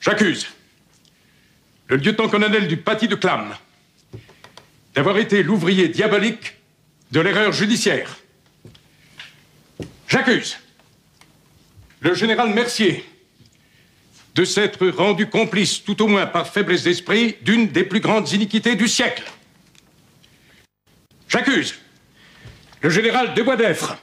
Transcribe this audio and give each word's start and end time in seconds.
J'accuse 0.00 0.46
le 1.88 1.96
lieutenant-colonel 1.96 2.68
du 2.68 2.76
Paty 2.76 3.08
de 3.08 3.14
Clam 3.14 3.54
d'avoir 4.94 5.18
été 5.18 5.42
l'ouvrier 5.42 5.88
diabolique 5.88 6.54
de 7.12 7.20
l'erreur 7.20 7.52
judiciaire. 7.52 8.18
J'accuse 10.08 10.58
le 12.00 12.14
général 12.14 12.50
Mercier 12.50 13.04
de 14.34 14.44
s'être 14.44 14.86
rendu 14.88 15.28
complice, 15.28 15.82
tout 15.82 16.00
au 16.02 16.06
moins 16.06 16.26
par 16.26 16.46
faiblesse 16.46 16.84
d'esprit, 16.84 17.36
d'une 17.42 17.68
des 17.68 17.82
plus 17.82 18.00
grandes 18.00 18.30
iniquités 18.30 18.76
du 18.76 18.86
siècle. 18.86 19.24
J'accuse 21.28 21.74
le 22.80 22.90
général 22.90 23.34
de 23.34 23.42
Boisdeffre 23.42 23.96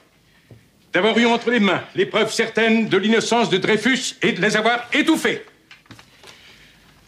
d'avoir 0.92 1.16
eu 1.18 1.26
entre 1.26 1.50
les 1.50 1.60
mains 1.60 1.82
les 1.94 2.06
preuves 2.06 2.32
certaines 2.32 2.88
de 2.88 2.96
l'innocence 2.98 3.48
de 3.48 3.56
Dreyfus 3.56 4.16
et 4.22 4.32
de 4.32 4.42
les 4.42 4.56
avoir 4.56 4.88
étouffées. 4.92 5.42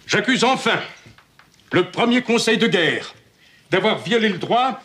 J'accuse 0.09 0.43
enfin 0.43 0.81
le 1.71 1.91
premier 1.91 2.23
conseil 2.23 2.57
de 2.57 2.67
guerre 2.67 3.15
d'avoir 3.71 3.99
violé 3.99 4.31
le 4.31 4.39
droit 4.39 4.81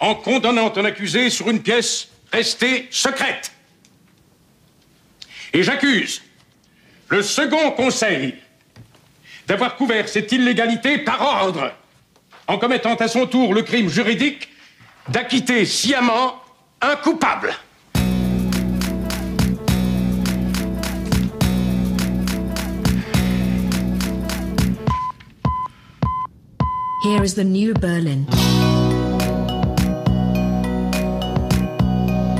en 0.00 0.16
condamnant 0.16 0.72
un 0.76 0.84
accusé 0.84 1.30
sur 1.30 1.48
une 1.48 1.62
pièce 1.62 2.08
restée 2.32 2.88
secrète. 2.90 3.52
Et 5.52 5.62
j'accuse 5.62 6.20
le 7.08 7.22
second 7.22 7.70
conseil 7.70 8.34
d'avoir 9.46 9.76
couvert 9.76 10.08
cette 10.08 10.32
illégalité 10.32 10.98
par 10.98 11.22
ordre 11.22 11.72
en 12.48 12.58
commettant 12.58 12.96
à 12.96 13.06
son 13.06 13.26
tour 13.28 13.54
le 13.54 13.62
crime 13.62 13.88
juridique 13.88 14.48
d'acquitter 15.08 15.64
sciemment 15.64 16.42
un 16.80 16.96
coupable. 16.96 17.54
Here 27.06 27.22
is 27.22 27.34
the 27.36 27.44
new 27.44 27.72
Berlin. 27.72 28.26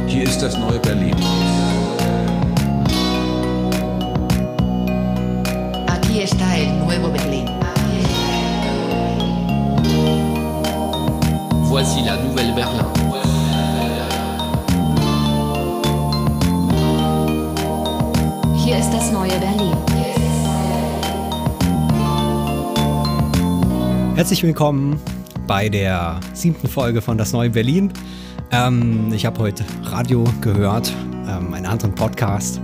Hier 0.08 0.24
ist 0.24 0.42
das 0.42 0.58
neue 0.58 0.80
Berlin. 0.80 1.14
Aquí 5.86 6.20
está 6.20 6.56
el 6.56 6.80
nuevo 6.80 7.08
Berlín. 7.10 7.46
Voici 11.70 12.02
la 12.02 12.16
nouvelle 12.16 12.52
Berlin. 12.52 12.84
Hier 18.64 18.78
ist 18.78 18.90
das 18.90 19.12
neue 19.12 19.38
Berlin. 19.38 19.85
Herzlich 24.16 24.42
willkommen 24.42 24.98
bei 25.46 25.68
der 25.68 26.18
siebten 26.32 26.68
Folge 26.68 27.02
von 27.02 27.18
Das 27.18 27.34
Neue 27.34 27.50
Berlin. 27.50 27.92
Ähm, 28.50 29.12
ich 29.12 29.26
habe 29.26 29.38
heute 29.40 29.62
Radio 29.82 30.24
gehört, 30.40 30.90
ähm, 31.28 31.52
einen 31.52 31.66
anderen 31.66 31.94
Podcast. 31.94 32.58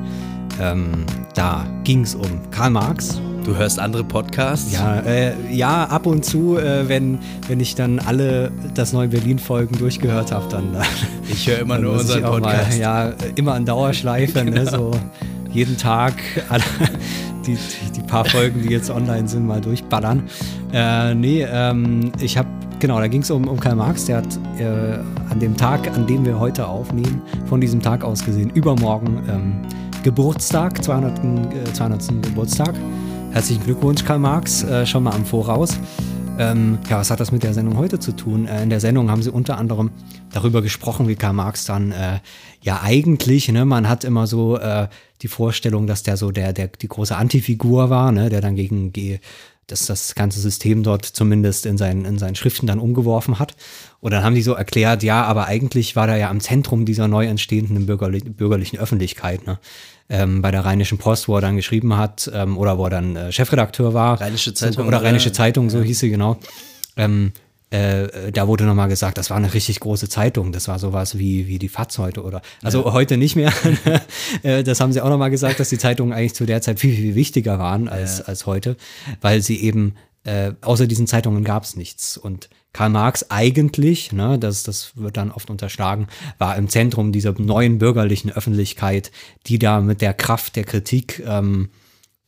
Ähm, 0.59 1.05
da 1.34 1.67
ging 1.84 2.05
es 2.05 2.14
um 2.14 2.41
Karl 2.50 2.70
Marx. 2.70 3.20
Du 3.44 3.55
hörst 3.55 3.78
andere 3.78 4.03
Podcasts? 4.03 4.72
Ja, 4.72 5.00
äh, 5.00 5.34
ja 5.53 5.84
ab 5.84 6.06
und 6.06 6.25
zu, 6.25 6.56
äh, 6.56 6.89
wenn, 6.89 7.19
wenn 7.48 7.61
ich 7.61 7.75
dann 7.75 7.98
alle 7.98 8.50
Das 8.72 8.94
Neue 8.94 9.09
Berlin-Folgen 9.09 9.77
durchgehört 9.77 10.33
habe, 10.33 10.48
dann. 10.48 10.75
Äh, 10.75 10.84
Ich 11.28 11.47
höre 11.47 11.59
immer 11.59 11.78
nur 11.78 11.92
unseren 11.92 12.22
Podcast. 12.22 12.70
Mal, 12.70 12.78
ja, 12.78 13.12
immer 13.34 13.53
an 13.53 13.66
Dauerschleife, 13.66 14.42
ne, 14.42 14.64
so 14.64 14.91
jeden 15.53 15.77
Tag 15.77 16.14
alle, 16.48 16.64
die, 17.46 17.58
die 17.94 18.00
paar 18.00 18.24
Folgen, 18.24 18.62
die 18.62 18.68
jetzt 18.68 18.90
online 18.90 19.28
sind, 19.28 19.46
mal 19.46 19.60
durchballern. 19.60 20.24
Äh, 20.72 21.14
nee, 21.14 21.46
ähm, 21.48 22.12
ich 22.20 22.36
habe, 22.38 22.48
genau, 22.78 22.98
da 22.98 23.08
ging 23.08 23.22
es 23.22 23.30
um, 23.30 23.48
um 23.48 23.58
Karl 23.58 23.76
Marx, 23.76 24.06
der 24.06 24.18
hat 24.18 24.38
äh, 24.58 24.98
an 25.30 25.40
dem 25.40 25.56
Tag, 25.56 25.88
an 25.94 26.06
dem 26.06 26.25
wir 26.25 26.38
heute 26.38 26.66
aufnehmen, 26.66 27.22
von 27.47 27.60
diesem 27.60 27.81
Tag 27.81 28.04
aus 28.04 28.25
gesehen, 28.25 28.50
übermorgen 28.50 29.22
ähm, 29.28 29.52
Geburtstag, 30.02 30.82
200. 30.82 31.19
Äh, 31.19 31.72
200. 31.72 32.22
Geburtstag. 32.22 32.75
Herzlichen 33.32 33.64
Glückwunsch, 33.64 34.04
Karl 34.04 34.19
Marx, 34.19 34.62
äh, 34.64 34.84
schon 34.84 35.04
mal 35.04 35.14
am 35.14 35.25
Voraus. 35.25 35.78
Ähm, 36.38 36.78
ja, 36.88 36.98
was 36.98 37.10
hat 37.10 37.20
das 37.20 37.31
mit 37.31 37.43
der 37.43 37.54
Sendung 37.54 37.76
heute 37.76 37.98
zu 37.98 38.12
tun? 38.12 38.47
Äh, 38.47 38.62
in 38.62 38.70
der 38.70 38.81
Sendung 38.81 39.10
haben 39.10 39.22
sie 39.22 39.31
unter 39.31 39.59
anderem 39.59 39.91
darüber 40.32 40.62
gesprochen, 40.62 41.06
wie 41.06 41.15
Karl 41.15 41.34
Marx 41.34 41.66
dann 41.66 41.93
äh, 41.93 42.20
ja 42.62 42.81
eigentlich, 42.82 43.48
ne, 43.48 43.65
man 43.65 43.88
hat 43.88 44.03
immer 44.03 44.26
so 44.26 44.56
äh, 44.59 44.88
die 45.20 45.28
Vorstellung, 45.28 45.87
dass 45.87 46.03
der 46.03 46.16
so 46.16 46.31
der, 46.31 46.53
der 46.53 46.69
die 46.69 46.88
große 46.88 47.15
Antifigur 47.15 47.91
war, 47.91 48.12
ne, 48.12 48.28
der 48.28 48.41
dann 48.41 48.56
gegen 48.56 48.93
ge- 48.93 49.20
dass 49.69 49.87
das 49.87 50.15
ganze 50.15 50.41
System 50.41 50.82
dort 50.82 51.04
zumindest 51.04 51.65
in 51.66 51.78
seinen, 51.78 52.04
in 52.04 52.19
seinen 52.19 52.34
Schriften 52.34 52.66
dann 52.66 52.81
umgeworfen 52.81 53.38
hat. 53.38 53.54
Und 54.00 54.10
dann 54.10 54.25
haben 54.25 54.34
die 54.34 54.43
so 54.43 54.54
erklärt, 54.54 55.03
ja, 55.03 55.25
aber 55.25 55.47
eigentlich 55.47 55.94
war 55.97 56.06
der 56.06 56.16
ja 56.16 56.28
am 56.28 56.41
Zentrum 56.41 56.84
dieser 56.84 57.09
neu 57.09 57.26
entstehenden 57.26 57.87
bürgerli 57.87 58.20
bürgerlichen 58.20 58.78
Öffentlichkeit, 58.78 59.47
ne? 59.47 59.59
Ähm, 60.08 60.42
bei 60.42 60.50
der 60.50 60.64
Rheinischen 60.64 60.98
Post, 60.98 61.28
wo 61.28 61.36
er 61.36 61.40
dann 61.40 61.56
geschrieben 61.56 61.96
hat, 61.96 62.30
ähm, 62.34 62.58
oder 62.58 62.76
wo 62.76 62.84
er 62.84 62.90
dann 62.90 63.16
äh, 63.16 63.32
Chefredakteur 63.32 63.94
war. 63.94 64.20
Rheinische 64.20 64.52
Zeitung, 64.52 64.86
Oder 64.86 64.98
oder? 64.98 65.06
Rheinische 65.06 65.32
Zeitung, 65.32 65.70
so 65.70 65.80
hieß 65.82 66.00
sie 66.00 66.10
genau. 66.10 66.38
Ähm, 66.96 67.32
äh, 67.72 68.30
da 68.32 68.48
wurde 68.48 68.64
nochmal 68.64 68.88
gesagt, 68.88 69.16
das 69.16 69.30
war 69.30 69.38
eine 69.38 69.54
richtig 69.54 69.80
große 69.80 70.06
Zeitung. 70.08 70.52
Das 70.52 70.68
war 70.68 70.78
sowas 70.78 71.18
wie, 71.18 71.46
wie 71.46 71.58
die 71.58 71.70
FAZ 71.70 71.96
heute 71.96 72.22
oder. 72.22 72.42
Also 72.62 72.92
heute 72.92 73.16
nicht 73.16 73.34
mehr. 73.34 73.52
Äh, 74.42 74.62
das 74.64 74.80
haben 74.80 74.92
sie 74.92 75.00
auch 75.00 75.08
nochmal 75.08 75.30
gesagt, 75.30 75.60
dass 75.60 75.68
die 75.68 75.78
Zeitungen 75.78 76.12
eigentlich 76.12 76.34
zu 76.34 76.46
der 76.46 76.62
Zeit 76.62 76.80
viel, 76.80 76.94
viel 76.94 77.14
wichtiger 77.14 77.58
waren 77.58 77.88
als, 77.88 78.20
als 78.20 78.46
heute, 78.46 78.76
weil 79.20 79.42
sie 79.42 79.60
eben, 79.62 79.94
äh, 80.24 80.52
außer 80.62 80.86
diesen 80.86 81.06
Zeitungen 81.06 81.44
gab 81.44 81.64
es 81.64 81.76
nichts. 81.76 82.16
Und 82.16 82.48
Karl 82.72 82.91
Marx 82.91 83.31
eigentlich, 83.31 84.12
ne, 84.12 84.38
das, 84.38 84.62
das 84.62 84.97
wird 84.97 85.16
dann 85.16 85.31
oft 85.31 85.50
unterschlagen, 85.50 86.09
war 86.38 86.56
im 86.56 86.69
Zentrum 86.69 87.12
dieser 87.12 87.38
neuen 87.38 87.78
bürgerlichen 87.78 88.31
Öffentlichkeit, 88.31 89.10
die 89.47 89.59
da 89.59 89.81
mit 89.81 90.00
der 90.00 90.15
Kraft 90.15 90.56
der 90.56 90.65
Kritik, 90.65 91.22
ähm, 91.27 91.71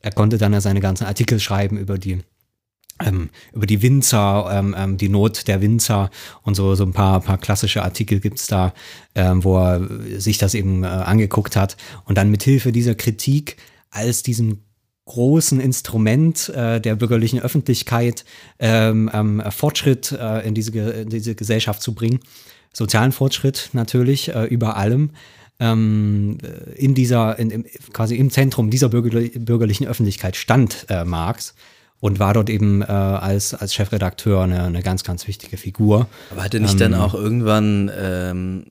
er 0.01 0.11
konnte 0.11 0.37
dann 0.37 0.53
ja 0.53 0.61
seine 0.61 0.81
ganzen 0.81 1.05
Artikel 1.05 1.39
schreiben 1.39 1.77
über 1.77 1.97
die 1.97 2.19
ähm, 3.03 3.29
über 3.51 3.65
die 3.65 3.81
Winzer, 3.81 4.47
ähm, 4.51 4.75
ähm, 4.77 4.97
die 4.97 5.09
Not 5.09 5.47
der 5.47 5.61
Winzer 5.61 6.09
und 6.43 6.55
so, 6.55 6.75
so 6.75 6.85
ein 6.85 6.93
paar, 6.93 7.19
paar 7.19 7.37
klassische 7.37 7.83
Artikel 7.83 8.19
gibt's 8.19 8.47
da, 8.47 8.73
ähm, 9.15 9.43
wo 9.43 9.57
er 9.57 9.81
sich 10.17 10.37
das 10.37 10.53
eben 10.53 10.83
äh, 10.83 10.87
angeguckt 10.87 11.57
hat. 11.57 11.75
Und 12.05 12.17
dann 12.17 12.31
mit 12.31 12.43
Hilfe 12.43 12.71
dieser 12.71 12.95
Kritik 12.95 13.57
als 13.89 14.23
diesem 14.23 14.59
großen 15.05 15.59
Instrument 15.59 16.49
äh, 16.49 16.81
der 16.81 16.95
bürgerlichen 16.95 17.39
Öffentlichkeit 17.39 18.25
ähm, 18.59 19.09
ähm, 19.13 19.41
Fortschritt 19.49 20.11
äh, 20.11 20.47
in, 20.47 20.55
diese, 20.55 20.71
in 20.77 21.09
diese 21.09 21.35
Gesellschaft 21.35 21.81
zu 21.81 21.93
bringen. 21.93 22.19
Sozialen 22.73 23.11
Fortschritt 23.11 23.69
natürlich 23.73 24.33
äh, 24.33 24.45
über 24.45 24.77
allem. 24.77 25.11
Ähm, 25.59 26.37
in 26.75 26.95
dieser, 26.95 27.39
in, 27.39 27.49
im, 27.49 27.65
quasi 27.93 28.15
im 28.15 28.29
Zentrum 28.29 28.69
dieser 28.69 28.89
bürgerli 28.89 29.29
bürgerlichen 29.39 29.87
Öffentlichkeit 29.87 30.35
stand 30.35 30.85
äh, 30.89 31.05
Marx 31.05 31.53
und 32.01 32.19
war 32.19 32.33
dort 32.33 32.49
eben 32.49 32.81
äh, 32.81 32.85
als, 32.85 33.53
als 33.53 33.73
Chefredakteur 33.73 34.43
eine, 34.43 34.63
eine 34.63 34.81
ganz, 34.81 35.03
ganz 35.03 35.27
wichtige 35.27 35.55
Figur. 35.55 36.07
Aber 36.31 36.43
hat 36.43 36.53
er 36.53 36.59
nicht 36.59 36.81
dann 36.81 36.93
auch 36.93 37.13
irgendwann 37.13 37.89
ähm, 37.97 38.65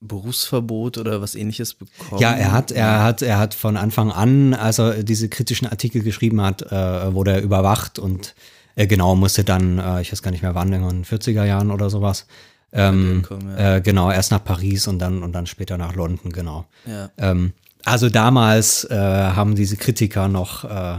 Berufsverbot 0.00 0.98
oder 0.98 1.20
was 1.20 1.34
ähnliches 1.34 1.74
bekommen? 1.74 2.20
Ja, 2.20 2.32
er 2.32 2.52
hat, 2.52 2.70
er 2.70 3.02
hat, 3.02 3.22
er 3.22 3.38
hat 3.38 3.54
von 3.54 3.76
Anfang 3.76 4.12
an, 4.12 4.54
als 4.54 4.78
er 4.78 5.02
diese 5.02 5.28
kritischen 5.28 5.66
Artikel 5.66 6.02
geschrieben 6.02 6.40
hat, 6.40 6.62
äh, 6.70 7.14
wurde 7.14 7.32
er 7.32 7.42
überwacht 7.42 7.98
und 7.98 8.34
äh, 8.76 8.86
genau 8.86 9.16
musste 9.16 9.42
dann, 9.44 9.78
äh, 9.78 10.00
ich 10.00 10.12
weiß 10.12 10.22
gar 10.22 10.30
nicht 10.30 10.42
mehr 10.42 10.54
wann, 10.54 10.72
in 10.72 10.82
den 10.82 11.04
40er 11.04 11.44
Jahren 11.44 11.70
oder 11.70 11.90
sowas. 11.90 12.26
Ähm, 12.72 13.22
kommen, 13.26 13.48
ja. 13.48 13.76
äh, 13.76 13.80
genau, 13.80 14.10
erst 14.10 14.30
nach 14.30 14.44
Paris 14.44 14.86
und 14.86 14.98
dann 14.98 15.22
und 15.22 15.32
dann 15.32 15.46
später 15.46 15.78
nach 15.78 15.94
London, 15.94 16.32
genau. 16.32 16.66
Ja. 16.86 17.10
Ähm, 17.16 17.54
also 17.84 18.10
damals 18.10 18.84
äh, 18.84 18.94
haben 18.94 19.54
diese 19.54 19.76
Kritiker 19.76 20.28
noch 20.28 20.64
äh, 20.64 20.98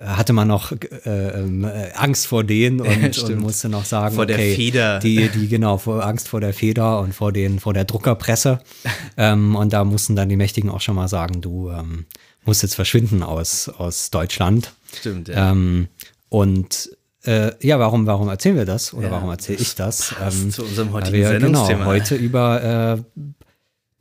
hatte 0.00 0.32
man 0.32 0.46
noch 0.46 0.72
äh, 0.72 0.78
ähm, 1.06 1.64
äh, 1.64 1.90
Angst 1.94 2.28
vor 2.28 2.44
denen 2.44 2.80
und, 2.80 3.04
und 3.04 3.16
Stimmt. 3.16 3.40
musste 3.40 3.68
noch 3.68 3.84
sagen, 3.84 4.14
Vor 4.14 4.26
der 4.26 4.36
okay, 4.36 4.54
Feder. 4.54 4.98
Die, 5.00 5.28
die 5.28 5.48
genau 5.48 5.78
vor 5.78 6.04
Angst 6.04 6.28
vor 6.28 6.40
der 6.40 6.54
Feder 6.54 7.00
und 7.00 7.14
vor 7.14 7.32
den 7.32 7.58
vor 7.58 7.74
der 7.74 7.84
Druckerpresse. 7.84 8.60
ähm, 9.16 9.56
und 9.56 9.72
da 9.72 9.84
mussten 9.84 10.14
dann 10.14 10.28
die 10.28 10.36
Mächtigen 10.36 10.70
auch 10.70 10.80
schon 10.80 10.94
mal 10.94 11.08
sagen, 11.08 11.40
du 11.40 11.70
ähm, 11.70 12.06
musst 12.44 12.62
jetzt 12.62 12.76
verschwinden 12.76 13.22
aus 13.24 13.68
aus 13.68 14.10
Deutschland. 14.10 14.72
Stimmt, 14.96 15.28
ja. 15.28 15.50
Ähm, 15.50 15.88
und 16.28 16.90
äh, 17.24 17.50
ja, 17.60 17.80
warum, 17.80 18.06
warum 18.06 18.28
erzählen 18.28 18.56
wir 18.56 18.64
das? 18.64 18.94
Oder 18.94 19.08
Ja, 19.08 19.12
warum 19.12 19.30
erzähle 19.30 19.58
ich 19.58 19.74
das? 19.74 20.14
Ähm, 20.22 20.52
zu 20.52 20.62
unserem 20.62 20.92
heutigen 20.92 21.16
wir, 21.16 21.28
Sendungsthema. 21.28 21.78
Genau, 21.78 21.86
heute 21.86 22.14
über 22.14 22.96
äh, 23.16 23.22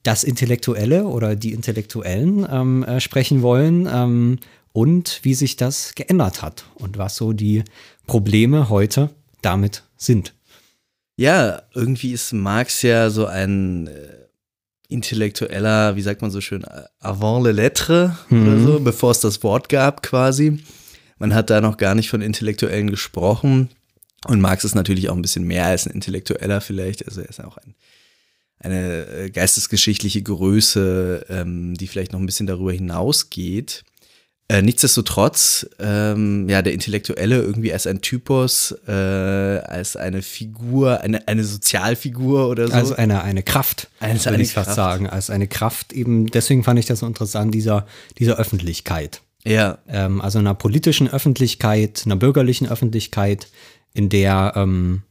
das 0.03 0.23
Intellektuelle 0.23 1.05
oder 1.05 1.35
die 1.35 1.53
Intellektuellen 1.53 2.47
ähm, 2.50 2.83
äh, 2.83 3.00
sprechen 3.00 3.41
wollen 3.41 3.89
ähm, 3.91 4.38
und 4.77 5.21
wie 5.24 5.33
sich 5.33 5.56
das 5.56 5.95
geändert 5.95 6.44
hat 6.44 6.65
und 6.75 7.00
was 7.00 7.15
so 7.15 7.33
die 7.33 7.63
Probleme 8.06 8.69
heute 8.69 9.09
damit 9.41 9.81
sind. 9.97 10.35
Ja, 11.15 11.63
irgendwie 11.74 12.12
ist 12.12 12.31
Marx 12.31 12.83
ja 12.83 13.09
so 13.09 13.25
ein 13.25 13.88
äh, 13.88 14.27
intellektueller, 14.88 15.95
wie 15.95 16.03
sagt 16.03 16.21
man 16.21 16.29
so 16.29 16.41
schön, 16.41 16.63
äh, 16.63 16.83
avant 17.00 17.44
le 17.44 17.53
lettre 17.53 18.19
oder 18.29 18.59
so, 18.59 18.79
bevor 18.79 19.09
es 19.09 19.19
das 19.19 19.41
Wort 19.41 19.68
gab 19.68 20.03
quasi. 20.03 20.59
Man 21.18 21.33
hat 21.33 21.50
da 21.50 21.59
noch 21.59 21.77
gar 21.77 21.95
nicht 21.95 22.12
von 22.12 22.21
Intellektuellen 22.21 22.91
gesprochen. 22.91 23.69
Und 24.27 24.41
Marx 24.41 24.63
ist 24.63 24.75
natürlich 24.75 25.09
auch 25.09 25.15
ein 25.15 25.24
bisschen 25.24 25.45
mehr 25.45 25.65
als 25.65 25.88
ein 25.88 25.94
Intellektueller 25.94 26.62
vielleicht. 26.62 27.03
Also 27.03 27.21
er 27.21 27.29
ist 27.29 27.44
auch 27.44 27.57
ein, 27.57 27.74
eine 28.59 29.07
äh, 29.07 29.29
geistesgeschichtliche 29.31 30.21
Größe, 30.21 31.25
ähm, 31.29 31.74
die 31.74 31.88
vielleicht 31.88 32.13
noch 32.13 32.19
ein 32.19 32.27
bisschen 32.27 32.45
darüber 32.45 32.74
hinausgeht. 32.74 33.83
Äh, 34.49 34.61
nichtsdestotrotz, 34.61 35.67
ähm, 35.77 36.47
ja, 36.47 36.61
der 36.61 36.71
Intellektuelle 36.71 37.41
irgendwie 37.41 37.73
als 37.73 37.85
ein 37.85 37.99
Typus, 37.99 38.73
äh, 38.88 38.91
als 38.91 39.97
eine 39.97 40.21
Figur, 40.21 41.01
eine, 41.01 41.27
eine 41.27 41.44
Sozialfigur 41.44 42.47
oder 42.47 42.67
so. 42.67 42.73
Also 42.73 42.95
eine, 42.95 43.23
eine 43.23 43.44
Kraft, 43.44 43.89
Als 43.99 44.23
würde 44.25 44.35
eine 44.35 44.44
ich 44.44 44.53
fast 44.53 44.67
Kraft. 44.67 44.75
sagen. 44.77 45.09
Als 45.09 45.29
eine 45.29 45.47
Kraft 45.49 45.91
eben, 45.91 46.27
deswegen 46.27 46.63
fand 46.63 46.79
ich 46.79 46.85
das 46.85 46.99
so 46.99 47.07
interessant, 47.07 47.53
dieser, 47.53 47.85
dieser 48.19 48.38
Öffentlichkeit. 48.38 49.21
ja, 49.44 49.79
Ähm, 49.89 50.21
also 50.21 50.39
einer 50.39 50.53
politischen 50.53 51.09
Öffentlichkeit, 51.09 52.03
einer 52.05 52.15
bürgerlichen 52.15 52.69
Öffentlichkeit, 52.69 53.47
in 53.93 54.07
der 54.07 54.53
ähm, 54.55 55.01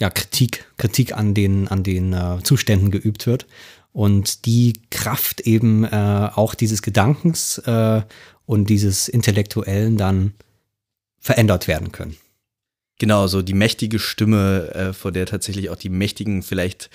ja, 0.00 0.08
Kritik, 0.08 0.64
Kritik 0.78 1.14
an 1.14 1.34
den, 1.34 1.68
an 1.68 1.82
den 1.82 2.14
äh, 2.14 2.38
Zuständen 2.42 2.90
geübt 2.90 3.26
wird. 3.26 3.46
Und 3.92 4.46
die 4.46 4.74
Kraft 4.90 5.40
eben 5.42 5.84
äh, 5.84 6.30
auch 6.34 6.54
dieses 6.54 6.80
Gedankens 6.82 7.58
äh, 7.58 8.02
und 8.48 8.70
dieses 8.70 9.08
Intellektuellen 9.08 9.98
dann 9.98 10.32
verändert 11.20 11.68
werden 11.68 11.92
können. 11.92 12.16
Genau, 12.98 13.26
so 13.26 13.42
die 13.42 13.52
mächtige 13.52 13.98
Stimme, 13.98 14.74
äh, 14.74 14.92
vor 14.94 15.12
der 15.12 15.26
tatsächlich 15.26 15.68
auch 15.68 15.76
die 15.76 15.90
Mächtigen 15.90 16.42
vielleicht 16.42 16.88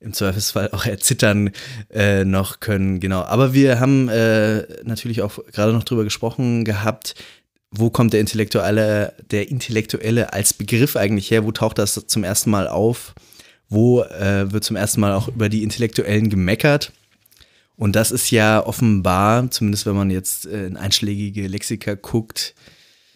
im 0.00 0.14
Zweifelsfall 0.14 0.70
auch 0.72 0.86
erzittern 0.86 1.50
äh, 1.90 2.24
noch 2.24 2.60
können. 2.60 3.00
Genau. 3.00 3.20
Aber 3.20 3.52
wir 3.52 3.80
haben 3.80 4.08
äh, 4.08 4.66
natürlich 4.84 5.20
auch 5.20 5.38
gerade 5.52 5.74
noch 5.74 5.84
drüber 5.84 6.04
gesprochen 6.04 6.64
gehabt, 6.64 7.14
wo 7.70 7.90
kommt 7.90 8.14
der 8.14 8.20
Intellektuelle, 8.20 9.12
der 9.30 9.50
Intellektuelle 9.50 10.32
als 10.32 10.54
Begriff 10.54 10.96
eigentlich 10.96 11.30
her? 11.30 11.44
Wo 11.44 11.52
taucht 11.52 11.78
das 11.78 12.02
zum 12.06 12.24
ersten 12.24 12.48
Mal 12.48 12.66
auf? 12.66 13.14
Wo 13.68 14.02
äh, 14.02 14.50
wird 14.50 14.64
zum 14.64 14.76
ersten 14.76 15.02
Mal 15.02 15.12
auch 15.12 15.28
über 15.28 15.50
die 15.50 15.64
Intellektuellen 15.64 16.30
gemeckert? 16.30 16.92
Und 17.76 17.96
das 17.96 18.12
ist 18.12 18.30
ja 18.30 18.64
offenbar, 18.64 19.50
zumindest 19.50 19.86
wenn 19.86 19.96
man 19.96 20.10
jetzt 20.10 20.46
äh, 20.46 20.66
in 20.66 20.76
einschlägige 20.76 21.48
Lexika 21.48 21.94
guckt, 21.94 22.54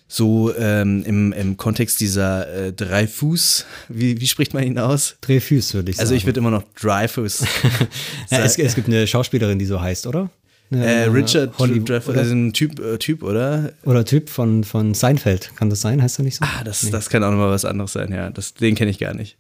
so 0.09 0.55
ähm, 0.57 1.05
im, 1.05 1.33
im 1.33 1.57
Kontext 1.59 2.01
dieser 2.01 2.49
äh, 2.51 2.73
Dreyfus, 2.73 3.67
wie, 3.89 4.21
wie 4.21 4.27
spricht 4.27 4.55
man 4.55 4.65
ihn 4.65 4.79
aus? 4.79 5.17
Dreyfus, 5.21 5.75
würde 5.75 5.91
ich 5.91 5.97
sagen. 5.97 6.05
Also 6.05 6.15
ich 6.15 6.25
würde 6.25 6.41
immer 6.41 6.51
noch 6.51 6.65
Dreyfus. 6.81 7.41
ja, 8.31 8.39
es, 8.39 8.59
es 8.59 8.75
gibt 8.75 8.89
eine 8.89 9.07
Schauspielerin, 9.07 9.59
die 9.59 9.67
so 9.67 9.81
heißt, 9.81 10.07
oder? 10.07 10.31
Eine, 10.71 10.85
äh, 10.85 11.05
Richard 11.05 11.59
Holly, 11.59 11.83
Dreyfus, 11.85 12.09
oder? 12.11 12.21
also 12.21 12.35
ein 12.35 12.53
Typ, 12.53 12.81
äh, 12.81 12.99
typ, 12.99 13.23
oder? 13.23 13.73
oder 13.85 14.05
Typ 14.05 14.31
von, 14.31 14.65
von 14.65 14.95
Seinfeld, 14.95 15.53
kann 15.57 15.71
das 15.71 15.83
sein? 15.83 16.03
Heißt 16.03 16.19
er 16.19 16.25
nicht 16.25 16.37
so? 16.37 16.45
Ah, 16.45 16.65
das, 16.65 16.91
das 16.91 17.11
kann 17.11 17.23
auch 17.23 17.31
nochmal 17.31 17.51
was 17.51 17.65
anderes 17.65 17.93
sein, 17.93 18.11
ja. 18.13 18.31
Das, 18.31 18.55
den 18.55 18.75
kenne 18.75 18.91
ich 18.91 18.99
gar 18.99 19.15
nicht. 19.15 19.37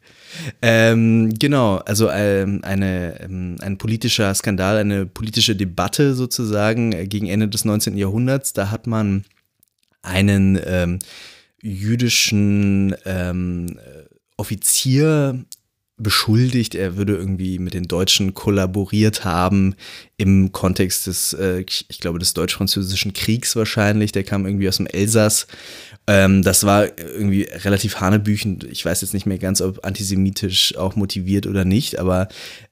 Ähm, 0.62 1.34
genau, 1.38 1.76
also 1.78 2.10
ähm, 2.10 2.60
eine, 2.62 3.20
ähm, 3.20 3.56
ein 3.60 3.78
politischer 3.78 4.34
Skandal, 4.34 4.76
eine 4.76 5.06
politische 5.06 5.56
Debatte 5.56 6.14
sozusagen 6.14 6.92
äh, 6.92 7.06
gegen 7.06 7.26
Ende 7.26 7.48
des 7.48 7.64
19. 7.64 7.96
Jahrhunderts. 7.96 8.52
Da 8.52 8.70
hat 8.70 8.86
man 8.86 9.24
einen 10.02 10.60
ähm, 10.64 10.98
jüdischen 11.62 12.94
ähm, 13.04 13.78
äh, 13.78 14.04
Offizier 14.36 15.44
beschuldigt, 15.98 16.74
er 16.74 16.96
würde 16.96 17.16
irgendwie 17.16 17.58
mit 17.58 17.74
den 17.74 17.84
Deutschen 17.84 18.34
kollaboriert 18.34 19.24
haben 19.24 19.74
im 20.16 20.52
Kontext 20.52 21.06
des, 21.06 21.32
äh, 21.32 21.64
ich 21.66 22.00
glaube, 22.00 22.18
des 22.18 22.34
deutsch-französischen 22.34 23.12
Kriegs 23.12 23.56
wahrscheinlich. 23.56 24.12
Der 24.12 24.24
kam 24.24 24.46
irgendwie 24.46 24.68
aus 24.68 24.78
dem 24.78 24.86
Elsass. 24.86 25.46
Ähm, 26.06 26.42
das 26.42 26.64
war 26.64 26.86
irgendwie 26.98 27.42
relativ 27.42 28.00
hanebüchend. 28.00 28.64
Ich 28.64 28.84
weiß 28.84 29.02
jetzt 29.02 29.12
nicht 29.12 29.26
mehr 29.26 29.38
ganz, 29.38 29.60
ob 29.60 29.84
antisemitisch 29.84 30.76
auch 30.76 30.96
motiviert 30.96 31.46
oder 31.46 31.64
nicht, 31.64 31.98
aber 31.98 32.28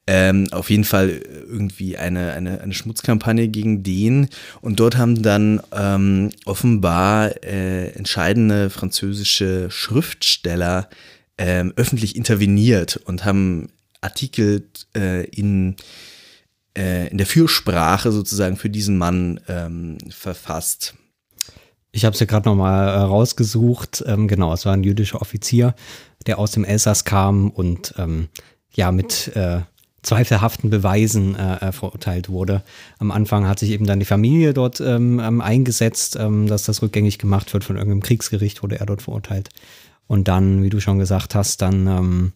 ähm, 0.06 0.46
auf 0.52 0.70
jeden 0.70 0.84
Fall 0.84 1.20
irgendwie 1.48 1.98
eine, 1.98 2.32
eine, 2.32 2.60
eine 2.60 2.74
Schmutzkampagne 2.74 3.48
gegen 3.48 3.82
den. 3.82 4.28
Und 4.60 4.80
dort 4.80 4.96
haben 4.96 5.22
dann 5.22 5.60
ähm, 5.72 6.30
offenbar 6.44 7.44
äh, 7.44 7.88
entscheidende 7.90 8.70
französische 8.70 9.70
Schriftsteller 9.70 10.88
ähm, 11.38 11.72
öffentlich 11.76 12.16
interveniert 12.16 12.96
und 12.96 13.24
haben 13.24 13.68
Artikel 14.00 14.68
äh, 14.96 15.24
in, 15.26 15.76
äh, 16.76 17.08
in 17.08 17.18
der 17.18 17.26
Fürsprache 17.26 18.12
sozusagen 18.12 18.56
für 18.56 18.70
diesen 18.70 18.98
Mann 18.98 19.40
ähm, 19.48 19.98
verfasst. 20.10 20.94
Ich 21.92 22.04
habe 22.04 22.14
es 22.14 22.20
ja 22.20 22.26
gerade 22.26 22.48
nochmal 22.48 22.88
äh, 22.88 22.98
rausgesucht. 22.98 24.04
Ähm, 24.06 24.28
genau, 24.28 24.52
es 24.52 24.66
war 24.66 24.74
ein 24.74 24.84
jüdischer 24.84 25.20
Offizier, 25.22 25.74
der 26.26 26.38
aus 26.38 26.50
dem 26.50 26.64
Elsass 26.64 27.04
kam 27.04 27.50
und 27.50 27.94
ähm, 27.96 28.28
ja 28.74 28.92
mit 28.92 29.34
äh, 29.34 29.60
zweifelhaften 30.06 30.70
Beweisen 30.70 31.34
äh, 31.34 31.68
äh, 31.68 31.72
verurteilt 31.72 32.28
wurde. 32.28 32.62
Am 32.98 33.10
Anfang 33.10 33.48
hat 33.48 33.58
sich 33.58 33.70
eben 33.70 33.86
dann 33.86 33.98
die 33.98 34.06
Familie 34.06 34.54
dort 34.54 34.80
ähm, 34.80 35.20
ähm, 35.20 35.40
eingesetzt, 35.40 36.16
ähm, 36.16 36.46
dass 36.46 36.64
das 36.64 36.80
rückgängig 36.80 37.18
gemacht 37.18 37.52
wird. 37.52 37.64
Von 37.64 37.76
irgendeinem 37.76 38.02
Kriegsgericht 38.02 38.62
wurde 38.62 38.78
er 38.78 38.86
dort 38.86 39.02
verurteilt. 39.02 39.48
Und 40.06 40.28
dann, 40.28 40.62
wie 40.62 40.70
du 40.70 40.80
schon 40.80 40.98
gesagt 40.98 41.34
hast, 41.34 41.62
dann 41.62 41.86
ähm, 41.86 42.32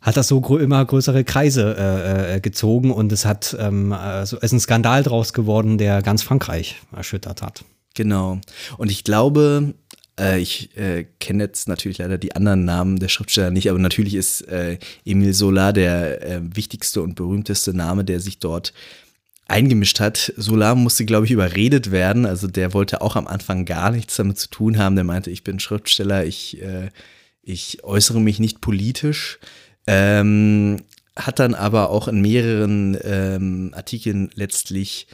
hat 0.00 0.16
das 0.16 0.28
so 0.28 0.40
grö 0.40 0.62
immer 0.62 0.84
größere 0.84 1.24
Kreise 1.24 1.76
äh, 1.76 2.36
äh, 2.36 2.40
gezogen 2.40 2.90
und 2.90 3.10
es 3.12 3.24
hat 3.24 3.56
ähm, 3.58 3.92
also 3.92 4.38
ist 4.38 4.52
ein 4.52 4.60
Skandal 4.60 5.02
draus 5.02 5.32
geworden, 5.32 5.78
der 5.78 6.02
ganz 6.02 6.22
Frankreich 6.22 6.76
erschüttert 6.94 7.42
hat. 7.42 7.64
Genau. 7.94 8.38
Und 8.76 8.90
ich 8.90 9.04
glaube, 9.04 9.74
äh, 10.20 10.38
ich 10.38 10.76
äh, 10.76 11.06
kenne 11.18 11.44
jetzt 11.44 11.66
natürlich 11.66 11.98
leider 11.98 12.18
die 12.18 12.36
anderen 12.36 12.64
Namen 12.64 12.98
der 12.98 13.08
Schriftsteller 13.08 13.50
nicht, 13.50 13.70
aber 13.70 13.78
natürlich 13.78 14.14
ist 14.14 14.42
äh, 14.42 14.78
Emile 15.04 15.32
Zola 15.32 15.72
der 15.72 16.22
äh, 16.22 16.40
wichtigste 16.54 17.02
und 17.02 17.14
berühmteste 17.14 17.74
Name, 17.74 18.04
der 18.04 18.20
sich 18.20 18.38
dort 18.38 18.72
eingemischt 19.48 20.00
hat. 20.00 20.32
Solar 20.36 20.74
musste, 20.74 21.04
glaube 21.04 21.26
ich, 21.26 21.32
überredet 21.32 21.90
werden. 21.90 22.26
Also 22.26 22.48
der 22.48 22.74
wollte 22.74 23.00
auch 23.00 23.16
am 23.16 23.26
Anfang 23.26 23.64
gar 23.64 23.90
nichts 23.90 24.16
damit 24.16 24.38
zu 24.38 24.48
tun 24.48 24.78
haben. 24.78 24.96
Der 24.96 25.04
meinte, 25.04 25.30
ich 25.30 25.44
bin 25.44 25.60
Schriftsteller, 25.60 26.24
ich, 26.24 26.60
äh, 26.60 26.90
ich 27.42 27.84
äußere 27.84 28.20
mich 28.20 28.40
nicht 28.40 28.60
politisch. 28.60 29.38
Ähm, 29.86 30.78
hat 31.14 31.38
dann 31.38 31.54
aber 31.54 31.90
auch 31.90 32.08
in 32.08 32.20
mehreren 32.20 32.98
ähm, 33.02 33.72
Artikeln 33.74 34.30
letztlich 34.34 35.06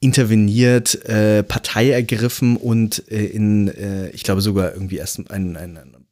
interveniert, 0.00 1.04
äh, 1.06 1.42
Partei 1.42 1.90
ergriffen 1.90 2.56
und 2.56 3.10
äh, 3.10 3.24
in, 3.24 3.68
äh, 3.68 4.10
ich 4.10 4.22
glaube 4.22 4.42
sogar 4.42 4.72
irgendwie 4.72 4.98
erst 4.98 5.28
einen, 5.30 5.56
einen, 5.56 5.76
einen 5.76 6.06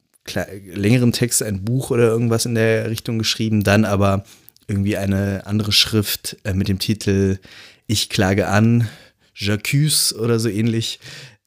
längeren 0.74 1.12
Text, 1.12 1.42
ein 1.42 1.64
Buch 1.64 1.90
oder 1.90 2.08
irgendwas 2.08 2.46
in 2.46 2.56
der 2.56 2.90
Richtung 2.90 3.18
geschrieben, 3.18 3.62
dann 3.62 3.84
aber 3.84 4.24
irgendwie 4.68 4.96
eine 4.96 5.46
andere 5.46 5.72
Schrift 5.72 6.36
äh, 6.44 6.54
mit 6.54 6.68
dem 6.68 6.78
Titel 6.78 7.38
Ich 7.86 8.08
klage 8.08 8.48
an, 8.48 8.88
J'accuse 9.36 10.14
oder 10.16 10.38
so 10.38 10.48
ähnlich. 10.48 10.98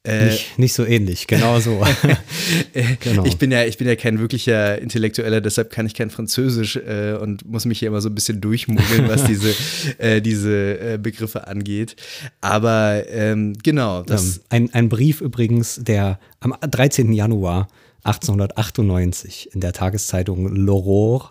Äh, 0.02 0.26
Nicht, 0.26 0.58
nicht 0.58 0.72
so 0.72 0.86
ähnlich, 0.86 1.26
genau 1.26 1.60
so. 1.60 1.84
genau. 3.00 3.26
Ich 3.26 3.36
bin 3.36 3.52
ja, 3.52 3.64
ich 3.66 3.76
bin 3.76 3.86
ja 3.86 3.96
kein 3.96 4.18
wirklicher 4.18 4.80
Intellektueller, 4.80 5.42
deshalb 5.42 5.70
kann 5.70 5.84
ich 5.84 5.92
kein 5.92 6.08
Französisch 6.08 6.76
äh, 6.76 7.18
und 7.20 7.46
muss 7.46 7.66
mich 7.66 7.80
hier 7.80 7.88
immer 7.88 8.00
so 8.00 8.08
ein 8.08 8.14
bisschen 8.14 8.40
durchmogeln, 8.40 9.08
was 9.08 9.24
diese, 9.24 9.54
äh, 9.98 10.22
diese 10.22 10.94
äh, 10.94 10.98
Begriffe 10.98 11.46
angeht. 11.48 11.96
Aber 12.40 13.04
ähm, 13.10 13.52
genau, 13.62 14.02
das 14.02 14.38
Ähm, 14.38 14.42
ein, 14.48 14.74
ein 14.74 14.88
Brief 14.88 15.20
übrigens, 15.20 15.78
der 15.82 16.18
am 16.40 16.54
13. 16.62 17.12
Januar 17.12 17.68
1898 18.04 19.50
in 19.52 19.60
der 19.60 19.74
Tageszeitung 19.74 20.48
L'Aurore 20.48 21.30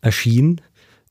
erschien 0.00 0.60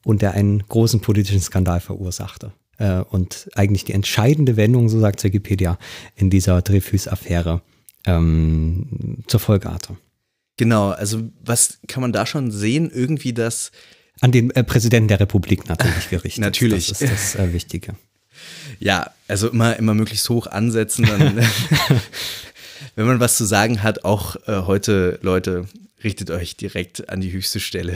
und 0.05 0.21
der 0.21 0.33
einen 0.33 0.63
großen 0.67 0.99
politischen 1.01 1.41
Skandal 1.41 1.79
verursachte. 1.79 2.51
Äh, 2.77 3.01
und 3.09 3.49
eigentlich 3.55 3.85
die 3.85 3.93
entscheidende 3.93 4.57
Wendung, 4.57 4.89
so 4.89 4.99
sagt 4.99 5.23
Wikipedia, 5.23 5.77
in 6.15 6.29
dieser 6.29 6.61
Dreyfus-Affäre 6.61 7.61
ähm, 8.05 9.23
zur 9.27 9.39
Folge 9.39 9.71
hatte. 9.71 9.95
genau, 10.57 10.89
also 10.89 11.21
was 11.43 11.79
kann 11.87 12.01
man 12.01 12.11
da 12.11 12.25
schon 12.25 12.51
sehen? 12.51 12.91
Irgendwie 12.93 13.33
das, 13.33 13.71
An 14.21 14.31
den 14.31 14.51
äh, 14.51 14.63
Präsidenten 14.63 15.07
der 15.07 15.19
Republik 15.19 15.67
natürlich 15.69 16.09
gerichtet. 16.09 16.41
Natürlich. 16.41 16.87
Das 16.87 17.01
ist 17.01 17.11
das 17.11 17.35
äh, 17.35 17.53
Wichtige. 17.53 17.95
ja, 18.79 19.11
also 19.27 19.49
immer, 19.49 19.77
immer 19.77 19.93
möglichst 19.93 20.29
hoch 20.29 20.47
ansetzen, 20.47 21.05
dann, 21.05 21.37
wenn 22.95 23.05
man 23.05 23.19
was 23.19 23.37
zu 23.37 23.45
sagen 23.45 23.83
hat, 23.83 24.03
auch 24.03 24.35
äh, 24.47 24.63
heute, 24.65 25.19
Leute, 25.21 25.67
richtet 26.03 26.31
euch 26.31 26.57
direkt 26.57 27.09
an 27.09 27.21
die 27.21 27.31
höchste 27.31 27.59
Stelle. 27.59 27.95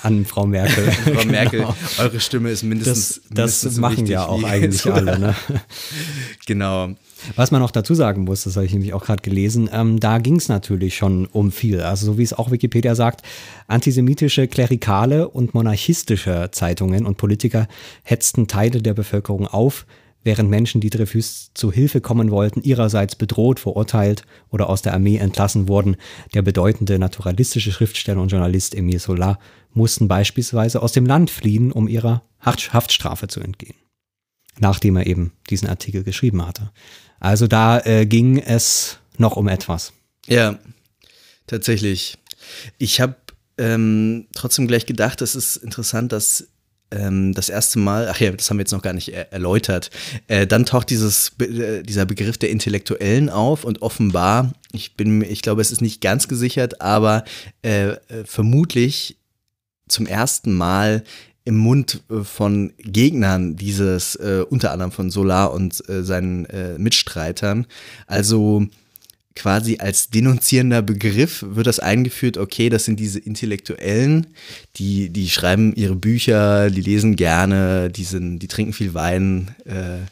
An 0.00 0.24
Frau 0.24 0.46
Merkel. 0.46 0.90
Frau 0.90 1.24
Merkel, 1.30 1.60
Genau. 1.60 1.74
eure 1.98 2.18
Stimme 2.18 2.50
ist 2.50 2.62
mindestens. 2.62 3.20
Das, 3.30 3.60
das 3.60 3.64
mindestens 3.64 3.78
machen 3.78 4.06
ja 4.06 4.26
auch 4.26 4.42
eigentlich 4.42 4.84
alle. 4.86 5.18
Ne? 5.18 5.34
Genau. 6.46 6.90
Was 7.36 7.52
man 7.52 7.60
noch 7.60 7.70
dazu 7.70 7.94
sagen 7.94 8.24
muss, 8.24 8.42
das 8.44 8.56
habe 8.56 8.66
ich 8.66 8.72
nämlich 8.72 8.94
auch 8.94 9.04
gerade 9.04 9.22
gelesen, 9.22 9.70
ähm, 9.72 10.00
da 10.00 10.18
ging 10.18 10.36
es 10.36 10.48
natürlich 10.48 10.96
schon 10.96 11.26
um 11.26 11.52
viel. 11.52 11.80
Also 11.80 12.06
so 12.06 12.18
wie 12.18 12.24
es 12.24 12.32
auch 12.32 12.50
Wikipedia 12.50 12.96
sagt, 12.96 13.22
antisemitische, 13.68 14.48
klerikale 14.48 15.28
und 15.28 15.54
monarchistische 15.54 16.48
Zeitungen 16.50 17.06
und 17.06 17.18
Politiker 17.18 17.68
hetzten 18.02 18.48
Teile 18.48 18.82
der 18.82 18.94
Bevölkerung 18.94 19.46
auf, 19.46 19.86
während 20.24 20.50
Menschen, 20.50 20.80
die 20.80 20.90
Dreyfus 20.90 21.50
zu 21.54 21.70
Hilfe 21.70 22.00
kommen 22.00 22.32
wollten, 22.32 22.62
ihrerseits 22.62 23.14
bedroht, 23.14 23.60
verurteilt 23.60 24.24
oder 24.50 24.68
aus 24.68 24.82
der 24.82 24.94
Armee 24.94 25.18
entlassen 25.18 25.68
wurden. 25.68 25.96
Der 26.34 26.42
bedeutende 26.42 26.98
naturalistische 26.98 27.70
Schriftsteller 27.70 28.20
und 28.20 28.32
Journalist 28.32 28.74
Emile 28.74 28.98
Zola 28.98 29.38
mussten 29.74 30.08
beispielsweise 30.08 30.82
aus 30.82 30.92
dem 30.92 31.06
Land 31.06 31.30
fliehen, 31.30 31.72
um 31.72 31.88
ihrer 31.88 32.22
Haft 32.40 32.72
Haftstrafe 32.72 33.28
zu 33.28 33.40
entgehen, 33.40 33.76
nachdem 34.58 34.96
er 34.96 35.06
eben 35.06 35.32
diesen 35.50 35.68
Artikel 35.68 36.02
geschrieben 36.02 36.46
hatte. 36.46 36.72
Also 37.20 37.46
da 37.46 37.80
äh, 37.80 38.06
ging 38.06 38.38
es 38.38 38.98
noch 39.16 39.36
um 39.36 39.48
etwas. 39.48 39.92
Ja, 40.26 40.58
tatsächlich. 41.46 42.18
Ich 42.78 43.00
habe 43.00 43.16
ähm, 43.58 44.26
trotzdem 44.34 44.66
gleich 44.66 44.86
gedacht, 44.86 45.22
es 45.22 45.34
ist 45.34 45.56
interessant, 45.56 46.12
dass 46.12 46.48
ähm, 46.92 47.32
das 47.32 47.48
erste 47.48 47.78
Mal, 47.78 48.08
ach 48.08 48.20
ja, 48.20 48.30
das 48.32 48.50
haben 48.50 48.58
wir 48.58 48.62
jetzt 48.62 48.72
noch 48.72 48.82
gar 48.82 48.92
nicht 48.92 49.08
er 49.08 49.32
erläutert, 49.32 49.90
äh, 50.28 50.46
dann 50.46 50.66
taucht 50.66 50.90
dieses, 50.90 51.32
äh, 51.40 51.82
dieser 51.82 52.04
Begriff 52.04 52.38
der 52.38 52.50
Intellektuellen 52.50 53.30
auf 53.30 53.64
und 53.64 53.82
offenbar, 53.82 54.52
ich 54.72 54.96
bin, 54.96 55.22
ich 55.22 55.42
glaube, 55.42 55.62
es 55.62 55.72
ist 55.72 55.80
nicht 55.80 56.00
ganz 56.00 56.28
gesichert, 56.28 56.80
aber 56.80 57.24
äh, 57.62 57.90
äh 57.90 58.24
vermutlich 58.24 59.16
zum 59.88 60.06
ersten 60.06 60.52
Mal 60.52 61.04
im 61.44 61.56
Mund 61.56 62.02
äh, 62.10 62.22
von 62.22 62.72
Gegnern 62.78 63.56
dieses, 63.56 64.14
äh, 64.16 64.44
unter 64.48 64.72
anderem 64.72 64.92
von 64.92 65.10
Solar 65.10 65.52
und 65.52 65.88
äh, 65.88 66.02
seinen 66.02 66.46
äh, 66.46 66.78
Mitstreitern. 66.78 67.66
Also 68.06 68.66
quasi 69.34 69.78
als 69.78 70.10
denunzierender 70.10 70.82
Begriff 70.82 71.44
wird 71.48 71.66
das 71.66 71.80
eingeführt, 71.80 72.36
okay, 72.36 72.68
das 72.68 72.84
sind 72.84 73.00
diese 73.00 73.18
Intellektuellen, 73.18 74.26
die, 74.76 75.08
die 75.08 75.30
schreiben 75.30 75.74
ihre 75.74 75.96
Bücher, 75.96 76.70
die 76.70 76.82
lesen 76.82 77.16
gerne, 77.16 77.90
die, 77.90 78.04
sind, 78.04 78.40
die 78.40 78.48
trinken 78.48 78.72
viel 78.72 78.94
Wein 78.94 79.54
äh, 79.64 80.06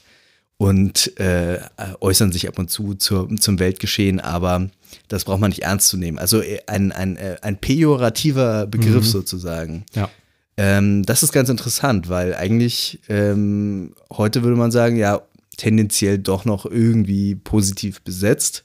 und 0.61 1.19
äh, 1.19 1.59
äußern 2.03 2.33
sich 2.33 2.47
ab 2.47 2.59
und 2.59 2.71
zu 2.71 2.93
zur, 2.93 3.35
zum 3.39 3.59
Weltgeschehen, 3.59 4.21
aber 4.21 4.69
das 5.09 5.25
braucht 5.25 5.41
man 5.41 5.49
nicht 5.49 5.63
ernst 5.63 5.89
zu 5.89 5.97
nehmen. 5.97 6.19
Also 6.19 6.43
äh, 6.43 6.59
ein, 6.67 6.93
ein, 6.93 7.17
äh, 7.17 7.39
ein 7.41 7.57
pejorativer 7.57 8.67
Begriff 8.67 9.07
mhm. 9.07 9.11
sozusagen. 9.11 9.87
Ja. 9.95 10.11
Ähm, 10.59 11.03
das 11.07 11.23
ist 11.23 11.33
ganz 11.33 11.49
interessant, 11.49 12.11
weil 12.11 12.35
eigentlich 12.35 13.01
ähm, 13.09 13.95
heute 14.13 14.43
würde 14.43 14.59
man 14.59 14.71
sagen, 14.71 14.97
ja, 14.97 15.23
tendenziell 15.57 16.19
doch 16.19 16.45
noch 16.45 16.67
irgendwie 16.67 17.37
positiv 17.37 18.03
besetzt. 18.03 18.65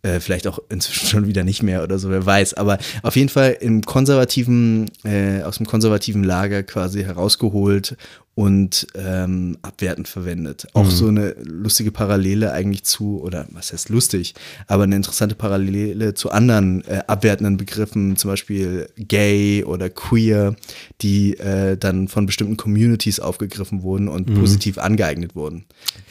Äh, 0.00 0.20
vielleicht 0.20 0.46
auch 0.46 0.58
inzwischen 0.70 1.06
schon 1.10 1.26
wieder 1.26 1.44
nicht 1.44 1.62
mehr 1.62 1.82
oder 1.82 1.98
so, 1.98 2.08
wer 2.08 2.24
weiß. 2.24 2.54
Aber 2.54 2.78
auf 3.02 3.16
jeden 3.16 3.28
Fall 3.28 3.58
im 3.60 3.82
konservativen, 3.82 4.90
äh, 5.04 5.42
aus 5.42 5.58
dem 5.58 5.66
konservativen 5.66 6.24
Lager 6.24 6.62
quasi 6.62 7.04
herausgeholt 7.04 7.98
und 8.34 8.86
ähm, 8.94 9.58
abwertend 9.62 10.08
verwendet. 10.08 10.66
Auch 10.72 10.84
mhm. 10.84 10.90
so 10.90 11.08
eine 11.08 11.34
lustige 11.42 11.90
Parallele 11.90 12.52
eigentlich 12.52 12.84
zu, 12.84 13.20
oder 13.20 13.46
was 13.50 13.72
heißt 13.72 13.88
lustig, 13.88 14.34
aber 14.66 14.84
eine 14.84 14.96
interessante 14.96 15.34
Parallele 15.34 16.14
zu 16.14 16.30
anderen 16.30 16.84
äh, 16.86 17.02
abwertenden 17.06 17.56
Begriffen, 17.56 18.16
zum 18.16 18.30
Beispiel 18.30 18.88
gay 18.96 19.64
oder 19.64 19.90
queer, 19.90 20.54
die 21.02 21.36
äh, 21.38 21.76
dann 21.76 22.08
von 22.08 22.26
bestimmten 22.26 22.56
Communities 22.56 23.20
aufgegriffen 23.20 23.82
wurden 23.82 24.08
und 24.08 24.30
mhm. 24.30 24.34
positiv 24.34 24.78
angeeignet 24.78 25.34
wurden. 25.34 25.66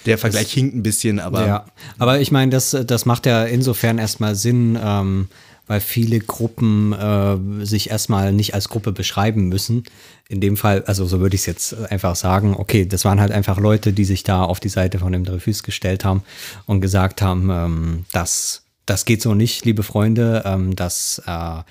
Der 0.05 0.17
Vergleich 0.17 0.45
das, 0.45 0.53
hinkt 0.53 0.75
ein 0.75 0.83
bisschen, 0.83 1.19
aber. 1.19 1.47
Ja, 1.47 1.65
aber 1.97 2.19
ich 2.19 2.31
meine, 2.31 2.51
das, 2.51 2.77
das 2.85 3.05
macht 3.05 3.25
ja 3.25 3.45
insofern 3.45 3.97
erstmal 3.97 4.35
Sinn. 4.35 4.77
Ähm, 4.81 5.29
weil 5.69 5.81
viele 5.81 6.19
Gruppen 6.19 6.93
äh, 6.93 7.63
sich 7.63 7.91
erstmal 7.91 8.33
nicht 8.33 8.55
als 8.55 8.69
Gruppe 8.69 8.91
beschreiben 8.91 9.49
müssen. 9.49 9.83
In 10.27 10.41
dem 10.41 10.57
Fall, 10.57 10.83
also 10.85 11.05
so 11.05 11.19
würde 11.19 11.35
ich 11.35 11.41
es 11.41 11.45
jetzt 11.45 11.91
einfach 11.91 12.15
sagen, 12.15 12.55
okay, 12.57 12.87
das 12.87 13.05
waren 13.05 13.21
halt 13.21 13.31
einfach 13.31 13.59
Leute, 13.59 13.93
die 13.93 14.03
sich 14.03 14.23
da 14.23 14.43
auf 14.43 14.59
die 14.59 14.69
Seite 14.69 14.97
von 14.97 15.11
dem 15.11 15.25
Dreyfus 15.25 15.61
gestellt 15.61 16.03
haben 16.03 16.23
und 16.65 16.81
gesagt 16.81 17.21
haben, 17.21 17.51
ähm, 17.51 18.05
das, 18.11 18.63
das 18.87 19.05
geht 19.05 19.21
so 19.21 19.35
nicht, 19.35 19.63
liebe 19.63 19.83
Freunde, 19.83 20.41
ähm, 20.43 20.75
das 20.75 21.21
äh, 21.27 21.61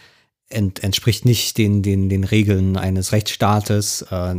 ent, 0.48 0.84
entspricht 0.84 1.24
nicht 1.24 1.58
den, 1.58 1.82
den, 1.82 2.08
den 2.08 2.22
Regeln 2.22 2.76
eines 2.76 3.10
Rechtsstaates, 3.10 4.02
äh, 4.12 4.34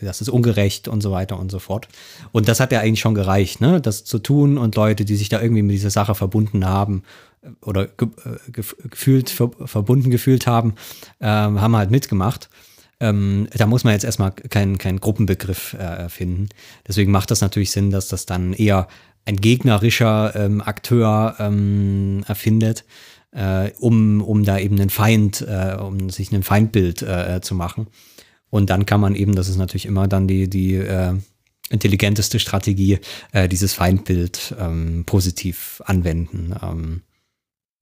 das 0.00 0.20
ist 0.20 0.30
ungerecht 0.30 0.88
und 0.88 1.00
so 1.00 1.12
weiter 1.12 1.38
und 1.38 1.52
so 1.52 1.60
fort. 1.60 1.86
Und 2.32 2.48
das 2.48 2.58
hat 2.58 2.72
ja 2.72 2.80
eigentlich 2.80 2.98
schon 2.98 3.14
gereicht, 3.14 3.60
ne? 3.60 3.80
das 3.80 4.02
zu 4.02 4.18
tun 4.18 4.58
und 4.58 4.74
Leute, 4.74 5.04
die 5.04 5.14
sich 5.14 5.28
da 5.28 5.40
irgendwie 5.40 5.62
mit 5.62 5.74
dieser 5.74 5.90
Sache 5.90 6.16
verbunden 6.16 6.66
haben 6.66 7.04
oder 7.62 7.86
ge 7.86 8.08
äh, 8.24 8.50
gefühlt 8.50 9.30
ver 9.30 9.50
verbunden 9.64 10.10
gefühlt 10.10 10.46
haben, 10.46 10.74
ähm, 11.20 11.60
haben 11.60 11.76
halt 11.76 11.90
mitgemacht. 11.90 12.50
Ähm, 12.98 13.48
da 13.54 13.66
muss 13.66 13.84
man 13.84 13.92
jetzt 13.92 14.04
erstmal 14.04 14.32
keinen 14.32 14.78
kein 14.78 15.00
Gruppenbegriff 15.00 15.74
äh, 15.74 15.76
erfinden. 15.76 16.48
Deswegen 16.88 17.12
macht 17.12 17.30
das 17.30 17.42
natürlich 17.42 17.70
Sinn, 17.70 17.90
dass 17.90 18.08
das 18.08 18.26
dann 18.26 18.52
eher 18.52 18.88
ein 19.26 19.36
gegnerischer 19.36 20.34
ähm, 20.34 20.62
Akteur 20.62 21.36
ähm, 21.38 22.24
erfindet, 22.26 22.84
äh, 23.32 23.70
um, 23.78 24.22
um 24.22 24.44
da 24.44 24.58
eben 24.58 24.76
einen 24.80 24.90
Feind, 24.90 25.42
äh, 25.42 25.76
um 25.78 26.10
sich 26.10 26.32
ein 26.32 26.42
Feindbild 26.42 27.02
äh, 27.02 27.40
zu 27.42 27.54
machen. 27.54 27.88
Und 28.48 28.70
dann 28.70 28.86
kann 28.86 29.00
man 29.00 29.14
eben, 29.14 29.34
das 29.34 29.48
ist 29.48 29.56
natürlich 29.56 29.86
immer 29.86 30.08
dann 30.08 30.28
die, 30.28 30.48
die 30.48 30.76
äh, 30.76 31.14
intelligenteste 31.68 32.38
Strategie, 32.38 33.00
äh, 33.32 33.48
dieses 33.48 33.74
Feindbild 33.74 34.54
ähm, 34.58 35.02
positiv 35.04 35.82
anwenden. 35.84 36.54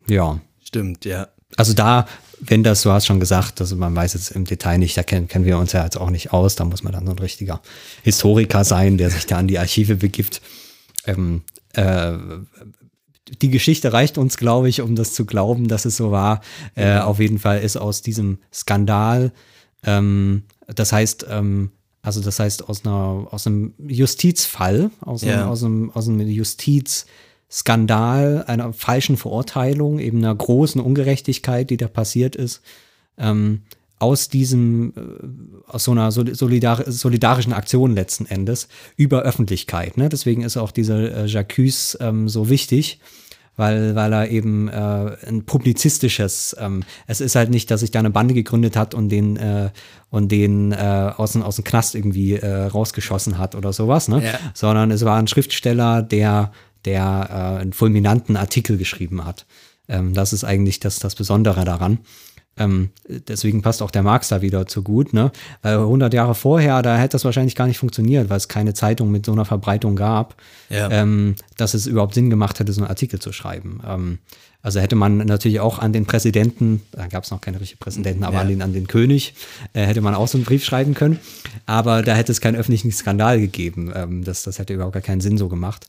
Ja. 0.06 0.40
Stimmt, 0.62 1.04
ja. 1.04 1.28
Also 1.56 1.73
da, 1.73 2.06
wenn 2.40 2.62
das, 2.62 2.82
du 2.82 2.90
hast 2.90 3.06
schon 3.06 3.20
gesagt, 3.20 3.61
also 3.61 3.76
man 3.76 3.94
weiß 3.94 4.14
jetzt 4.14 4.30
im 4.32 4.44
Detail 4.44 4.78
nicht, 4.78 4.96
da 4.96 5.02
kennen, 5.02 5.28
kennen 5.28 5.44
wir 5.44 5.58
uns 5.58 5.73
ja 5.73 5.84
jetzt 5.84 5.96
auch 5.96 6.11
nicht 6.11 6.32
aus, 6.32 6.56
da 6.56 6.64
muss 6.64 6.82
man 6.82 6.92
dann 6.92 7.06
so 7.06 7.12
ein 7.12 7.18
richtiger 7.18 7.61
Historiker 8.02 8.64
sein, 8.64 8.99
der 8.99 9.11
sich 9.11 9.26
da 9.26 9.38
an 9.38 9.49
die 9.49 9.58
Archive 9.58 9.96
begibt. 9.96 10.42
Ähm, 11.06 11.42
äh, 11.75 12.12
die 13.40 13.50
Geschichte 13.50 13.92
reicht 13.92 14.18
uns, 14.18 14.37
glaube 14.37 14.68
ich, 14.68 14.80
um 14.80 14.96
das 14.96 15.14
zu 15.14 15.25
glauben, 15.25 15.68
dass 15.68 15.84
es 15.84 15.96
so 15.96 16.11
war. 16.11 16.40
Äh, 16.75 16.99
auf 16.99 17.20
jeden 17.20 17.38
Fall 17.38 17.61
ist 17.61 17.76
aus 17.76 18.02
diesem 18.02 18.38
Skandal, 18.52 19.32
ähm, 19.84 20.44
das 20.75 20.92
heißt, 20.92 21.26
ähm, 21.28 21.70
also 22.02 22.20
das 22.20 22.38
heißt 22.38 22.68
aus 22.68 22.84
einer 22.84 23.28
aus 23.30 23.46
einem 23.46 23.75
Justizfall, 23.78 24.90
aus, 25.00 25.23
ja. 25.23 25.40
einem, 25.40 25.49
aus 25.49 25.64
einem, 25.64 25.90
aus 25.92 26.08
einem 26.08 26.20
Justiz 26.28 27.06
Skandal, 27.54 28.42
einer 28.49 28.73
falschen 28.73 29.16
Verurteilung, 29.16 30.00
eben 30.00 30.18
einer 30.18 30.34
großen 30.34 30.80
Ungerechtigkeit, 30.80 31.70
die 31.70 31.76
da 31.76 31.87
passiert 31.87 32.34
ist, 32.34 32.62
ähm, 33.16 33.62
aus 34.00 34.28
diesem, 34.28 34.92
äh, 34.96 35.70
aus 35.70 35.84
so 35.84 35.92
einer 35.92 36.11
solidar 36.11 36.90
solidarischen 36.90 37.52
Aktion 37.52 37.94
letzten 37.94 38.26
Endes 38.26 38.66
über 38.96 39.23
Öffentlichkeit. 39.23 39.96
Ne? 39.96 40.08
Deswegen 40.08 40.42
ist 40.42 40.56
auch 40.56 40.73
dieser 40.73 41.16
äh, 41.16 41.26
Jacques 41.26 41.96
ähm, 42.00 42.28
so 42.28 42.50
wichtig, 42.50 42.99
weil, 43.56 43.94
weil 43.94 44.12
er 44.12 44.30
eben 44.30 44.66
äh, 44.66 45.16
ein 45.28 45.44
publizistisches, 45.46 46.56
ähm, 46.58 46.82
es 47.06 47.20
ist 47.20 47.37
halt 47.37 47.50
nicht, 47.50 47.70
dass 47.70 47.80
sich 47.80 47.92
da 47.92 48.00
eine 48.00 48.11
Bande 48.11 48.34
gegründet 48.34 48.76
hat 48.76 48.94
und 48.94 49.11
den, 49.11 49.37
äh, 49.37 49.70
und 50.11 50.32
den 50.32 50.73
äh, 50.73 51.12
aus, 51.16 51.32
dem, 51.32 51.42
aus 51.42 51.54
dem 51.54 51.64
Knast 51.64 51.94
irgendwie 51.94 52.34
äh, 52.34 52.64
rausgeschossen 52.64 53.38
hat 53.38 53.54
oder 53.54 53.73
sowas, 53.73 54.08
ne? 54.08 54.25
Ja. 54.25 54.38
sondern 54.54 54.90
es 54.90 55.04
war 55.04 55.18
ein 55.18 55.28
Schriftsteller, 55.28 56.02
der 56.02 56.50
der 56.84 57.28
äh, 57.30 57.60
einen 57.60 57.72
fulminanten 57.72 58.36
Artikel 58.36 58.76
geschrieben 58.76 59.24
hat. 59.24 59.46
Ähm, 59.88 60.14
das 60.14 60.32
ist 60.32 60.44
eigentlich 60.44 60.80
das, 60.80 60.98
das 60.98 61.14
Besondere 61.14 61.64
daran. 61.64 61.98
Ähm, 62.56 62.90
deswegen 63.08 63.62
passt 63.62 63.82
auch 63.82 63.90
der 63.90 64.02
Marx 64.02 64.28
da 64.28 64.40
wieder 64.40 64.66
zu 64.66 64.82
gut, 64.82 65.12
ne? 65.12 65.32
Weil 65.62 65.78
100 65.78 66.14
Jahre 66.14 66.34
vorher, 66.34 66.82
da 66.82 66.96
hätte 66.96 67.12
das 67.12 67.24
wahrscheinlich 67.24 67.56
gar 67.56 67.66
nicht 67.66 67.78
funktioniert, 67.78 68.30
weil 68.30 68.36
es 68.36 68.46
keine 68.46 68.74
Zeitung 68.74 69.10
mit 69.10 69.26
so 69.26 69.32
einer 69.32 69.44
Verbreitung 69.44 69.96
gab, 69.96 70.36
ja. 70.70 70.88
ähm, 70.90 71.34
dass 71.56 71.74
es 71.74 71.86
überhaupt 71.86 72.14
Sinn 72.14 72.30
gemacht 72.30 72.60
hätte, 72.60 72.72
so 72.72 72.80
einen 72.80 72.88
Artikel 72.88 73.18
zu 73.18 73.32
schreiben. 73.32 73.80
Ähm, 73.86 74.18
also 74.62 74.80
hätte 74.80 74.96
man 74.96 75.18
natürlich 75.18 75.60
auch 75.60 75.78
an 75.78 75.92
den 75.92 76.06
Präsidenten, 76.06 76.80
da 76.92 77.06
gab 77.06 77.24
es 77.24 77.30
noch 77.30 77.42
keine 77.42 77.60
richtigen 77.60 77.80
Präsidenten, 77.80 78.24
aber 78.24 78.36
ja. 78.36 78.40
an, 78.40 78.48
den, 78.48 78.62
an 78.62 78.72
den 78.72 78.86
König, 78.86 79.34
äh, 79.74 79.82
hätte 79.82 80.00
man 80.00 80.14
auch 80.14 80.26
so 80.26 80.38
einen 80.38 80.46
Brief 80.46 80.64
schreiben 80.64 80.94
können. 80.94 81.18
Aber 81.66 82.02
da 82.02 82.14
hätte 82.14 82.32
es 82.32 82.40
keinen 82.40 82.56
öffentlichen 82.56 82.90
Skandal 82.90 83.40
gegeben. 83.40 83.92
Ähm, 83.94 84.24
das, 84.24 84.42
das 84.42 84.58
hätte 84.58 84.72
überhaupt 84.72 84.94
gar 84.94 85.02
keinen 85.02 85.20
Sinn 85.20 85.36
so 85.36 85.48
gemacht. 85.48 85.88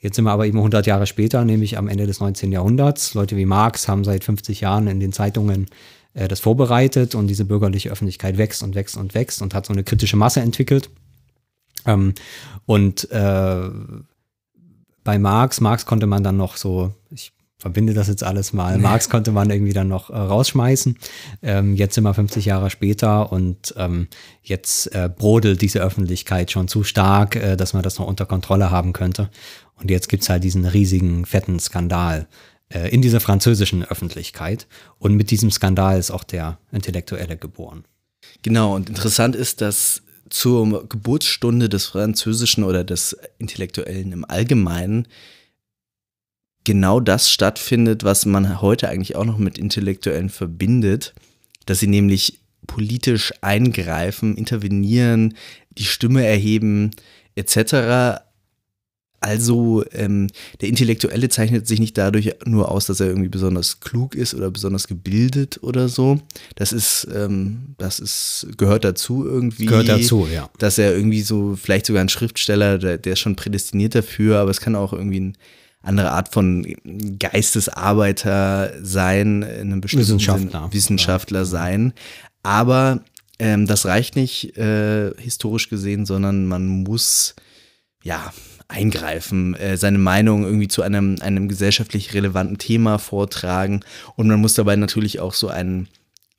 Jetzt 0.00 0.16
sind 0.16 0.24
wir 0.24 0.32
aber 0.32 0.46
eben 0.46 0.58
100 0.58 0.86
Jahre 0.86 1.06
später, 1.06 1.44
nämlich 1.44 1.76
am 1.76 1.88
Ende 1.88 2.06
des 2.06 2.20
19. 2.20 2.52
Jahrhunderts. 2.52 3.14
Leute 3.14 3.36
wie 3.36 3.44
Marx 3.44 3.86
haben 3.86 4.04
seit 4.04 4.24
50 4.24 4.62
Jahren 4.62 4.86
in 4.86 4.98
den 4.98 5.12
Zeitungen 5.12 5.66
äh, 6.14 6.26
das 6.26 6.40
vorbereitet 6.40 7.14
und 7.14 7.26
diese 7.26 7.44
bürgerliche 7.44 7.90
Öffentlichkeit 7.90 8.38
wächst 8.38 8.62
und 8.62 8.74
wächst 8.74 8.96
und 8.96 9.14
wächst 9.14 9.42
und 9.42 9.54
hat 9.54 9.66
so 9.66 9.72
eine 9.72 9.84
kritische 9.84 10.16
Masse 10.16 10.40
entwickelt. 10.40 10.88
Ähm, 11.86 12.14
und 12.66 13.10
äh, 13.10 13.70
bei 15.04 15.18
Marx, 15.18 15.60
Marx 15.60 15.86
konnte 15.86 16.06
man 16.06 16.24
dann 16.24 16.36
noch 16.36 16.56
so, 16.56 16.92
ich 17.10 17.32
verbinde 17.60 17.92
das 17.92 18.08
jetzt 18.08 18.24
alles 18.24 18.52
mal. 18.52 18.78
Marx 18.78 19.10
konnte 19.10 19.32
man 19.32 19.50
irgendwie 19.50 19.74
dann 19.74 19.86
noch 19.86 20.08
äh, 20.08 20.16
rausschmeißen. 20.16 20.96
Ähm, 21.42 21.76
jetzt 21.76 21.94
sind 21.94 22.04
wir 22.04 22.14
50 22.14 22.46
Jahre 22.46 22.70
später 22.70 23.30
und 23.30 23.74
ähm, 23.76 24.08
jetzt 24.42 24.92
äh, 24.94 25.10
brodelt 25.14 25.60
diese 25.60 25.80
Öffentlichkeit 25.80 26.50
schon 26.50 26.68
zu 26.68 26.84
stark, 26.84 27.36
äh, 27.36 27.56
dass 27.56 27.74
man 27.74 27.82
das 27.82 27.98
noch 27.98 28.06
unter 28.06 28.24
Kontrolle 28.24 28.70
haben 28.70 28.94
könnte. 28.94 29.28
Und 29.76 29.90
jetzt 29.90 30.08
gibt's 30.08 30.30
halt 30.30 30.42
diesen 30.42 30.64
riesigen, 30.64 31.26
fetten 31.26 31.60
Skandal 31.60 32.26
äh, 32.70 32.88
in 32.88 33.02
dieser 33.02 33.20
französischen 33.20 33.84
Öffentlichkeit. 33.84 34.66
Und 34.98 35.14
mit 35.14 35.30
diesem 35.30 35.50
Skandal 35.50 35.98
ist 35.98 36.10
auch 36.10 36.24
der 36.24 36.58
Intellektuelle 36.72 37.36
geboren. 37.36 37.84
Genau, 38.42 38.74
und 38.74 38.88
interessant 38.88 39.36
ist, 39.36 39.60
dass 39.60 40.02
zur 40.30 40.88
Geburtsstunde 40.88 41.68
des 41.68 41.86
Französischen 41.86 42.64
oder 42.64 42.84
des 42.84 43.16
Intellektuellen 43.38 44.12
im 44.12 44.24
Allgemeinen 44.24 45.06
genau 46.64 47.00
das 47.00 47.30
stattfindet, 47.30 48.04
was 48.04 48.26
man 48.26 48.60
heute 48.60 48.88
eigentlich 48.88 49.16
auch 49.16 49.24
noch 49.24 49.38
mit 49.38 49.58
Intellektuellen 49.58 50.28
verbindet, 50.28 51.14
dass 51.66 51.80
sie 51.80 51.86
nämlich 51.86 52.40
politisch 52.66 53.32
eingreifen, 53.40 54.36
intervenieren, 54.36 55.34
die 55.78 55.84
Stimme 55.84 56.24
erheben 56.24 56.90
etc. 57.34 58.22
Also 59.20 59.84
ähm, 59.92 60.28
der 60.60 60.70
Intellektuelle 60.70 61.28
zeichnet 61.28 61.66
sich 61.66 61.78
nicht 61.78 61.98
dadurch 61.98 62.36
nur 62.46 62.70
aus, 62.70 62.86
dass 62.86 63.00
er 63.00 63.08
irgendwie 63.08 63.28
besonders 63.28 63.80
klug 63.80 64.14
ist 64.14 64.34
oder 64.34 64.50
besonders 64.50 64.88
gebildet 64.88 65.58
oder 65.62 65.90
so. 65.90 66.20
Das 66.54 66.72
ist, 66.72 67.06
ähm, 67.14 67.74
das 67.76 67.98
ist, 67.98 68.46
gehört 68.56 68.84
dazu 68.84 69.26
irgendwie. 69.26 69.66
Gehört 69.66 69.88
dazu, 69.88 70.26
ja. 70.32 70.48
Dass 70.58 70.78
er 70.78 70.94
irgendwie 70.94 71.20
so, 71.20 71.54
vielleicht 71.54 71.84
sogar 71.84 72.02
ein 72.02 72.08
Schriftsteller, 72.08 72.78
der, 72.78 72.96
der 72.96 73.12
ist 73.12 73.20
schon 73.20 73.36
prädestiniert 73.36 73.94
dafür, 73.94 74.38
aber 74.38 74.50
es 74.50 74.60
kann 74.60 74.74
auch 74.74 74.94
irgendwie 74.94 75.20
ein 75.20 75.36
andere 75.82 76.10
Art 76.10 76.32
von 76.32 76.66
Geistesarbeiter 77.18 78.72
sein, 78.82 79.42
in 79.42 79.72
einem 79.72 79.80
bestimmten 79.80 80.06
Wissenschaftler. 80.06 80.62
Sinn, 80.62 80.72
Wissenschaftler 80.72 81.44
sein. 81.44 81.92
Aber 82.42 83.00
ähm, 83.38 83.66
das 83.66 83.86
reicht 83.86 84.16
nicht 84.16 84.56
äh, 84.56 85.12
historisch 85.16 85.68
gesehen, 85.70 86.06
sondern 86.06 86.46
man 86.46 86.66
muss 86.66 87.34
ja 88.02 88.32
eingreifen, 88.68 89.54
äh, 89.54 89.76
seine 89.76 89.98
Meinung 89.98 90.44
irgendwie 90.44 90.68
zu 90.68 90.82
einem, 90.82 91.16
einem 91.20 91.48
gesellschaftlich 91.48 92.14
relevanten 92.14 92.58
Thema 92.58 92.98
vortragen 92.98 93.80
und 94.16 94.28
man 94.28 94.40
muss 94.40 94.54
dabei 94.54 94.76
natürlich 94.76 95.20
auch 95.20 95.34
so 95.34 95.48
einen 95.48 95.88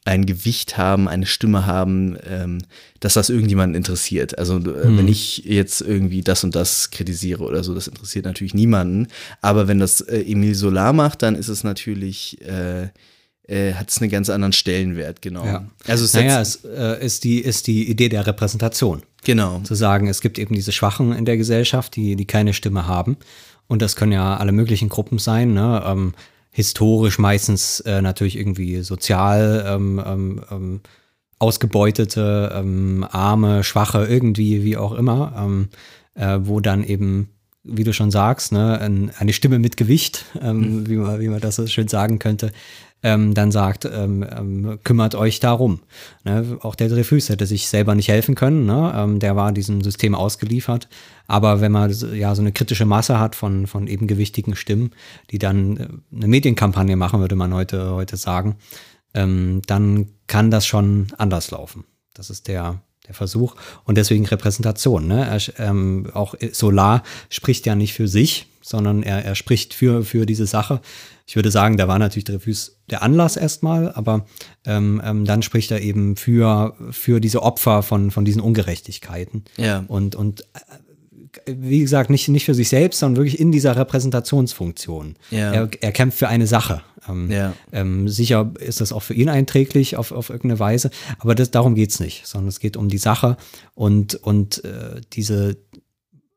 ein 0.03 0.25
Gewicht 0.25 0.77
haben, 0.77 1.07
eine 1.07 1.27
Stimme 1.27 1.67
haben, 1.67 2.17
ähm, 2.27 2.59
dass 2.99 3.13
das 3.13 3.29
irgendjemanden 3.29 3.75
interessiert. 3.75 4.37
Also 4.37 4.57
äh, 4.57 4.85
Hm. 4.85 4.97
wenn 4.97 5.07
ich 5.07 5.43
jetzt 5.45 5.81
irgendwie 5.81 6.21
das 6.21 6.43
und 6.43 6.55
das 6.55 6.89
kritisiere 6.89 7.43
oder 7.43 7.63
so, 7.63 7.75
das 7.75 7.87
interessiert 7.87 8.25
natürlich 8.25 8.55
niemanden. 8.55 9.07
Aber 9.41 9.67
wenn 9.67 9.79
das 9.79 10.01
äh, 10.01 10.21
Emil 10.21 10.55
Solar 10.55 10.93
macht, 10.93 11.21
dann 11.21 11.35
ist 11.35 11.49
es 11.49 11.63
natürlich, 11.63 12.39
äh, 12.41 12.89
äh, 13.47 13.73
hat 13.73 13.89
es 13.89 14.01
einen 14.01 14.09
ganz 14.09 14.29
anderen 14.31 14.53
Stellenwert, 14.53 15.21
genau. 15.21 15.45
Ja. 15.45 15.67
Also 15.85 16.05
es 16.05 16.13
naja, 16.13 16.41
es 16.41 16.63
äh, 16.65 17.05
ist, 17.05 17.23
die, 17.23 17.39
ist 17.39 17.67
die 17.67 17.87
Idee 17.87 18.09
der 18.09 18.25
Repräsentation. 18.25 19.03
genau. 19.23 19.59
Zu 19.59 19.75
sagen, 19.75 20.07
es 20.07 20.21
gibt 20.21 20.39
eben 20.39 20.55
diese 20.55 20.71
Schwachen 20.71 21.13
in 21.13 21.25
der 21.25 21.37
Gesellschaft, 21.37 21.95
die, 21.95 22.15
die 22.15 22.25
keine 22.25 22.53
Stimme 22.53 22.87
haben. 22.87 23.17
Und 23.67 23.81
das 23.83 23.95
können 23.95 24.11
ja 24.11 24.35
alle 24.35 24.51
möglichen 24.51 24.89
Gruppen 24.89 25.19
sein. 25.19 25.53
Ne? 25.53 25.81
Ähm, 25.85 26.13
historisch 26.51 27.17
meistens 27.17 27.79
äh, 27.81 28.01
natürlich 28.01 28.37
irgendwie 28.37 28.81
sozial 28.81 29.65
ähm, 29.67 30.01
ähm, 30.05 30.41
ähm, 30.51 30.81
ausgebeutete, 31.39 32.51
ähm, 32.53 33.05
arme, 33.09 33.63
schwache, 33.63 34.05
irgendwie, 34.05 34.63
wie 34.63 34.77
auch 34.77 34.91
immer, 34.91 35.33
ähm, 35.37 35.69
äh, 36.13 36.39
wo 36.43 36.59
dann 36.59 36.83
eben, 36.83 37.29
wie 37.63 37.83
du 37.83 37.93
schon 37.93 38.11
sagst, 38.11 38.51
ne, 38.51 38.79
ein, 38.79 39.11
eine 39.17 39.33
Stimme 39.33 39.57
mit 39.57 39.77
Gewicht, 39.77 40.25
ähm, 40.39 40.87
wie, 40.87 40.97
man, 40.97 41.19
wie 41.19 41.29
man 41.29 41.39
das 41.39 41.55
so 41.55 41.65
schön 41.65 41.87
sagen 41.87 42.19
könnte, 42.19 42.51
ähm, 43.03 43.33
dann 43.33 43.51
sagt, 43.51 43.85
ähm, 43.85 44.25
ähm, 44.29 44.79
kümmert 44.83 45.15
euch 45.15 45.39
darum. 45.39 45.79
Ne? 46.23 46.57
Auch 46.61 46.75
der 46.75 46.89
Dreyfus 46.89 47.29
hätte 47.29 47.47
sich 47.47 47.67
selber 47.67 47.95
nicht 47.95 48.09
helfen 48.09 48.35
können, 48.35 48.65
ne? 48.65 48.93
ähm, 48.95 49.19
der 49.19 49.35
war 49.35 49.51
diesem 49.51 49.81
System 49.81 50.13
ausgeliefert. 50.13 50.87
Aber 51.27 51.61
wenn 51.61 51.71
man 51.71 51.91
ja 52.13 52.35
so 52.35 52.41
eine 52.41 52.51
kritische 52.51 52.85
Masse 52.85 53.19
hat 53.19 53.35
von, 53.35 53.65
von 53.65 53.87
eben 53.87 54.07
gewichtigen 54.07 54.55
Stimmen, 54.55 54.91
die 55.31 55.39
dann 55.39 55.77
äh, 55.77 55.87
eine 56.15 56.27
Medienkampagne 56.27 56.95
machen, 56.95 57.21
würde 57.21 57.35
man 57.35 57.53
heute, 57.53 57.91
heute 57.91 58.17
sagen, 58.17 58.57
ähm, 59.13 59.61
dann 59.65 60.09
kann 60.27 60.51
das 60.51 60.67
schon 60.67 61.07
anders 61.17 61.51
laufen. 61.51 61.85
Das 62.13 62.29
ist 62.29 62.47
der, 62.47 62.81
der 63.07 63.15
Versuch. 63.15 63.55
Und 63.83 63.97
deswegen 63.97 64.25
Repräsentation. 64.25 65.07
Ne? 65.07 65.25
Er, 65.25 65.67
ähm, 65.69 66.07
auch 66.13 66.35
Solar 66.51 67.03
spricht 67.29 67.65
ja 67.65 67.75
nicht 67.75 67.93
für 67.93 68.07
sich, 68.07 68.47
sondern 68.61 69.03
er, 69.03 69.25
er 69.25 69.35
spricht 69.35 69.73
für, 69.73 70.03
für 70.03 70.25
diese 70.25 70.45
Sache. 70.45 70.81
Ich 71.31 71.37
würde 71.37 71.49
sagen, 71.49 71.77
da 71.77 71.87
war 71.87 71.97
natürlich 71.97 72.25
Dreyfus 72.25 72.75
der 72.89 73.03
Anlass 73.03 73.37
erstmal, 73.37 73.89
aber 73.93 74.25
ähm, 74.65 75.01
ähm, 75.01 75.23
dann 75.23 75.41
spricht 75.43 75.71
er 75.71 75.79
eben 75.79 76.17
für, 76.17 76.75
für 76.91 77.21
diese 77.21 77.41
Opfer 77.41 77.83
von, 77.83 78.11
von 78.11 78.25
diesen 78.25 78.41
Ungerechtigkeiten. 78.41 79.45
Ja. 79.55 79.85
Und, 79.87 80.13
und 80.13 80.41
äh, 80.41 81.45
wie 81.47 81.79
gesagt, 81.79 82.09
nicht, 82.09 82.27
nicht 82.27 82.43
für 82.43 82.53
sich 82.53 82.67
selbst, 82.67 82.99
sondern 82.99 83.15
wirklich 83.23 83.39
in 83.39 83.53
dieser 83.53 83.77
Repräsentationsfunktion. 83.77 85.15
Ja. 85.29 85.53
Er, 85.53 85.69
er 85.79 85.91
kämpft 85.93 86.19
für 86.19 86.27
eine 86.27 86.47
Sache. 86.47 86.81
Ähm, 87.07 87.31
Ja. 87.31 87.53
ähm, 87.71 88.09
sicher 88.09 88.51
ist 88.59 88.81
das 88.81 88.91
auch 88.91 89.01
für 89.01 89.13
ihn 89.13 89.29
einträglich 89.29 89.95
auf, 89.95 90.11
auf 90.11 90.31
irgendeine 90.31 90.59
Weise, 90.59 90.91
aber 91.17 91.33
das, 91.33 91.49
darum 91.49 91.75
geht's 91.75 92.01
nicht, 92.01 92.27
sondern 92.27 92.49
es 92.49 92.59
geht 92.59 92.75
um 92.75 92.89
die 92.89 92.97
Sache 92.97 93.37
und, 93.73 94.15
und 94.15 94.65
äh, 94.65 94.99
diese 95.13 95.55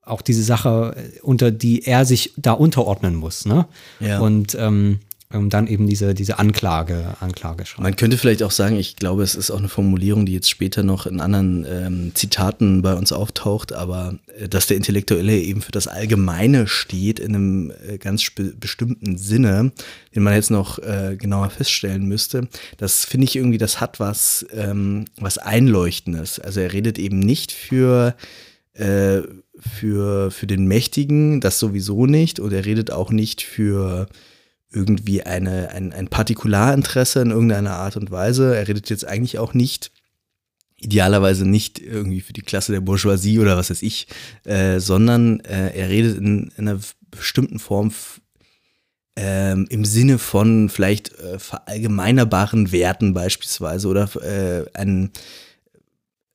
auch 0.06 0.22
diese 0.22 0.42
Sache, 0.42 0.94
äh, 0.96 1.20
unter 1.20 1.50
die 1.50 1.86
er 1.86 2.04
sich 2.04 2.32
da 2.36 2.52
unterordnen 2.52 3.14
muss, 3.14 3.44
ne? 3.44 3.66
Ja. 4.00 4.20
Und 4.20 4.54
ähm, 4.58 5.00
ähm, 5.34 5.50
dann 5.50 5.66
eben 5.66 5.88
diese, 5.88 6.14
diese 6.14 6.38
Anklage, 6.38 7.16
Anklage 7.20 7.66
schreiben. 7.66 7.82
Man 7.82 7.96
könnte 7.96 8.18
vielleicht 8.18 8.42
auch 8.42 8.50
sagen, 8.50 8.76
ich 8.76 8.96
glaube, 8.96 9.22
es 9.22 9.34
ist 9.34 9.50
auch 9.50 9.58
eine 9.58 9.68
Formulierung, 9.68 10.26
die 10.26 10.32
jetzt 10.32 10.48
später 10.48 10.82
noch 10.82 11.06
in 11.06 11.20
anderen 11.20 11.66
ähm, 11.68 12.12
Zitaten 12.14 12.82
bei 12.82 12.94
uns 12.94 13.12
auftaucht, 13.12 13.72
aber 13.72 14.18
äh, 14.38 14.48
dass 14.48 14.66
der 14.68 14.76
Intellektuelle 14.76 15.36
eben 15.36 15.60
für 15.60 15.72
das 15.72 15.88
Allgemeine 15.88 16.68
steht 16.68 17.18
in 17.18 17.34
einem 17.34 17.72
äh, 17.88 17.98
ganz 17.98 18.24
bestimmten 18.30 19.18
Sinne, 19.18 19.72
den 20.14 20.22
man 20.22 20.34
jetzt 20.34 20.50
noch 20.50 20.78
äh, 20.78 21.16
genauer 21.18 21.50
feststellen 21.50 22.06
müsste, 22.06 22.48
das 22.78 23.04
finde 23.04 23.24
ich 23.24 23.36
irgendwie, 23.36 23.58
das 23.58 23.80
hat 23.80 23.98
was, 24.00 24.46
ähm, 24.52 25.06
was 25.18 25.38
Einleuchtendes. 25.38 26.38
Also 26.38 26.60
er 26.60 26.72
redet 26.72 26.98
eben 26.98 27.18
nicht 27.18 27.50
für 27.50 28.14
äh, 28.74 29.22
für, 29.58 30.30
für 30.30 30.46
den 30.46 30.66
Mächtigen, 30.66 31.40
das 31.40 31.58
sowieso 31.58 32.06
nicht. 32.06 32.40
Und 32.40 32.52
er 32.52 32.64
redet 32.64 32.90
auch 32.90 33.10
nicht 33.10 33.42
für 33.42 34.06
irgendwie 34.72 35.22
eine, 35.22 35.70
ein, 35.70 35.92
ein 35.92 36.08
Partikularinteresse 36.08 37.22
in 37.22 37.30
irgendeiner 37.30 37.76
Art 37.76 37.96
und 37.96 38.10
Weise. 38.10 38.56
Er 38.56 38.66
redet 38.66 38.90
jetzt 38.90 39.06
eigentlich 39.06 39.38
auch 39.38 39.54
nicht, 39.54 39.92
idealerweise 40.76 41.48
nicht 41.48 41.78
irgendwie 41.78 42.20
für 42.20 42.32
die 42.32 42.42
Klasse 42.42 42.72
der 42.72 42.80
Bourgeoisie 42.80 43.38
oder 43.38 43.56
was 43.56 43.70
weiß 43.70 43.82
ich, 43.82 44.08
äh, 44.44 44.80
sondern 44.80 45.40
äh, 45.40 45.70
er 45.70 45.88
redet 45.88 46.18
in, 46.18 46.52
in 46.56 46.68
einer 46.68 46.80
bestimmten 47.10 47.58
Form 47.58 47.92
ähm, 49.16 49.66
im 49.70 49.84
Sinne 49.84 50.18
von 50.18 50.68
vielleicht 50.68 51.16
äh, 51.20 51.38
verallgemeinerbaren 51.38 52.72
Werten 52.72 53.14
beispielsweise 53.14 53.86
oder 53.86 54.10
äh, 54.22 54.64
ein 54.74 55.12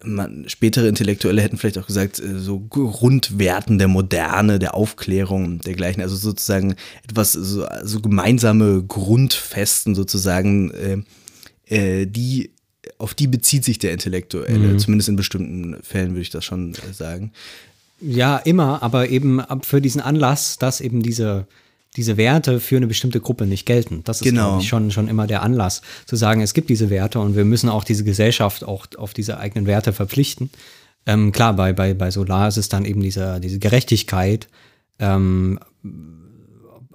man, 0.04 0.46
spätere 0.48 0.88
Intellektuelle 0.88 1.42
hätten 1.42 1.58
vielleicht 1.58 1.78
auch 1.78 1.88
gesagt, 1.88 2.20
äh, 2.20 2.40
so 2.40 2.60
Grundwerten 2.60 3.78
der 3.78 3.88
Moderne, 3.88 4.60
der 4.60 4.76
Aufklärung 4.76 5.46
und 5.46 5.66
dergleichen. 5.66 6.02
Also 6.02 6.16
sozusagen 6.16 6.76
etwas, 7.04 7.34
so, 7.34 7.66
so 7.84 8.00
gemeinsame 8.00 8.84
Grundfesten 8.84 9.96
sozusagen, 9.96 10.72
äh, 10.72 10.98
äh, 11.66 12.06
die, 12.06 12.52
auf 12.98 13.14
die 13.14 13.28
bezieht 13.28 13.66
sich 13.66 13.78
der 13.80 13.92
Intellektuelle. 13.92 14.78
Zumindest 14.78 15.10
in 15.10 15.16
bestimmten 15.16 15.78
Fällen 15.84 16.12
würde 16.12 16.22
ich 16.22 16.30
das 16.30 16.46
schon 16.46 16.74
äh, 16.74 16.94
sagen. 16.94 17.32
Ja, 18.02 18.38
immer, 18.38 18.82
aber 18.82 19.10
eben 19.10 19.42
für 19.62 19.82
diesen 19.82 20.00
Anlass, 20.00 20.58
dass 20.58 20.80
eben 20.80 21.02
diese, 21.04 21.48
diese 22.00 22.16
Werte 22.16 22.62
für 22.62 22.78
eine 22.78 22.88
bestimmte 22.88 23.20
Gruppe 23.20 23.46
nicht 23.46 23.66
gelten. 23.66 24.02
Das 24.06 24.22
ist, 24.22 24.24
Genau. 24.24 24.62
schon, 24.62 24.90
schon 24.90 25.10
immer 25.10 25.28
der 25.28 25.44
Anlass, 25.44 25.82
zu 26.06 26.16
sagen, 26.16 26.40
es 26.40 26.54
gibt 26.54 26.70
diese 26.70 26.90
Werte 26.90 27.20
und 27.20 27.36
wir 27.36 27.44
müssen 27.44 27.68
auch 27.68 27.84
diese 27.84 28.06
Gesellschaft 28.06 28.64
auch 28.64 28.88
auf 28.98 29.14
diese 29.14 29.38
eigenen 29.38 29.68
Werte 29.68 29.92
verpflichten. 29.92 30.50
Ähm, 31.06 31.34
klar, 31.34 31.54
bei, 31.54 31.74
bei, 31.74 31.94
bei 31.94 32.10
Solar 32.10 32.48
ist 32.48 32.56
es 32.56 32.70
dann 32.70 32.86
eben 32.86 33.02
diese, 33.02 33.42
diese 33.42 33.60
Gerechtigkeit, 33.60 34.48
ähm, 35.00 35.60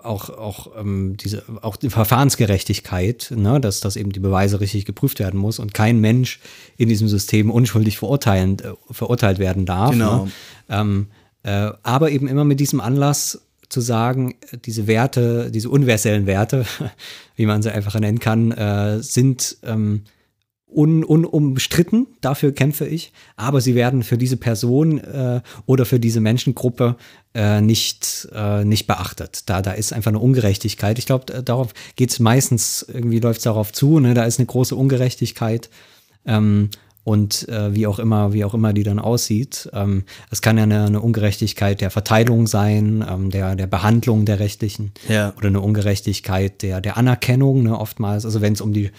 auch, 0.03 0.31
auch 0.31 0.69
ähm, 0.79 1.19
diese, 1.19 1.43
auch 1.61 1.77
die 1.77 1.91
Verfahrensgerechtigkeit, 1.91 3.33
ne, 3.37 3.61
dass, 3.61 3.81
dass 3.81 3.97
eben 3.97 4.13
die 4.13 4.21
Beweise 4.21 4.61
richtig 4.61 4.87
geprüft 4.87 5.19
werden 5.19 5.39
muss 5.39 5.59
und 5.59 5.75
kein 5.75 6.01
Mensch 6.01 6.41
in 6.79 6.89
diesem 6.89 7.09
System 7.09 7.51
unschuldig 7.51 7.99
verurteilen, 7.99 8.59
äh, 8.61 8.73
verurteilt 8.91 9.39
werden 9.39 9.67
darf. 9.67 9.91
Genau. 9.91 10.25
Ne? 10.25 10.33
Ähm, 10.71 11.07
äh, 11.43 11.73
aber 11.83 12.11
eben 12.11 12.27
immer 12.27 12.45
mit 12.45 12.59
diesem 12.59 12.81
Anlass 12.81 13.43
zu 13.75 13.81
sagen, 13.81 14.35
äh, 14.53 14.59
diese 14.65 14.87
Werte, 14.87 15.51
diese 15.51 15.69
universellen 15.69 16.27
Werte, 16.27 16.65
wie 17.37 17.47
man 17.47 17.63
sie 17.63 17.73
einfach 17.73 17.99
nennen 17.99 18.21
kann, 18.21 18.53
äh, 18.53 19.03
sind 19.03 19.59
ähm, 19.65 20.05
un, 20.69 21.05
unumstritten, 21.05 22.07
dafür 22.21 22.53
kämpfe 22.53 22.87
ich, 22.87 23.13
aber 23.37 23.61
sie 23.61 23.75
werden 23.75 24.03
für 24.03 24.17
diese 24.17 24.37
Person 24.37 24.99
äh, 24.99 25.41
oder 25.67 25.85
für 25.85 26.01
diese 26.01 26.21
Menschengruppe 26.21 26.97
äh, 27.35 27.61
nicht, 27.61 28.29
äh, 28.33 28.65
nicht 28.65 28.87
beachtet. 28.87 29.49
Da, 29.49 29.63
da 29.63 29.73
ist 29.73 29.93
einfach 29.93 30.11
eine 30.11 30.21
Ungerechtigkeit. 30.21 30.99
Ich 30.99 31.07
glaube, 31.07 31.43
darauf 31.43 31.75
geht 31.97 32.11
es 32.11 32.21
meistens, 32.21 32.85
irgendwie 32.89 33.21
läuft 33.21 33.39
es 33.39 33.45
darauf 33.45 33.73
zu, 33.73 34.01
ne? 34.01 34.15
da 34.15 34.25
ist 34.25 34.39
eine 34.39 34.47
große 34.47 34.75
Ungerechtigkeit. 34.75 35.71
Ähm, 36.27 36.71
und 37.05 37.47
äh, 37.51 37.75
wie 37.75 37.87
auch 37.87 37.99
immer, 37.99 38.33
wie 38.33 38.45
auch 38.45 38.55
immer 38.55 38.73
die 38.73 38.83
dann 38.83 38.99
aussieht. 38.99 39.69
Ähm, 39.75 40.05
es 40.31 40.41
kann 40.41 40.57
ja 40.57 40.63
eine, 40.65 40.87
eine 40.87 41.01
Ungerechtigkeit 41.01 41.81
der 41.83 41.91
Verteilung 41.91 42.47
sein, 42.47 43.05
ähm, 43.09 43.31
der, 43.31 43.55
der 43.57 43.67
Behandlung 43.67 44.25
der 44.25 44.41
Rechtlichen 44.41 44.93
Ja. 45.09 45.35
oder 45.37 45.49
eine 45.49 45.61
Ungerechtigkeit 45.61 46.63
der, 46.63 46.81
der 46.81 46.97
Anerkennung, 46.97 47.63
ne, 47.63 47.79
oftmals. 47.79 48.25
Also 48.25 48.41
wenn 48.41 48.55
es 48.55 48.63
um 48.63 48.73
die, 48.73 48.91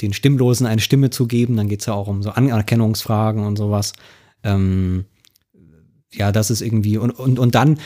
den 0.00 0.14
Stimmlosen 0.14 0.66
eine 0.66 0.80
Stimme 0.80 1.10
zu 1.10 1.26
geben, 1.26 1.56
dann 1.56 1.68
geht 1.68 1.80
es 1.80 1.86
ja 1.86 1.92
auch 1.92 2.08
um 2.08 2.22
so 2.22 2.30
Anerkennungsfragen 2.30 3.44
und 3.44 3.56
sowas. 3.56 3.92
Ähm, 4.42 5.04
ja, 6.14 6.32
das 6.32 6.50
ist 6.50 6.62
irgendwie, 6.62 6.98
und, 6.98 7.10
und, 7.10 7.38
und 7.38 7.54
dann, 7.54 7.78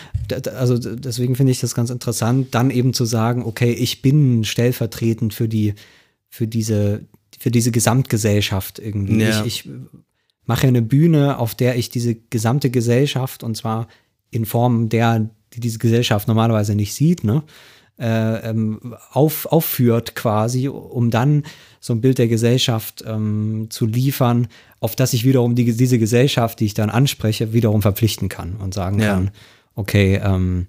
also 0.57 0.79
deswegen 0.79 1.37
finde 1.37 1.53
ich 1.53 1.61
das 1.61 1.75
ganz 1.75 1.91
interessant, 1.91 2.55
dann 2.55 2.71
eben 2.71 2.93
zu 2.93 3.05
sagen, 3.05 3.45
okay, 3.45 3.73
ich 3.73 4.03
bin 4.03 4.45
stellvertretend 4.45 5.35
für 5.35 5.49
die, 5.49 5.75
für 6.29 6.47
diese, 6.47 7.03
für 7.39 7.51
diese 7.51 7.71
Gesamtgesellschaft 7.71 8.79
irgendwie. 8.79 9.23
Ja. 9.23 9.45
Ich, 9.45 9.67
ich 9.67 9.71
mache 10.45 10.67
eine 10.67 10.83
Bühne, 10.83 11.39
auf 11.39 11.55
der 11.55 11.77
ich 11.77 11.91
diese 11.91 12.15
gesamte 12.15 12.71
Gesellschaft, 12.71 13.43
und 13.43 13.57
zwar 13.57 13.89
in 14.31 14.47
Form 14.47 14.89
der, 14.89 15.31
die 15.53 15.61
diese 15.61 15.79
Gesellschaft 15.79 16.29
normalerweise 16.29 16.75
nicht 16.75 16.95
sieht, 16.95 17.25
ne? 17.25 17.43
äh, 17.99 18.51
ähm, 18.51 18.95
auf, 19.13 19.47
aufführt 19.47 20.15
quasi, 20.15 20.69
um 20.69 21.11
dann 21.11 21.45
so 21.81 21.95
ein 21.95 22.01
Bild 22.01 22.19
der 22.19 22.29
Gesellschaft 22.29 23.03
ähm, 23.07 23.69
zu 23.71 23.87
liefern, 23.87 24.49
auf 24.81 24.97
das 24.97 25.13
ich 25.15 25.25
wiederum 25.25 25.55
die, 25.55 25.73
diese 25.73 25.99
Gesellschaft, 25.99 26.61
die 26.61 26.67
ich 26.67 26.75
dann 26.75 26.91
anspreche, 26.91 27.53
wiederum 27.53 27.83
verpflichten 27.83 28.29
kann 28.29 28.57
und 28.57 28.75
sagen 28.75 28.99
Ja. 28.99 29.15
kann, 29.15 29.31
okay, 29.75 30.21
ähm, 30.23 30.67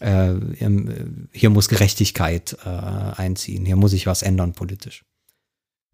äh, 0.00 0.32
ähm, 0.60 1.28
hier 1.32 1.50
muss 1.50 1.68
Gerechtigkeit 1.68 2.58
äh, 2.64 2.68
einziehen, 2.68 3.64
hier 3.64 3.76
muss 3.76 3.94
ich 3.94 4.06
was 4.06 4.22
ändern 4.22 4.52
politisch. 4.52 5.04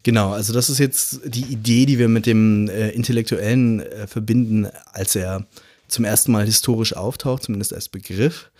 Genau, 0.03 0.33
also 0.33 0.51
das 0.51 0.69
ist 0.69 0.79
jetzt 0.79 1.21
die 1.25 1.45
Idee, 1.45 1.85
die 1.85 1.97
wir 1.97 2.09
mit 2.09 2.25
dem 2.25 2.67
äh, 2.67 2.89
Intellektuellen 2.89 3.79
äh, 3.79 4.05
verbinden, 4.05 4.67
als 4.91 5.15
er 5.15 5.45
zum 5.87 6.03
ersten 6.03 6.31
Mal 6.33 6.45
historisch 6.45 6.93
auftaucht, 6.93 7.43
zumindest 7.43 7.73
als 7.73 7.87
Begriff. 7.87 8.51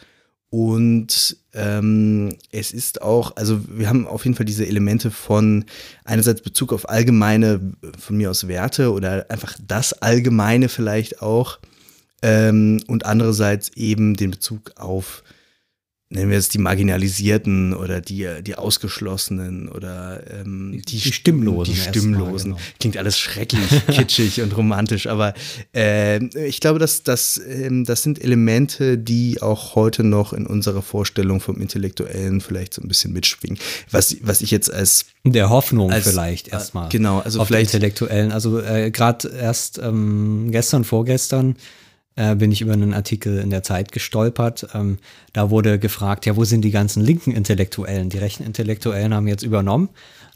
Und 0.50 1.38
ähm, 1.54 2.38
es 2.52 2.72
ist 2.72 3.02
auch, 3.02 3.36
also 3.36 3.60
wir 3.68 3.90
haben 3.90 4.08
auf 4.08 4.24
jeden 4.24 4.38
Fall 4.38 4.46
diese 4.46 4.68
Elemente 4.68 5.10
von 5.10 5.66
einerseits 6.06 6.42
Bezug 6.42 6.72
auf 6.72 6.88
allgemeine, 6.88 7.60
von 8.00 8.18
mir 8.18 8.30
aus 8.30 8.48
Werte 8.48 8.92
oder 8.92 9.26
einfach 9.30 9.58
das 9.68 9.94
Allgemeine 9.94 10.70
vielleicht 10.70 11.24
auch 11.24 11.58
ähm, 12.22 12.82
und 12.86 13.06
andererseits 13.06 13.70
eben 13.70 14.16
den 14.16 14.30
Bezug 14.30 14.74
auf 14.76 15.24
nennen 16.14 16.32
wir 16.32 16.38
es 16.38 16.50
die 16.50 16.58
Marginalisierten 16.60 17.74
oder 17.74 18.02
die, 18.02 18.28
die 18.46 18.56
Ausgeschlossenen 18.56 19.68
oder 19.70 20.22
ähm, 20.42 20.82
Die 20.88 21.00
Stimmlosen 21.00 21.74
Die 21.74 21.80
Stimmlosen. 21.80 22.52
genau. 22.52 22.62
Klingt 22.80 22.98
alles 22.98 23.18
schrecklich, 23.18 23.68
kitschig 23.88 24.42
und 24.42 24.56
romantisch, 24.56 25.08
aber 25.08 25.34
äh, 25.76 26.24
ich 26.46 26.60
glaube, 26.60 26.80
dass 26.80 27.04
das, 27.04 27.42
ähm, 27.48 27.84
das 27.86 28.04
sind 28.04 28.24
Elemente, 28.24 28.98
die 28.98 29.42
auch 29.42 29.76
heute 29.76 30.04
noch 30.04 30.34
in 30.34 30.46
unserer 30.48 30.82
Vorstellung 30.82 31.40
vom 31.40 31.60
Intellektuellen 31.60 32.42
vielleicht 32.42 32.74
so 32.74 32.82
ein 32.82 32.88
bisschen 32.88 33.14
mitschwingen. 33.14 33.58
Was, 33.92 34.16
was 34.22 34.42
ich 34.42 34.52
jetzt 34.52 34.72
als 34.74 35.06
Der 35.26 35.50
Hoffnung 35.50 35.92
Als- 35.92 36.08
vielleicht 36.10 36.48
äh, 36.50 36.52
erstmal. 36.52 36.90
genau, 36.90 37.20
also 37.20 37.40
auf 37.42 37.48
vielleicht- 37.48 37.72
die 37.74 37.78
Intellektuellen. 37.78 38.32
Also 38.32 38.60
äh, 38.60 38.92
gerade 38.92 39.30
erst 39.30 39.80
ähm, 39.80 40.50
gestern, 40.52 40.84
vorgestern 40.84 41.56
äh, 42.16 42.36
bin 42.36 42.52
ich 42.52 42.62
über 42.62 42.74
einen 42.74 42.94
Artikel 42.94 43.40
in 43.40 43.50
der 43.50 43.64
Zeit 43.64 43.92
gestolpert. 43.92 44.68
Ähm, 44.74 45.00
da 45.34 45.50
wurde 45.50 45.80
gefragt, 45.80 46.26
ja, 46.26 46.36
wo 46.36 46.44
sind 46.44 46.62
die 46.62 46.72
ganzen 46.72 47.04
linken 47.04 47.32
Intellektuellen? 47.32 48.10
Die 48.10 48.18
rechten 48.18 48.44
Intellektuellen 48.44 49.14
haben 49.14 49.28
jetzt 49.28 49.44
übernommen. 49.44 49.90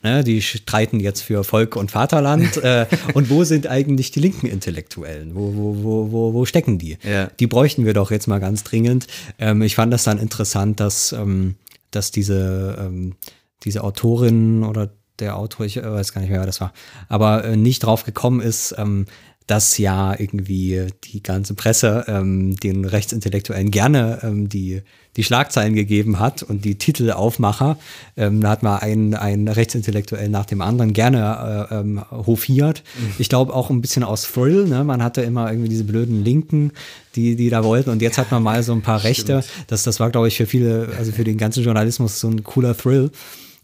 Ne, 0.03 0.23
die 0.23 0.43
streiten 0.43 0.99
jetzt 0.99 1.21
für 1.21 1.43
Volk 1.43 1.75
und 1.75 1.89
Vaterland. 1.89 2.57
äh, 2.63 2.85
und 3.13 3.29
wo 3.29 3.43
sind 3.43 3.67
eigentlich 3.67 4.11
die 4.11 4.19
linken 4.19 4.47
Intellektuellen? 4.47 5.35
Wo, 5.35 5.55
wo, 5.55 5.83
wo, 5.83 6.11
wo, 6.11 6.33
wo 6.33 6.45
stecken 6.45 6.77
die? 6.77 6.97
Ja. 7.03 7.31
Die 7.39 7.47
bräuchten 7.47 7.85
wir 7.85 7.93
doch 7.93 8.11
jetzt 8.11 8.27
mal 8.27 8.39
ganz 8.39 8.63
dringend. 8.63 9.07
Ähm, 9.39 9.61
ich 9.61 9.75
fand 9.75 9.91
das 9.91 10.03
dann 10.03 10.19
interessant, 10.19 10.79
dass, 10.79 11.13
ähm, 11.13 11.55
dass 11.91 12.11
diese, 12.11 12.77
ähm, 12.79 13.15
diese 13.63 13.83
Autorin 13.83 14.63
oder 14.63 14.89
der 15.19 15.35
Autor, 15.35 15.65
ich 15.65 15.77
weiß 15.77 16.13
gar 16.13 16.21
nicht 16.21 16.29
mehr, 16.29 16.39
wer 16.39 16.45
das 16.45 16.61
war, 16.61 16.73
aber 17.09 17.43
äh, 17.43 17.57
nicht 17.57 17.79
drauf 17.79 18.03
gekommen 18.03 18.39
ist, 18.39 18.75
ähm, 18.77 19.07
dass 19.47 19.77
ja 19.77 20.13
irgendwie 20.19 20.88
die 21.05 21.23
ganze 21.23 21.53
Presse 21.53 22.03
ähm, 22.07 22.57
den 22.57 22.83
Rechtsintellektuellen 22.83 23.71
gerne 23.71 24.19
ähm, 24.21 24.49
die, 24.49 24.81
die 25.15 25.23
Schlagzeilen 25.23 25.73
gegeben 25.73 26.19
hat 26.19 26.43
und 26.43 26.65
die 26.65 26.75
Titelaufmacher. 26.75 27.77
Ähm, 28.17 28.41
da 28.41 28.49
hat 28.49 28.62
man 28.62 28.79
einen, 28.79 29.15
einen 29.15 29.47
Rechtsintellektuellen 29.47 30.31
nach 30.31 30.45
dem 30.45 30.62
anderen 30.62 30.91
gerne 30.91 31.67
äh, 31.71 31.75
ähm, 31.75 32.03
hofiert. 32.12 32.83
Ich 33.19 33.29
glaube 33.29 33.53
auch 33.53 33.69
ein 33.69 33.79
bisschen 33.79 34.03
aus 34.03 34.23
Thrill. 34.23 34.65
Ne? 34.67 34.83
Man 34.83 35.01
hatte 35.01 35.21
immer 35.21 35.49
irgendwie 35.49 35.69
diese 35.69 35.86
blöden 35.86 36.25
Linken, 36.25 36.71
die, 37.15 37.38
die 37.38 37.49
da 37.49 37.63
wollten. 37.63 37.89
Und 37.89 38.01
jetzt 38.01 38.17
hat 38.17 38.29
man 38.31 38.43
mal 38.43 38.62
so 38.63 38.73
ein 38.73 38.81
paar 38.81 39.05
Rechte. 39.05 39.45
Das, 39.67 39.83
das 39.83 39.99
war, 40.01 40.12
glaube 40.12 40.27
ich, 40.27 40.36
für 40.36 40.45
viele, 40.45 40.89
also 40.97 41.13
für 41.13 41.23
den 41.23 41.38
ganzen 41.38 41.63
Journalismus 41.63 42.19
so 42.19 42.27
ein 42.27 42.43
cooler 42.43 42.75
Thrill. 42.75 43.12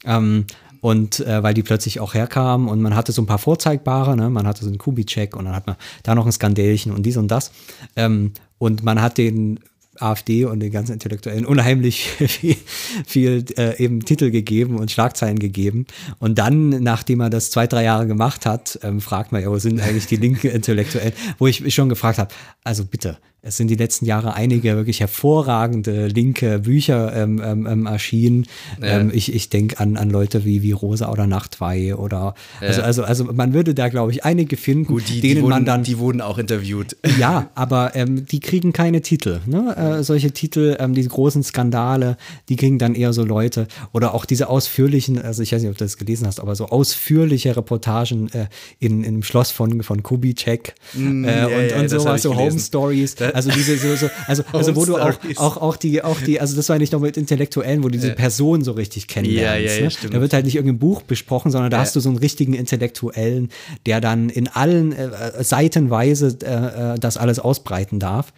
Ähm, 0.05 0.45
und 0.83 1.21
äh, 1.21 1.41
weil 1.41 1.53
die 1.53 1.63
plötzlich 1.63 2.01
auch 2.01 2.13
herkamen 2.13 2.67
und 2.67 2.81
man 2.81 2.93
hatte 2.93 3.13
so 3.13 3.21
ein 3.21 3.25
paar 3.25 3.37
Vorzeigbare, 3.37 4.17
ne? 4.17 4.29
man 4.29 4.45
hatte 4.45 4.65
so 4.65 4.67
einen 4.67 4.77
Kubitschek 4.77 5.33
und 5.33 5.45
dann 5.45 5.55
hat 5.55 5.65
man 5.65 5.77
da 6.03 6.13
noch 6.13 6.25
ein 6.25 6.31
Skandälchen 6.33 6.91
und 6.91 7.05
dies 7.05 7.15
und 7.15 7.29
das. 7.29 7.51
Ähm, 7.95 8.33
und 8.57 8.83
man 8.83 9.01
hat 9.01 9.17
den 9.17 9.61
AfD 9.97 10.43
und 10.43 10.59
den 10.59 10.73
ganzen 10.73 10.91
Intellektuellen 10.91 11.45
unheimlich 11.45 12.09
viel, 12.27 12.57
viel 13.05 13.45
äh, 13.57 13.81
eben 13.81 14.03
Titel 14.03 14.29
gegeben 14.29 14.77
und 14.77 14.91
Schlagzeilen 14.91 15.39
gegeben. 15.39 15.85
Und 16.19 16.37
dann, 16.37 16.71
nachdem 16.83 17.21
er 17.21 17.29
das 17.29 17.49
zwei, 17.49 17.65
drei 17.65 17.85
Jahre 17.85 18.05
gemacht 18.05 18.45
hat, 18.45 18.77
ähm, 18.83 18.99
fragt 18.99 19.31
man 19.31 19.41
ja, 19.41 19.49
wo 19.49 19.59
sind 19.59 19.79
eigentlich 19.79 20.07
die 20.07 20.17
linken 20.17 20.47
Intellektuellen? 20.47 21.13
Wo 21.37 21.47
ich 21.47 21.73
schon 21.73 21.87
gefragt 21.87 22.17
habe, 22.17 22.33
also 22.65 22.83
bitte, 22.83 23.19
es 23.45 23.57
sind 23.57 23.67
die 23.67 23.75
letzten 23.75 24.05
Jahre 24.05 24.35
einige 24.35 24.75
wirklich 24.77 25.01
hervorragende 25.01 26.07
linke 26.07 26.59
Bücher 26.59 27.13
ähm, 27.13 27.41
ähm, 27.43 27.67
ähm, 27.67 27.85
erschienen. 27.85 28.45
Ähm, 28.81 29.11
ich 29.13 29.33
ich 29.33 29.49
denke 29.49 29.79
an, 29.79 29.97
an 29.97 30.09
Leute 30.09 30.45
wie, 30.45 30.61
wie 30.61 30.71
Rosa 30.71 31.11
oder 31.11 31.27
Nachtweihe 31.27 31.97
oder 31.97 32.35
also, 32.61 32.81
also, 32.81 33.03
also 33.03 33.25
man 33.25 33.53
würde 33.53 33.75
da, 33.75 33.89
glaube 33.89 34.11
ich, 34.11 34.23
einige 34.23 34.55
finden, 34.55 34.85
gut, 34.85 35.09
die, 35.09 35.19
denen 35.19 35.35
die, 35.35 35.41
wurden, 35.41 35.49
man 35.49 35.65
dann 35.65 35.83
die 35.83 35.97
wurden 35.97 36.21
auch 36.21 36.37
interviewt. 36.37 36.95
ja, 37.19 37.49
aber 37.53 37.95
ähm, 37.95 38.25
die 38.25 38.39
kriegen 38.39 38.71
keine 38.71 39.01
Titel. 39.01 39.41
Ne? 39.45 39.75
Äh, 39.75 40.03
solche 40.03 40.31
Titel, 40.31 40.77
ähm, 40.79 40.93
diese 40.93 41.09
großen 41.09 41.43
Skandale, 41.43 42.15
die 42.47 42.55
kriegen 42.55 42.79
dann 42.79 42.95
eher 42.95 43.11
so 43.11 43.25
Leute 43.25 43.67
oder 43.91 44.13
auch 44.13 44.23
diese 44.23 44.47
ausführlichen, 44.47 45.21
also 45.21 45.43
ich 45.43 45.51
weiß 45.51 45.61
nicht, 45.63 45.71
ob 45.71 45.77
du 45.77 45.83
das 45.83 45.97
gelesen 45.97 46.27
hast, 46.27 46.39
aber 46.39 46.55
so 46.55 46.67
ausführliche 46.67 47.57
Reportagen 47.57 48.29
äh, 48.29 48.47
in, 48.79 49.03
im 49.03 49.21
Schloss 49.21 49.51
von, 49.51 49.83
von 49.83 50.01
Kubitschek 50.01 50.75
äh, 50.95 50.99
ja, 50.99 51.45
und, 51.47 51.69
ja, 51.69 51.79
und 51.81 51.89
sowas, 51.89 52.21
so. 52.21 52.37
Home 52.37 52.57
Stories. 52.57 53.15
Also 53.43 53.49
diese, 53.49 53.77
so, 53.77 53.95
so, 53.95 54.09
also, 54.27 54.43
also 54.53 54.75
wo 54.75 54.85
du 54.85 54.97
auch, 54.97 55.17
auch, 55.37 55.57
auch 55.57 55.75
die, 55.75 56.03
auch 56.03 56.19
die, 56.21 56.39
also 56.39 56.55
das 56.55 56.69
war 56.69 56.77
nicht 56.77 56.93
noch 56.93 56.99
mit 56.99 57.17
Intellektuellen, 57.17 57.83
wo 57.83 57.87
du 57.87 57.93
diese 57.93 58.11
Person 58.11 58.63
so 58.63 58.73
richtig 58.73 59.07
kennenlernst. 59.07 59.43
Ja, 59.43 59.55
ja, 59.55 59.75
ja, 59.75 59.83
ne? 59.83 59.91
stimmt. 59.91 60.13
Da 60.13 60.21
wird 60.21 60.33
halt 60.33 60.45
nicht 60.45 60.55
irgendein 60.55 60.77
Buch 60.79 61.01
besprochen, 61.01 61.51
sondern 61.51 61.71
da 61.71 61.79
hast 61.79 61.95
du 61.95 61.99
so 61.99 62.09
einen 62.09 62.19
richtigen 62.19 62.53
Intellektuellen, 62.53 63.49
der 63.85 64.01
dann 64.01 64.29
in 64.29 64.47
allen 64.47 64.91
äh, 64.91 65.07
äh, 65.07 65.43
Seitenweise 65.43 66.37
äh, 66.43 66.93
äh, 66.93 66.99
das 66.99 67.17
alles 67.17 67.39
ausbreiten 67.39 67.99
darf. 67.99 68.33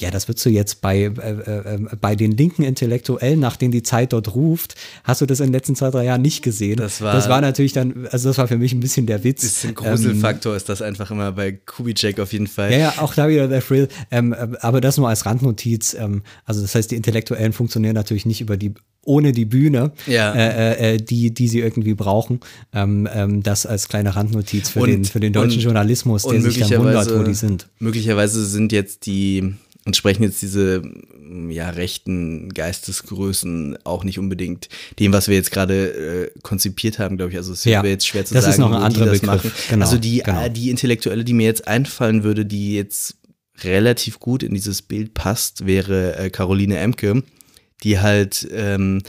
Ja, 0.00 0.10
das 0.10 0.28
würdest 0.28 0.44
du 0.46 0.50
jetzt 0.50 0.80
bei, 0.80 0.98
äh, 0.98 1.08
äh, 1.08 1.74
äh, 1.74 1.78
bei 2.00 2.16
den 2.16 2.32
linken 2.32 2.62
Intellektuellen, 2.62 3.38
nach 3.38 3.56
denen 3.56 3.72
die 3.72 3.82
Zeit 3.82 4.12
dort 4.12 4.34
ruft, 4.34 4.74
hast 5.04 5.20
du 5.20 5.26
das 5.26 5.40
in 5.40 5.46
den 5.46 5.52
letzten 5.52 5.76
zwei, 5.76 5.90
drei 5.90 6.04
Jahren 6.04 6.22
nicht 6.22 6.42
gesehen. 6.42 6.76
Das 6.76 7.00
war- 7.00 7.12
das 7.14 7.28
war 7.28 7.40
natürlich 7.40 7.72
dann, 7.72 8.06
also 8.10 8.28
das 8.30 8.38
war 8.38 8.48
für 8.48 8.58
mich 8.58 8.72
ein 8.72 8.80
bisschen 8.80 9.06
der 9.06 9.22
Witz. 9.24 9.42
Bisschen 9.42 9.70
Ähm, 9.70 9.74
Gruselfaktor 9.76 10.56
ist 10.56 10.68
das 10.68 10.82
einfach 10.82 11.10
immer 11.10 11.32
bei 11.32 11.52
Kubitschek 11.52 12.18
auf 12.20 12.32
jeden 12.32 12.46
Fall. 12.46 12.72
ja, 12.72 12.78
ja, 12.78 12.94
auch 12.98 13.14
da 13.14 13.28
wieder 13.28 13.46
der 13.48 13.60
Thrill. 13.62 13.88
Ähm, 14.10 14.34
ähm, 14.38 14.56
aber 14.60 14.80
das 14.80 14.96
nur 14.96 15.08
als 15.08 15.26
Randnotiz. 15.26 15.94
Ähm, 15.94 16.22
also 16.44 16.62
das 16.62 16.74
heißt, 16.74 16.90
die 16.90 16.96
Intellektuellen 16.96 17.52
funktionieren 17.52 17.94
natürlich 17.94 18.26
nicht 18.26 18.40
über 18.40 18.56
die 18.56 18.72
ohne 19.02 19.32
die 19.32 19.46
Bühne, 19.46 19.92
Ja. 20.06 20.34
äh, 20.34 20.94
äh, 20.94 20.96
die, 20.98 21.32
die 21.32 21.48
sie 21.48 21.60
irgendwie 21.60 21.94
brauchen. 21.94 22.40
Ähm, 22.74 23.08
ähm, 23.12 23.42
das 23.42 23.64
als 23.64 23.88
kleine 23.88 24.14
Randnotiz 24.14 24.68
für, 24.68 24.86
den, 24.86 25.06
für 25.06 25.20
den 25.20 25.32
deutschen 25.32 25.56
und- 25.58 25.64
Journalismus, 25.64 26.22
der 26.22 26.32
und 26.34 26.42
sich 26.42 26.58
dann 26.58 26.70
wundert, 26.78 27.18
wo 27.18 27.22
die 27.22 27.32
sind. 27.32 27.68
Möglicherweise 27.78 28.44
sind 28.44 28.72
jetzt 28.72 29.06
die, 29.06 29.54
entsprechen 29.84 30.22
jetzt 30.22 30.42
diese 30.42 30.82
ja, 31.48 31.70
rechten 31.70 32.52
Geistesgrößen 32.52 33.78
auch 33.84 34.04
nicht 34.04 34.18
unbedingt 34.18 34.68
dem, 34.98 35.12
was 35.12 35.28
wir 35.28 35.36
jetzt 35.36 35.50
gerade 35.52 36.30
äh, 36.34 36.40
konzipiert 36.42 36.98
haben, 36.98 37.16
glaube 37.16 37.32
ich. 37.32 37.38
Also 37.38 37.52
es 37.52 37.64
Ja, 37.64 37.82
wäre 37.82 37.92
jetzt 37.92 38.06
schwer 38.06 38.24
zu 38.24 38.34
das 38.34 38.44
sagen, 38.44 38.52
ist 38.52 38.58
noch 38.58 38.72
ein 38.72 38.82
anderer 38.82 39.06
das 39.06 39.20
Begriff. 39.20 39.44
machen. 39.44 39.52
Genau, 39.70 39.84
also 39.84 39.98
die, 39.98 40.18
genau. 40.18 40.44
äh, 40.44 40.50
die 40.50 40.70
Intellektuelle, 40.70 41.24
die 41.24 41.32
mir 41.32 41.46
jetzt 41.46 41.66
einfallen 41.68 42.24
würde, 42.24 42.44
die 42.44 42.74
jetzt 42.74 43.16
relativ 43.62 44.20
gut 44.20 44.42
in 44.42 44.54
dieses 44.54 44.82
Bild 44.82 45.14
passt, 45.14 45.66
wäre 45.66 46.16
äh, 46.16 46.30
Caroline 46.30 46.78
Emke, 46.78 47.22
die 47.82 47.98
halt 48.00 48.48
ähm, 48.52 49.02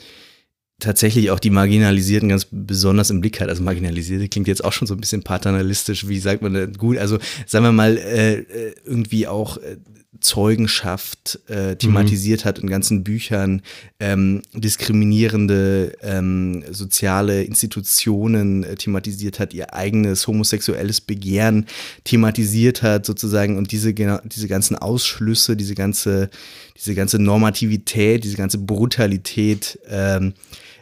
tatsächlich 0.80 1.32
auch 1.32 1.40
die 1.40 1.50
Marginalisierten 1.52 2.30
ganz 2.30 2.48
besonders 2.50 3.10
im 3.10 3.22
Blick 3.22 3.40
hat. 3.40 3.50
Also 3.50 3.64
Marginalisierte 3.64 4.28
klingt 4.28 4.48
jetzt 4.48 4.64
auch 4.64 4.74
schon 4.74 4.88
so 4.88 4.94
ein 4.96 5.00
bisschen 5.00 5.24
paternalistisch, 5.24 6.08
wie 6.08 6.20
sagt 6.20 6.42
man 6.42 6.54
denn 6.54 6.74
gut? 6.74 6.98
Also 6.98 7.18
sagen 7.46 7.66
wir 7.66 7.72
mal 7.72 7.98
äh, 7.98 8.40
äh, 8.40 8.76
irgendwie 8.86 9.28
auch 9.28 9.58
äh, 9.58 9.78
Zeugenschaft 10.20 11.40
äh, 11.48 11.78
thematisiert 11.78 12.44
hat 12.44 12.60
in 12.60 12.70
ganzen 12.70 13.04
Büchern, 13.04 13.62
ähm, 14.00 14.42
diskriminierende 14.54 15.94
ähm, 16.02 16.64
soziale 16.70 17.44
Institutionen 17.44 18.64
äh, 18.64 18.76
thematisiert 18.76 19.40
hat, 19.40 19.54
ihr 19.54 19.74
eigenes 19.74 20.28
homosexuelles 20.28 21.00
Begehren 21.00 21.66
thematisiert 22.04 22.84
hat 22.84 23.06
sozusagen. 23.06 23.58
Und 23.58 23.72
diese, 23.72 23.94
diese 23.94 24.48
ganzen 24.50 24.76
Ausschlüsse, 24.76 25.56
diese 25.56 25.76
ganze, 25.76 26.30
diese 26.76 26.94
ganze 26.94 27.18
Normativität, 27.18 28.26
diese 28.26 28.38
ganze 28.38 28.58
Brutalität 28.58 29.80
ähm, 29.90 30.34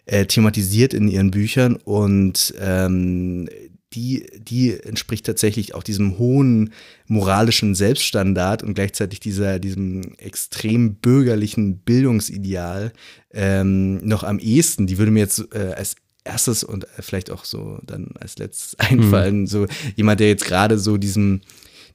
äh, 0.06 0.26
thematisiert 0.26 0.96
in 0.96 1.08
ihren 1.08 1.30
Büchern. 1.30 1.76
Und 1.76 2.54
ähm, 2.60 3.48
die, 3.94 4.26
die 4.38 4.80
entspricht 4.80 5.26
tatsächlich 5.26 5.74
auch 5.74 5.84
diesem 5.84 6.18
hohen 6.20 6.74
moralischen 7.08 7.74
Selbststandard 7.76 8.62
und 8.64 8.76
gleichzeitig 8.76 9.20
dieser, 9.20 9.58
diesem 9.60 10.14
extrem 10.18 10.96
bürgerlichen 10.96 11.80
Bildungsideal 11.80 12.92
ähm, 13.34 13.98
noch 14.08 14.24
am 14.24 14.40
ehesten. 14.40 14.86
Die 14.88 14.98
würde 14.98 15.12
mir 15.12 15.20
jetzt 15.22 15.48
äh, 15.54 15.74
als 15.76 15.96
erstes 16.24 16.64
und 16.64 16.86
vielleicht 17.00 17.32
auch 17.32 17.46
so 17.46 17.80
dann 17.84 18.10
als 18.20 18.38
letztes 18.38 18.78
einfallen, 18.80 19.48
so 19.48 19.66
jemand, 19.96 20.20
der 20.20 20.28
jetzt 20.30 20.46
gerade 20.46 20.78
so 20.78 20.98
diesem 20.98 21.42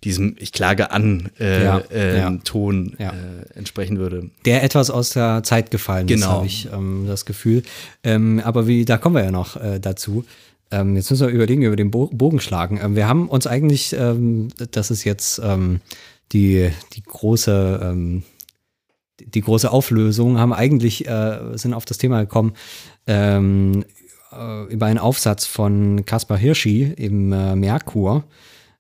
diesem 0.03 0.37
Ich 0.39 0.53
klage 0.53 0.91
an 0.91 1.31
äh, 1.41 1.65
Ja, 1.65 1.83
ähm, 1.91 2.17
ja. 2.17 2.39
Ton 2.45 2.95
Ja. 2.99 3.11
Äh, 3.11 3.57
entsprechen 3.59 3.97
würde. 3.99 4.31
der 4.45 4.63
etwas 4.63 4.91
aus 4.91 5.11
der 5.11 5.43
Zeit 5.45 5.71
gefallen 5.71 6.07
ist, 6.09 6.15
Genau. 6.21 6.27
habe 6.33 6.47
ich 6.47 6.69
ähm, 6.71 7.05
das 7.07 7.25
Gefühl. 7.25 7.63
Ähm, 8.03 8.41
aber 8.45 8.67
wie, 8.67 8.85
da 8.85 8.99
kommen 8.99 9.17
wir 9.17 9.25
ja 9.25 9.31
noch 9.31 9.57
äh, 9.57 9.81
dazu. 9.81 10.25
Ähm, 10.75 10.97
jetzt 10.97 11.11
müssen 11.11 11.27
wir 11.29 11.33
überlegen, 11.35 11.63
über 11.63 11.77
den 11.77 11.91
Bo 11.91 12.09
Bogen 12.13 12.41
schlagen. 12.41 12.81
Ähm, 12.83 12.97
wir 12.97 13.07
haben 13.09 13.29
uns 13.29 13.47
eigentlich, 13.47 13.95
ähm, 13.95 14.49
das 14.73 14.91
ist 14.91 15.05
jetzt 15.05 15.41
ähm, 15.43 15.81
die, 16.33 16.71
die 16.95 17.03
große, 17.03 17.81
ähm, 17.83 18.23
die- 19.21 19.41
große 19.41 19.71
Auflösung, 19.71 20.39
haben 20.39 20.53
eigentlich, 20.53 21.07
äh, 21.07 21.39
sind 21.57 21.75
auf 21.75 21.85
das 21.85 21.99
Thema 21.99 22.21
gekommen, 22.23 22.55
ähm, 23.07 23.85
äh, 24.33 24.65
über 24.73 24.87
einen 24.87 24.99
Aufsatz 24.99 25.47
von 25.47 26.05
Kaspar 26.05 26.39
Hirschi 26.39 26.93
im 26.97 27.33
äh, 27.33 27.55
Merkur. 27.55 28.25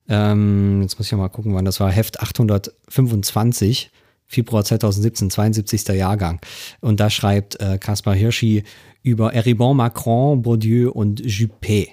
Ähm, 0.08 0.82
jetzt 0.82 0.98
muss 0.98 1.06
ich 1.06 1.16
mal 1.16 1.28
gucken, 1.28 1.54
wann 1.54 1.64
das 1.64 1.78
war. 1.80 1.90
Heft 1.92 2.20
825, 2.20 3.90
Februar 4.26 4.64
2017, 4.64 5.30
72. 5.30 5.86
Jahrgang. 5.88 6.40
Und 6.80 6.98
da 6.98 7.08
schreibt 7.08 7.60
äh, 7.60 7.78
Kaspar 7.78 8.14
Hirschi 8.14 8.64
über 9.04 9.32
Eribon, 9.32 9.76
Macron, 9.76 10.42
Bourdieu 10.42 10.90
und 10.90 11.22
Juppé. 11.22 11.90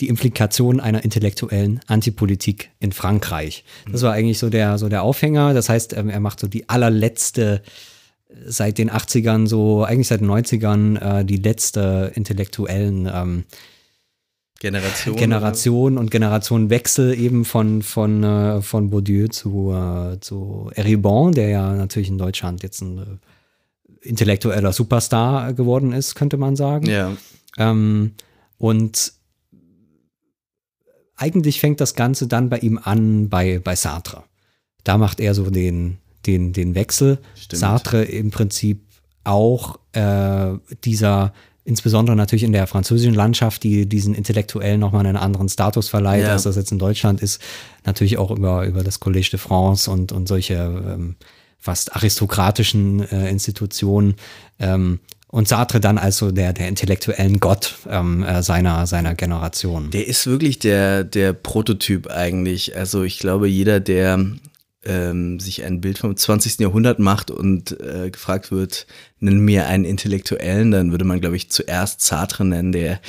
Die 0.00 0.08
Implikation 0.08 0.80
einer 0.80 1.04
intellektuellen 1.04 1.80
Antipolitik 1.86 2.70
in 2.80 2.92
Frankreich. 2.92 3.64
Das 3.90 4.02
war 4.02 4.12
eigentlich 4.12 4.38
so 4.38 4.50
der, 4.50 4.76
so 4.78 4.88
der 4.88 5.04
Aufhänger. 5.04 5.54
Das 5.54 5.68
heißt, 5.68 5.96
ähm, 5.96 6.10
er 6.10 6.20
macht 6.20 6.40
so 6.40 6.48
die 6.48 6.68
allerletzte 6.68 7.62
seit 8.44 8.78
den 8.78 8.90
80ern, 8.90 9.46
so 9.46 9.84
eigentlich 9.84 10.08
seit 10.08 10.20
den 10.20 10.30
90ern, 10.30 11.20
äh, 11.20 11.24
die 11.24 11.36
letzte 11.36 12.12
intellektuellen 12.14 13.08
ähm, 13.12 13.44
Generation. 14.58 15.16
Generation 15.16 15.98
und 15.98 16.10
Generationenwechsel 16.10 17.18
eben 17.18 17.44
von, 17.44 17.82
von, 17.82 18.24
äh, 18.24 18.62
von 18.62 18.90
Bourdieu 18.90 19.28
zu, 19.28 19.72
äh, 19.72 20.18
zu 20.20 20.70
Eribon, 20.74 21.32
der 21.32 21.48
ja 21.50 21.72
natürlich 21.74 22.08
in 22.08 22.18
Deutschland 22.18 22.62
jetzt 22.62 22.80
ein 22.80 22.98
äh, 22.98 23.04
intellektueller 24.06 24.72
Superstar 24.72 25.52
geworden 25.54 25.92
ist, 25.92 26.14
könnte 26.14 26.36
man 26.36 26.56
sagen. 26.56 26.86
Ja. 26.86 27.12
Ähm, 27.58 28.12
und 28.58 29.12
eigentlich 31.16 31.60
fängt 31.60 31.80
das 31.80 31.94
Ganze 31.94 32.26
dann 32.26 32.48
bei 32.48 32.58
ihm 32.58 32.78
an 32.82 33.28
bei, 33.28 33.58
bei 33.58 33.74
Sartre. 33.74 34.24
Da 34.84 34.98
macht 34.98 35.20
er 35.20 35.34
so 35.34 35.50
den, 35.50 35.98
den, 36.26 36.52
den 36.52 36.74
Wechsel. 36.74 37.18
Stimmt. 37.34 37.60
Sartre 37.60 38.04
im 38.04 38.30
Prinzip 38.30 38.82
auch 39.24 39.78
äh, 39.92 40.52
dieser, 40.84 41.32
insbesondere 41.64 42.14
natürlich 42.16 42.44
in 42.44 42.52
der 42.52 42.66
französischen 42.66 43.14
Landschaft, 43.14 43.64
die 43.64 43.88
diesen 43.88 44.14
Intellektuellen 44.14 44.78
nochmal 44.78 45.06
einen 45.06 45.16
anderen 45.16 45.48
Status 45.48 45.88
verleiht, 45.88 46.22
Ja. 46.24 46.32
als 46.32 46.44
das 46.44 46.56
jetzt 46.56 46.70
in 46.70 46.78
Deutschland 46.78 47.20
ist. 47.22 47.40
Natürlich 47.84 48.18
auch 48.18 48.30
über, 48.30 48.66
über 48.66 48.84
das 48.84 49.00
Collège 49.00 49.30
de 49.30 49.40
France 49.40 49.90
und, 49.90 50.12
und 50.12 50.28
solche 50.28 50.54
ähm, 50.54 51.16
fast 51.58 51.94
aristokratischen 51.96 53.00
äh, 53.10 53.28
Institutionen. 53.30 54.16
Ähm, 54.58 55.00
und 55.28 55.48
Sartre 55.48 55.80
dann 55.80 55.98
als 55.98 56.18
so 56.18 56.30
der, 56.30 56.52
der 56.52 56.68
intellektuellen 56.68 57.40
Gott 57.40 57.74
ähm, 57.90 58.22
äh, 58.22 58.42
seiner, 58.42 58.86
seiner 58.86 59.14
Generation. 59.14 59.90
Der 59.90 60.06
ist 60.06 60.26
wirklich 60.26 60.58
der, 60.60 61.04
der 61.04 61.32
Prototyp 61.32 62.06
eigentlich. 62.06 62.76
Also 62.76 63.02
ich 63.02 63.18
glaube, 63.18 63.48
jeder, 63.48 63.80
der 63.80 64.24
ähm, 64.84 65.40
sich 65.40 65.64
ein 65.64 65.80
Bild 65.80 65.98
vom 65.98 66.16
20. 66.16 66.60
Jahrhundert 66.60 67.00
macht 67.00 67.30
und 67.30 67.78
äh, 67.80 68.10
gefragt 68.10 68.52
wird, 68.52 68.86
nenn 69.18 69.40
mir 69.40 69.66
einen 69.66 69.84
Intellektuellen, 69.84 70.70
dann 70.70 70.92
würde 70.92 71.04
man, 71.04 71.20
glaube 71.20 71.36
ich, 71.36 71.50
zuerst 71.50 72.00
Sartre 72.00 72.44
nennen, 72.44 72.72
der 72.72 73.00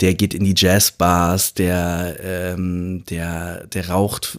der 0.00 0.14
geht 0.14 0.34
in 0.34 0.44
die 0.44 0.54
Jazzbars, 0.56 1.54
der, 1.54 2.16
ähm, 2.22 3.04
der, 3.08 3.66
der 3.66 3.88
raucht 3.88 4.38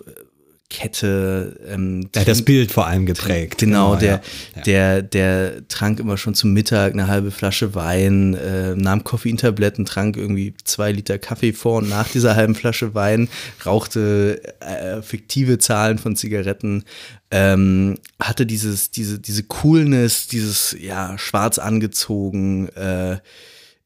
Kette. 0.70 1.58
Ähm, 1.66 2.12
Der 2.12 2.22
hat 2.22 2.28
das 2.28 2.42
Bild 2.42 2.72
vor 2.74 2.88
allem 2.88 3.06
geprägt. 3.06 3.58
Genau, 3.58 3.96
der, 3.96 4.16
ja. 4.16 4.22
Ja. 4.56 4.62
der, 4.64 5.02
der 5.02 5.68
trank 5.70 6.00
immer 6.00 6.18
schon 6.18 6.36
zum 6.36 6.52
Mittag 6.52 6.92
eine 6.92 7.08
halbe 7.08 7.32
Flasche 7.32 7.74
Wein, 7.74 8.34
äh, 8.34 8.76
nahm 8.76 9.06
Koffeintabletten, 9.06 9.86
trank 9.86 10.18
irgendwie 10.18 10.54
zwei 10.66 10.92
Liter 10.92 11.20
Kaffee 11.20 11.54
vor 11.54 11.78
und 11.78 11.88
nach 11.90 12.10
dieser 12.10 12.36
halben 12.36 12.54
Flasche 12.54 12.94
Wein, 12.94 13.30
rauchte 13.66 14.42
äh, 14.60 15.02
fiktive 15.02 15.58
Zahlen 15.58 16.00
von 16.00 16.18
Zigaretten, 16.18 16.84
ähm, 17.32 17.98
hatte 18.20 18.46
dieses, 18.46 18.92
diese, 18.92 19.20
diese 19.20 19.44
Coolness, 19.44 20.28
dieses, 20.28 20.76
ja, 20.80 21.18
schwarz 21.18 21.60
angezogen, 21.60 22.68
äh, 22.70 23.18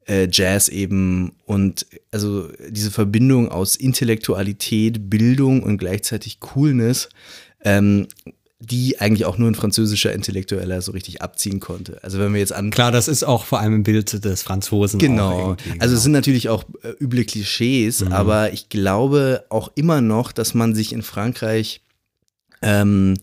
äh, 0.08 0.28
Jazz 0.32 0.68
eben 0.68 1.34
und 1.46 1.86
also 2.12 2.50
diese 2.70 2.92
Verbindung 2.92 3.50
aus 3.50 3.76
Intellektualität, 3.76 5.10
Bildung 5.10 5.64
und 5.64 5.78
gleichzeitig 5.78 6.40
Coolness, 6.40 7.10
ähm, 7.64 8.08
die 8.60 9.00
eigentlich 9.00 9.26
auch 9.26 9.40
nur 9.40 9.50
ein 9.50 9.56
französischer 9.56 10.14
Intellektueller 10.14 10.82
so 10.82 10.92
richtig 10.92 11.22
abziehen 11.22 11.60
konnte. 11.60 12.04
Also 12.04 12.20
wenn 12.20 12.32
wir 12.34 12.40
jetzt 12.40 12.54
an 12.54 12.70
Klar, 12.70 12.92
das 12.92 13.08
ist 13.08 13.24
auch 13.24 13.46
vor 13.46 13.60
allem 13.60 13.76
ein 13.76 13.84
Bild 13.84 14.24
des 14.24 14.44
Franzosen. 14.44 15.00
Genau. 15.00 15.58
irgendwie, 15.66 15.80
Also 15.80 15.96
es 15.96 16.04
sind 16.04 16.12
natürlich 16.12 16.50
auch 16.50 16.64
äh, 16.84 16.90
üble 17.00 17.26
Klischees, 17.26 18.04
aber 18.04 18.54
ich 18.54 18.70
glaube 18.70 19.46
auch 19.50 19.72
immer 19.76 20.02
noch, 20.02 20.32
dass 20.32 20.54
man 20.54 20.76
sich 20.76 20.94
in 20.94 21.02
Frankreich 21.02 21.82
ähm, 22.62 23.16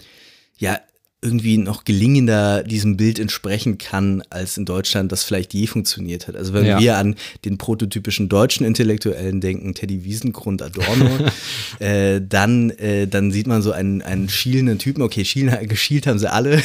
ja 0.56 0.78
irgendwie 1.20 1.58
noch 1.58 1.82
gelingender 1.84 2.62
diesem 2.62 2.96
Bild 2.96 3.18
entsprechen 3.18 3.76
kann, 3.76 4.22
als 4.30 4.56
in 4.56 4.64
Deutschland 4.64 5.10
das 5.10 5.24
vielleicht 5.24 5.52
je 5.52 5.66
funktioniert 5.66 6.28
hat. 6.28 6.36
Also 6.36 6.52
wenn 6.52 6.64
Ja. 6.64 6.78
wir 6.78 6.96
an 6.96 7.16
den 7.44 7.58
prototypischen 7.58 8.28
deutschen 8.28 8.64
Intellektuellen 8.64 9.40
denken, 9.40 9.74
Teddy 9.74 10.04
Wiesengrund, 10.04 10.62
Adorno, 10.62 11.10
äh, 11.80 12.20
dann, 12.20 12.70
äh, 12.70 13.08
dann 13.08 13.32
sieht 13.32 13.48
man 13.48 13.62
so 13.62 13.72
einen, 13.72 14.00
einen 14.00 14.28
schielenden 14.28 14.78
Typen. 14.78 15.02
Okay, 15.02 15.24
schielen, 15.24 15.56
geschielt 15.68 16.06
haben 16.06 16.20
sie 16.20 16.30
alle, 16.30 16.62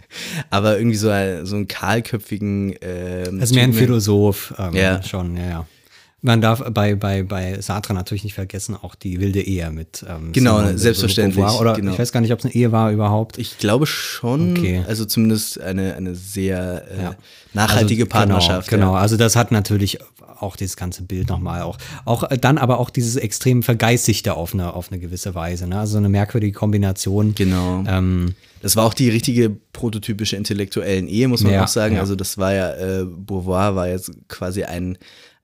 aber 0.50 0.78
irgendwie 0.78 0.96
so, 0.96 1.08
ein, 1.10 1.44
so 1.44 1.56
einen 1.56 1.66
kahlköpfigen 1.66 2.76
ähm, 2.82 3.40
Also 3.40 3.56
mehr 3.56 3.64
ein. 3.64 3.72
Philosoph 3.72 4.54
ähm, 4.58 4.74
Ja. 4.76 5.02
schon, 5.02 5.36
ja, 5.36 5.46
ja. 5.48 5.66
Man 6.22 6.40
darf 6.40 6.64
bei, 6.72 6.94
bei, 6.94 7.22
bei 7.22 7.60
Sartre 7.60 7.92
natürlich 7.94 8.24
nicht 8.24 8.34
vergessen, 8.34 8.74
auch 8.74 8.94
die 8.94 9.20
wilde 9.20 9.40
Ehe 9.42 9.70
mit 9.70 10.04
ähm, 10.08 10.32
Genau, 10.32 10.58
Simone 10.58 10.78
selbstverständlich, 10.78 11.44
Beauvoir. 11.44 11.60
Oder 11.60 11.74
genau. 11.74 11.92
ich 11.92 11.98
weiß 11.98 12.10
gar 12.10 12.20
nicht, 12.20 12.32
ob 12.32 12.38
es 12.40 12.46
eine 12.46 12.54
Ehe 12.54 12.72
war 12.72 12.90
überhaupt. 12.90 13.38
Ich 13.38 13.58
glaube 13.58 13.86
schon, 13.86 14.52
Okay. 14.56 14.82
also 14.88 15.04
zumindest 15.04 15.60
eine, 15.60 15.94
eine 15.94 16.14
sehr 16.14 16.84
äh, 16.90 17.02
Ja. 17.02 17.14
nachhaltige 17.52 18.04
also, 18.04 18.10
Partnerschaft. 18.10 18.68
Genau, 18.70 18.86
genau. 18.86 18.94
Ja. 18.96 19.02
also 19.02 19.16
das 19.16 19.36
hat 19.36 19.52
natürlich 19.52 19.98
auch 20.40 20.56
dieses 20.56 20.76
ganze 20.76 21.02
Bild 21.02 21.28
nochmal 21.28 21.62
auch. 21.62 21.78
Auch 22.06 22.24
äh, 22.30 22.38
dann 22.38 22.58
aber 22.58 22.80
auch 22.80 22.90
dieses 22.90 23.16
extrem 23.16 23.62
Vergeistigte 23.62 24.34
auf 24.34 24.52
eine, 24.54 24.72
auf 24.72 24.90
eine 24.90 24.98
gewisse 25.00 25.34
Weise. 25.34 25.66
Ne? 25.68 25.78
Also 25.78 25.98
eine 25.98 26.08
merkwürdige 26.08 26.52
Kombination. 26.58 27.34
Genau. 27.34 27.84
Ähm, 27.86 28.34
Das 28.62 28.74
war 28.74 28.84
auch 28.84 28.94
die 28.94 29.10
richtige 29.10 29.50
prototypische 29.72 30.34
intellektuellen 30.36 31.08
Ehe, 31.08 31.28
muss 31.28 31.42
man 31.42 31.52
Ja, 31.52 31.64
auch 31.64 31.68
sagen. 31.68 31.98
Also 31.98 32.16
das 32.16 32.36
war 32.38 32.52
ja, 32.54 32.72
äh, 32.74 33.04
Beauvoir 33.04 33.76
war 33.76 33.88
jetzt 33.88 34.10
quasi 34.28 34.64
ein, 34.64 34.98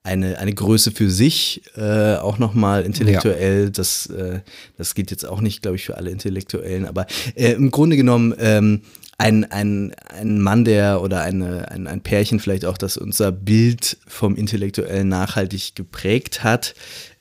eine, 0.05 0.39
eine 0.39 0.53
Größe 0.53 0.91
für 0.91 1.11
sich, 1.11 1.63
äh, 1.77 2.17
auch 2.17 2.39
nochmal 2.39 2.85
intellektuell. 2.85 3.71
Das, 3.71 4.07
äh, 4.07 4.41
das 4.77 4.95
geht 4.95 5.11
jetzt 5.11 5.25
auch 5.25 5.41
nicht, 5.41 5.63
glaube 5.63 5.77
ich, 5.77 5.85
für 5.85 5.97
alle 5.97 6.11
Intellektuellen, 6.11 6.87
aber 6.87 7.07
äh, 7.37 7.53
im 7.53 7.71
Grunde 7.71 7.97
genommen 7.97 8.35
ähm, 8.39 8.83
ein, 9.19 9.45
ein, 9.53 9.95
ein 10.09 10.41
Mann, 10.41 10.65
der 10.65 11.01
oder 11.01 11.23
eine, 11.23 11.71
ein, 11.71 11.87
ein 11.87 12.01
Pärchen 12.01 12.41
vielleicht 12.41 12.65
auch, 12.65 12.77
das 12.77 12.97
unser 12.97 13.31
Bild 13.31 13.97
vom 14.09 14.35
Intellektuellen 14.35 15.09
nachhaltig 15.09 15.77
geprägt 15.77 16.43
hat, 16.43 16.75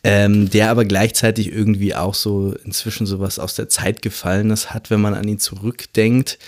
ähm, 0.03 0.49
der 0.49 0.71
aber 0.71 0.85
gleichzeitig 0.85 1.51
irgendwie 1.51 1.93
auch 1.93 2.15
so 2.15 2.55
inzwischen 2.65 3.05
sowas 3.05 3.37
aus 3.37 3.53
der 3.53 3.69
Zeit 3.69 4.01
gefallenes 4.01 4.73
hat, 4.73 4.89
wenn 4.89 5.01
man 5.01 5.13
an 5.13 5.27
ihn 5.27 5.37
zurückdenkt. 5.37 6.39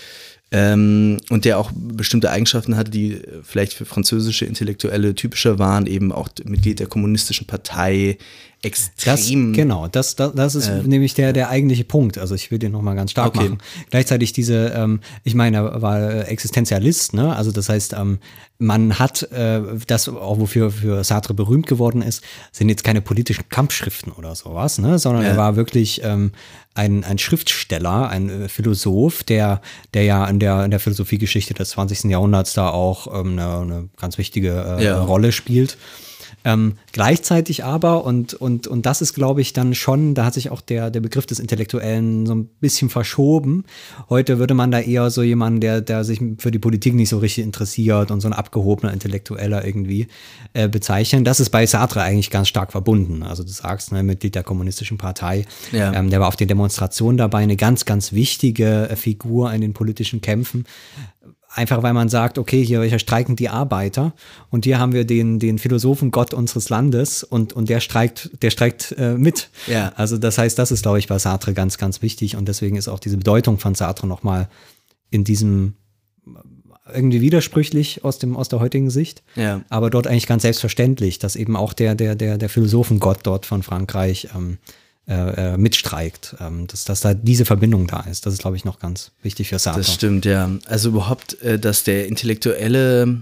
Ähm, 0.56 1.18
und 1.30 1.44
der 1.44 1.58
auch 1.58 1.72
bestimmte 1.74 2.30
Eigenschaften 2.30 2.76
hatte, 2.76 2.92
die 2.92 3.20
vielleicht 3.42 3.72
für 3.72 3.84
französische 3.84 4.44
Intellektuelle 4.44 5.16
typischer 5.16 5.58
waren, 5.58 5.88
eben 5.88 6.12
auch 6.12 6.28
Mitglied 6.44 6.78
der 6.78 6.86
kommunistischen 6.86 7.48
Partei, 7.48 8.18
Das, 8.64 9.20
extrem. 9.20 9.52
genau, 9.52 9.86
das, 9.88 10.16
das, 10.16 10.32
das 10.34 10.54
ist 10.54 10.70
nämlich 10.86 11.14
der, 11.14 11.32
der 11.32 11.48
eigentliche 11.50 11.84
Punkt. 11.84 12.18
Also 12.18 12.34
ich 12.34 12.50
will 12.50 12.58
den 12.58 12.72
nochmal 12.72 12.96
ganz 12.96 13.10
stark 13.10 13.34
Okay. 13.34 13.44
machen. 13.44 13.58
Gleichzeitig 13.90 14.32
diese, 14.32 14.68
ähm, 14.76 15.00
ich 15.22 15.34
meine, 15.34 15.58
er 15.58 15.82
war 15.82 16.00
äh, 16.00 16.20
Existenzialist, 16.22 17.14
ne? 17.14 17.34
Also 17.36 17.52
das 17.52 17.68
heißt, 17.68 17.92
ähm, 17.94 18.18
man 18.58 18.98
hat 18.98 19.22
äh, 19.32 19.60
das, 19.86 20.08
auch 20.08 20.38
wofür 20.38 20.70
für 20.70 21.02
Sartre 21.04 21.34
berühmt 21.34 21.66
geworden 21.66 22.02
ist, 22.02 22.22
sind 22.52 22.68
jetzt 22.68 22.84
keine 22.84 23.00
politischen 23.00 23.48
Kampfschriften 23.48 24.12
oder 24.12 24.34
sowas, 24.34 24.78
ne? 24.78 24.98
Sondern 24.98 25.22
Ja. 25.24 25.30
er 25.30 25.36
war 25.36 25.56
wirklich 25.56 26.02
ähm, 26.04 26.32
ein, 26.74 27.04
ein 27.04 27.18
Schriftsteller, 27.18 28.08
ein 28.08 28.44
äh, 28.44 28.48
Philosoph, 28.48 29.24
der, 29.24 29.60
der 29.92 30.04
ja 30.04 30.26
in 30.26 30.38
der, 30.38 30.64
in 30.64 30.70
der 30.70 30.80
Philosophiegeschichte 30.80 31.54
des 31.54 31.70
20. 31.70 32.04
Jahrhunderts 32.04 32.54
da 32.54 32.70
auch 32.70 33.06
ähm, 33.20 33.38
eine, 33.38 33.58
eine 33.58 33.88
ganz 34.00 34.18
wichtige 34.18 34.76
äh, 34.78 34.84
Ja. 34.84 35.02
Rolle 35.02 35.32
spielt. 35.32 35.76
Ähm, 36.44 36.74
gleichzeitig 36.92 37.64
aber, 37.64 38.04
und, 38.04 38.34
und, 38.34 38.66
und 38.66 38.84
das 38.86 39.00
ist, 39.00 39.14
glaube 39.14 39.40
ich, 39.40 39.52
dann 39.54 39.74
schon, 39.74 40.14
da 40.14 40.26
hat 40.26 40.34
sich 40.34 40.50
auch 40.50 40.60
der, 40.60 40.90
der 40.90 41.00
Begriff 41.00 41.24
des 41.26 41.38
Intellektuellen 41.38 42.26
so 42.26 42.34
ein 42.34 42.46
bisschen 42.60 42.90
verschoben. 42.90 43.64
Heute 44.10 44.38
würde 44.38 44.54
man 44.54 44.70
da 44.70 44.80
eher 44.80 45.10
so 45.10 45.22
jemanden, 45.22 45.60
der, 45.60 45.80
der 45.80 46.04
sich 46.04 46.20
für 46.38 46.50
die 46.50 46.58
Politik 46.58 46.94
nicht 46.94 47.08
so 47.08 47.18
richtig 47.18 47.44
interessiert 47.44 48.10
und 48.10 48.20
so 48.20 48.28
ein 48.28 48.34
abgehobener 48.34 48.92
Intellektueller 48.92 49.64
irgendwie 49.64 50.08
äh, 50.52 50.68
bezeichnen. 50.68 51.24
Das 51.24 51.40
ist 51.40 51.50
bei 51.50 51.64
Sartre 51.66 52.02
eigentlich 52.02 52.30
ganz 52.30 52.48
stark 52.48 52.72
verbunden. 52.72 53.22
Also 53.22 53.42
du 53.42 53.50
sagst, 53.50 53.92
ne, 53.92 54.02
Mitglied 54.02 54.34
der 54.34 54.42
Kommunistischen 54.42 54.98
Partei, 54.98 55.46
Ja. 55.72 55.92
ähm, 55.94 56.10
der 56.10 56.20
war 56.20 56.28
auf 56.28 56.36
den 56.36 56.48
Demonstrationen 56.48 57.16
dabei, 57.16 57.38
eine 57.38 57.56
ganz, 57.56 57.84
ganz 57.86 58.12
wichtige 58.12 58.90
äh, 58.90 58.96
Figur 58.96 59.52
in 59.52 59.60
den 59.62 59.72
politischen 59.72 60.20
Kämpfen. 60.20 60.64
Einfach 61.56 61.84
weil 61.84 61.92
man 61.92 62.08
sagt, 62.08 62.36
okay, 62.36 62.64
hier, 62.64 62.98
streiken 62.98 63.36
die 63.36 63.48
Arbeiter 63.48 64.12
und 64.50 64.64
hier 64.64 64.80
haben 64.80 64.92
wir 64.92 65.04
den, 65.04 65.38
den 65.38 65.58
Philosophen 65.58 66.10
Gott 66.10 66.34
unseres 66.34 66.68
Landes 66.68 67.22
und, 67.22 67.52
und 67.52 67.68
der 67.68 67.78
streikt, 67.78 68.30
der 68.42 68.50
streikt 68.50 68.92
äh, 68.98 69.14
mit. 69.14 69.50
Ja. 69.68 69.92
Also 69.94 70.18
das 70.18 70.36
heißt, 70.36 70.58
das 70.58 70.72
ist, 70.72 70.82
glaube 70.82 70.98
ich, 70.98 71.06
bei 71.06 71.18
Sartre 71.18 71.54
ganz, 71.54 71.78
ganz 71.78 72.02
wichtig 72.02 72.36
und 72.36 72.48
deswegen 72.48 72.74
ist 72.76 72.88
auch 72.88 72.98
diese 72.98 73.16
Bedeutung 73.16 73.58
von 73.58 73.76
Sartre 73.76 74.08
nochmal 74.08 74.48
in 75.10 75.22
diesem 75.22 75.74
irgendwie 76.92 77.20
widersprüchlich 77.20 78.04
aus, 78.04 78.18
dem, 78.18 78.36
aus 78.36 78.48
der 78.48 78.60
heutigen 78.60 78.90
Sicht, 78.90 79.22
Ja. 79.36 79.62
aber 79.68 79.90
dort 79.90 80.06
eigentlich 80.06 80.26
ganz 80.26 80.42
selbstverständlich, 80.42 81.18
dass 81.18 81.36
eben 81.36 81.56
auch 81.56 81.72
der, 81.72 81.94
der, 81.94 82.14
der, 82.14 82.36
der 82.36 82.48
Philosophengott 82.48 83.20
dort 83.22 83.46
von 83.46 83.62
Frankreich 83.62 84.28
ähm, 84.34 84.58
äh, 85.06 85.52
äh, 85.52 85.56
mitstreikt, 85.58 86.36
ähm, 86.40 86.66
dass, 86.66 86.84
dass 86.86 87.00
da 87.00 87.12
diese 87.12 87.44
Verbindung 87.44 87.86
da 87.86 88.00
ist. 88.00 88.24
Das 88.24 88.32
ist, 88.32 88.40
glaube 88.40 88.56
ich, 88.56 88.64
noch 88.64 88.78
ganz 88.78 89.10
wichtig 89.22 89.50
für 89.50 89.58
Sartre. 89.58 89.80
Das 89.80 89.92
stimmt, 89.92 90.24
ja. 90.24 90.50
Also 90.66 90.88
überhaupt, 90.88 91.40
äh, 91.42 91.58
dass 91.58 91.84
der 91.84 92.06
intellektuelle 92.06 93.18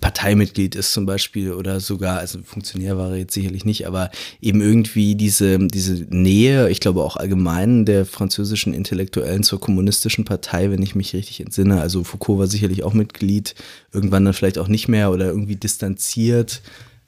Parteimitglied 0.00 0.74
ist 0.74 0.92
zum 0.92 1.06
Beispiel 1.06 1.52
oder 1.52 1.80
sogar, 1.80 2.18
also 2.18 2.40
Funktionär 2.44 2.96
war 2.96 3.10
er 3.10 3.18
jetzt 3.18 3.34
sicherlich 3.34 3.64
nicht, 3.64 3.86
aber 3.86 4.10
eben 4.40 4.60
irgendwie 4.60 5.14
diese, 5.14 5.58
diese 5.58 6.06
Nähe, 6.10 6.68
ich 6.70 6.80
glaube 6.80 7.02
auch 7.02 7.16
allgemein 7.16 7.84
der 7.84 8.06
französischen 8.06 8.74
Intellektuellen 8.74 9.42
zur 9.42 9.60
kommunistischen 9.60 10.24
Partei, 10.24 10.70
wenn 10.70 10.82
ich 10.82 10.94
mich 10.94 11.14
richtig 11.14 11.40
entsinne. 11.40 11.80
Also 11.80 12.04
Foucault 12.04 12.38
war 12.38 12.46
sicherlich 12.46 12.82
auch 12.82 12.94
Mitglied, 12.94 13.54
irgendwann 13.92 14.24
dann 14.24 14.34
vielleicht 14.34 14.58
auch 14.58 14.68
nicht 14.68 14.88
mehr 14.88 15.10
oder 15.10 15.26
irgendwie 15.26 15.56
distanziert. 15.56 16.62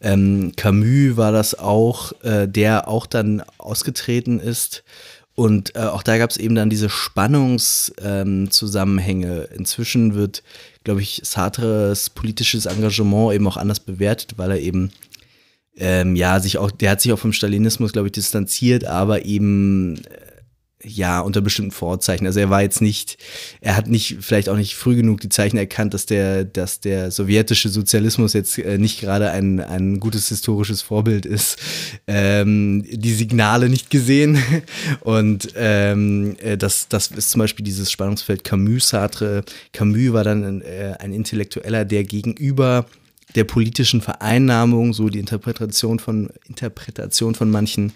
Ähm, 0.04 0.52
Camus 0.54 1.16
war 1.16 1.32
das 1.32 1.58
auch, 1.58 2.12
äh, 2.22 2.46
der 2.46 2.86
auch 2.88 3.06
dann 3.06 3.42
ausgetreten 3.56 4.38
ist. 4.38 4.84
Und 5.34 5.74
äh, 5.74 5.80
auch 5.80 6.02
da 6.02 6.18
gab 6.18 6.28
es 6.30 6.36
eben 6.36 6.54
dann 6.54 6.68
diese 6.68 6.90
Spannungszusammenhänge. 6.90 9.48
Ähm. 9.50 9.58
Inzwischen 9.58 10.14
wird, 10.14 10.42
glaube 10.84 11.00
ich, 11.00 11.22
Sartres 11.24 12.10
politisches 12.10 12.66
Engagement 12.66 13.34
eben 13.34 13.48
auch 13.48 13.56
anders 13.56 13.80
bewertet, 13.80 14.34
weil 14.36 14.50
er 14.50 14.60
eben 14.60 14.90
ähm, 15.76 16.14
ja 16.16 16.38
sich 16.38 16.58
auch, 16.58 16.70
der 16.70 16.90
hat 16.90 17.00
sich 17.00 17.10
auch 17.12 17.18
vom 17.18 17.32
Stalinismus, 17.32 17.94
glaube 17.94 18.08
ich, 18.08 18.12
distanziert, 18.12 18.84
aber 18.84 19.24
eben 19.24 20.04
äh, 20.04 20.23
ja, 20.84 21.20
unter 21.20 21.40
bestimmten 21.40 21.70
Vorzeichen. 21.70 22.26
Also 22.26 22.40
er 22.40 22.50
war 22.50 22.62
jetzt 22.62 22.80
nicht, 22.80 23.18
er 23.60 23.76
hat 23.76 23.88
nicht, 23.88 24.18
vielleicht 24.20 24.48
auch 24.48 24.56
nicht 24.56 24.74
früh 24.74 24.96
genug 24.96 25.20
die 25.20 25.28
Zeichen 25.28 25.56
erkannt, 25.56 25.94
dass 25.94 26.06
der, 26.06 26.44
dass 26.44 26.80
der 26.80 27.10
sowjetische 27.10 27.68
Sozialismus 27.68 28.32
jetzt 28.32 28.58
äh, 28.58 28.78
nicht 28.78 29.00
gerade 29.00 29.30
ein, 29.30 29.60
ein 29.60 30.00
gutes 30.00 30.28
historisches 30.28 30.82
Vorbild 30.82 31.26
ist. 31.26 31.58
Ähm, 32.06 32.84
die 32.88 33.14
Signale 33.14 33.68
nicht 33.68 33.90
gesehen. 33.90 34.38
Und 35.00 35.48
ähm, 35.56 36.36
äh, 36.40 36.56
das, 36.56 36.88
das 36.88 37.08
ist 37.08 37.30
zum 37.30 37.40
Beispiel 37.40 37.64
dieses 37.64 37.90
Spannungsfeld 37.90 38.44
Camus-Sartre. 38.44 39.44
Camus 39.72 40.12
war 40.12 40.24
dann 40.24 40.60
äh, 40.62 40.94
ein 40.98 41.12
Intellektueller, 41.12 41.84
der 41.84 42.04
gegenüber 42.04 42.86
der 43.34 43.44
politischen 43.44 44.00
Vereinnahmung, 44.00 44.92
so 44.92 45.08
die 45.08 45.18
Interpretation 45.18 45.98
von, 45.98 46.30
Interpretation 46.46 47.34
von 47.34 47.50
manchen, 47.50 47.92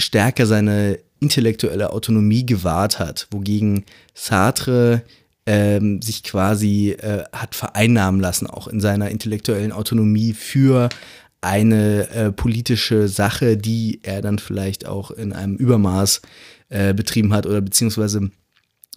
stärker 0.00 0.46
seine 0.46 0.98
intellektuelle 1.20 1.92
Autonomie 1.92 2.46
gewahrt 2.46 2.98
hat, 2.98 3.28
wogegen 3.30 3.84
Sartre 4.14 5.02
ähm, 5.46 6.00
sich 6.02 6.22
quasi 6.22 6.90
äh, 6.90 7.24
hat 7.32 7.54
vereinnahmen 7.54 8.20
lassen, 8.20 8.46
auch 8.46 8.68
in 8.68 8.80
seiner 8.80 9.10
intellektuellen 9.10 9.72
Autonomie 9.72 10.32
für 10.32 10.88
eine 11.40 12.08
äh, 12.10 12.32
politische 12.32 13.08
Sache, 13.08 13.56
die 13.56 14.00
er 14.02 14.20
dann 14.20 14.38
vielleicht 14.38 14.86
auch 14.86 15.10
in 15.10 15.32
einem 15.32 15.56
Übermaß 15.56 16.20
äh, 16.68 16.94
betrieben 16.94 17.32
hat 17.32 17.46
oder 17.46 17.60
beziehungsweise 17.60 18.30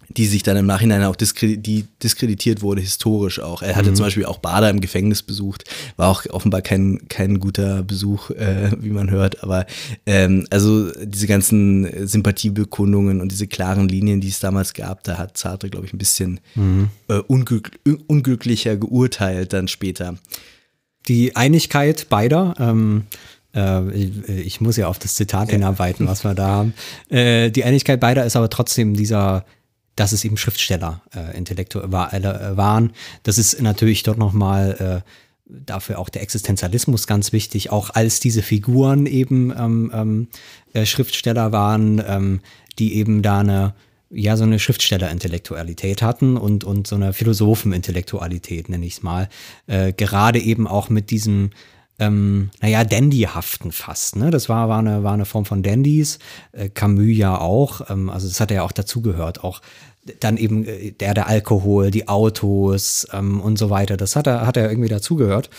die 0.10 0.26
sich 0.26 0.44
dann 0.44 0.58
im 0.58 0.66
Nachhinein 0.66 1.04
auch 1.04 1.16
diskre 1.16 1.58
die 1.58 1.86
diskreditiert 2.02 2.62
wurde, 2.62 2.82
historisch 2.82 3.40
auch. 3.40 3.62
Er 3.62 3.76
hatte 3.76 3.94
zum 3.94 4.06
Beispiel 4.06 4.26
auch 4.26 4.40
Bader 4.40 4.70
im 4.70 4.82
Gefängnis 4.82 5.22
besucht, 5.24 5.64
war 5.98 6.10
auch 6.10 6.26
offenbar 6.30 6.62
kein, 6.62 7.08
kein 7.10 7.40
guter 7.40 7.84
Besuch, 7.84 8.30
äh, 8.32 8.72
wie 8.80 8.90
man 8.90 9.10
hört, 9.10 9.44
aber 9.44 9.66
ähm, 10.06 10.46
also 10.50 10.92
diese 11.04 11.28
ganzen 11.28 12.08
Sympathiebekundungen 12.08 13.22
und 13.22 13.32
diese 13.32 13.48
klaren 13.48 13.88
Linien, 13.88 14.22
die 14.22 14.30
es 14.30 14.40
damals 14.40 14.74
gab, 14.74 15.04
da 15.04 15.18
hat 15.18 15.38
Sartre, 15.38 15.70
glaube 15.70 15.86
ich, 15.86 15.94
ein 15.94 15.98
bisschen 15.98 16.40
äh, 17.08 17.14
unglück 17.28 17.72
unglücklicher 18.08 18.78
geurteilt 18.78 19.54
dann 19.54 19.68
später. 19.68 20.16
die 21.08 21.36
Einigkeit 21.36 22.08
beider, 22.10 22.54
ähm, 22.60 23.04
äh, 23.56 23.92
ich, 23.92 24.30
ich 24.30 24.62
muss 24.62 24.78
ja 24.78 24.88
auf 24.88 25.00
das 25.00 25.16
Zitat 25.16 25.50
hinarbeiten, 25.50 26.08
was 26.08 26.24
wir 26.24 26.34
da 26.34 26.48
haben. 26.48 26.74
Äh, 27.10 27.52
die 27.52 27.64
Einigkeit 27.64 28.00
beider 28.00 28.26
ist 28.26 28.36
aber 28.36 28.50
trotzdem 28.50 28.96
dieser, 28.96 29.46
dass 29.96 30.12
es 30.12 30.26
eben 30.26 30.38
Schriftsteller 30.38 31.02
äh, 31.16 31.38
Intellektuelle 31.38 32.54
äh, 32.54 32.58
waren. 32.58 32.94
Das 33.24 33.38
ist 33.38 33.62
natürlich 33.62 34.04
dort 34.04 34.18
nochmal 34.18 35.04
äh, 35.06 35.10
dafür 35.46 36.00
auch 36.00 36.10
der 36.10 36.22
Existenzialismus 36.22 37.08
ganz 37.08 37.34
wichtig, 37.34 37.70
auch 37.72 37.92
als 37.92 38.20
diese 38.20 38.42
Figuren 38.42 39.06
eben 39.06 39.54
ähm, 39.58 39.92
ähm, 39.94 40.28
äh, 40.74 40.86
Schriftsteller 40.86 41.52
waren, 41.52 42.02
ähm, 42.08 42.42
die 42.80 42.96
eben 42.96 43.22
da 43.22 43.40
eine 43.40 43.74
ja, 44.16 44.38
so 44.38 44.44
eine 44.44 44.60
Schriftsteller-Intellektualität 44.60 46.04
hatten 46.04 46.38
und, 46.38 46.64
und 46.64 46.86
so 46.86 46.96
eine 46.96 47.14
Philosophen-Intellektualität, 47.14 48.70
nenne 48.70 48.86
ich 48.86 48.94
es 48.94 49.04
mal. 49.04 49.28
Äh, 49.66 49.92
gerade 49.92 50.40
eben 50.40 50.68
auch 50.68 50.90
mit 50.90 51.10
diesem, 51.10 51.50
ähm, 52.00 52.50
naja, 52.62 52.84
Dandyhaften 52.84 53.72
fast. 53.72 54.16
Ne? 54.16 54.32
Das 54.32 54.50
war, 54.50 54.68
war, 54.70 54.80
eine, 54.80 55.04
war 55.04 55.14
eine 55.14 55.26
Form 55.26 55.46
von 55.46 55.62
Dandys, 55.64 56.20
äh, 56.52 56.70
Camus 56.70 57.16
ja 57.16 57.38
auch, 57.40 57.90
ähm, 57.90 58.10
also 58.10 58.28
das 58.28 58.40
hat 58.40 58.52
er 58.52 58.56
ja 58.58 58.64
auch 58.64 58.72
dazugehört, 58.72 59.44
auch 59.44 59.62
dann 60.20 60.38
eben 60.38 60.66
äh, 60.66 60.92
der, 60.92 61.14
der 61.14 61.28
Alkohol, 61.28 61.92
die 61.92 62.08
Autos 62.08 63.08
ähm, 63.14 63.40
und 63.40 63.58
so 63.58 63.70
weiter, 63.70 63.96
das 63.98 64.16
hat 64.16 64.28
er, 64.28 64.46
hat 64.46 64.58
er 64.58 64.70
irgendwie 64.70 64.90
dazugehört. 64.90 65.50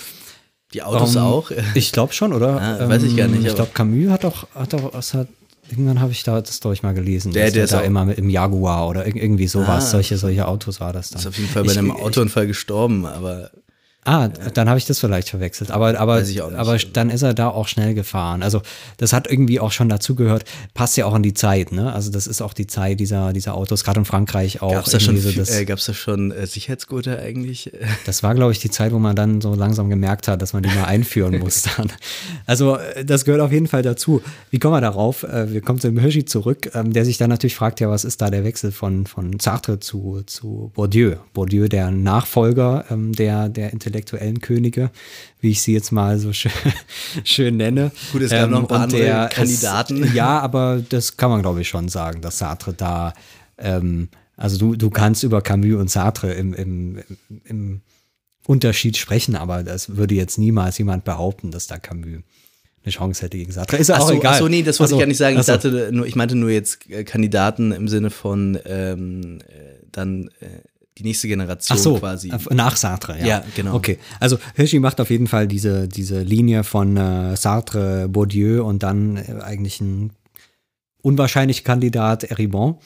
Die 0.74 0.82
Autos 0.82 1.14
Ähm, 1.14 1.22
auch? 1.22 1.50
Ich 1.74 1.92
glaube 1.92 2.12
schon, 2.12 2.32
oder? 2.32 2.60
Ah, 2.60 2.88
weiß 2.88 3.04
ich 3.04 3.16
gar 3.16 3.28
nicht, 3.28 3.46
Ich 3.46 3.54
glaube, 3.54 3.70
Camus 3.72 4.10
hat 4.10 4.24
doch, 4.24 4.48
hat 4.54 4.72
doch, 4.72 4.92
was 4.92 5.14
hat, 5.14 5.28
irgendwann 5.70 6.00
habe 6.00 6.10
ich 6.12 6.24
da 6.24 6.40
das 6.40 6.58
durch 6.60 6.82
mal 6.82 6.94
gelesen. 6.94 7.32
Der- 7.32 7.50
der 7.52 7.60
er 7.60 7.64
ist 7.64 7.72
da 7.72 7.80
auch- 7.80 7.84
immer 7.84 8.04
mit 8.04 8.18
im 8.18 8.28
Jaguar 8.28 8.88
oder 8.88 9.06
irg- 9.06 9.16
irgendwie 9.16 9.46
sowas. 9.46 9.68
Ah. 9.86 9.90
solche, 9.92 10.18
solche 10.18 10.46
Autos 10.48 10.80
war 10.80 10.92
das 10.92 11.10
dann. 11.10 11.20
Ist 11.20 11.26
auf 11.28 11.38
jeden 11.38 11.48
Fall 11.48 11.62
bei 11.64 11.72
Ich- 11.72 11.78
einem 11.78 11.92
Autounfall 11.92 12.46
gestorben, 12.48 13.06
aber 13.06 13.50
Ah, 14.06 14.28
dann 14.28 14.68
habe 14.68 14.78
ich 14.78 14.84
das 14.84 14.98
vielleicht 15.00 15.30
verwechselt. 15.30 15.70
Aber, 15.70 15.98
aber, 15.98 16.20
nicht. 16.20 16.42
aber 16.42 16.76
dann 16.92 17.08
ist 17.08 17.22
er 17.22 17.32
da 17.32 17.48
auch 17.48 17.68
schnell 17.68 17.94
gefahren. 17.94 18.42
Also 18.42 18.60
das 18.98 19.14
hat 19.14 19.30
irgendwie 19.30 19.60
auch 19.60 19.72
schon 19.72 19.88
dazugehört. 19.88 20.44
Passt 20.74 20.98
ja 20.98 21.06
auch 21.06 21.14
in 21.14 21.22
die 21.22 21.32
Zeit, 21.32 21.72
ne? 21.72 21.90
Also 21.92 22.10
das 22.10 22.26
ist 22.26 22.42
auch 22.42 22.52
die 22.52 22.66
Zeit 22.66 23.00
dieser, 23.00 23.32
dieser 23.32 23.54
Autos, 23.54 23.82
gerade 23.82 24.00
in 24.00 24.04
Frankreich 24.04 24.60
auch. 24.60 24.72
gab 24.72 24.84
es 24.84 24.92
da 24.92 25.00
schon, 25.00 25.16
so 25.16 25.32
das, 25.32 25.50
äh, 25.50 25.64
gab's 25.64 25.86
da 25.86 25.94
schon 25.94 26.32
äh, 26.32 26.46
Sicherheitsgurte 26.46 27.18
eigentlich? 27.18 27.72
Das 28.06 28.22
war, 28.22 28.34
glaube 28.34 28.52
ich, 28.52 28.58
die 28.58 28.70
Zeit, 28.70 28.92
wo 28.92 28.98
man 28.98 29.16
dann 29.16 29.40
so 29.40 29.54
langsam 29.54 29.88
gemerkt 29.88 30.28
hat, 30.28 30.42
dass 30.42 30.52
man 30.52 30.62
die 30.62 30.68
mal 30.68 30.84
einführen 30.84 31.38
muss 31.40 31.62
dann. 31.62 31.90
Also 32.44 32.76
äh, 32.76 33.04
das 33.04 33.24
gehört 33.24 33.40
auf 33.40 33.52
jeden 33.52 33.66
Fall 33.66 33.82
dazu. 33.82 34.20
Wie 34.50 34.58
kommen 34.58 34.74
wir 34.74 34.80
darauf? 34.80 35.22
Äh, 35.22 35.52
Wir 35.52 35.60
kommen 35.62 35.80
zu 35.80 35.88
dem 35.88 35.98
Hirschi 35.98 36.24
zurück, 36.24 36.70
ähm, 36.74 36.92
der 36.92 37.04
sich 37.04 37.16
dann 37.16 37.30
natürlich 37.30 37.54
fragt, 37.54 37.80
ja, 37.80 37.88
was 37.88 38.04
ist 38.04 38.20
da 38.20 38.30
der 38.30 38.44
Wechsel 38.44 38.72
von, 38.72 39.06
von 39.06 39.38
Sartre 39.40 39.80
zu, 39.80 40.22
zu 40.26 40.70
Bourdieu? 40.74 41.16
Bourdieu, 41.32 41.68
der 41.68 41.90
Nachfolger 41.90 42.84
ähm, 42.90 43.12
der, 43.12 43.48
der 43.48 43.72
intellektuellen 43.94 44.40
Könige, 44.40 44.90
wie 45.40 45.50
ich 45.50 45.62
sie 45.62 45.72
jetzt 45.72 45.92
mal 45.92 46.18
so 46.18 46.32
schön, 46.32 46.52
schön 47.24 47.56
nenne. 47.56 47.92
Gut, 48.12 48.22
es 48.22 48.30
gab 48.30 48.50
noch 48.50 48.60
ein 48.60 48.66
paar 48.66 48.80
andere 48.80 49.28
Kandidaten. 49.32 50.02
Es, 50.02 50.12
ja, 50.14 50.40
aber 50.40 50.82
das 50.88 51.16
kann 51.16 51.30
man, 51.30 51.42
glaube 51.42 51.60
ich, 51.60 51.68
schon 51.68 51.88
sagen, 51.88 52.20
dass 52.20 52.38
Sartre 52.38 52.72
da 52.74 53.14
ähm, 53.58 54.08
also 54.36 54.58
du, 54.58 54.74
du 54.74 54.90
kannst 54.90 55.22
über 55.22 55.40
Camus 55.42 55.80
und 55.80 55.90
Sartre 55.90 56.32
im, 56.32 56.54
im, 56.54 57.02
im, 57.44 57.80
Unterschied 58.46 58.98
sprechen, 58.98 59.36
aber 59.36 59.62
das 59.62 59.96
würde 59.96 60.14
jetzt 60.14 60.36
niemals 60.36 60.76
jemand 60.76 61.04
behaupten, 61.04 61.50
dass 61.50 61.66
da 61.66 61.78
Camus 61.78 62.20
eine 62.84 62.92
Chance 62.92 63.22
hätte 63.22 63.38
gegen 63.38 63.52
Sartre. 63.52 63.78
Ist 63.78 63.88
ja 63.88 63.98
auch 63.98 64.08
so, 64.08 64.12
egal. 64.12 64.34
ach 64.34 64.38
so, 64.38 64.48
nee, 64.48 64.62
das 64.62 64.80
wollte 64.80 64.90
so, 64.90 64.96
ich 64.96 65.00
gar 65.00 65.06
nicht 65.06 65.16
sagen. 65.16 65.38
Ich, 65.40 65.46
dachte 65.46 65.88
nur, 65.92 66.04
ich 66.04 66.14
meinte 66.14 66.34
nur 66.34 66.50
jetzt 66.50 66.80
Kandidaten 67.06 67.72
im 67.72 67.88
Sinne 67.88 68.10
von 68.10 68.58
ähm, 68.66 69.38
äh, 69.48 69.86
dann 69.92 70.28
äh, 70.40 70.60
die 70.98 71.02
nächste 71.02 71.28
Generation 71.28 71.76
Ach 71.76 71.82
so, 71.82 71.98
quasi. 71.98 72.30
äh, 72.30 72.38
nach 72.54 72.76
Sartre, 72.76 73.18
ja. 73.18 73.26
Ja, 73.26 73.44
genau. 73.56 73.74
Okay, 73.74 73.98
also 74.20 74.38
Hirschi 74.54 74.78
macht 74.78 75.00
auf 75.00 75.10
jeden 75.10 75.26
Fall 75.26 75.48
diese, 75.48 75.88
diese 75.88 76.22
Linie 76.22 76.64
von 76.64 76.96
äh, 76.96 77.36
Sartre, 77.36 78.08
Bourdieu 78.08 78.64
und 78.64 78.82
dann 78.82 79.16
äh, 79.16 79.40
eigentlich 79.42 79.80
ein 79.80 80.12
unwahrscheinlicher 81.02 81.64
Kandidat 81.64 82.24
Eribon. 82.24 82.76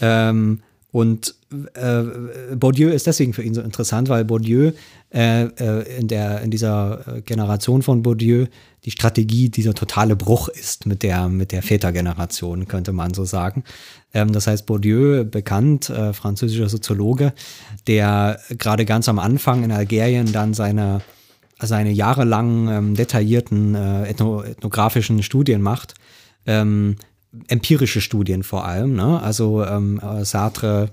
Ähm, 0.00 0.62
und 0.90 1.34
äh, 1.74 2.02
Bourdieu 2.56 2.88
ist 2.88 3.06
deswegen 3.06 3.34
für 3.34 3.42
ihn 3.42 3.52
so 3.52 3.60
interessant, 3.60 4.08
weil 4.08 4.24
Bourdieu 4.24 4.72
äh, 5.12 5.44
äh, 5.44 5.98
in, 5.98 6.08
der, 6.08 6.40
in 6.40 6.50
dieser 6.50 7.16
äh, 7.16 7.20
Generation 7.20 7.82
von 7.82 8.02
Bourdieu 8.02 8.46
die 8.84 8.90
Strategie 8.90 9.50
dieser 9.50 9.74
totale 9.74 10.16
Bruch 10.16 10.48
ist 10.48 10.86
mit 10.86 11.02
der, 11.02 11.28
mit 11.28 11.52
der 11.52 11.62
Vätergeneration, 11.62 12.68
könnte 12.68 12.92
man 12.92 13.12
so 13.12 13.24
sagen. 13.24 13.64
Ähm, 14.14 14.32
das 14.32 14.46
heißt, 14.46 14.64
Bourdieu, 14.64 15.24
bekannt, 15.24 15.90
äh, 15.90 16.14
französischer 16.14 16.70
Soziologe, 16.70 17.34
der 17.86 18.40
gerade 18.56 18.86
ganz 18.86 19.10
am 19.10 19.18
Anfang 19.18 19.64
in 19.64 19.72
Algerien 19.72 20.32
dann 20.32 20.54
seine, 20.54 21.02
seine 21.60 21.90
jahrelangen 21.90 22.68
ähm, 22.68 22.94
detaillierten 22.94 23.74
äh, 23.74 24.08
ethno 24.08 24.42
ethnografischen 24.42 25.22
Studien 25.22 25.60
macht, 25.60 25.94
ähm, 26.46 26.96
empirische 27.48 28.00
Studien 28.00 28.42
vor 28.42 28.64
allem, 28.64 28.94
ne? 28.94 29.20
also 29.22 29.64
ähm, 29.64 30.00
Sartre 30.22 30.90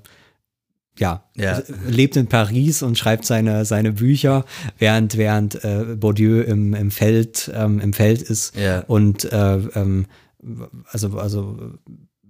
ja, 0.98 1.24
Ja. 1.36 1.62
lebt 1.88 2.16
in 2.16 2.28
Paris 2.28 2.82
und 2.82 2.98
schreibt 2.98 3.26
seine, 3.26 3.66
seine 3.66 3.92
Bücher, 3.92 4.46
während, 4.78 5.18
während 5.18 5.64
äh, 5.64 5.96
Bourdieu 5.98 6.42
im, 6.42 6.74
im 6.74 6.90
Feld, 6.92 7.52
ähm, 7.54 7.80
im 7.80 7.92
Feld 7.94 8.22
ist 8.22 8.56
Ja. 8.58 8.80
und 8.88 9.26
äh, 9.32 9.58
ähm, 9.76 10.06
also, 10.92 11.18
also 11.18 11.58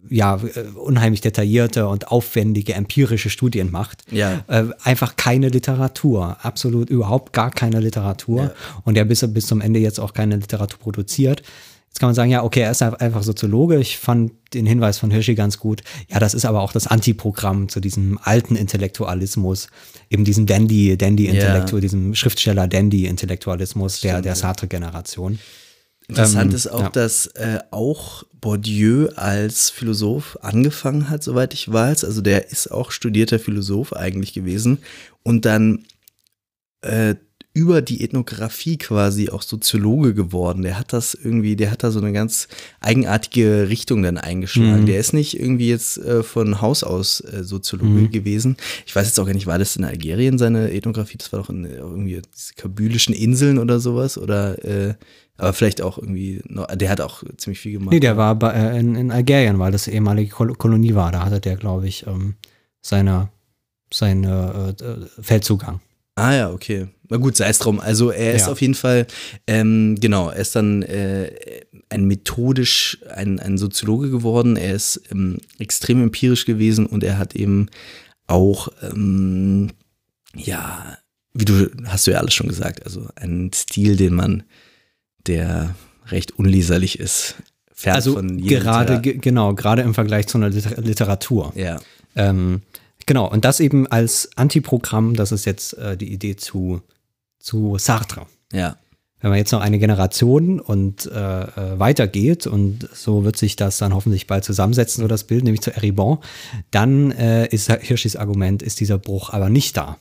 ja, 0.09 0.35
äh, 0.37 0.61
unheimlich 0.75 1.21
detaillierte 1.21 1.87
und 1.87 2.07
aufwendige 2.09 2.73
empirische 2.73 3.29
Studien 3.29 3.71
macht. 3.71 4.03
Ja. 4.11 4.43
Äh, 4.47 4.65
einfach 4.83 5.15
keine 5.15 5.49
Literatur, 5.49 6.37
absolut 6.43 6.89
überhaupt 6.89 7.33
gar 7.33 7.51
keine 7.51 7.79
Literatur. 7.79 8.43
Ja. 8.43 8.51
Und 8.83 8.97
er 8.97 9.05
bis, 9.05 9.25
bis 9.33 9.47
zum 9.47 9.61
Ende 9.61 9.79
jetzt 9.79 9.99
auch 9.99 10.13
keine 10.13 10.35
Literatur 10.37 10.79
produziert. 10.79 11.43
Jetzt 11.95 12.01
kann 12.01 12.09
man 12.09 12.15
sagen, 12.15 12.29
ja, 12.29 12.43
okay, 12.43 12.59
er 12.59 12.71
ist 12.71 12.81
einfach 12.81 13.23
Soziologe. 13.23 13.79
Ich 13.79 13.97
fand 13.97 14.33
den 14.53 14.65
Hinweis 14.65 14.97
von 14.97 15.11
Hirschi 15.11 15.33
ganz 15.33 15.57
gut. 15.57 15.81
Ja, 16.09 16.19
das 16.19 16.33
ist 16.33 16.43
aber 16.43 16.59
auch 16.59 16.73
das 16.73 16.87
Antiprogramm 16.87 17.69
zu 17.69 17.79
diesem 17.79 18.19
alten 18.21 18.57
Intellektualismus, 18.57 19.69
eben 20.09 20.25
diesem 20.25 20.45
Dandy, 20.45 20.97
Dandy-Intellektual, 20.97 21.79
diesem 21.79 22.13
Schriftsteller-Dandy-Intellektualismus 22.13 24.01
der, 24.01 24.21
der 24.21 24.35
Sartre-Generation. 24.35 25.39
Interessant 26.09 26.51
Ähm, 26.51 26.55
ist 26.57 26.67
auch, 26.67 26.81
ja. 26.81 26.89
dass 26.89 27.27
äh, 27.27 27.59
auch 27.71 28.25
Bourdieu 28.41 29.07
als 29.15 29.69
Philosoph 29.69 30.37
angefangen 30.41 31.09
hat, 31.09 31.23
soweit 31.23 31.53
ich 31.53 31.71
weiß. 31.71 32.03
Also 32.03 32.19
der 32.19 32.51
ist 32.51 32.73
auch 32.73 32.91
studierter 32.91 33.39
Philosoph 33.39 33.93
eigentlich 33.93 34.33
gewesen 34.33 34.79
und 35.23 35.45
dann 35.45 35.85
äh, 36.81 37.15
über 37.55 37.81
die 37.81 38.03
Ethnographie 38.03 38.77
quasi 38.77 39.29
auch 39.29 39.41
Soziologe 39.41 40.13
geworden. 40.13 40.61
Der 40.61 40.77
hat 40.77 40.91
das 40.91 41.13
irgendwie, 41.13 41.55
der 41.55 41.71
hat 41.71 41.83
da 41.83 41.89
so 41.89 41.99
eine 41.99 42.11
ganz 42.11 42.49
eigenartige 42.81 43.69
Richtung 43.69 44.03
dann 44.03 44.17
eingeschlagen. 44.17 44.81
Mhm. 44.81 44.85
Der 44.85 44.99
ist 44.99 45.13
nicht 45.13 45.39
irgendwie 45.39 45.69
jetzt 45.69 45.97
äh, 45.97 46.21
von 46.21 46.61
Haus 46.61 46.83
aus 46.83 47.21
äh, 47.21 47.43
Soziologe 47.45 47.89
Mhm. 47.89 48.11
gewesen. 48.11 48.57
Ich 48.85 48.93
weiß 48.93 49.07
jetzt 49.07 49.17
auch 49.19 49.25
gar 49.25 49.33
nicht, 49.33 49.47
war 49.47 49.57
das 49.57 49.77
in 49.77 49.85
Algerien 49.85 50.37
seine 50.37 50.69
Ethnographie? 50.71 51.17
Das 51.17 51.31
war 51.31 51.39
doch 51.39 51.49
in 51.49 51.63
äh, 51.63 51.77
irgendwie 51.77 52.21
diese 52.35 52.53
kabylischen 52.55 53.15
Inseln 53.15 53.57
oder 53.57 53.79
sowas 53.79 54.17
oder 54.17 54.63
äh, 54.65 54.95
aber 55.37 55.53
vielleicht 55.53 55.81
auch 55.81 55.97
irgendwie, 55.97 56.41
noch, 56.47 56.67
der 56.67 56.89
hat 56.89 56.99
auch 57.01 57.23
ziemlich 57.37 57.59
viel 57.59 57.73
gemacht. 57.73 57.91
Nee, 57.93 57.99
der 58.01 58.17
war 58.17 58.35
bei, 58.35 58.51
äh, 58.51 58.79
in, 58.79 58.95
in 58.95 59.11
Algerien, 59.11 59.59
weil 59.59 59.71
das 59.71 59.87
ehemalige 59.87 60.29
Kol 60.31 60.53
Kolonie 60.55 60.93
war. 60.93 61.11
Da 61.13 61.23
hatte 61.25 61.39
der, 61.39 61.55
glaube 61.55 61.87
ich, 61.87 62.05
ähm, 62.05 62.35
seine, 62.81 63.29
seine 63.93 64.75
äh, 64.79 64.83
äh, 64.83 64.97
Feldzugang. 65.21 65.79
Ah 66.15 66.33
ja, 66.33 66.51
okay. 66.51 66.87
Na 67.09 67.17
gut, 67.17 67.35
sei 67.37 67.49
es 67.49 67.59
drum. 67.59 67.79
Also 67.79 68.09
er 68.11 68.33
ist 68.33 68.45
Ja. 68.47 68.51
auf 68.51 68.61
jeden 68.61 68.73
Fall, 68.75 69.07
ähm, 69.47 69.95
genau, 69.99 70.29
er 70.29 70.37
ist 70.37 70.55
dann 70.55 70.81
äh, 70.83 71.31
ein 71.89 72.05
methodisch, 72.05 72.99
ein, 73.13 73.39
ein 73.39 73.57
Soziologe 73.57 74.09
geworden. 74.09 74.55
Er 74.57 74.73
ist 74.73 75.01
ähm, 75.11 75.37
extrem 75.59 76.01
empirisch 76.01 76.45
gewesen 76.45 76.85
und 76.85 77.03
er 77.03 77.17
hat 77.17 77.35
eben 77.35 77.67
auch, 78.27 78.69
ähm, 78.81 79.69
ja, 80.35 80.97
wie 81.33 81.45
du, 81.45 81.69
hast 81.85 82.07
du 82.07 82.11
ja 82.11 82.19
alles 82.19 82.33
schon 82.33 82.47
gesagt, 82.47 82.83
also 82.85 83.07
einen 83.15 83.51
Stil, 83.53 83.97
den 83.97 84.13
man, 84.15 84.43
der 85.27 85.75
recht 86.07 86.31
unleserlich 86.39 86.99
ist. 86.99 87.35
Fern 87.73 87.95
Also 87.95 88.13
von 88.13 88.39
jedem 88.39 88.61
gerade, 88.61 89.01
genau, 89.01 89.53
gerade 89.53 89.81
im 89.81 89.93
Vergleich 89.93 90.27
zu 90.27 90.37
einer 90.37 90.49
Liter 90.49 90.81
Literatur. 90.81 91.51
Ja, 91.55 91.79
Ähm, 92.15 92.61
genau, 93.05 93.29
und 93.29 93.43
das 93.43 93.59
eben 93.59 93.85
als 93.87 94.29
Antiprogramm, 94.37 95.13
das 95.15 95.31
ist 95.33 95.45
jetzt 95.45 95.73
äh, 95.77 95.97
die 95.97 96.13
Idee 96.13 96.37
zu, 96.37 96.81
zu 97.45 97.77
Sartre. 97.77 98.25
ja, 98.51 98.75
Wenn 99.21 99.29
man 99.29 99.37
jetzt 99.37 99.51
noch 99.51 99.61
eine 99.61 99.77
Generation 99.77 100.59
und 100.59 101.05
äh, 101.05 101.43
äh, 101.43 101.79
weitergeht 101.79 102.47
und 102.47 102.89
so 102.91 103.23
wird 103.23 103.37
sich 103.37 103.55
das 103.55 103.77
dann 103.77 103.93
hoffentlich 103.93 104.25
bald 104.25 104.43
zusammensetzen, 104.43 105.03
so 105.03 105.07
das 105.07 105.25
Bild, 105.25 105.43
nämlich 105.43 105.61
zu 105.61 105.71
Eribon, 105.71 106.17
dann 106.71 107.11
äh, 107.11 107.45
ist 107.47 107.71
Hirschis 107.71 108.15
Argument, 108.15 108.63
ist 108.63 108.79
dieser 108.79 108.97
Bruch 108.97 109.29
aber 109.29 109.49
nicht 109.49 109.77
da. 109.77 109.97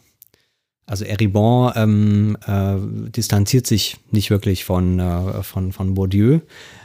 Also 0.87 1.05
Eribon 1.05 1.73
ähm, 1.77 2.39
äh, 2.47 3.11
distanziert 3.11 3.67
sich 3.67 3.99
nicht 4.11 4.31
wirklich 4.31 4.65
von, 4.65 4.99
äh, 4.99 5.43
von, 5.43 5.73
von 5.73 5.95
Bourdieu, 5.95 6.41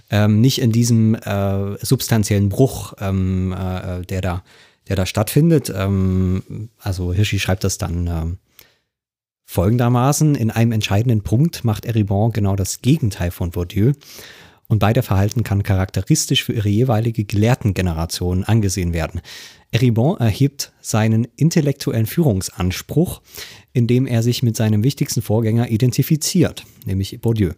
ähm, 0.10 0.42
nicht 0.42 0.60
in 0.60 0.74
diesem 0.74 1.16
äh, 1.16 1.78
substanziellen 1.86 2.50
Bruch, 2.50 2.94
ähm, 3.00 3.54
äh, 3.54 4.02
der, 4.06 4.20
da, 4.20 4.44
der 4.90 4.98
da 4.98 5.06
stattfindet. 5.06 5.72
Ähm, 5.74 6.70
also 6.80 7.14
Hirschi 7.14 7.40
schreibt 7.40 7.64
das 7.64 7.78
dann 7.78 8.08
ähm, 8.08 8.38
folgendermaßen, 9.50 10.36
in 10.36 10.52
einem 10.52 10.72
entscheidenden 10.72 11.24
Punkt 11.24 11.66
macht 11.66 11.86
Eribon 11.86 12.32
genau 12.32 12.56
das 12.56 12.84
Gegenteil 12.84 13.32
von 13.32 13.50
Bourdieu 13.50 13.94
und 14.68 14.78
beider 14.78 15.02
Verhalten 15.02 15.42
kann 15.42 15.64
charakteristisch 15.64 16.44
für 16.44 16.54
ihre 16.54 16.70
jeweilige 16.70 17.24
Gelehrtengeneration 17.24 18.44
angesehen 18.44 18.94
werden. 18.94 19.22
Eribon 19.72 20.20
erhebt 20.20 20.72
seinen 20.82 21.28
intellektuellen 21.36 22.06
Führungsanspruch, 22.06 23.24
indem 23.74 24.06
er 24.06 24.22
sich 24.22 24.44
mit 24.44 24.56
seinem 24.56 24.84
wichtigsten 24.84 25.24
Vorgänger 25.24 25.72
identifiziert, 25.72 26.64
nämlich 26.86 27.20
Bourdieu. 27.20 27.54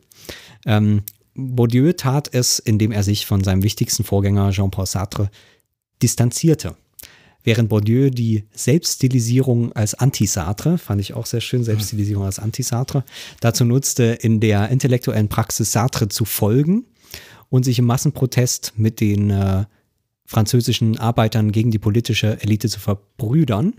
Ähm, 0.65 1.01
Bourdieu 1.33 1.91
tat 1.91 2.33
es, 2.33 2.59
indem 2.59 2.93
er 2.93 3.03
sich 3.03 3.25
von 3.25 3.43
seinem 3.43 3.63
wichtigsten 3.63 4.05
Vorgänger 4.05 4.51
Jean-Paul 4.51 4.85
Sartre 4.85 5.29
distanzierte. 6.01 6.77
Während 7.43 7.69
Bourdieu 7.69 8.09
die 8.09 8.43
Selbststilisierung 8.53 9.73
als 9.73 9.95
Anti-Sartre, 9.95 10.77
fand 10.77 11.01
ich 11.01 11.13
auch 11.13 11.25
sehr 11.25 11.41
schön, 11.41 11.63
Selbststilisierung 11.63 12.23
als 12.23 12.39
Anti-Sartre, 12.39 13.03
dazu 13.39 13.65
nutzte, 13.65 14.03
in 14.03 14.39
der 14.39 14.69
intellektuellen 14.69 15.27
Praxis 15.27 15.71
Sartre 15.71 16.07
zu 16.07 16.25
folgen 16.25 16.85
und 17.49 17.63
sich 17.63 17.79
im 17.79 17.85
Massenprotest 17.85 18.73
mit 18.77 18.99
den 18.99 19.31
äh, 19.31 19.65
französischen 20.25 20.97
Arbeitern 20.97 21.51
gegen 21.51 21.71
die 21.71 21.79
politische 21.79 22.41
Elite 22.41 22.69
zu 22.69 22.79
verbrüdern, 22.79 23.73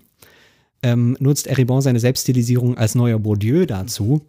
ähm, 0.83 1.17
nutzt 1.21 1.47
Eribon 1.47 1.81
seine 1.81 2.01
Selbststilisierung 2.01 2.77
als 2.77 2.95
neuer 2.95 3.19
Bourdieu 3.19 3.67
dazu, 3.67 4.27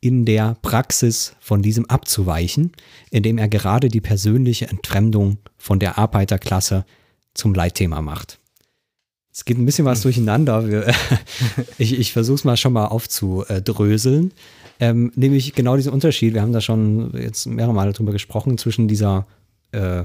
in 0.00 0.26
der 0.26 0.56
Praxis 0.60 1.34
von 1.40 1.62
diesem 1.62 1.86
abzuweichen, 1.86 2.72
indem 3.10 3.38
er 3.38 3.48
gerade 3.48 3.88
die 3.88 4.02
persönliche 4.02 4.68
Entfremdung 4.68 5.38
von 5.56 5.78
der 5.78 5.96
Arbeiterklasse 5.96 6.84
zum 7.32 7.54
Leitthema 7.54 8.02
macht. 8.02 8.38
Es 9.34 9.44
geht 9.44 9.58
ein 9.58 9.66
bisschen 9.66 9.84
was 9.84 10.02
durcheinander. 10.02 10.68
Wir, 10.68 10.86
ich 11.78 11.98
ich 11.98 12.12
versuche 12.12 12.36
es 12.36 12.44
mal 12.44 12.56
schon 12.56 12.72
mal 12.72 12.86
aufzudröseln. 12.86 14.32
Ähm, 14.78 15.12
nämlich 15.16 15.54
genau 15.54 15.76
diesen 15.76 15.92
Unterschied, 15.92 16.34
wir 16.34 16.42
haben 16.42 16.52
da 16.52 16.60
schon 16.60 17.12
jetzt 17.14 17.46
mehrere 17.46 17.74
Male 17.74 17.92
drüber 17.92 18.12
gesprochen, 18.12 18.58
zwischen 18.58 18.86
dieser, 18.86 19.26
äh, 19.72 20.04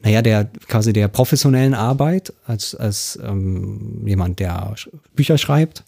naja, 0.00 0.22
der 0.22 0.44
quasi 0.68 0.92
der 0.92 1.08
professionellen 1.08 1.74
Arbeit 1.74 2.32
als, 2.46 2.74
als 2.74 3.18
ähm, 3.22 4.06
jemand, 4.06 4.38
der 4.38 4.74
Bücher 5.14 5.36
schreibt 5.36 5.84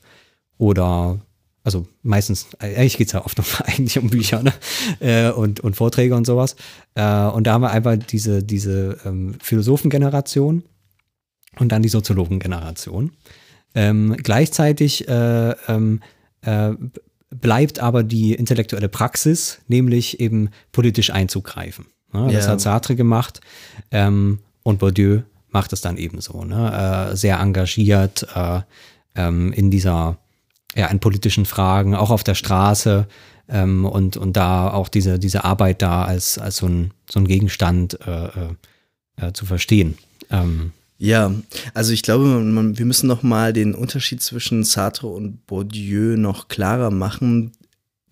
oder 0.59 1.20
also 1.62 1.86
meistens, 2.03 2.46
eigentlich 2.59 2.96
geht 2.96 3.09
es 3.09 3.12
ja 3.12 3.24
oft 3.24 3.38
um, 3.38 3.44
eigentlich 3.64 3.98
um 3.98 4.11
Bücher 4.11 4.42
ne? 4.42 4.53
äh, 5.01 5.30
und, 5.30 5.61
und 5.61 5.76
Vorträge 5.76 6.16
und 6.16 6.26
sowas. 6.26 6.57
Äh, 6.94 7.26
und 7.26 7.46
da 7.46 7.53
haben 7.53 7.62
wir 7.62 7.70
einfach 7.70 7.96
diese, 7.96 8.42
diese 8.42 8.98
ähm, 9.05 9.34
Philosophengeneration 9.40 10.64
und 11.59 11.72
dann 11.72 11.82
die 11.82 11.88
Soziologengeneration. 11.88 13.12
Ähm, 13.74 14.16
gleichzeitig 14.16 15.09
äh, 15.09 15.51
ähm, 15.68 16.01
äh, 16.42 16.72
bleibt 17.30 17.78
aber 17.78 18.03
die 18.03 18.34
intellektuelle 18.34 18.88
Praxis, 18.88 19.61
nämlich 19.68 20.20
eben 20.20 20.51
politisch 20.72 21.11
einzugreifen. 21.11 21.86
Ne? 22.12 22.32
Das 22.32 22.46
Ja. 22.46 22.53
hat 22.53 22.61
Sartre 22.61 22.96
gemacht 22.96 23.40
ähm, 23.90 24.40
und 24.62 24.78
Bourdieu 24.80 25.20
macht 25.51 25.72
es 25.72 25.80
dann 25.80 25.96
ebenso. 25.96 26.44
Ne? 26.44 27.11
Äh, 27.12 27.16
sehr 27.16 27.38
engagiert 27.38 28.26
äh, 28.34 28.61
ähm, 29.14 29.53
in 29.53 29.70
dieser, 29.70 30.18
ja, 30.74 30.86
in 30.86 30.98
politischen 31.01 31.44
Fragen, 31.46 31.94
auch 31.94 32.11
auf 32.11 32.24
der 32.24 32.34
Straße 32.34 33.07
ähm, 33.48 33.84
und, 33.84 34.16
und 34.16 34.36
da 34.36 34.72
auch 34.72 34.88
diese, 34.88 35.18
diese 35.18 35.44
Arbeit 35.44 35.82
da 35.82 36.05
als, 36.05 36.38
als 36.38 36.57
so 36.57 36.66
ein, 36.66 36.92
so 37.09 37.20
ein 37.20 37.26
Gegenstand 37.26 37.98
äh, 38.07 38.26
äh, 38.26 38.30
äh, 39.16 39.32
zu 39.32 39.46
verstehen. 39.46 39.98
Ähm, 40.30 40.72
Ja, 41.03 41.34
also 41.72 41.94
ich 41.94 42.03
glaube, 42.03 42.26
man, 42.26 42.53
man, 42.53 42.78
wir 42.78 42.84
müssen 42.84 43.07
noch 43.07 43.22
mal 43.22 43.55
den 43.55 43.74
Unterschied 43.74 44.20
zwischen 44.20 44.64
Sartre 44.64 45.07
und 45.07 45.46
Bourdieu 45.46 46.18
noch 46.18 46.48
klarer 46.48 46.90
machen. 46.90 47.53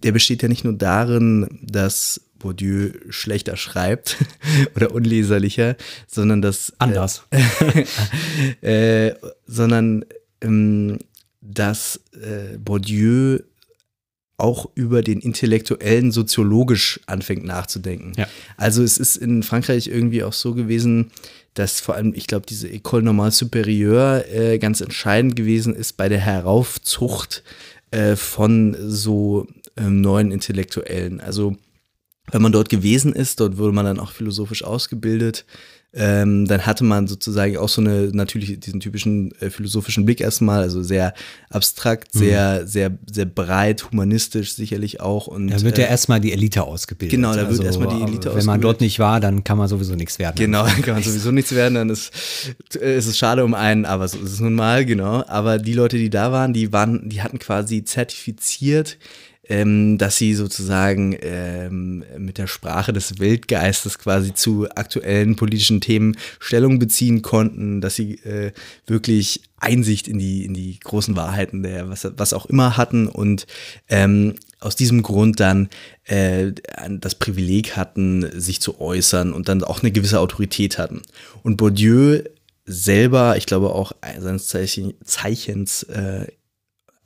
Der 0.02 0.12
besteht 0.12 0.42
ja 0.42 0.48
nicht 0.48 0.64
nur 0.64 0.72
darin, 0.72 1.60
dass 1.62 2.22
Bourdieu 2.38 2.92
schlechter 3.10 3.58
schreibt 3.58 4.16
oder 4.74 4.92
unleserlicher, 4.92 5.76
sondern 6.06 6.40
dass 6.40 6.72
Anders. 6.78 7.24
äh, 8.62 9.12
sondern 9.46 10.06
ähm, 10.40 10.98
dass 11.42 12.00
äh, 12.14 12.56
Bourdieu 12.56 13.40
auch 14.38 14.70
über 14.76 15.02
den 15.02 15.20
Intellektuellen 15.20 16.10
soziologisch 16.10 17.00
anfängt 17.06 17.44
nachzudenken. 17.44 18.12
Ja. 18.16 18.28
Also 18.56 18.82
es 18.82 18.96
ist 18.96 19.16
in 19.16 19.42
Frankreich 19.42 19.88
irgendwie 19.88 20.22
auch 20.22 20.32
so 20.32 20.54
gewesen, 20.54 21.10
dass 21.54 21.80
vor 21.80 21.94
allem, 21.94 22.12
ich 22.14 22.26
glaube, 22.26 22.46
diese 22.46 22.68
École 22.68 23.02
Normale 23.02 23.32
Supérieure 23.32 24.24
äh, 24.28 24.58
ganz 24.58 24.80
entscheidend 24.80 25.36
gewesen 25.36 25.74
ist 25.74 25.96
bei 25.96 26.08
der 26.08 26.20
Heraufzucht 26.20 27.42
äh, 27.90 28.16
von 28.16 28.76
so 28.78 29.46
ähm, 29.76 30.00
neuen 30.00 30.30
Intellektuellen. 30.30 31.20
Also 31.20 31.56
wenn 32.30 32.42
man 32.42 32.52
dort 32.52 32.68
gewesen 32.68 33.12
ist, 33.12 33.40
dort 33.40 33.56
wurde 33.56 33.72
man 33.72 33.86
dann 33.86 34.00
auch 34.00 34.12
philosophisch 34.12 34.62
ausgebildet. 34.62 35.46
Ähm, 35.94 36.46
dann 36.46 36.66
hatte 36.66 36.84
man 36.84 37.06
sozusagen 37.08 37.56
auch 37.56 37.70
so 37.70 37.80
eine, 37.80 38.10
natürlich 38.12 38.60
diesen 38.60 38.78
typischen 38.78 39.32
äh, 39.40 39.48
philosophischen 39.48 40.04
Blick 40.04 40.20
erstmal, 40.20 40.60
also 40.60 40.82
sehr 40.82 41.14
abstrakt, 41.48 42.14
Mhm. 42.14 42.18
sehr, 42.18 42.66
sehr, 42.66 42.98
sehr 43.10 43.24
breit, 43.24 43.90
humanistisch 43.90 44.54
sicherlich 44.54 45.00
auch. 45.00 45.26
Und, 45.28 45.48
Da 45.48 45.62
wird 45.62 45.78
ja 45.78 45.86
äh, 45.86 45.90
erstmal 45.90 46.20
die 46.20 46.32
Elite 46.32 46.62
ausgebildet. 46.64 47.18
Also, 47.18 47.32
Genau, 47.38 47.42
da 47.42 47.50
wird 47.50 47.64
erstmal 47.64 47.88
die 47.88 48.02
Elite 48.02 48.24
Wenn 48.28 48.32
man 48.32 48.36
ausgebildet. 48.36 48.64
dort 48.64 48.80
nicht 48.82 48.98
war, 48.98 49.18
dann 49.20 49.44
kann 49.44 49.56
man 49.56 49.66
sowieso 49.68 49.94
nichts 49.94 50.18
werden. 50.18 50.36
Genau, 50.36 50.62
dann 50.66 50.82
kann 50.82 50.94
man 50.94 51.02
sowieso 51.02 51.30
nichts 51.30 51.54
werden, 51.54 51.74
dann 51.74 51.88
ist, 51.88 52.12
ist 52.74 53.06
es 53.06 53.16
schade 53.16 53.42
um 53.42 53.54
einen, 53.54 53.86
aber 53.86 54.08
so 54.08 54.18
ist 54.18 54.32
es 54.32 54.40
nun 54.40 54.54
mal, 54.54 54.84
genau. 54.84 55.24
Aber 55.26 55.56
die 55.58 55.72
Leute, 55.72 55.96
die 55.96 56.10
da 56.10 56.32
waren, 56.32 56.52
die 56.52 56.70
waren, 56.70 57.08
die 57.08 57.22
hatten 57.22 57.38
quasi 57.38 57.82
zertifiziert, 57.82 58.98
ähm, 59.48 59.98
dass 59.98 60.16
sie 60.16 60.34
sozusagen 60.34 61.16
ähm, 61.20 62.04
mit 62.18 62.38
der 62.38 62.46
Sprache 62.46 62.92
des 62.92 63.18
Weltgeistes 63.18 63.98
quasi 63.98 64.34
zu 64.34 64.68
aktuellen 64.70 65.36
politischen 65.36 65.80
Themen 65.80 66.16
Stellung 66.38 66.78
beziehen 66.78 67.22
konnten, 67.22 67.80
dass 67.80 67.96
sie 67.96 68.14
äh, 68.24 68.52
wirklich 68.86 69.42
Einsicht 69.56 70.06
in 70.06 70.18
die, 70.18 70.44
in 70.44 70.54
die 70.54 70.78
großen 70.78 71.16
Wahrheiten 71.16 71.62
der, 71.62 71.88
was, 71.88 72.08
was 72.16 72.32
auch 72.32 72.46
immer 72.46 72.76
hatten 72.76 73.08
und 73.08 73.46
ähm, 73.88 74.34
aus 74.60 74.76
diesem 74.76 75.02
Grund 75.02 75.40
dann 75.40 75.68
äh, 76.04 76.52
das 76.90 77.14
Privileg 77.14 77.76
hatten, 77.76 78.28
sich 78.40 78.60
zu 78.60 78.80
äußern 78.80 79.32
und 79.32 79.48
dann 79.48 79.62
auch 79.62 79.82
eine 79.82 79.92
gewisse 79.92 80.20
Autorität 80.20 80.78
hatten. 80.78 81.02
Und 81.42 81.56
Bourdieu 81.56 82.22
selber, 82.66 83.36
ich 83.36 83.46
glaube 83.46 83.70
auch 83.70 83.92
seines 84.20 84.48
Zeichen, 84.48 84.94
Zeichens 85.04 85.84
äh, 85.84 86.26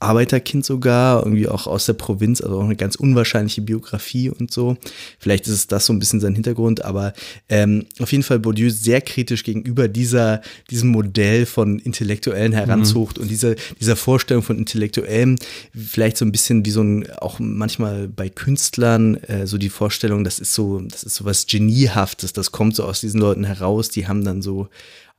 Arbeiterkind 0.03 0.64
sogar, 0.64 1.24
irgendwie 1.24 1.48
auch 1.48 1.66
aus 1.66 1.86
der 1.86 1.94
Provinz, 1.94 2.40
also 2.40 2.59
auch 2.59 2.64
eine 2.64 2.76
ganz 2.76 2.96
unwahrscheinliche 2.96 3.62
Biografie 3.62 4.30
und 4.30 4.50
so. 4.50 4.76
Vielleicht 5.18 5.46
ist 5.46 5.55
es 5.55 5.66
das 5.66 5.86
so 5.86 5.92
ein 5.92 5.98
bisschen 5.98 6.20
sein 6.20 6.34
Hintergrund, 6.34 6.84
aber 6.84 7.12
ähm, 7.48 7.86
auf 8.00 8.12
jeden 8.12 8.24
Fall 8.24 8.38
Bourdieu 8.38 8.70
sehr 8.70 9.00
kritisch 9.00 9.44
gegenüber 9.44 9.88
dieser, 9.88 10.42
diesem 10.70 10.90
Modell 10.90 11.46
von 11.46 11.78
intellektuellen 11.78 12.53
Heranzucht 12.53 13.18
und 13.18 13.30
dieser, 13.30 13.55
dieser 13.80 13.96
Vorstellung 13.96 14.42
von 14.42 14.59
Intellektuellem, 14.59 15.36
vielleicht 15.74 16.16
so 16.16 16.24
ein 16.24 16.32
bisschen 16.32 16.64
wie 16.64 16.70
so 16.70 16.82
ein, 16.82 17.11
auch 17.18 17.38
manchmal 17.38 18.09
bei 18.09 18.28
Künstlern, 18.28 19.16
äh, 19.24 19.46
so 19.46 19.59
die 19.59 19.70
Vorstellung, 19.70 20.24
das 20.24 20.38
ist 20.38 20.55
so, 20.55 20.80
das 20.80 21.03
ist 21.03 21.14
so 21.14 21.24
was 21.24 21.46
Geniehaftes, 21.46 22.32
das 22.32 22.53
kommt 22.53 22.76
so 22.76 22.84
aus 22.84 23.00
diesen 23.00 23.20
Leuten 23.20 23.44
heraus, 23.44 23.88
die 23.88 24.07
haben 24.07 24.24
dann 24.24 24.42
so 24.42 24.68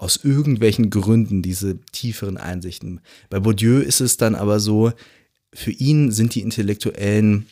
aus 0.04 0.20
irgendwelchen 0.24 0.90
Gründen 0.90 1.42
diese 1.42 1.78
tieferen 1.92 2.38
Einsichten. 2.38 3.00
Bei 3.30 3.40
Bourdieu 3.40 3.80
ist 3.80 4.02
es 4.02 4.18
dann 4.18 4.36
aber 4.36 4.60
so, 4.60 4.92
für 5.54 5.72
ihn 5.72 6.12
sind 6.12 6.36
die 6.36 6.42
Intellektuellen 6.42 7.48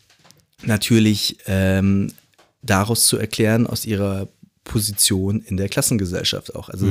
natürlich 0.64 1.38
ähm, 1.48 2.12
daraus 2.62 3.06
zu 3.08 3.18
erklären, 3.18 3.66
aus 3.68 3.86
ihrer 3.86 4.28
Position 4.64 5.42
in 5.42 5.58
der 5.58 5.70
Klassengesellschaft 5.70 6.54
auch. 6.56 6.70
Also 6.70 6.88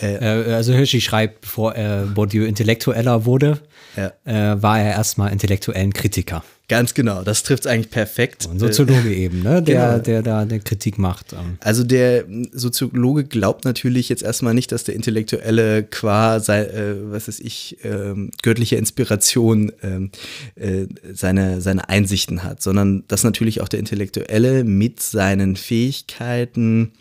äh, 0.00 0.14
Äh, 0.14 0.52
also 0.54 0.72
Hirschi 0.72 1.00
schreibt, 1.00 1.42
bevor 1.42 1.76
äh, 1.76 2.06
Bourdieu 2.12 2.44
Intellektueller 2.44 3.24
wurde, 3.24 3.60
Ja. 3.96 4.12
äh, 4.24 4.60
war 4.62 4.80
er 4.80 4.92
erstmal 4.92 5.30
intellektuellen 5.32 5.92
Kritiker. 5.92 6.42
Ganz 6.68 6.94
genau, 6.94 7.22
das 7.22 7.42
trifft 7.42 7.66
es 7.66 7.70
eigentlich 7.70 7.90
perfekt. 7.90 8.48
Ein 8.50 8.58
Soziologe 8.58 9.14
eben, 9.14 9.42
ne? 9.42 9.62
der, 9.62 9.90
genau. 9.90 9.98
der 9.98 10.22
da 10.22 10.40
eine 10.40 10.60
Kritik 10.60 10.98
macht. 10.98 11.32
Ähm. 11.32 11.58
Also 11.60 11.84
der 11.84 12.24
Soziologe 12.52 13.24
glaubt 13.24 13.64
natürlich 13.64 14.08
jetzt 14.08 14.22
erstmal 14.22 14.54
nicht, 14.54 14.72
dass 14.72 14.84
der 14.84 14.94
Intellektuelle 14.94 15.84
qua 15.84 16.40
sei, 16.40 16.64
äh, 16.64 17.12
was 17.12 17.28
weiß 17.28 17.40
ich, 17.40 17.78
ähm, 17.84 18.30
göttlicher 18.42 18.78
Inspiration 18.78 19.72
ähm, 19.82 20.10
äh, 20.54 20.86
seine, 21.12 21.60
seine 21.60 21.88
Einsichten 21.88 22.42
hat, 22.42 22.62
sondern 22.62 23.04
dass 23.08 23.24
natürlich 23.24 23.60
auch 23.60 23.68
der 23.68 23.80
Intellektuelle 23.80 24.64
mit 24.64 25.00
seinen 25.00 25.56
Fähigkeiten 25.56 26.92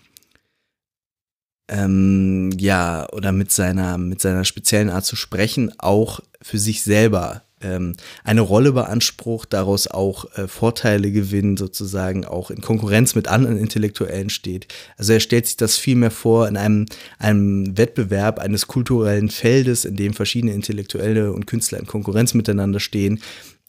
ähm, 1.69 2.51
ja, 2.57 3.07
oder 3.13 3.31
mit 3.31 3.51
seiner, 3.51 3.97
mit 3.97 4.19
seiner 4.19 4.43
speziellen 4.43 4.89
Art 4.89 5.05
zu 5.05 5.15
sprechen, 5.15 5.71
auch 5.77 6.19
für 6.41 6.59
sich 6.59 6.83
selber 6.83 7.43
ähm, 7.63 7.95
eine 8.23 8.41
Rolle 8.41 8.71
beansprucht, 8.71 9.53
daraus 9.53 9.87
auch 9.87 10.25
äh, 10.37 10.47
Vorteile 10.47 11.11
gewinnt, 11.11 11.59
sozusagen 11.59 12.25
auch 12.25 12.51
in 12.51 12.61
Konkurrenz 12.61 13.15
mit 13.15 13.27
anderen 13.27 13.57
Intellektuellen 13.57 14.29
steht. 14.29 14.67
Also 14.97 15.13
er 15.13 15.19
stellt 15.19 15.47
sich 15.47 15.57
das 15.57 15.77
vielmehr 15.77 16.11
vor 16.11 16.47
in 16.47 16.57
einem, 16.57 16.85
einem 17.19 17.77
Wettbewerb 17.77 18.39
eines 18.39 18.67
kulturellen 18.67 19.29
Feldes, 19.29 19.85
in 19.85 19.95
dem 19.95 20.13
verschiedene 20.13 20.53
Intellektuelle 20.53 21.33
und 21.33 21.47
Künstler 21.47 21.79
in 21.79 21.87
Konkurrenz 21.87 22.33
miteinander 22.33 22.79
stehen, 22.79 23.21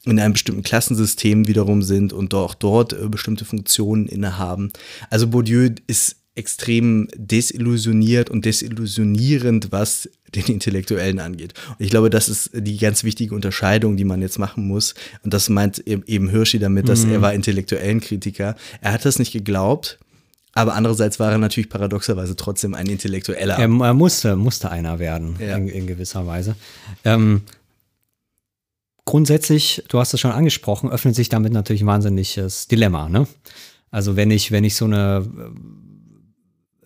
in 0.04 0.20
einem 0.20 0.34
bestimmten 0.34 0.62
Klassensystem 0.62 1.48
wiederum 1.48 1.82
sind 1.82 2.12
und 2.12 2.34
auch 2.34 2.54
dort 2.54 2.92
äh, 2.92 3.08
bestimmte 3.08 3.44
Funktionen 3.44 4.06
innehaben. 4.06 4.72
Also 5.10 5.28
Bourdieu 5.28 5.70
ist 5.86 6.16
extrem 6.34 7.08
desillusioniert 7.14 8.28
und 8.28 8.44
desillusionierend, 8.44 9.70
was 9.70 10.08
den 10.36 10.46
Intellektuellen 10.46 11.18
angeht. 11.20 11.54
Und 11.70 11.84
ich 11.84 11.90
glaube, 11.90 12.10
das 12.10 12.28
ist 12.28 12.50
die 12.54 12.76
ganz 12.78 13.04
wichtige 13.04 13.34
Unterscheidung, 13.34 13.96
die 13.96 14.04
man 14.04 14.20
jetzt 14.22 14.38
machen 14.38 14.66
muss. 14.66 14.94
Und 15.22 15.34
das 15.34 15.48
meint 15.48 15.78
eben 15.86 16.02
eben 16.06 16.28
Hirschi 16.28 16.58
damit, 16.58 16.88
dass 16.88 17.04
er 17.04 17.22
war 17.22 17.34
intellektuellen 17.34 18.00
Kritiker. 18.00 18.56
Er 18.80 18.92
hat 18.92 19.04
das 19.04 19.18
nicht 19.18 19.32
geglaubt, 19.32 19.98
aber 20.52 20.74
andererseits 20.74 21.18
war 21.18 21.32
er 21.32 21.38
natürlich 21.38 21.68
paradoxerweise 21.68 22.36
trotzdem 22.36 22.74
ein 22.74 22.86
Intellektueller. 22.86 23.54
Er, 23.54 23.68
er 23.68 23.94
musste, 23.94 24.36
musste 24.36 24.70
einer 24.70 24.98
werden, 24.98 25.36
Ja. 25.40 25.56
in, 25.56 25.68
in 25.68 25.86
gewisser 25.86 26.26
Weise. 26.26 26.54
Ähm, 27.04 27.42
grundsätzlich, 29.04 29.82
du 29.88 29.98
hast 29.98 30.14
es 30.14 30.20
schon 30.20 30.30
angesprochen, 30.32 30.90
öffnet 30.90 31.14
sich 31.14 31.28
damit 31.28 31.52
natürlich 31.52 31.82
ein 31.82 31.86
wahnsinniges 31.86 32.68
Dilemma. 32.68 33.08
Ne? 33.08 33.26
Also 33.90 34.16
wenn 34.16 34.30
ich, 34.30 34.50
wenn 34.50 34.64
ich 34.64 34.76
so 34.76 34.84
eine 34.86 35.26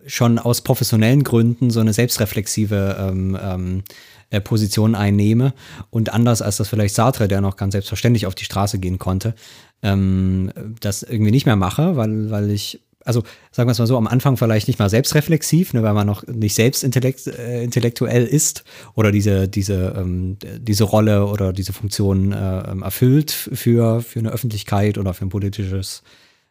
schon 0.05 0.39
aus 0.39 0.61
professionellen 0.61 1.23
Gründen 1.23 1.69
so 1.69 1.79
eine 1.79 1.93
selbstreflexive 1.93 2.97
ähm, 2.99 3.37
ähm, 3.41 3.83
äh, 4.31 4.41
Position 4.41 4.95
einnehme 4.95 5.53
und 5.89 6.13
anders 6.13 6.41
als 6.41 6.57
das 6.57 6.67
vielleicht 6.67 6.95
Sartre, 6.95 7.27
der 7.27 7.41
noch 7.41 7.57
ganz 7.57 7.71
selbstverständlich 7.71 8.27
auf 8.27 8.35
die 8.35 8.45
Straße 8.45 8.77
gehen 8.79 8.99
konnte, 8.99 9.33
ähm, 9.81 10.51
das 10.79 11.03
irgendwie 11.03 11.31
nicht 11.31 11.45
mehr 11.45 11.55
mache, 11.55 11.95
weil, 11.95 12.29
weil 12.29 12.51
ich, 12.51 12.79
also 13.03 13.23
sagen 13.51 13.67
wir 13.67 13.71
es 13.71 13.79
mal 13.79 13.87
so, 13.87 13.97
am 13.97 14.07
Anfang 14.07 14.37
vielleicht 14.37 14.67
nicht 14.67 14.77
mal 14.77 14.89
selbstreflexiv, 14.89 15.73
ne, 15.73 15.81
weil 15.81 15.93
man 15.93 16.05
noch 16.05 16.27
nicht 16.27 16.53
selbst 16.53 16.83
intellekt, 16.83 17.25
äh, 17.27 17.63
intellektuell 17.63 18.25
ist 18.25 18.63
oder 18.93 19.11
diese, 19.11 19.47
diese, 19.47 19.95
ähm, 19.97 20.37
diese 20.59 20.83
Rolle 20.83 21.25
oder 21.25 21.51
diese 21.51 21.73
Funktion 21.73 22.31
äh, 22.31 22.71
ähm, 22.71 22.83
erfüllt 22.83 23.31
für, 23.31 24.01
für 24.01 24.19
eine 24.19 24.29
Öffentlichkeit 24.29 24.97
oder 24.97 25.13
für 25.13 25.25
ein 25.25 25.29
politisches 25.29 26.03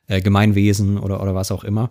äh, 0.08 0.20
Gemeinwesen 0.20 0.98
oder, 0.98 1.22
oder 1.22 1.34
was 1.34 1.52
auch 1.52 1.62
immer. 1.64 1.90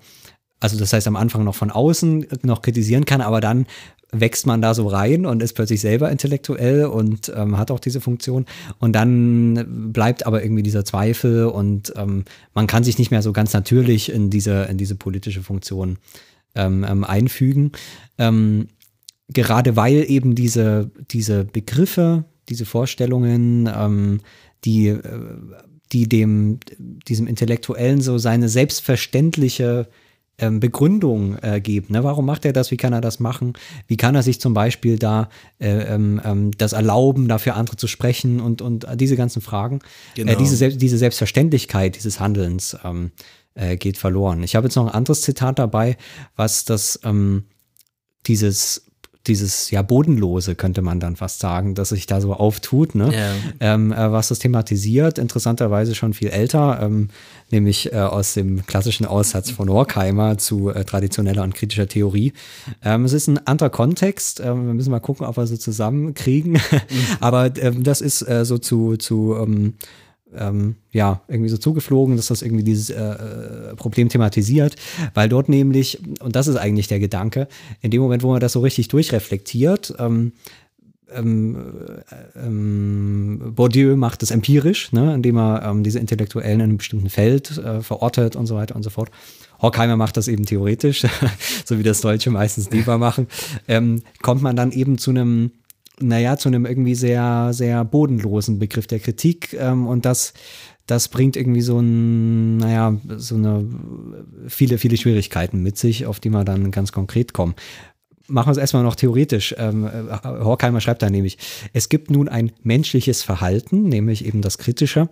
Also 0.59 0.77
das 0.77 0.93
heißt 0.93 1.07
am 1.07 1.15
Anfang 1.15 1.43
noch 1.43 1.55
von 1.55 1.71
außen 1.71 2.27
noch 2.43 2.61
kritisieren 2.61 3.05
kann, 3.05 3.21
aber 3.21 3.41
dann 3.41 3.67
wächst 4.11 4.45
man 4.47 4.61
da 4.61 4.73
so 4.73 4.87
rein 4.87 5.25
und 5.25 5.43
ist 5.43 5.53
plötzlich 5.53 5.81
selber 5.81 6.09
intellektuell 6.09 6.85
und 6.85 7.31
ähm, 7.35 7.57
hat 7.57 7.71
auch 7.71 7.79
diese 7.79 8.01
Funktion. 8.01 8.45
Und 8.79 8.93
dann 8.93 9.91
bleibt 9.91 10.25
aber 10.25 10.43
irgendwie 10.43 10.63
dieser 10.63 10.85
Zweifel 10.85 11.45
und 11.45 11.93
ähm, 11.97 12.23
man 12.53 12.67
kann 12.67 12.83
sich 12.83 12.97
nicht 12.97 13.11
mehr 13.11 13.21
so 13.21 13.33
ganz 13.33 13.53
natürlich 13.53 14.11
in 14.11 14.29
diese, 14.29 14.63
in 14.63 14.77
diese 14.77 14.95
politische 14.95 15.43
Funktion 15.43 15.97
ähm, 16.55 16.85
ähm, 16.87 17.03
einfügen. 17.03 17.73
Ähm, 18.17 18.69
gerade 19.27 19.75
weil 19.75 20.09
eben 20.09 20.35
diese, 20.35 20.89
diese 21.11 21.43
Begriffe, 21.43 22.23
diese 22.47 22.65
Vorstellungen, 22.65 23.69
ähm, 23.73 24.21
die, 24.63 24.87
äh, 24.87 25.01
die 25.91 26.07
dem, 26.07 26.59
diesem 26.77 27.27
Intellektuellen 27.27 28.01
so 28.01 28.17
seine 28.17 28.47
selbstverständliche 28.47 29.87
ähm, 30.39 30.59
Begründung 30.59 31.37
äh, 31.41 31.59
geben. 31.61 31.93
Ne? 31.93 32.03
Warum 32.03 32.25
macht 32.25 32.45
er 32.45 32.53
das? 32.53 32.71
Wie 32.71 32.77
kann 32.77 32.93
er 32.93 33.01
das 33.01 33.19
machen? 33.19 33.53
Wie 33.87 33.97
kann 33.97 34.15
er 34.15 34.23
sich 34.23 34.39
zum 34.39 34.53
Beispiel 34.53 34.99
da 34.99 35.29
äh, 35.59 35.95
ähm, 35.95 36.21
ähm, 36.23 36.51
das 36.57 36.73
erlauben, 36.73 37.27
dafür 37.27 37.55
andere 37.55 37.77
zu 37.77 37.87
sprechen 37.87 38.39
und, 38.39 38.61
und 38.61 38.85
diese 38.95 39.15
ganzen 39.15 39.41
Fragen? 39.41 39.79
Genau. 40.15 40.31
Äh, 40.31 40.35
diese, 40.35 40.69
diese 40.69 40.97
Selbstverständlichkeit 40.97 41.95
dieses 41.95 42.19
Handelns 42.19 42.77
ähm, 42.83 43.11
äh, 43.55 43.77
geht 43.77 43.97
verloren. 43.97 44.43
Ich 44.43 44.55
habe 44.55 44.67
jetzt 44.67 44.75
noch 44.75 44.87
ein 44.87 44.93
anderes 44.93 45.21
Zitat 45.21 45.59
dabei, 45.59 45.97
was 46.35 46.65
das 46.65 46.99
ähm, 47.03 47.45
dieses 48.27 48.86
dieses 49.27 49.71
ja 49.71 49.81
bodenlose 49.81 50.55
könnte 50.55 50.81
man 50.81 50.99
dann 50.99 51.15
fast 51.15 51.39
sagen, 51.39 51.75
dass 51.75 51.89
sich 51.89 52.05
da 52.05 52.21
so 52.21 52.33
auftut, 52.33 52.95
ne? 52.95 53.13
Ja. 53.13 53.33
Ähm, 53.59 53.91
äh, 53.91 54.11
was 54.11 54.29
das 54.29 54.39
thematisiert, 54.39 55.17
interessanterweise 55.17 55.95
schon 55.95 56.13
viel 56.13 56.29
älter, 56.29 56.79
ähm, 56.81 57.09
nämlich 57.51 57.93
äh, 57.93 57.97
aus 57.97 58.33
dem 58.33 58.65
klassischen 58.65 59.05
Aussatz 59.05 59.51
von 59.51 59.69
Horkheimer 59.69 60.37
zu 60.37 60.69
äh, 60.69 60.83
traditioneller 60.85 61.43
und 61.43 61.55
kritischer 61.55 61.87
Theorie. 61.87 62.33
Ähm, 62.83 63.05
es 63.05 63.13
ist 63.13 63.27
ein 63.27 63.45
anderer 63.45 63.69
Kontext, 63.69 64.39
ähm, 64.39 64.67
wir 64.67 64.73
müssen 64.73 64.91
mal 64.91 64.99
gucken, 64.99 65.25
ob 65.25 65.37
wir 65.37 65.47
so 65.47 65.57
zusammenkriegen, 65.57 66.59
aber 67.19 67.51
ähm, 67.57 67.83
das 67.83 68.01
ist 68.01 68.27
äh, 68.27 68.45
so 68.45 68.57
zu, 68.57 68.97
zu 68.97 69.35
ähm, 70.35 70.75
ja, 70.91 71.21
irgendwie 71.27 71.49
so 71.49 71.57
zugeflogen, 71.57 72.15
dass 72.15 72.27
das 72.27 72.41
irgendwie 72.41 72.63
dieses 72.63 72.89
äh, 72.89 73.01
äh, 73.01 73.75
Problem 73.75 74.09
thematisiert, 74.09 74.75
weil 75.13 75.29
dort 75.29 75.49
nämlich, 75.49 75.99
und 76.21 76.35
das 76.35 76.47
ist 76.47 76.57
eigentlich 76.57 76.87
der 76.87 76.99
Gedanke, 76.99 77.47
in 77.81 77.91
dem 77.91 78.01
Moment, 78.01 78.23
wo 78.23 78.31
man 78.31 78.39
das 78.39 78.53
so 78.53 78.59
richtig 78.59 78.87
durchreflektiert, 78.89 79.95
ähm, 79.99 80.33
ähm, 81.13 81.55
äh, 82.11 82.45
ähm, 82.45 83.53
Bourdieu 83.55 83.95
macht 83.95 84.23
es 84.23 84.31
empirisch, 84.31 84.91
ne, 84.91 85.13
indem 85.13 85.37
er 85.37 85.63
ähm, 85.63 85.83
diese 85.83 85.99
Intellektuellen 85.99 86.59
in 86.59 86.63
einem 86.63 86.77
bestimmten 86.77 87.09
Feld 87.09 87.57
äh, 87.57 87.81
verortet 87.81 88.35
und 88.35 88.45
so 88.45 88.55
weiter 88.55 88.75
und 88.75 88.83
so 88.83 88.89
fort. 88.89 89.09
Horkheimer 89.61 89.95
macht 89.95 90.17
das 90.17 90.27
eben 90.27 90.45
theoretisch, 90.45 91.05
so 91.65 91.79
wie 91.79 91.83
das 91.83 92.01
Deutsche 92.01 92.29
meistens 92.29 92.69
lieber 92.71 92.97
machen. 92.97 93.27
Ähm, 93.67 94.03
kommt 94.21 94.41
man 94.41 94.55
dann 94.55 94.71
eben 94.71 94.97
zu 94.97 95.11
einem 95.11 95.51
naja, 95.99 96.37
zu 96.37 96.49
einem 96.49 96.65
irgendwie 96.65 96.95
sehr, 96.95 97.49
sehr 97.53 97.83
bodenlosen 97.85 98.59
Begriff 98.59 98.87
der 98.87 98.99
Kritik. 98.99 99.53
Ähm, 99.53 99.87
und 99.87 100.05
das, 100.05 100.33
das 100.85 101.07
bringt 101.07 101.35
irgendwie 101.35 101.61
so 101.61 101.79
ein, 101.79 102.57
naja, 102.57 102.97
so 103.17 103.35
eine 103.35 103.67
viele, 104.47 104.77
viele 104.77 104.97
Schwierigkeiten 104.97 105.61
mit 105.61 105.77
sich, 105.77 106.05
auf 106.05 106.19
die 106.19 106.29
wir 106.29 106.43
dann 106.43 106.71
ganz 106.71 106.91
konkret 106.91 107.33
kommen. 107.33 107.55
Machen 108.27 108.47
wir 108.47 108.51
es 108.51 108.57
erstmal 108.57 108.83
noch 108.83 108.95
theoretisch. 108.95 109.55
Ähm, 109.57 109.85
äh, 109.85 110.17
Horkheimer 110.23 110.81
schreibt 110.81 111.01
da 111.01 111.09
nämlich, 111.09 111.37
es 111.73 111.89
gibt 111.89 112.11
nun 112.11 112.27
ein 112.27 112.51
menschliches 112.61 113.23
Verhalten, 113.23 113.83
nämlich 113.83 114.25
eben 114.25 114.41
das 114.41 114.57
Kritische. 114.57 115.09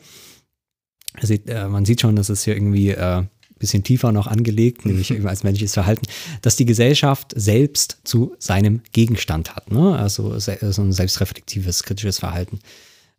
Äh, 1.22 1.68
man 1.68 1.86
sieht 1.86 2.02
schon, 2.02 2.16
dass 2.16 2.30
es 2.30 2.44
hier 2.44 2.56
irgendwie 2.56 2.90
äh, 2.90 3.24
bisschen 3.66 3.84
tiefer 3.84 4.12
noch 4.12 4.28
angelegt, 4.28 4.86
nämlich 4.86 5.12
eben 5.12 5.28
als 5.28 5.44
menschliches 5.44 5.74
Verhalten, 5.74 6.06
dass 6.42 6.56
die 6.56 6.66
Gesellschaft 6.66 7.34
selbst 7.36 7.98
zu 8.04 8.36
seinem 8.40 8.82
Gegenstand 8.92 9.56
hat. 9.56 9.72
Ne? 9.72 9.98
Also 9.98 10.40
so 10.40 10.52
ein 10.52 10.94
selbstreflektives, 10.94 11.84
kritisches 11.84 12.20
Verhalten. 12.20 12.60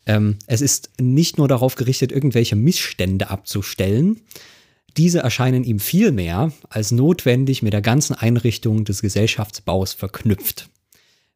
Ähm, 0.07 0.37
es 0.47 0.61
ist 0.61 0.91
nicht 1.01 1.37
nur 1.37 1.49
darauf 1.49 1.75
gerichtet, 1.75 2.13
irgendwelche 2.13 2.57
Missstände 2.57 3.29
abzustellen, 3.29 4.21
diese 4.97 5.19
erscheinen 5.19 5.65
ihm 5.65 5.79
vielmehr 5.79 6.53
als 6.71 6.91
notwendig 6.91 7.63
mit 7.63 7.75
der 7.75 7.83
ganzen 7.83 8.15
Einrichtung 8.15 8.85
des 8.85 9.03
Gesellschaftsbaus 9.03 9.93
verknüpft. 9.93 10.71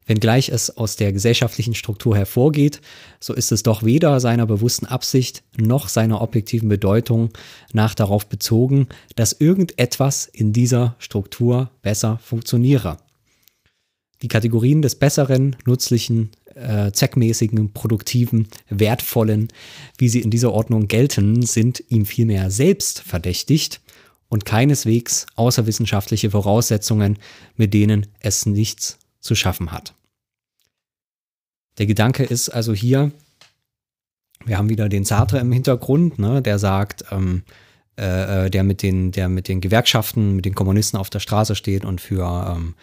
Wenngleich 0.05 0.49
es 0.49 0.75
aus 0.75 0.95
der 0.95 1.13
gesellschaftlichen 1.13 1.75
Struktur 1.75 2.17
hervorgeht, 2.17 2.81
so 3.19 3.33
ist 3.33 3.51
es 3.51 3.63
doch 3.63 3.83
weder 3.83 4.19
seiner 4.19 4.47
bewussten 4.47 4.87
Absicht 4.87 5.43
noch 5.57 5.89
seiner 5.89 6.21
objektiven 6.21 6.69
Bedeutung 6.69 7.29
nach 7.71 7.93
darauf 7.93 8.27
bezogen, 8.27 8.87
dass 9.15 9.33
irgendetwas 9.33 10.25
in 10.25 10.53
dieser 10.53 10.95
Struktur 10.97 11.69
besser 11.81 12.19
funktioniere. 12.23 12.97
Die 14.23 14.27
Kategorien 14.27 14.81
des 14.81 14.95
besseren, 14.95 15.55
nützlichen, 15.65 16.31
äh, 16.55 16.91
zweckmäßigen, 16.91 17.73
produktiven, 17.73 18.47
wertvollen, 18.69 19.47
wie 19.97 20.09
sie 20.09 20.21
in 20.21 20.29
dieser 20.29 20.51
Ordnung 20.51 20.87
gelten, 20.87 21.43
sind 21.43 21.83
ihm 21.89 22.05
vielmehr 22.05 22.51
selbst 22.51 23.01
verdächtigt 23.01 23.81
und 24.29 24.45
keineswegs 24.45 25.25
außerwissenschaftliche 25.35 26.31
Voraussetzungen, 26.31 27.17
mit 27.55 27.73
denen 27.73 28.07
es 28.19 28.45
nichts 28.45 28.97
zu 29.21 29.35
schaffen 29.35 29.71
hat. 29.71 29.93
Der 31.77 31.85
Gedanke 31.85 32.23
ist 32.23 32.49
also 32.49 32.73
hier, 32.73 33.11
wir 34.45 34.57
haben 34.57 34.69
wieder 34.69 34.89
den 34.89 35.05
Sartre 35.05 35.39
im 35.39 35.51
Hintergrund, 35.51 36.19
ne, 36.19 36.41
der 36.41 36.59
sagt, 36.59 37.05
ähm, 37.11 37.43
äh, 37.97 38.45
äh 38.45 38.49
der, 38.49 38.63
mit 38.63 38.81
den, 38.81 39.11
der 39.11 39.29
mit 39.29 39.47
den 39.47 39.61
Gewerkschaften, 39.61 40.35
mit 40.35 40.45
den 40.45 40.55
Kommunisten 40.55 40.99
auf 40.99 41.09
der 41.09 41.19
Straße 41.19 41.55
steht 41.55 41.85
und 41.85 42.01
für 42.01 42.53
ähm, 42.55 42.75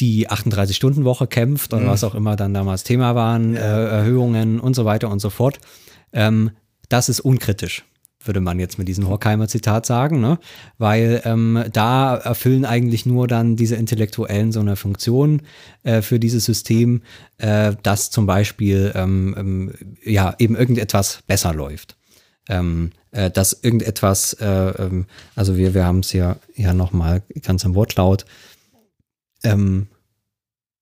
die 0.00 0.28
38-Stunden-Woche 0.28 1.26
kämpft 1.26 1.72
oder 1.72 1.84
mhm. 1.84 1.88
was 1.88 2.02
auch 2.02 2.14
immer 2.14 2.34
dann 2.34 2.54
damals 2.54 2.82
Thema 2.82 3.14
waren, 3.14 3.54
ja. 3.54 3.60
äh, 3.60 3.88
Erhöhungen 3.98 4.58
und 4.58 4.74
so 4.74 4.84
weiter 4.84 5.10
und 5.10 5.20
so 5.20 5.30
fort. 5.30 5.60
Ähm, 6.12 6.50
das 6.88 7.08
ist 7.08 7.20
unkritisch 7.20 7.84
würde 8.26 8.40
man 8.40 8.58
jetzt 8.58 8.78
mit 8.78 8.88
diesem 8.88 9.08
Horkheimer 9.08 9.48
Zitat 9.48 9.86
sagen, 9.86 10.20
ne? 10.20 10.38
weil 10.78 11.22
ähm, 11.24 11.64
da 11.72 12.16
erfüllen 12.16 12.64
eigentlich 12.64 13.06
nur 13.06 13.28
dann 13.28 13.56
diese 13.56 13.76
Intellektuellen 13.76 14.52
so 14.52 14.60
eine 14.60 14.76
Funktion 14.76 15.42
äh, 15.82 16.02
für 16.02 16.18
dieses 16.18 16.44
System, 16.44 17.02
äh, 17.38 17.74
dass 17.82 18.10
zum 18.10 18.26
Beispiel 18.26 18.92
ähm, 18.94 19.34
ähm, 19.36 19.72
ja 20.04 20.34
eben 20.38 20.56
irgendetwas 20.56 21.20
besser 21.26 21.54
läuft. 21.54 21.96
Ähm, 22.48 22.90
äh, 23.12 23.30
dass 23.30 23.52
irgendetwas, 23.52 24.32
äh, 24.34 24.46
ähm, 24.46 25.06
also 25.36 25.56
wir, 25.56 25.74
wir 25.74 25.84
haben 25.84 26.00
es 26.00 26.12
ja, 26.12 26.36
ja 26.56 26.74
nochmal 26.74 27.22
ganz 27.42 27.62
im 27.64 27.74
Wortlaut, 27.74 28.24
ähm, 29.44 29.88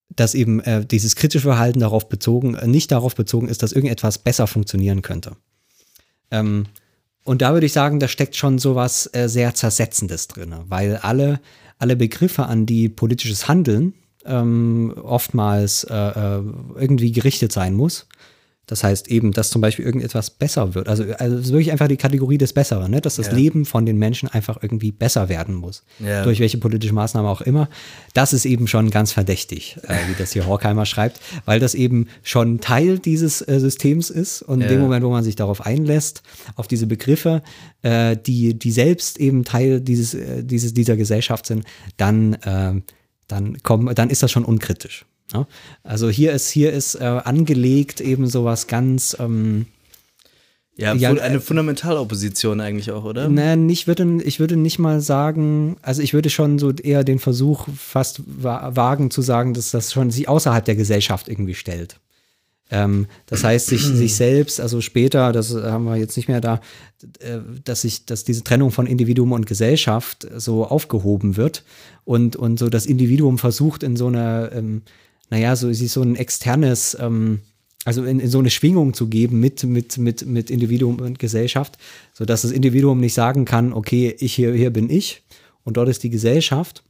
dass 0.08 0.34
eben 0.34 0.60
äh, 0.60 0.84
dieses 0.84 1.16
kritische 1.16 1.48
Verhalten 1.48 1.80
darauf 1.80 2.08
bezogen, 2.08 2.52
nicht 2.70 2.92
darauf 2.92 3.14
bezogen 3.14 3.48
ist, 3.48 3.62
dass 3.62 3.72
irgendetwas 3.72 4.18
besser 4.18 4.46
funktionieren 4.46 5.02
könnte. 5.02 5.36
Und 7.24 7.42
da 7.42 7.52
würde 7.52 7.66
ich 7.66 7.72
sagen, 7.72 8.00
da 8.00 8.08
steckt 8.08 8.36
schon 8.36 8.58
sowas 8.58 9.08
äh, 9.12 9.28
sehr 9.28 9.54
Zersetzendes 9.54 10.28
drin, 10.28 10.54
weil 10.68 10.96
alle, 10.96 11.40
alle 11.78 11.96
Begriffe, 11.96 12.46
an 12.46 12.66
die 12.66 12.88
politisches 12.88 13.46
Handeln 13.48 13.94
ähm, 14.24 14.94
oftmals 15.02 15.84
äh, 15.84 15.94
äh 15.94 16.42
irgendwie 16.76 17.12
gerichtet 17.12 17.52
sein 17.52 17.74
muss, 17.74 18.06
das 18.70 18.84
heißt 18.84 19.08
eben, 19.08 19.32
dass 19.32 19.50
zum 19.50 19.60
Beispiel 19.60 19.84
irgendetwas 19.84 20.30
besser 20.30 20.76
wird. 20.76 20.88
Also, 20.88 21.02
also 21.18 21.36
es 21.36 21.46
ist 21.46 21.52
wirklich 21.52 21.72
einfach 21.72 21.88
die 21.88 21.96
Kategorie 21.96 22.38
des 22.38 22.52
Besseren, 22.52 22.92
ne? 22.92 23.00
dass 23.00 23.16
das 23.16 23.26
ja. 23.26 23.32
Leben 23.32 23.64
von 23.64 23.84
den 23.84 23.98
Menschen 23.98 24.28
einfach 24.28 24.62
irgendwie 24.62 24.92
besser 24.92 25.28
werden 25.28 25.56
muss. 25.56 25.82
Ja. 25.98 26.22
Durch 26.22 26.38
welche 26.38 26.56
politische 26.58 26.94
Maßnahme 26.94 27.28
auch 27.28 27.40
immer. 27.40 27.68
Das 28.14 28.32
ist 28.32 28.44
eben 28.44 28.68
schon 28.68 28.90
ganz 28.90 29.10
verdächtig, 29.10 29.76
äh, 29.88 29.96
wie 30.08 30.14
das 30.16 30.32
hier 30.32 30.46
Horkheimer 30.46 30.86
schreibt, 30.86 31.20
weil 31.46 31.58
das 31.58 31.74
eben 31.74 32.06
schon 32.22 32.60
Teil 32.60 33.00
dieses 33.00 33.42
äh, 33.42 33.58
Systems 33.58 34.08
ist. 34.08 34.42
Und 34.42 34.60
ja. 34.60 34.66
in 34.66 34.74
dem 34.74 34.80
Moment, 34.80 35.04
wo 35.04 35.10
man 35.10 35.24
sich 35.24 35.34
darauf 35.34 35.66
einlässt, 35.66 36.22
auf 36.54 36.68
diese 36.68 36.86
Begriffe, 36.86 37.42
äh, 37.82 38.16
die, 38.16 38.56
die 38.56 38.70
selbst 38.70 39.18
eben 39.18 39.44
Teil 39.44 39.80
dieses, 39.80 40.14
äh, 40.14 40.44
dieses, 40.44 40.74
dieser 40.74 40.96
Gesellschaft 40.96 41.44
sind, 41.44 41.64
dann, 41.96 42.34
äh, 42.34 42.80
dann, 43.26 43.58
komm, 43.64 43.92
dann 43.96 44.10
ist 44.10 44.22
das 44.22 44.30
schon 44.30 44.44
unkritisch. 44.44 45.06
Ja? 45.32 45.46
Also 45.82 46.08
hier 46.08 46.32
ist, 46.32 46.50
hier 46.50 46.72
ist 46.72 46.94
äh, 46.94 47.04
angelegt 47.04 48.00
eben 48.00 48.26
sowas 48.26 48.66
ganz 48.66 49.16
ähm, 49.18 49.66
ja, 50.80 50.94
ja, 50.94 51.10
eine 51.10 51.36
äh, 51.36 51.40
Fundamentalopposition 51.40 52.60
eigentlich 52.60 52.90
auch, 52.90 53.04
oder? 53.04 53.28
Nein, 53.28 53.68
ich 53.68 53.86
würde, 53.86 54.22
ich 54.24 54.40
würde 54.40 54.56
nicht 54.56 54.78
mal 54.78 55.02
sagen, 55.02 55.76
also 55.82 56.00
ich 56.00 56.14
würde 56.14 56.30
schon 56.30 56.58
so 56.58 56.72
eher 56.72 57.04
den 57.04 57.18
Versuch 57.18 57.68
fast 57.76 58.22
wagen 58.26 59.10
zu 59.10 59.20
sagen, 59.20 59.52
dass 59.52 59.72
das 59.72 59.92
schon 59.92 60.10
sich 60.10 60.28
außerhalb 60.28 60.64
der 60.64 60.76
Gesellschaft 60.76 61.28
irgendwie 61.28 61.54
stellt. 61.54 62.00
Ähm, 62.70 63.08
das 63.26 63.44
heißt, 63.44 63.66
sich, 63.66 63.82
sich 63.84 64.14
selbst, 64.14 64.58
also 64.58 64.80
später, 64.80 65.32
das 65.32 65.54
haben 65.54 65.84
wir 65.84 65.96
jetzt 65.96 66.16
nicht 66.16 66.28
mehr 66.28 66.40
da, 66.40 66.60
äh, 67.18 67.40
dass 67.64 67.82
sich, 67.82 68.06
dass 68.06 68.24
diese 68.24 68.42
Trennung 68.42 68.70
von 68.70 68.86
Individuum 68.86 69.32
und 69.32 69.46
Gesellschaft 69.46 70.26
so 70.36 70.64
aufgehoben 70.64 71.36
wird 71.36 71.64
und, 72.04 72.36
und 72.36 72.58
so 72.58 72.70
das 72.70 72.86
Individuum 72.86 73.36
versucht 73.36 73.82
in 73.82 73.96
so 73.96 74.06
einer 74.06 74.50
ähm, 74.52 74.82
naja, 75.30 75.56
so 75.56 75.72
sich 75.72 75.90
so 75.90 76.02
ein 76.02 76.16
externes, 76.16 76.96
ähm, 77.00 77.40
also 77.84 78.04
in, 78.04 78.20
in, 78.20 78.28
so 78.28 78.38
eine 78.38 78.50
Schwingung 78.50 78.92
zu 78.92 79.06
geben 79.06 79.40
mit, 79.40 79.64
mit, 79.64 79.96
mit, 79.96 80.26
mit 80.26 80.50
Individuum 80.50 81.00
und 81.00 81.18
Gesellschaft, 81.18 81.78
sodass 82.12 82.42
das 82.42 82.50
Individuum 82.50 83.00
nicht 83.00 83.14
sagen 83.14 83.44
kann, 83.44 83.72
okay, 83.72 84.14
ich 84.18 84.34
hier, 84.34 84.52
hier 84.52 84.70
bin 84.70 84.90
ich 84.90 85.22
und 85.64 85.76
dort 85.76 85.88
ist 85.88 86.02
die 86.02 86.10
Gesellschaft. 86.10 86.82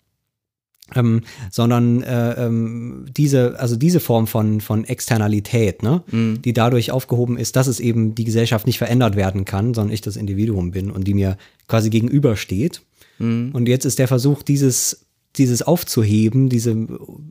Ähm, 0.97 1.21
sondern 1.53 2.03
äh, 2.03 2.47
ähm, 2.47 3.07
diese, 3.17 3.61
also 3.61 3.77
diese 3.77 4.01
Form 4.01 4.27
von, 4.27 4.61
von 4.61 4.83
Externalität, 4.85 5.85
ne, 5.85 6.03
mhm. 6.11 6.43
die 6.43 6.53
dadurch 6.53 6.91
aufgehoben 6.91 7.39
ist, 7.39 7.55
dass 7.55 7.69
es 7.69 7.79
eben 7.79 8.17
die 8.17 8.25
Gesellschaft 8.25 8.67
nicht 8.67 8.79
verändert 8.79 9.15
werden 9.15 9.45
kann, 9.45 9.73
sondern 9.73 9.95
ich 9.95 10.01
das 10.01 10.17
Individuum 10.17 10.73
bin 10.73 10.91
und 10.91 11.07
die 11.07 11.15
mir 11.15 11.39
quasi 11.69 11.91
gegenübersteht. 11.91 12.83
Mhm. 13.21 13.51
Und 13.53 13.69
jetzt 13.69 13.85
ist 13.85 14.01
der 14.01 14.09
Versuch, 14.09 14.43
dieses 14.43 15.07
dieses 15.37 15.63
aufzuheben, 15.63 16.49
diese 16.49 16.75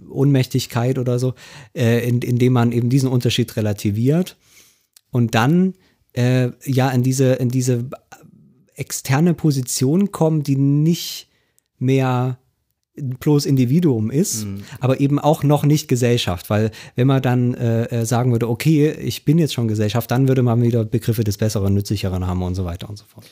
Ohnmächtigkeit 0.10 0.97
oder 0.97 1.20
so, 1.20 1.34
äh, 1.76 2.08
in, 2.08 2.22
indem 2.22 2.54
man 2.54 2.72
eben 2.72 2.89
diesen 2.89 3.10
Unterschied 3.10 3.56
relativiert 3.58 4.38
und 5.12 5.36
dann 5.36 5.74
äh, 6.14 6.50
ja 6.66 6.89
in 6.89 7.04
diese, 7.04 7.34
in 7.34 7.50
diese 7.50 7.89
externe 8.76 9.34
Position 9.34 10.12
kommt, 10.12 10.47
die 10.47 10.56
nicht 10.56 11.28
mehr 11.78 12.39
bloß 13.02 13.45
Individuum 13.45 14.12
ist, 14.12 14.45
mhm. 14.45 14.64
aber 14.80 15.00
eben 15.00 15.20
auch 15.20 15.43
noch 15.43 15.64
nicht 15.64 15.88
Gesellschaft, 15.88 16.50
weil 16.50 16.72
wenn 16.95 17.08
man 17.08 17.22
dann 17.22 17.54
äh, 17.54 17.86
äh 17.86 18.06
sagen 18.06 18.32
würde, 18.32 18.50
okay, 18.50 18.91
ich 18.91 19.26
bin 19.26 19.38
jetzt 19.38 19.54
schon 19.54 19.68
Gesellschaft, 19.68 20.12
dann 20.12 20.28
würde 20.28 20.43
man 20.43 20.62
wieder 20.62 20.84
Begriffe 20.84 21.24
des 21.24 21.38
Besseren, 21.38 21.74
Nützlicheren 21.74 22.28
haben 22.28 22.41
und 22.43 22.56
so 22.56 22.66
weiter 22.66 22.89
und 22.89 22.97
so 22.97 23.06
fort. 23.06 23.26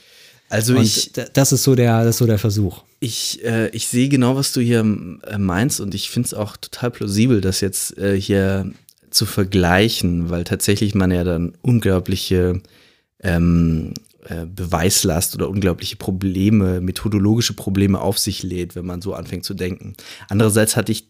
Also 0.49 0.75
und 0.75 0.83
ich, 0.83 1.11
das 1.11 1.51
ist 1.51 1.63
so 1.63 1.75
der, 1.75 2.03
das 2.03 2.15
ist 2.15 2.19
so 2.19 2.25
der 2.25 2.39
Versuch. 2.39 2.83
Ich, 2.99 3.43
äh, 3.43 3.69
ich 3.69 3.87
sehe 3.87 4.09
genau, 4.09 4.35
was 4.35 4.53
du 4.53 4.61
hier 4.61 4.79
äh, 4.79 5.37
meinst 5.37 5.79
und 5.79 5.93
ich 5.93 6.09
finde 6.09 6.27
es 6.27 6.33
auch 6.33 6.57
total 6.57 6.91
plausibel, 6.91 7.41
das 7.41 7.61
jetzt 7.61 7.97
äh, 7.97 8.19
hier 8.19 8.71
zu 9.09 9.25
vergleichen, 9.25 10.29
weil 10.29 10.43
tatsächlich 10.43 10.95
man 10.95 11.11
ja 11.11 11.23
dann 11.23 11.53
unglaubliche 11.61 12.61
ähm, 13.21 13.93
äh, 14.25 14.45
Beweislast 14.45 15.35
oder 15.35 15.49
unglaubliche 15.49 15.95
Probleme, 15.95 16.81
methodologische 16.81 17.53
Probleme 17.53 17.99
auf 17.99 18.17
sich 18.17 18.43
lädt, 18.43 18.75
wenn 18.75 18.85
man 18.85 19.01
so 19.01 19.13
anfängt 19.13 19.45
zu 19.45 19.53
denken. 19.53 19.95
Andererseits 20.29 20.75
hatte 20.75 20.91
ich 20.91 21.09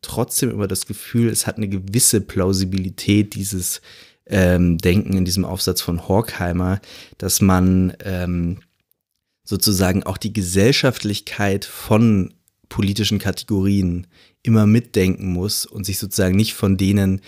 trotzdem 0.00 0.50
immer 0.50 0.68
das 0.68 0.86
Gefühl, 0.86 1.28
es 1.28 1.46
hat 1.46 1.56
eine 1.56 1.68
gewisse 1.68 2.20
Plausibilität, 2.20 3.34
dieses 3.34 3.80
ähm, 4.26 4.78
Denken 4.78 5.16
in 5.16 5.24
diesem 5.24 5.44
Aufsatz 5.44 5.80
von 5.80 6.08
Horkheimer, 6.08 6.80
dass 7.18 7.40
man 7.40 7.94
ähm, 8.04 8.58
sozusagen 9.52 10.02
auch 10.02 10.16
die 10.16 10.32
Gesellschaftlichkeit 10.32 11.66
von 11.66 12.32
politischen 12.70 13.18
Kategorien 13.18 14.06
immer 14.42 14.66
mitdenken 14.66 15.30
muss 15.30 15.66
und 15.66 15.84
sich 15.84 15.98
sozusagen 15.98 16.36
nicht 16.36 16.54
von 16.54 16.78
denen 16.78 17.20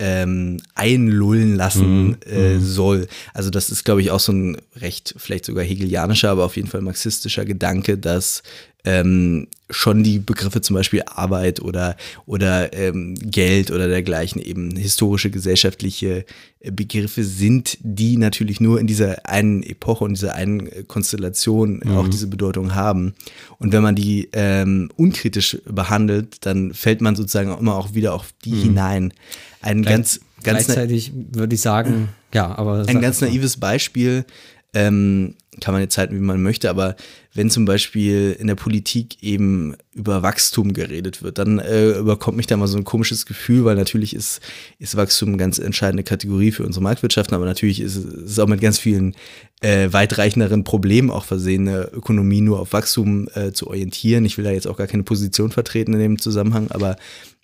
ähm, 0.00 0.60
einlullen 0.74 1.54
lassen 1.54 2.08
Mhm, 2.08 2.16
äh, 2.26 2.54
mhm. 2.54 2.64
soll. 2.64 3.06
Also 3.32 3.50
das 3.50 3.70
ist, 3.70 3.84
glaube 3.84 4.00
ich, 4.00 4.10
auch 4.10 4.18
so 4.18 4.32
ein 4.32 4.56
recht, 4.74 5.14
vielleicht 5.18 5.44
sogar 5.44 5.62
hegelianischer, 5.62 6.30
aber 6.30 6.44
auf 6.46 6.56
jeden 6.56 6.66
Fall 6.66 6.80
marxistischer 6.80 7.44
Gedanke, 7.44 7.96
dass 7.96 8.42
ähm, 8.88 9.48
schon 9.68 10.02
die 10.02 10.18
Begriffe 10.18 10.62
zum 10.62 10.74
Beispiel 10.74 11.02
Arbeit 11.04 11.60
oder, 11.60 11.94
oder 12.24 12.72
ähm, 12.72 13.14
Geld 13.16 13.70
oder 13.70 13.86
dergleichen 13.86 14.40
eben 14.40 14.74
historische 14.76 15.28
gesellschaftliche 15.28 16.24
äh, 16.60 16.70
Begriffe 16.70 17.22
sind, 17.22 17.76
die 17.82 18.16
natürlich 18.16 18.60
nur 18.60 18.80
in 18.80 18.86
dieser 18.86 19.26
einen 19.28 19.62
Epoche 19.62 20.04
und 20.04 20.14
dieser 20.14 20.34
einen 20.34 20.68
äh, 20.68 20.84
Konstellation 20.86 21.82
auch 21.96 22.08
diese 22.08 22.28
Bedeutung 22.28 22.74
haben. 22.74 23.12
Und 23.58 23.74
wenn 23.74 23.82
man 23.82 23.94
die 23.94 24.30
ähm, 24.32 24.90
unkritisch 24.96 25.58
behandelt, 25.66 26.46
dann 26.46 26.72
fällt 26.72 27.02
man 27.02 27.14
sozusagen 27.14 27.56
immer 27.58 27.76
auch 27.76 27.92
wieder 27.92 28.14
auf 28.14 28.32
die 28.46 28.54
hinein. 28.54 29.12
Ein 29.60 29.82
ganz, 29.82 30.20
ganz 30.42 30.66
na- 30.66 30.74
Gleichzeitig 30.74 31.12
würde 31.32 31.54
ich 31.54 31.60
sagen, 31.60 32.08
ja, 32.32 32.56
aber. 32.56 32.84
ein 32.88 33.02
ganz 33.02 33.20
naives 33.20 33.58
Beispiel, 33.58 34.24
ähm, 34.72 35.34
kann 35.60 35.74
man 35.74 35.82
jetzt 35.82 35.98
halten, 35.98 36.14
wie 36.14 36.20
man 36.20 36.42
möchte, 36.42 36.70
aber 36.70 36.96
wenn 37.34 37.50
zum 37.50 37.64
Beispiel 37.64 38.36
in 38.38 38.46
der 38.46 38.54
Politik 38.54 39.22
eben 39.22 39.76
über 39.92 40.22
Wachstum 40.22 40.72
geredet 40.72 41.22
wird, 41.22 41.38
dann 41.38 41.58
äh, 41.58 41.98
überkommt 41.98 42.36
mich 42.36 42.46
da 42.46 42.56
mal 42.56 42.66
so 42.66 42.78
ein 42.78 42.84
komisches 42.84 43.26
Gefühl, 43.26 43.64
weil 43.64 43.76
natürlich 43.76 44.14
ist, 44.14 44.40
ist 44.78 44.96
Wachstum 44.96 45.28
eine 45.30 45.36
ganz 45.36 45.58
entscheidende 45.58 46.02
Kategorie 46.02 46.52
für 46.52 46.64
unsere 46.64 46.82
Marktwirtschaften, 46.82 47.34
aber 47.34 47.44
natürlich 47.44 47.80
ist 47.80 47.96
es 47.96 48.38
auch 48.38 48.48
mit 48.48 48.60
ganz 48.60 48.78
vielen 48.78 49.14
äh, 49.60 49.92
weitreichenderen 49.92 50.64
Problemen 50.64 51.10
auch 51.10 51.24
versehen, 51.24 51.68
eine 51.68 51.84
Ökonomie 51.92 52.40
nur 52.40 52.60
auf 52.60 52.72
Wachstum 52.72 53.28
äh, 53.34 53.52
zu 53.52 53.66
orientieren. 53.68 54.24
Ich 54.24 54.36
will 54.38 54.44
da 54.44 54.50
jetzt 54.50 54.66
auch 54.66 54.76
gar 54.76 54.86
keine 54.86 55.02
Position 55.02 55.50
vertreten 55.50 55.92
in 55.92 56.00
dem 56.00 56.18
Zusammenhang, 56.18 56.70
aber 56.70 56.96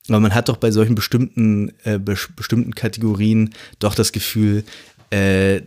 aber 0.08 0.20
man 0.20 0.34
hat 0.34 0.50
doch 0.50 0.58
bei 0.58 0.70
solchen 0.70 0.94
bestimmten, 0.94 1.72
äh, 1.84 1.94
bes- 1.94 2.28
bestimmten 2.36 2.74
Kategorien 2.74 3.54
doch 3.78 3.94
das 3.94 4.12
Gefühl, 4.12 4.62
äh, 5.10 5.62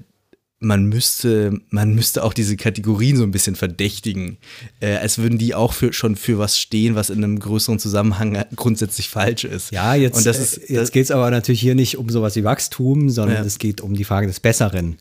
man 0.60 0.86
müsste, 0.86 1.51
man 1.70 1.93
müsste 1.93 2.24
auch 2.24 2.34
diese 2.34 2.58
Kategorien 2.58 3.16
so 3.16 3.24
ein 3.24 3.32
bisschen 3.32 3.55
verdächtigen, 3.55 4.38
äh, 4.80 4.95
als 4.95 5.20
würden 5.20 5.38
die 5.38 5.53
auch 5.53 5.74
für, 5.74 5.93
schon 5.93 6.16
für 6.16 6.39
was 6.39 6.58
stehen, 6.60 6.95
was 6.95 7.10
in 7.12 7.24
einem 7.24 7.39
größeren 7.39 7.78
Zusammenhang 7.78 8.43
grundsätzlich 8.55 9.10
falsch 9.10 9.43
ist. 9.43 9.72
Ja, 9.72 9.93
jetzt, 9.93 10.18
Und 10.18 10.26
das 10.26 10.39
ist, 10.39 10.58
äh, 10.70 10.74
jetzt 10.74 10.91
geht 10.93 11.03
es 11.05 11.12
aber 11.12 11.30
natürlich 11.30 11.62
hier 11.62 11.76
nicht 11.76 11.97
um 11.97 12.10
sowas 12.10 12.36
wie 12.36 12.43
Wachstum, 12.43 13.10
sondern 13.10 13.38
Ja. 13.38 13.43
es 13.43 13.60
geht 13.60 13.82
um 13.82 13.93
die 13.93 14.03
Frage 14.03 14.26
des 14.26 14.39
Besseren, 14.39 14.97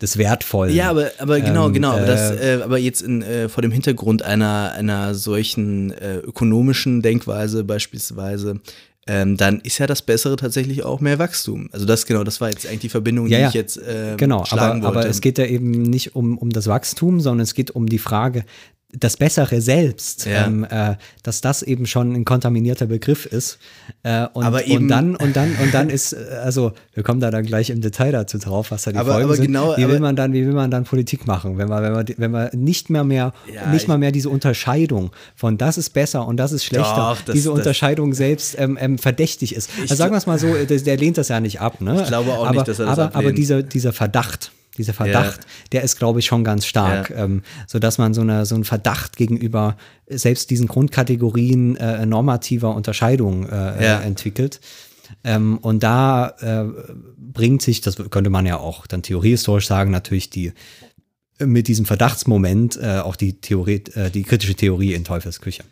des 0.00 0.16
Wertvollen. 0.16 0.74
Ja, 0.74 0.90
aber, 0.90 1.10
aber 1.18 1.40
genau, 1.40 1.66
Ähm, 1.66 1.72
genau. 1.72 1.90
Aber, 1.92 2.06
das, 2.06 2.30
äh, 2.30 2.58
äh, 2.58 2.62
aber 2.62 2.78
jetzt 2.78 3.02
in, 3.02 3.22
äh, 3.22 3.48
vor 3.48 3.62
dem 3.62 3.72
Hintergrund 3.72 4.22
einer, 4.22 4.72
einer 4.76 5.14
solchen 5.16 5.90
äh, 5.90 6.18
ökonomischen 6.18 7.02
Denkweise 7.02 7.64
beispielsweise, 7.64 8.60
ähm, 9.06 9.36
dann 9.36 9.60
ist 9.60 9.78
ja 9.78 9.86
das 9.86 10.02
Bessere 10.02 10.36
tatsächlich 10.36 10.84
auch 10.84 11.00
mehr 11.00 11.18
Wachstum. 11.18 11.68
Also 11.72 11.86
das 11.86 12.06
genau, 12.06 12.22
das 12.24 12.40
war 12.40 12.50
jetzt 12.50 12.66
eigentlich 12.66 12.80
die 12.80 12.88
Verbindung, 12.90 13.26
die 13.26 13.32
Ja, 13.32 13.38
ja. 13.40 13.48
ich 13.48 13.54
jetzt 13.54 13.78
äh, 13.78 14.14
Genau, 14.16 14.44
schlagen 14.44 14.80
aber, 14.80 14.88
aber 14.88 14.96
wollte. 14.96 15.08
es 15.08 15.20
geht 15.20 15.38
ja 15.38 15.46
eben 15.46 15.70
nicht 15.70 16.14
um, 16.14 16.36
um 16.36 16.50
das 16.50 16.66
Wachstum, 16.66 17.20
sondern 17.20 17.42
es 17.42 17.54
geht 17.54 17.70
um 17.70 17.86
die 17.86 17.98
Frage, 17.98 18.44
das 18.92 19.16
Bessere 19.16 19.60
selbst, 19.60 20.26
Ja. 20.26 20.46
ähm, 20.46 20.64
äh, 20.68 20.96
dass 21.22 21.40
das 21.40 21.62
eben 21.62 21.86
schon 21.86 22.12
ein 22.14 22.24
kontaminierter 22.24 22.86
Begriff 22.86 23.24
ist. 23.26 23.58
Äh, 24.02 24.26
und, 24.32 24.44
Aber 24.44 24.66
eben- 24.66 24.82
und 24.84 24.88
dann, 24.88 25.14
und 25.16 25.36
dann, 25.36 25.54
und 25.62 25.72
dann 25.72 25.90
ist, 25.90 26.12
äh, 26.12 26.16
also 26.42 26.72
wir 26.94 27.02
kommen 27.02 27.20
da 27.20 27.30
dann 27.30 27.44
gleich 27.46 27.70
im 27.70 27.80
Detail 27.80 28.10
dazu 28.12 28.38
drauf, 28.38 28.70
was 28.72 28.82
da 28.84 28.92
die 28.92 28.98
Aber- 28.98 29.12
Folgen 29.12 29.24
aber 29.26 29.36
sind. 29.36 29.46
genau, 29.46 29.76
wie 29.76 29.86
will 29.88 30.00
man 30.00 30.16
dann, 30.16 30.32
wie 30.32 30.44
will 30.44 30.52
man 30.54 30.70
dann 30.70 30.84
Politik 30.84 31.26
machen, 31.26 31.56
wenn 31.58 31.68
man, 31.68 31.82
wenn 31.82 31.92
man, 31.92 32.06
wenn 32.16 32.30
man 32.30 32.50
nicht 32.54 32.90
mehr 32.90 33.04
mehr, 33.04 33.32
Ja, 33.54 33.66
nicht 33.70 33.82
ich- 33.82 33.88
mal 33.88 33.98
mehr 33.98 34.10
diese 34.12 34.28
Unterscheidung 34.28 35.10
von 35.36 35.56
das 35.56 35.78
ist 35.78 35.90
besser 35.90 36.26
und 36.26 36.36
das 36.38 36.52
ist 36.52 36.64
schlechter, 36.64 37.14
Doch, 37.16 37.22
das- 37.22 37.34
diese 37.34 37.50
das- 37.50 37.58
Unterscheidung 37.58 38.12
selbst 38.12 38.56
ähm, 38.58 38.76
ähm, 38.80 38.98
verdächtig 38.98 39.54
ist. 39.54 39.70
Also 39.82 39.94
sagen 39.94 40.12
wir 40.12 40.18
es 40.18 40.26
mal 40.26 40.38
so, 40.38 40.48
der, 40.68 40.78
der 40.78 40.96
lehnt 40.96 41.16
das 41.16 41.28
ja 41.28 41.38
nicht 41.40 41.60
ab, 41.60 41.80
ne? 41.80 42.00
Ich 42.02 42.08
glaube 42.08 42.32
auch 42.32 42.44
aber, 42.46 42.54
nicht, 42.56 42.68
dass 42.68 42.78
er 42.80 42.86
das 42.86 42.98
aber, 42.98 43.14
aber 43.16 43.32
dieser, 43.32 43.62
dieser 43.62 43.92
Verdacht, 43.92 44.50
dieser 44.78 44.94
Verdacht, 44.94 45.40
der 45.72 45.82
ist, 45.82 45.96
glaube 45.98 46.20
ich, 46.20 46.26
schon 46.26 46.44
ganz 46.44 46.64
stark, 46.66 47.10
Ja. 47.10 47.24
ähm, 47.24 47.42
sodass 47.66 47.98
man 47.98 48.14
so, 48.14 48.20
eine, 48.20 48.46
so 48.46 48.54
einen 48.54 48.64
Verdacht 48.64 49.16
gegenüber 49.16 49.76
selbst 50.08 50.50
diesen 50.50 50.68
Grundkategorien 50.68 51.76
äh, 51.76 52.06
normativer 52.06 52.74
Unterscheidung 52.74 53.46
äh, 53.48 53.50
Ja. 53.84 54.00
äh, 54.00 54.04
entwickelt. 54.04 54.60
Ähm, 55.24 55.58
und 55.58 55.82
da 55.82 56.28
äh, 56.40 56.64
bringt 57.18 57.62
sich, 57.62 57.80
das 57.80 57.96
könnte 58.10 58.30
man 58.30 58.46
ja 58.46 58.58
auch 58.58 58.86
dann 58.86 59.02
theoriehistorisch 59.02 59.66
sagen, 59.66 59.90
natürlich 59.90 60.30
die 60.30 60.52
mit 61.38 61.68
diesem 61.68 61.86
Verdachtsmoment 61.86 62.76
äh, 62.80 62.98
auch 62.98 63.16
die 63.16 63.40
Theorie, 63.40 63.82
äh, 63.94 64.10
die 64.10 64.22
kritische 64.22 64.54
Theorie 64.54 64.94
in 64.94 65.04
Teufels 65.04 65.40
Küche. 65.40 65.64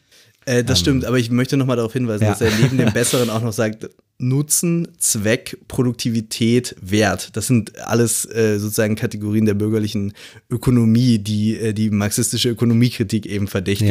Äh, 0.48 0.64
das 0.64 0.80
stimmt, 0.80 1.04
aber 1.04 1.18
ich 1.18 1.30
möchte 1.30 1.56
nochmal 1.56 1.76
darauf 1.76 1.92
hinweisen, 1.92 2.24
Ja. 2.24 2.30
dass 2.30 2.40
er 2.40 2.50
neben 2.60 2.78
dem 2.78 2.92
Besseren 2.94 3.30
auch 3.30 3.42
noch 3.42 3.52
sagt, 3.52 3.88
Nutzen, 4.20 4.88
Zweck, 4.98 5.58
Produktivität, 5.68 6.74
Wert. 6.80 7.36
Das 7.36 7.46
sind 7.46 7.78
alles 7.78 8.24
äh, 8.24 8.58
sozusagen 8.58 8.96
Kategorien 8.96 9.46
der 9.46 9.54
bürgerlichen 9.54 10.12
Ökonomie, 10.50 11.18
die 11.20 11.56
äh, 11.56 11.72
die 11.72 11.90
marxistische 11.90 12.48
Ökonomiekritik 12.48 13.26
eben 13.26 13.46
verdächtigt. 13.46 13.88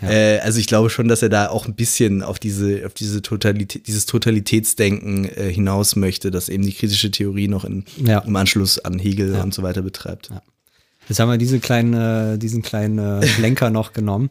Ja, 0.00 0.08
ja. 0.08 0.10
Äh, 0.10 0.38
also 0.38 0.60
ich 0.60 0.66
glaube 0.66 0.88
schon, 0.88 1.08
dass 1.08 1.20
er 1.20 1.28
da 1.28 1.48
auch 1.50 1.66
ein 1.66 1.74
bisschen 1.74 2.22
auf 2.22 2.38
diese, 2.38 2.86
auf 2.86 2.94
diese 2.94 3.20
Totalität, 3.20 3.86
dieses 3.86 4.06
Totalitätsdenken 4.06 5.26
äh, 5.26 5.52
hinaus 5.52 5.94
möchte, 5.96 6.30
das 6.30 6.48
eben 6.48 6.62
die 6.64 6.72
kritische 6.72 7.10
Theorie 7.10 7.48
noch 7.48 7.64
in, 7.66 7.84
Ja. 8.02 8.20
im 8.20 8.34
Anschluss 8.36 8.78
an 8.78 8.98
Hegel 8.98 9.34
und 9.34 9.52
so 9.52 9.62
weiter 9.62 9.82
betreibt. 9.82 10.30
Jetzt 11.08 11.20
haben 11.20 11.30
wir 11.30 11.38
diese 11.38 11.60
kleine, 11.60 12.34
äh, 12.34 12.38
diesen 12.38 12.62
kleinen 12.62 12.98
äh, 12.98 13.26
Lenker 13.40 13.70
noch 13.70 13.92
genommen. 13.92 14.30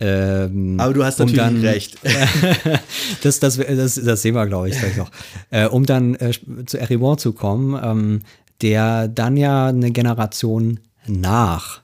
Ähm, 0.00 0.78
Aber 0.80 0.92
du 0.94 1.04
hast 1.04 1.20
um 1.20 1.26
natürlich 1.32 1.40
dann- 1.42 1.60
recht. 1.64 1.98
das, 3.22 3.40
das, 3.40 3.56
das, 3.58 3.94
das 3.96 4.22
sehen 4.22 4.34
wir, 4.34 4.46
glaube 4.46 4.68
ich, 4.68 4.78
gleich 4.78 4.96
noch. 4.96 5.10
Äh, 5.50 5.66
um 5.66 5.84
dann 5.86 6.14
äh, 6.16 6.32
zu 6.66 6.78
Eribon 6.78 7.18
zu 7.18 7.32
kommen, 7.32 7.80
ähm, 7.82 8.20
der 8.60 9.08
dann 9.08 9.36
ja 9.36 9.66
eine 9.66 9.90
Generation 9.90 10.80
nach 11.06 11.82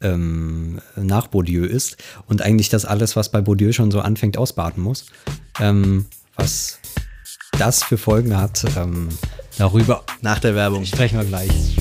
ähm, 0.00 0.80
nach 0.96 1.28
Bourdieu 1.28 1.64
ist 1.64 1.96
und 2.26 2.42
eigentlich 2.42 2.68
das 2.68 2.84
alles, 2.84 3.16
was 3.16 3.30
bei 3.30 3.40
Bourdieu 3.40 3.72
schon 3.72 3.90
so 3.90 4.00
anfängt, 4.00 4.36
ausbaden 4.36 4.82
muss. 4.82 5.06
Ähm, 5.60 6.06
was 6.36 6.78
das 7.58 7.82
für 7.84 7.96
Folgen 7.96 8.36
hat, 8.36 8.64
ähm, 8.76 9.08
darüber 9.56 10.02
Nach 10.20 10.38
der 10.40 10.54
Werbung. 10.54 10.84
sprechen 10.84 11.18
wir 11.18 11.24
gleich. 11.24 11.76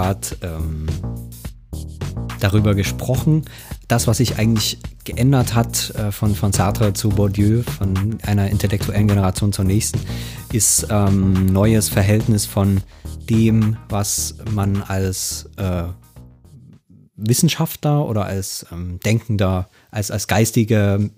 Gerade 0.00 0.28
ähm, 0.40 0.86
darüber 2.40 2.74
gesprochen, 2.74 3.44
das, 3.86 4.06
was 4.06 4.16
sich 4.16 4.38
eigentlich 4.38 4.78
geändert 5.04 5.54
hat 5.54 5.90
äh, 5.90 6.10
von, 6.10 6.34
von 6.34 6.52
Sartre 6.52 6.94
zu 6.94 7.10
Bourdieu, 7.10 7.62
von 7.62 8.18
einer 8.22 8.48
intellektuellen 8.48 9.08
Generation 9.08 9.52
zur 9.52 9.66
nächsten, 9.66 10.00
ist 10.52 10.86
ähm, 10.90 11.46
neues 11.46 11.90
Verhältnis 11.90 12.46
von 12.46 12.80
dem, 13.28 13.76
was 13.90 14.36
man 14.52 14.82
als 14.82 15.50
äh, 15.58 15.82
Wissenschaftler 17.16 18.08
oder 18.08 18.24
als 18.24 18.64
ähm, 18.72 19.00
Denkender, 19.04 19.68
als, 19.90 20.10
als 20.10 20.26
geistige 20.26 21.10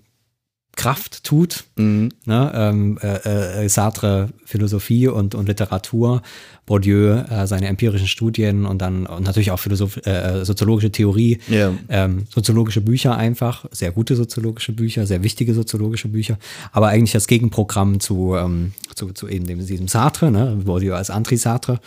Kraft 0.75 1.23
tut. 1.23 1.65
Ne? 1.75 2.11
Ähm, 2.25 2.97
äh, 3.01 3.63
äh, 3.65 3.69
Sartre 3.69 4.29
Philosophie 4.43 5.07
und, 5.07 5.35
und 5.35 5.47
Literatur, 5.47 6.21
Bourdieu 6.65 7.17
äh, 7.29 7.45
seine 7.45 7.67
empirischen 7.67 8.07
Studien 8.07 8.65
und 8.65 8.81
dann 8.81 9.05
und 9.05 9.23
natürlich 9.25 9.51
auch 9.51 9.59
Philosoph 9.59 9.97
äh, 10.05 10.43
soziologische 10.43 10.91
Theorie, 10.91 11.39
Ja. 11.47 11.73
ähm, 11.89 12.25
soziologische 12.33 12.81
Bücher 12.81 13.15
einfach, 13.15 13.65
sehr 13.71 13.91
gute 13.91 14.15
soziologische 14.15 14.71
Bücher, 14.71 15.05
sehr 15.05 15.23
wichtige 15.23 15.53
soziologische 15.53 16.07
Bücher, 16.07 16.37
aber 16.71 16.87
eigentlich 16.87 17.11
das 17.11 17.27
Gegenprogramm 17.27 17.99
zu, 17.99 18.35
ähm, 18.35 18.73
zu, 18.95 19.11
zu 19.11 19.27
eben 19.27 19.45
dem, 19.45 19.63
diesem 19.65 19.87
Sartre, 19.87 20.31
ne? 20.31 20.59
Bourdieu 20.65 20.95
als 20.95 21.09
Anti-Sartre. 21.09 21.79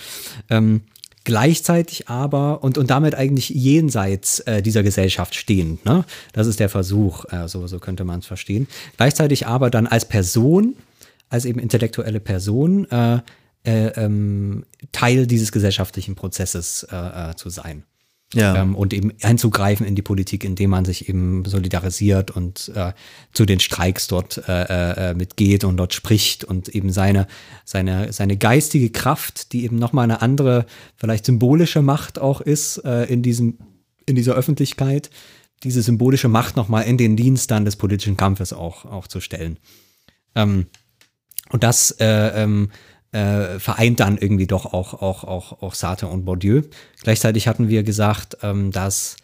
Ähm, 0.48 0.82
gleichzeitig 1.26 2.08
aber 2.08 2.62
und, 2.62 2.78
und 2.78 2.88
damit 2.88 3.16
eigentlich 3.16 3.48
jenseits 3.50 4.38
äh, 4.40 4.62
dieser 4.62 4.84
Gesellschaft 4.84 5.34
stehend. 5.34 5.84
Ne? 5.84 6.04
Das 6.32 6.46
ist 6.46 6.60
der 6.60 6.68
Versuch, 6.68 7.24
äh, 7.32 7.48
so, 7.48 7.66
so 7.66 7.80
könnte 7.80 8.04
man 8.04 8.20
es 8.20 8.26
verstehen. 8.26 8.68
Gleichzeitig 8.96 9.44
aber 9.46 9.68
dann 9.68 9.88
als 9.88 10.04
Person, 10.04 10.76
als 11.28 11.44
eben 11.44 11.58
intellektuelle 11.58 12.20
Person, 12.20 12.88
äh, 12.92 13.18
äh, 13.64 13.88
ähm, 13.96 14.64
Teil 14.92 15.26
dieses 15.26 15.50
gesellschaftlichen 15.50 16.14
Prozesses 16.14 16.86
äh, 16.92 17.30
äh, 17.30 17.34
zu 17.34 17.50
sein. 17.50 17.82
Ja. 18.34 18.60
Ähm, 18.60 18.74
und 18.74 18.92
eben 18.92 19.12
einzugreifen 19.22 19.86
in 19.86 19.94
die 19.94 20.02
Politik, 20.02 20.42
indem 20.42 20.70
man 20.70 20.84
sich 20.84 21.08
eben 21.08 21.44
solidarisiert 21.44 22.32
und 22.32 22.72
äh, 22.74 22.92
zu 23.32 23.46
den 23.46 23.60
Streiks 23.60 24.08
dort 24.08 24.42
äh, 24.48 25.10
äh, 25.10 25.14
mitgeht 25.14 25.62
und 25.62 25.76
dort 25.76 25.94
spricht 25.94 26.42
und 26.42 26.68
eben 26.68 26.90
seine, 26.90 27.28
seine, 27.64 28.12
seine 28.12 28.36
geistige 28.36 28.90
Kraft, 28.90 29.52
die 29.52 29.64
eben 29.64 29.78
nochmal 29.78 30.04
eine 30.04 30.22
andere, 30.22 30.66
vielleicht 30.96 31.24
symbolische 31.24 31.82
Macht 31.82 32.18
auch 32.18 32.40
ist 32.40 32.78
äh, 32.78 33.04
in, 33.04 33.22
diesem, 33.22 33.58
in 34.06 34.16
dieser 34.16 34.34
Öffentlichkeit, 34.34 35.08
diese 35.62 35.82
symbolische 35.82 36.28
Macht 36.28 36.56
nochmal 36.56 36.84
in 36.84 36.98
den 36.98 37.16
Dienst 37.16 37.52
dann 37.52 37.64
des 37.64 37.76
politischen 37.76 38.16
Kampfes 38.16 38.52
auch, 38.52 38.86
auch 38.86 39.06
zu 39.06 39.20
stellen. 39.20 39.58
Ähm, 40.34 40.66
und 41.50 41.62
das 41.62 41.92
äh, 41.92 42.42
ähm, 42.42 42.70
äh, 43.16 43.58
vereint 43.58 44.00
dann 44.00 44.18
irgendwie 44.18 44.46
doch 44.46 44.66
auch, 44.72 44.94
auch, 45.00 45.24
auch, 45.24 45.62
auch 45.62 45.74
Sartre 45.74 46.08
und 46.08 46.24
Bourdieu. 46.24 46.62
Gleichzeitig 47.02 47.48
hatten 47.48 47.68
wir 47.68 47.82
gesagt, 47.82 48.36
ähm, 48.42 48.70
dass 48.72 49.16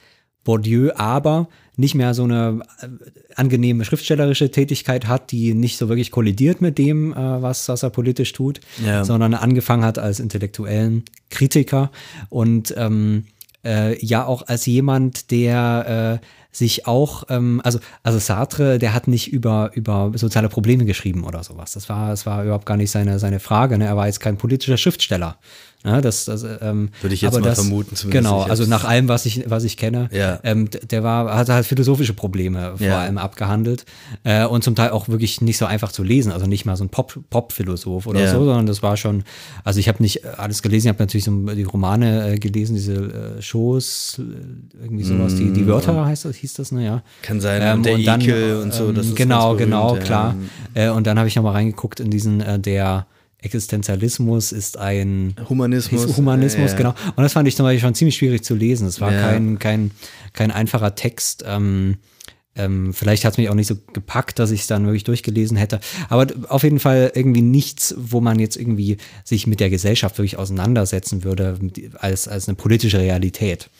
Bourdieu 0.44 0.90
aber 0.96 1.48
nicht 1.76 1.94
mehr 1.94 2.12
so 2.14 2.24
eine 2.24 2.60
äh, 2.80 2.86
angenehme 3.34 3.84
schriftstellerische 3.84 4.50
Tätigkeit 4.50 5.06
hat, 5.06 5.30
die 5.30 5.54
nicht 5.54 5.78
so 5.78 5.88
wirklich 5.88 6.10
kollidiert 6.10 6.60
mit 6.60 6.78
dem, 6.78 7.12
äh, 7.12 7.16
was, 7.42 7.68
was 7.68 7.82
er 7.82 7.90
politisch 7.90 8.32
tut, 8.32 8.60
Ja. 8.84 9.04
sondern 9.04 9.34
angefangen 9.34 9.84
hat 9.84 9.98
als 9.98 10.20
intellektuellen 10.20 11.04
Kritiker 11.30 11.90
und 12.28 12.74
ähm, 12.76 13.24
äh, 13.64 14.04
ja 14.04 14.24
auch 14.24 14.42
als 14.46 14.66
jemand, 14.66 15.30
der 15.30 16.20
äh, 16.20 16.26
sich 16.54 16.86
auch, 16.86 17.24
ähm, 17.30 17.60
also, 17.64 17.78
also 18.02 18.18
Sartre, 18.18 18.78
der 18.78 18.92
hat 18.92 19.08
nicht 19.08 19.32
über, 19.32 19.70
über 19.74 20.12
soziale 20.14 20.48
Probleme 20.50 20.84
geschrieben 20.84 21.24
oder 21.24 21.42
sowas. 21.42 21.72
Das 21.72 21.88
war, 21.88 22.10
das 22.10 22.26
war 22.26 22.44
überhaupt 22.44 22.66
gar 22.66 22.76
nicht 22.76 22.90
seine, 22.90 23.18
seine 23.18 23.40
Frage. 23.40 23.78
Ne? 23.78 23.86
Er 23.86 23.96
war 23.96 24.06
jetzt 24.06 24.20
kein 24.20 24.36
politischer 24.36 24.76
Schriftsteller. 24.76 25.38
Ne? 25.84 26.00
Das, 26.00 26.26
das, 26.26 26.44
ähm, 26.60 26.90
Würde 27.00 27.14
ich 27.14 27.22
jetzt 27.22 27.32
mal 27.32 27.42
das, 27.42 27.58
vermuten, 27.60 27.96
zumindest. 27.96 28.24
Genau, 28.24 28.42
also 28.42 28.66
nach 28.66 28.84
allem, 28.84 29.08
was 29.08 29.26
ich, 29.26 29.50
was 29.50 29.64
ich 29.64 29.76
kenne, 29.76 30.08
Ja. 30.12 30.38
ähm, 30.44 30.68
der 30.90 31.02
war, 31.02 31.34
hat 31.36 31.48
halt 31.48 31.66
philosophische 31.66 32.14
Probleme 32.14 32.74
vor 32.76 32.86
Ja. 32.86 33.00
allem 33.00 33.18
abgehandelt 33.18 33.84
äh, 34.24 34.44
und 34.46 34.62
zum 34.62 34.74
Teil 34.74 34.90
auch 34.90 35.08
wirklich 35.08 35.40
nicht 35.40 35.58
so 35.58 35.66
einfach 35.66 35.90
zu 35.90 36.02
lesen, 36.04 36.30
also 36.30 36.46
nicht 36.46 36.64
mal 36.64 36.76
so 36.76 36.84
ein 36.84 36.88
Pop- 36.88 37.18
Pop-Philosoph 37.30 38.06
oder 38.06 38.20
Ja. 38.20 38.30
so, 38.32 38.44
sondern 38.44 38.66
das 38.66 38.82
war 38.82 38.96
schon, 38.96 39.24
also 39.64 39.80
ich 39.80 39.88
habe 39.88 40.02
nicht 40.02 40.24
alles 40.38 40.62
gelesen, 40.62 40.86
ich 40.86 40.92
habe 40.94 41.02
natürlich 41.02 41.24
so 41.24 41.32
die 41.54 41.64
Romane 41.64 42.32
äh, 42.34 42.38
gelesen, 42.38 42.74
diese 42.76 42.94
äh, 43.38 43.42
Shows, 43.42 44.20
äh, 44.20 44.82
irgendwie 44.84 45.04
sowas, 45.04 45.34
die, 45.36 45.52
die 45.52 45.66
Wörter 45.66 46.04
heißt 46.04 46.24
das, 46.26 46.36
hieß 46.36 46.54
das, 46.54 46.72
ne, 46.72 46.84
ja. 46.84 46.96
Mm. 46.96 47.02
Kann 47.22 47.40
sein, 47.40 47.76
und 47.78 47.86
der 47.86 47.98
Ekel 47.98 48.56
und 48.62 48.72
so, 48.72 48.92
das 48.92 49.06
ist 49.06 49.16
Genau, 49.16 49.56
ganz 49.56 49.58
berühmt, 49.58 49.70
genau, 49.72 49.94
ja. 49.96 50.00
klar. 50.02 50.34
Äh, 50.74 50.88
und 50.90 51.06
dann 51.06 51.18
habe 51.18 51.28
ich 51.28 51.34
nochmal 51.36 51.54
reingeguckt 51.54 51.98
in 52.00 52.10
diesen, 52.10 52.40
äh, 52.40 52.58
der 52.58 53.06
Existenzialismus 53.42 54.52
ist 54.52 54.78
ein 54.78 55.34
Humanismus. 55.48 56.04
ist 56.04 56.16
Humanismus, 56.16 56.72
Ja. 56.72 56.76
genau. 56.76 56.94
Und 57.16 57.22
das 57.22 57.32
fand 57.32 57.46
ich 57.48 57.56
zum 57.56 57.64
Beispiel 57.64 57.80
schon 57.80 57.94
ziemlich 57.94 58.16
schwierig 58.16 58.42
zu 58.44 58.54
lesen. 58.54 58.86
Es 58.86 59.00
war 59.00 59.12
Ja. 59.12 59.20
kein, 59.30 59.58
kein, 59.58 59.90
kein 60.32 60.50
einfacher 60.50 60.94
Text. 60.94 61.44
Ähm, 61.46 61.96
ähm, 62.54 62.92
vielleicht 62.92 63.24
hat 63.24 63.32
es 63.32 63.38
mich 63.38 63.48
auch 63.48 63.54
nicht 63.54 63.66
so 63.66 63.76
gepackt, 63.94 64.38
dass 64.38 64.50
ich 64.50 64.60
es 64.60 64.66
dann 64.66 64.84
wirklich 64.84 65.04
durchgelesen 65.04 65.56
hätte. 65.56 65.80
Aber 66.10 66.26
auf 66.48 66.62
jeden 66.64 66.80
Fall 66.80 67.10
irgendwie 67.14 67.40
nichts, 67.40 67.94
wo 67.96 68.20
man 68.20 68.38
jetzt 68.38 68.56
irgendwie 68.56 68.98
sich 69.24 69.46
mit 69.46 69.58
der 69.60 69.70
Gesellschaft 69.70 70.18
wirklich 70.18 70.36
auseinandersetzen 70.36 71.24
würde, 71.24 71.58
als, 71.98 72.28
als 72.28 72.48
eine 72.48 72.54
politische 72.56 72.98
Realität. 72.98 73.70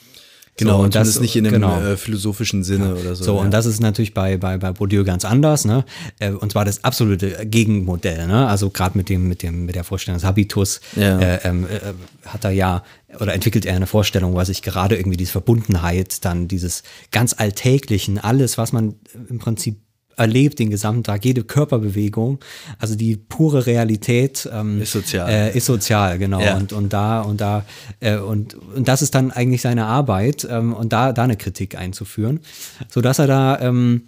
Genau, 0.59 0.79
So, 0.79 0.85
und 0.85 0.95
das 0.95 1.19
nicht 1.19 1.35
in 1.35 1.47
einem 1.47 1.55
genau. 1.55 1.81
äh, 1.81 1.97
philosophischen 1.97 2.63
Sinne 2.63 2.95
oder 2.95 3.15
so. 3.15 3.25
So, 3.25 3.37
ja. 3.37 3.41
und 3.43 3.53
das 3.53 3.65
ist 3.65 3.81
natürlich 3.81 4.13
bei, 4.13 4.37
bei, 4.37 4.59
bei 4.59 4.73
Bourdieu 4.73 5.03
ganz 5.03 5.25
anders, 5.25 5.65
ne? 5.65 5.85
Äh, 6.19 6.33
Und 6.33 6.53
zwar 6.53 6.67
das 6.67 6.85
absolute 6.85 7.47
Gegenmodell, 7.47 8.27
ne? 8.27 8.47
Also 8.47 8.69
gerade 8.69 8.99
mit 8.99 9.09
dem, 9.09 9.29
mit 9.29 9.43
dem, 9.43 9.65
mit 9.65 9.77
der 9.77 9.85
Vorstellung 9.85 10.19
des 10.19 10.25
Habitus 10.25 10.81
Ja. 10.95 11.19
äh, 11.19 11.41
ähm, 11.45 11.67
äh, 11.67 12.29
hat 12.29 12.45
er 12.45 12.51
ja 12.51 12.83
oder 13.19 13.33
entwickelt 13.35 13.65
er 13.67 13.77
eine 13.77 13.87
Vorstellung, 13.87 14.35
was 14.35 14.49
sich 14.49 14.63
gerade 14.63 14.97
irgendwie 14.97 15.17
diese 15.17 15.33
Verbundenheit, 15.33 16.25
dann 16.25 16.49
dieses 16.49 16.83
ganz 17.11 17.35
Alltäglichen, 17.37 18.19
alles, 18.19 18.59
was 18.59 18.73
man 18.73 18.95
im 19.29 19.39
Prinzip 19.39 19.81
erlebt 20.17 20.59
den 20.59 20.71
gesamten 20.71 21.05
Tag, 21.05 21.25
jede 21.25 21.45
Körperbewegung, 21.45 22.39
also 22.79 22.95
die 22.95 23.17
pure 23.17 23.67
Realität 23.67 24.49
ähm, 24.53 24.83
Ist 24.83 24.93
sozial. 24.93 25.29
Äh, 25.31 25.57
ist 25.57 25.67
sozial, 25.67 26.19
genau. 26.19 26.41
Ja. 26.41 26.57
Und, 26.57 26.73
und 26.73 26.93
da 26.93 27.23
und 27.23 27.41
da 27.41 27.65
äh, 28.01 28.17
und, 28.17 28.55
und 28.55 28.89
das 28.89 29.03
ist 29.03 29.15
dann 29.15 29.31
eigentlich 29.31 29.63
seine 29.63 29.87
Arbeit 29.87 30.47
ähm, 30.51 30.73
und 30.73 30.93
da, 30.93 31.13
da 31.13 31.25
eine 31.25 31.37
Kritik 31.37 31.77
einzuführen, 31.77 32.41
sodass 32.89 33.19
er 33.19 33.27
da 33.27 33.61
ähm, 33.61 34.03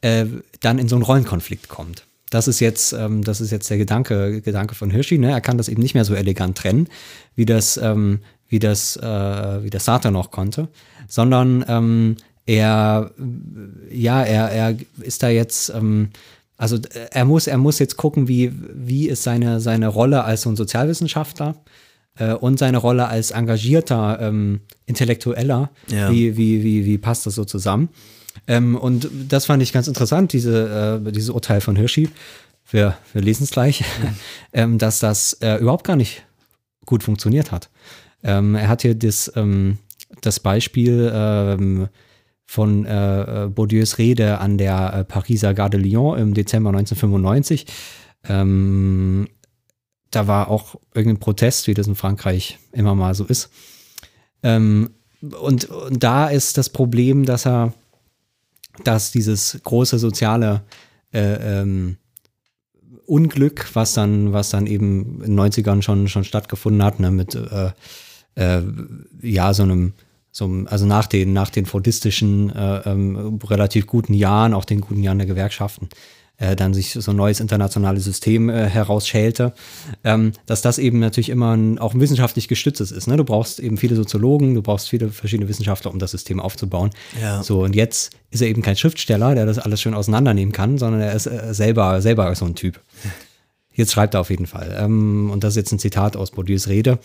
äh, 0.00 0.26
dann 0.60 0.78
in 0.78 0.88
so 0.88 0.96
einen 0.96 1.04
Rollenkonflikt 1.04 1.68
kommt. 1.68 2.04
Das 2.30 2.46
ist 2.46 2.60
jetzt, 2.60 2.92
ähm, 2.92 3.24
das 3.24 3.40
ist 3.40 3.50
jetzt 3.50 3.70
der 3.70 3.78
Gedanke, 3.78 4.42
Gedanke 4.42 4.74
von 4.74 4.90
Hirschi. 4.90 5.18
Ne? 5.18 5.30
Er 5.30 5.40
kann 5.40 5.56
das 5.56 5.68
eben 5.68 5.82
nicht 5.82 5.94
mehr 5.94 6.04
so 6.04 6.14
elegant 6.14 6.58
trennen, 6.58 6.88
wie 7.34 7.46
das, 7.46 7.78
ähm, 7.78 8.20
wie 8.48 8.58
das, 8.58 8.96
äh, 8.96 9.62
wie 9.62 9.70
das 9.70 9.86
Sartre 9.86 10.12
noch 10.12 10.30
konnte, 10.30 10.68
sondern 11.08 11.64
ähm, 11.68 12.16
er, 12.48 13.10
ja, 13.92 14.22
er, 14.22 14.50
er 14.50 14.76
ist 15.02 15.22
da 15.22 15.28
jetzt, 15.28 15.68
ähm, 15.68 16.08
also 16.56 16.78
er 17.10 17.26
muss, 17.26 17.46
er 17.46 17.58
muss 17.58 17.78
jetzt 17.78 17.98
gucken, 17.98 18.26
wie, 18.26 18.50
wie 18.74 19.06
ist 19.08 19.22
seine, 19.22 19.60
seine 19.60 19.88
Rolle 19.88 20.24
als 20.24 20.42
so 20.42 20.48
ein 20.48 20.56
Sozialwissenschaftler 20.56 21.56
äh, 22.18 22.32
und 22.32 22.58
seine 22.58 22.78
Rolle 22.78 23.06
als 23.06 23.32
engagierter 23.32 24.18
ähm, 24.22 24.60
Intellektueller, 24.86 25.68
Ja. 25.88 26.10
wie, 26.10 26.38
wie, 26.38 26.64
wie, 26.64 26.86
wie 26.86 26.96
passt 26.96 27.26
das 27.26 27.34
so 27.34 27.44
zusammen? 27.44 27.90
Ähm, 28.46 28.76
und 28.76 29.10
das 29.28 29.44
fand 29.44 29.62
ich 29.62 29.74
ganz 29.74 29.86
interessant, 29.86 30.32
diese, 30.32 31.02
äh, 31.06 31.12
dieses 31.12 31.28
Urteil 31.28 31.60
von 31.60 31.76
Hirschi. 31.76 32.08
Wir, 32.70 32.96
wir 33.12 33.20
lesen 33.20 33.44
es 33.44 33.50
gleich, 33.50 33.84
ähm, 34.54 34.78
dass 34.78 35.00
das 35.00 35.34
äh, 35.42 35.56
überhaupt 35.56 35.84
gar 35.84 35.96
nicht 35.96 36.24
gut 36.86 37.02
funktioniert 37.02 37.52
hat. 37.52 37.68
Ähm, 38.22 38.54
er 38.54 38.68
hat 38.68 38.80
hier 38.80 38.94
das, 38.94 39.30
ähm, 39.36 39.76
das 40.22 40.40
Beispiel 40.40 41.10
ähm, 41.14 41.88
von 42.50 42.86
äh, 42.86 43.44
äh, 43.44 43.48
Bourdieus 43.48 43.98
Rede 43.98 44.38
an 44.38 44.56
der 44.56 44.94
äh, 44.94 45.04
Pariser 45.04 45.52
Gare 45.52 45.68
de 45.68 45.80
Lyon 45.80 46.18
im 46.18 46.32
Dezember 46.32 46.70
1995. 46.70 47.66
Ähm, 48.26 49.28
da 50.10 50.26
war 50.26 50.48
auch 50.48 50.76
irgendein 50.94 51.20
Protest, 51.20 51.66
wie 51.66 51.74
das 51.74 51.86
in 51.86 51.94
Frankreich 51.94 52.58
immer 52.72 52.94
mal 52.94 53.14
so 53.14 53.26
ist. 53.26 53.50
Ähm, 54.42 54.88
und, 55.20 55.66
und 55.66 56.02
da 56.02 56.28
ist 56.28 56.56
das 56.56 56.70
Problem, 56.70 57.26
dass 57.26 57.46
er, 57.46 57.74
dass 58.82 59.10
dieses 59.10 59.60
große 59.62 59.98
soziale 59.98 60.62
äh, 61.12 61.60
ähm, 61.60 61.98
Unglück, 63.04 63.68
was 63.74 63.92
dann, 63.92 64.32
was 64.32 64.48
dann 64.48 64.66
eben 64.66 65.20
in 65.22 65.36
den 65.36 65.38
90ern 65.38 65.82
schon, 65.82 66.08
schon 66.08 66.24
stattgefunden 66.24 66.82
hat, 66.82 66.98
ne, 66.98 67.10
mit 67.10 67.34
äh, 67.34 67.72
äh, 68.36 68.62
ja, 69.20 69.52
so 69.52 69.64
einem, 69.64 69.92
einem- 70.44 70.66
also 70.68 70.86
nach 70.86 71.06
den, 71.06 71.32
nach 71.32 71.50
den 71.50 71.66
fordistischen, 71.66 72.54
äh, 72.54 72.78
ähm, 72.86 73.38
relativ 73.44 73.86
guten 73.86 74.14
Jahren, 74.14 74.54
auch 74.54 74.64
den 74.64 74.80
guten 74.80 75.02
Jahren 75.02 75.18
der 75.18 75.26
Gewerkschaften, 75.26 75.88
äh, 76.38 76.54
dann 76.54 76.72
sich 76.72 76.92
so 76.92 77.10
ein 77.10 77.16
neues 77.16 77.40
internationales 77.40 78.04
System 78.04 78.48
äh, 78.48 78.68
herausschälte, 78.68 79.52
ähm, 80.04 80.32
dass 80.46 80.62
das 80.62 80.78
eben 80.78 81.00
natürlich 81.00 81.30
immer 81.30 81.56
ein, 81.56 81.78
auch 81.78 81.94
ein 81.94 82.00
wissenschaftlich 82.00 82.46
gestütztes 82.46 82.92
ist. 82.92 83.08
Ne? 83.08 83.16
Du 83.16 83.24
brauchst 83.24 83.58
eben 83.58 83.76
viele 83.76 83.96
Soziologen, 83.96 84.54
du 84.54 84.62
brauchst 84.62 84.88
viele 84.88 85.08
verschiedene 85.10 85.48
Wissenschaftler, 85.48 85.90
um 85.90 85.98
das 85.98 86.12
System 86.12 86.38
aufzubauen. 86.38 86.90
Ja. 87.20 87.42
So, 87.42 87.64
und 87.64 87.74
jetzt 87.74 88.12
ist 88.30 88.40
er 88.40 88.48
eben 88.48 88.62
kein 88.62 88.76
Schriftsteller, 88.76 89.34
der 89.34 89.46
das 89.46 89.58
alles 89.58 89.80
schön 89.80 89.94
auseinandernehmen 89.94 90.52
kann, 90.52 90.78
sondern 90.78 91.00
er 91.00 91.12
ist 91.12 91.26
äh, 91.26 91.52
selber, 91.52 92.00
selber 92.00 92.32
so 92.36 92.44
ein 92.44 92.54
Typ. 92.54 92.80
Jetzt 93.74 93.92
schreibt 93.92 94.14
er 94.14 94.20
auf 94.20 94.30
jeden 94.30 94.46
Fall. 94.46 94.76
Ähm, 94.78 95.30
und 95.30 95.42
das 95.42 95.54
ist 95.54 95.56
jetzt 95.56 95.72
ein 95.72 95.78
Zitat 95.78 96.16
aus 96.16 96.30
Bourdieus 96.30 96.68
Rede. 96.68 96.98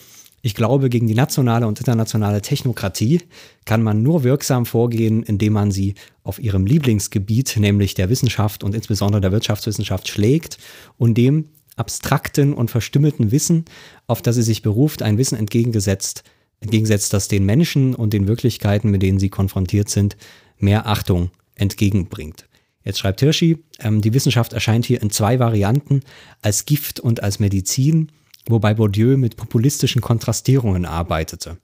Ich 0.45 0.55
glaube, 0.55 0.89
gegen 0.89 1.07
die 1.07 1.15
nationale 1.15 1.65
und 1.65 1.79
internationale 1.79 2.41
Technokratie 2.41 3.21
kann 3.63 3.81
man 3.81 4.03
nur 4.03 4.25
wirksam 4.25 4.65
vorgehen, 4.65 5.23
indem 5.23 5.53
man 5.53 5.71
sie 5.71 5.95
auf 6.21 6.37
ihrem 6.37 6.65
Lieblingsgebiet, 6.65 7.55
nämlich 7.57 7.93
der 7.93 8.09
Wissenschaft 8.09 8.61
und 8.61 8.75
insbesondere 8.75 9.21
der 9.21 9.31
Wirtschaftswissenschaft, 9.31 10.09
schlägt 10.09 10.57
und 10.97 11.17
dem 11.17 11.45
abstrakten 11.77 12.53
und 12.53 12.69
verstümmelten 12.69 13.31
Wissen, 13.31 13.63
auf 14.05 14.21
das 14.21 14.35
sie 14.35 14.43
sich 14.43 14.61
beruft, 14.61 15.01
ein 15.01 15.17
Wissen 15.17 15.37
entgegengesetzt, 15.37 16.25
entgegensetzt, 16.59 17.13
das 17.13 17.29
den 17.29 17.45
Menschen 17.45 17.95
und 17.95 18.11
den 18.11 18.27
Wirklichkeiten, 18.27 18.91
mit 18.91 19.01
denen 19.01 19.19
sie 19.19 19.29
konfrontiert 19.29 19.87
sind, 19.87 20.17
mehr 20.57 20.87
Achtung 20.87 21.31
entgegenbringt. 21.55 22.49
Jetzt 22.83 22.99
schreibt 22.99 23.21
Hirschi, 23.21 23.63
ähm, 23.79 24.01
die 24.01 24.13
Wissenschaft 24.13 24.51
erscheint 24.51 24.85
hier 24.85 25.01
in 25.01 25.09
zwei 25.09 25.39
Varianten, 25.39 26.01
als 26.41 26.65
Gift 26.65 26.99
und 26.99 27.23
als 27.23 27.39
Medizin, 27.39 28.11
wobei 28.47 28.73
Bourdieu 28.73 29.17
mit 29.17 29.37
populistischen 29.37 30.01
Kontrastierungen 30.01 30.85
arbeitete. 30.85 31.57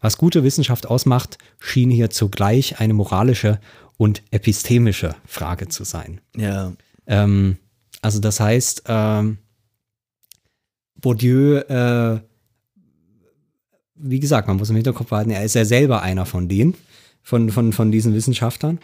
Was 0.00 0.16
gute 0.16 0.44
Wissenschaft 0.44 0.86
ausmacht, 0.86 1.38
schien 1.58 1.90
hier 1.90 2.10
zugleich 2.10 2.80
eine 2.80 2.94
moralische 2.94 3.60
und 3.96 4.22
epistemische 4.30 5.14
Frage 5.26 5.68
zu 5.68 5.84
sein. 5.84 6.20
Ja. 6.36 6.72
Ähm, 7.06 7.58
also 8.00 8.18
das 8.18 8.40
heißt, 8.40 8.84
ähm, 8.86 9.38
Bourdieu, 11.00 11.58
äh, 11.58 12.20
wie 13.94 14.20
gesagt, 14.20 14.48
man 14.48 14.56
muss 14.56 14.70
im 14.70 14.76
Hinterkopf 14.76 15.10
behalten, 15.10 15.30
er 15.30 15.44
ist 15.44 15.54
ja 15.54 15.64
selber 15.64 16.02
einer 16.02 16.24
von 16.24 16.48
denen, 16.48 16.74
von, 17.22 17.50
von, 17.50 17.72
von 17.74 17.92
diesen 17.92 18.14
Wissenschaftlern. 18.14 18.78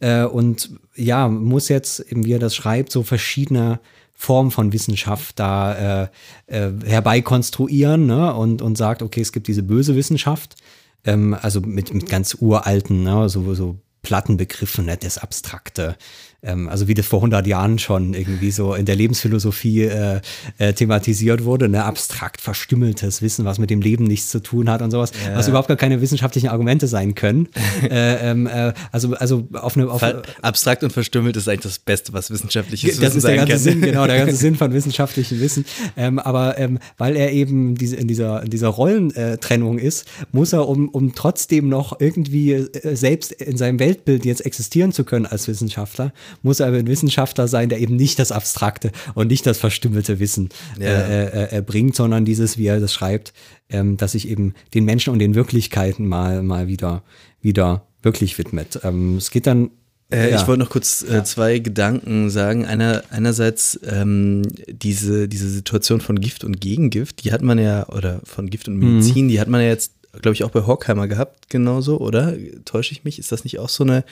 Äh, 0.00 0.24
und 0.24 0.70
ja, 0.94 1.28
muss 1.28 1.68
jetzt, 1.68 2.00
eben 2.00 2.24
wie 2.24 2.32
er 2.32 2.38
das 2.38 2.54
schreibt, 2.54 2.90
so 2.90 3.02
verschiedene 3.02 3.80
Formen 4.14 4.50
von 4.50 4.72
Wissenschaft 4.72 5.38
da 5.38 6.04
äh, 6.04 6.08
äh, 6.46 6.72
herbeikonstruieren 6.84 8.06
ne? 8.06 8.34
und, 8.34 8.62
und 8.62 8.78
sagt, 8.78 9.02
okay, 9.02 9.20
es 9.20 9.32
gibt 9.32 9.48
diese 9.48 9.62
böse 9.62 9.96
Wissenschaft, 9.96 10.56
ähm, 11.04 11.36
also 11.40 11.60
mit, 11.60 11.92
mit 11.92 12.08
ganz 12.08 12.36
uralten, 12.40 13.02
ne? 13.02 13.28
so, 13.28 13.54
so 13.54 13.78
Plattenbegriffen, 14.02 14.86
ne? 14.86 14.96
das 14.96 15.18
Abstrakte, 15.18 15.96
ähm, 16.44 16.68
also 16.68 16.88
wie 16.88 16.94
das 16.94 17.06
vor 17.06 17.18
100 17.20 17.46
Jahren 17.46 17.78
schon 17.78 18.14
irgendwie 18.14 18.50
so 18.50 18.74
in 18.74 18.84
der 18.86 18.96
Lebensphilosophie 18.96 19.82
äh, 19.82 20.20
äh, 20.58 20.72
thematisiert 20.72 21.44
wurde, 21.44 21.68
ne, 21.68 21.84
abstrakt 21.84 22.40
verstümmeltes 22.40 23.22
Wissen, 23.22 23.44
was 23.44 23.58
mit 23.58 23.70
dem 23.70 23.80
Leben 23.80 24.04
nichts 24.04 24.28
zu 24.30 24.40
tun 24.40 24.70
hat 24.70 24.82
und 24.82 24.90
sowas, 24.90 25.12
Ja. 25.26 25.36
was 25.36 25.48
überhaupt 25.48 25.68
gar 25.68 25.76
keine 25.76 26.00
wissenschaftlichen 26.00 26.48
Argumente 26.48 26.86
sein 26.86 27.14
können. 27.14 27.48
äh, 27.82 28.30
ähm, 28.30 28.46
äh, 28.46 28.72
also, 28.92 29.14
also 29.14 29.46
auf 29.52 29.76
eine, 29.76 29.90
auf 29.90 30.02
Abstrakt 30.42 30.84
und 30.84 30.92
verstümmelt 30.92 31.36
ist 31.36 31.48
eigentlich 31.48 31.62
das 31.62 31.78
Beste, 31.78 32.12
was 32.12 32.30
wissenschaftliches 32.30 32.96
das 32.96 33.00
Wissen 33.00 33.18
ist 33.18 33.26
der 33.26 33.36
ganze 33.36 33.52
kann. 33.52 33.58
Sinn, 33.58 33.80
genau, 33.80 34.06
der 34.06 34.18
ganze 34.18 34.36
Sinn 34.36 34.56
von 34.56 34.72
wissenschaftlichem 34.72 35.40
Wissen. 35.40 35.64
Ähm, 35.96 36.18
aber 36.18 36.58
ähm, 36.58 36.78
weil 36.98 37.16
er 37.16 37.32
eben 37.32 37.74
diese, 37.74 37.96
in 37.96 38.08
dieser, 38.08 38.42
in 38.42 38.50
dieser 38.50 38.68
Rollentrennung 38.68 39.78
ist, 39.78 40.06
muss 40.32 40.52
er, 40.52 40.68
um, 40.68 40.88
um 40.88 41.14
trotzdem 41.14 41.68
noch 41.68 42.00
irgendwie 42.00 42.52
äh, 42.52 42.96
selbst 42.96 43.32
in 43.32 43.56
seinem 43.56 43.78
Weltbild 43.78 44.24
jetzt 44.24 44.44
existieren 44.44 44.92
zu 44.92 45.04
können 45.04 45.26
als 45.26 45.48
Wissenschaftler, 45.48 46.12
muss 46.42 46.60
er 46.60 46.68
aber 46.68 46.76
ein 46.78 46.86
Wissenschaftler 46.86 47.48
sein, 47.48 47.68
der 47.68 47.80
eben 47.80 47.96
nicht 47.96 48.18
das 48.18 48.32
abstrakte 48.32 48.90
und 49.14 49.28
nicht 49.28 49.46
das 49.46 49.58
verstümmelte 49.58 50.18
Wissen 50.20 50.48
Ja. 50.78 50.86
äh, 50.86 51.24
äh, 51.24 51.58
äh, 51.58 51.62
bringt, 51.62 51.94
sondern 51.96 52.24
dieses, 52.24 52.58
wie 52.58 52.66
er 52.66 52.80
das 52.80 52.92
schreibt, 52.92 53.32
ähm, 53.68 53.96
dass 53.96 54.12
sich 54.12 54.28
eben 54.28 54.54
den 54.74 54.84
Menschen 54.84 55.12
und 55.12 55.18
den 55.18 55.34
Wirklichkeiten 55.34 56.06
mal, 56.06 56.42
mal 56.42 56.66
wieder, 56.68 57.02
wieder 57.40 57.86
wirklich 58.02 58.36
widmet. 58.38 58.80
Ähm, 58.84 59.16
es 59.16 59.30
geht 59.30 59.46
dann 59.46 59.70
Äh, 60.12 60.30
ja. 60.32 60.40
Ich 60.40 60.46
wollte 60.46 60.62
noch 60.62 60.68
kurz 60.70 61.02
äh, 61.02 61.24
zwei 61.24 61.58
Gedanken 61.60 62.28
sagen. 62.28 62.66
Einer, 62.66 63.02
einerseits 63.10 63.80
ähm, 63.90 64.42
diese, 64.68 65.28
diese 65.28 65.48
Situation 65.48 66.02
von 66.02 66.20
Gift 66.20 66.44
und 66.44 66.60
Gegengift, 66.60 67.24
die 67.24 67.32
hat 67.32 67.40
man 67.40 67.58
ja, 67.58 67.88
oder 67.88 68.20
von 68.24 68.50
Gift 68.50 68.68
und 68.68 68.76
Mhm. 68.76 68.96
Medizin, 68.96 69.28
die 69.28 69.40
hat 69.40 69.48
man 69.48 69.62
ja 69.62 69.68
jetzt, 69.68 69.92
glaube 70.20 70.34
ich, 70.34 70.44
auch 70.44 70.50
bei 70.50 70.60
Horkheimer 70.66 71.08
gehabt, 71.08 71.48
genauso, 71.48 71.98
oder? 71.98 72.34
Täusche 72.66 72.92
ich 72.92 73.02
mich? 73.04 73.18
Ist 73.18 73.32
das 73.32 73.44
nicht 73.44 73.58
auch 73.58 73.70
so 73.70 73.82
eine, 73.82 74.04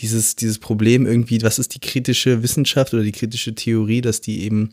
dieses, 0.00 0.36
dieses 0.36 0.58
Problem 0.58 1.06
irgendwie, 1.06 1.40
was 1.42 1.58
ist 1.58 1.74
die 1.74 1.80
kritische 1.80 2.42
Wissenschaft 2.42 2.92
oder 2.94 3.02
die 3.02 3.12
kritische 3.12 3.54
Theorie, 3.54 4.00
dass 4.00 4.20
die 4.20 4.42
eben 4.42 4.70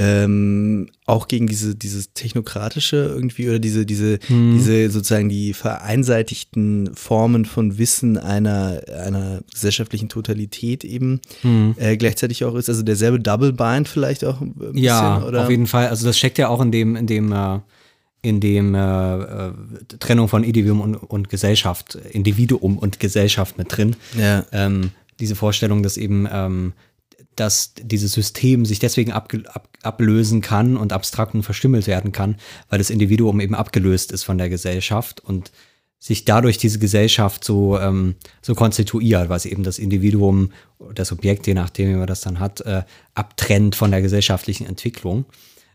ähm, 0.00 0.88
auch 1.06 1.26
gegen 1.26 1.48
diese, 1.48 1.74
dieses 1.74 2.12
technokratische 2.12 2.96
irgendwie 2.96 3.48
oder 3.48 3.58
diese, 3.58 3.84
diese, 3.84 4.20
Mhm. 4.28 4.54
diese 4.56 4.90
sozusagen 4.90 5.28
die 5.28 5.52
vereinseitigten 5.54 6.94
Formen 6.94 7.44
von 7.44 7.78
Wissen 7.78 8.16
einer, 8.16 8.80
einer 9.02 9.40
gesellschaftlichen 9.52 10.08
Totalität 10.08 10.84
eben 10.84 11.20
Mhm. 11.42 11.74
äh, 11.78 11.96
gleichzeitig 11.96 12.44
auch 12.44 12.54
ist. 12.54 12.68
Also 12.68 12.82
derselbe 12.84 13.18
Double 13.18 13.52
Bind 13.52 13.88
vielleicht 13.88 14.24
auch 14.24 14.40
ein 14.40 14.54
bisschen, 14.54 14.76
Ja, 14.78 15.24
oder? 15.26 15.42
auf 15.42 15.50
jeden 15.50 15.66
Fall. 15.66 15.88
Also 15.88 16.06
das 16.06 16.16
steckt 16.16 16.38
ja 16.38 16.46
auch 16.48 16.60
in 16.60 16.70
dem, 16.70 16.94
in 16.94 17.08
dem, 17.08 17.32
äh, 17.32 17.58
in 18.28 18.40
dem 18.40 18.74
äh, 18.74 18.78
äh, 19.16 19.52
Trennung 19.98 20.28
von 20.28 20.44
Individuum 20.44 20.80
und, 20.80 20.96
und 20.96 21.28
Gesellschaft, 21.28 21.94
Individuum 21.94 22.78
und 22.78 23.00
Gesellschaft 23.00 23.58
mit 23.58 23.76
drin. 23.76 23.96
Ja. 24.18 24.44
Ähm, 24.52 24.90
diese 25.18 25.34
Vorstellung, 25.34 25.82
dass 25.82 25.96
eben 25.96 26.28
ähm, 26.30 26.72
dass 27.34 27.72
dieses 27.80 28.12
System 28.12 28.64
sich 28.64 28.78
deswegen 28.78 29.12
ab 29.12 29.32
ablösen 29.82 30.40
kann 30.40 30.76
und 30.76 30.92
abstrakt 30.92 31.34
und 31.34 31.44
verstümmelt 31.44 31.86
werden 31.86 32.10
kann, 32.10 32.36
weil 32.68 32.78
das 32.78 32.90
Individuum 32.90 33.40
eben 33.40 33.54
abgelöst 33.54 34.10
ist 34.10 34.24
von 34.24 34.38
der 34.38 34.48
Gesellschaft 34.48 35.20
und 35.20 35.52
sich 36.00 36.24
dadurch 36.24 36.58
diese 36.58 36.78
Gesellschaft 36.78 37.44
so, 37.44 37.78
ähm, 37.78 38.14
so 38.40 38.54
konstituiert, 38.54 39.28
was 39.28 39.46
eben 39.46 39.62
das 39.64 39.78
Individuum, 39.78 40.52
das 40.94 41.10
Objekt, 41.12 41.46
je 41.46 41.54
nachdem, 41.54 41.90
wie 41.90 41.96
man 41.96 42.06
das 42.06 42.20
dann 42.20 42.38
hat, 42.38 42.60
äh, 42.62 42.82
abtrennt 43.14 43.74
von 43.74 43.90
der 43.90 44.02
gesellschaftlichen 44.02 44.66
Entwicklung. 44.66 45.24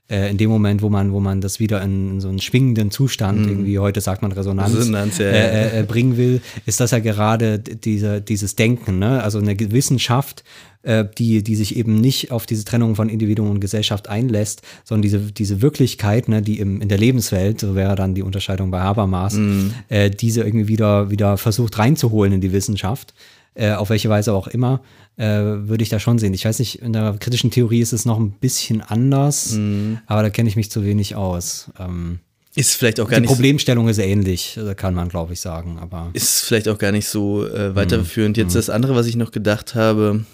Äh, 0.10 0.30
in 0.30 0.38
dem 0.38 0.50
Moment, 0.50 0.82
wo 0.82 0.90
man, 0.90 1.14
wo 1.14 1.22
man 1.22 1.40
das 1.40 1.62
wieder 1.62 1.82
in, 1.82 2.12
in 2.12 2.22
so 2.22 2.28
einen 2.28 2.40
schwingenden 2.40 2.92
Zustand, 2.92 3.48
irgendwie 3.48 3.80
heute 3.80 4.02
sagt 4.02 4.22
man 4.22 4.34
Resonanz, 4.34 4.76
Resonanz, 4.76 5.18
ja, 5.18 5.28
ja. 5.28 5.32
äh, 5.32 5.80
äh, 5.80 5.84
bringen 5.84 6.18
will, 6.18 6.42
ist 6.66 6.82
das 6.82 6.92
ja 6.92 7.00
gerade 7.00 7.60
diese, 7.60 8.20
dieses 8.22 8.56
Denken, 8.56 9.00
ne? 9.00 9.24
also 9.24 9.40
eine 9.40 9.58
Wissenschaft, 9.72 10.44
äh, 10.84 11.06
die, 11.18 11.42
die 11.42 11.56
sich 11.56 11.78
eben 11.78 12.02
nicht 12.02 12.32
auf 12.32 12.46
diese 12.46 12.66
Trennung 12.66 12.96
von 12.96 13.08
Individuum 13.08 13.50
und 13.50 13.62
Gesellschaft 13.62 14.10
einlässt, 14.10 14.62
sondern 14.84 15.04
diese, 15.04 15.20
diese 15.32 15.62
Wirklichkeit, 15.62 16.28
ne, 16.28 16.42
die 16.42 16.60
im, 16.60 16.82
in 16.82 16.90
der 16.90 16.98
Lebenswelt, 16.98 17.62
so 17.62 17.74
wäre 17.74 17.96
dann 17.96 18.14
die 18.14 18.24
Unterscheidung 18.24 18.72
bei 18.72 18.82
Habermas, 18.82 19.36
Mhm. 19.36 19.74
äh, 19.88 20.10
diese 20.10 20.42
irgendwie 20.42 20.68
wieder, 20.68 21.10
wieder 21.10 21.38
versucht 21.38 21.80
reinzuholen 21.80 22.34
in 22.34 22.42
die 22.42 22.52
Wissenschaft, 22.52 23.14
äh, 23.56 23.72
auf 23.74 23.90
welche 23.90 24.10
Weise 24.10 24.34
auch 24.34 24.48
immer, 24.48 24.82
äh, 25.18 25.26
würde 25.28 25.84
ich 25.84 25.90
da 25.90 26.00
schon 26.00 26.18
sehen. 26.20 26.34
Ich 26.34 26.46
weiß 26.46 26.60
nicht, 26.60 26.82
in 26.82 26.94
der 26.94 27.16
kritischen 27.20 27.52
Theorie 27.52 27.82
ist 27.82 27.94
es 27.94 28.06
noch 28.06 28.20
ein 28.20 28.32
bisschen 28.32 28.82
anders, 28.82 29.52
Mhm. 29.54 30.00
aber 30.08 30.24
da 30.24 30.30
kenne 30.30 30.50
ich 30.50 30.56
mich 30.56 30.72
zu 30.72 30.84
wenig 30.84 31.16
aus. 31.16 31.70
Ähm, 31.80 32.20
Ist 32.56 32.74
vielleicht 32.74 33.00
auch 33.00 33.08
gar 33.10 33.18
die 33.18 33.22
nicht 33.22 33.30
so- 33.30 33.36
Problemstellung 33.36 33.88
ist 33.90 33.98
ähnlich, 34.00 34.58
äh, 34.58 34.74
kann 34.76 34.94
man, 34.94 35.10
glaube 35.10 35.34
ich, 35.34 35.40
sagen. 35.42 35.78
Aber 35.80 36.10
ist 36.14 36.42
vielleicht 36.42 36.68
auch 36.68 36.78
gar 36.78 36.92
nicht 36.92 37.08
so 37.08 37.48
äh, 37.48 37.76
weiterführend. 37.76 38.38
Mhm. 38.38 38.44
Jetzt 38.44 38.56
das 38.56 38.70
andere, 38.70 38.96
was 38.96 39.06
ich 39.08 39.16
noch 39.16 39.32
gedacht 39.32 39.76
habe, 39.76 40.26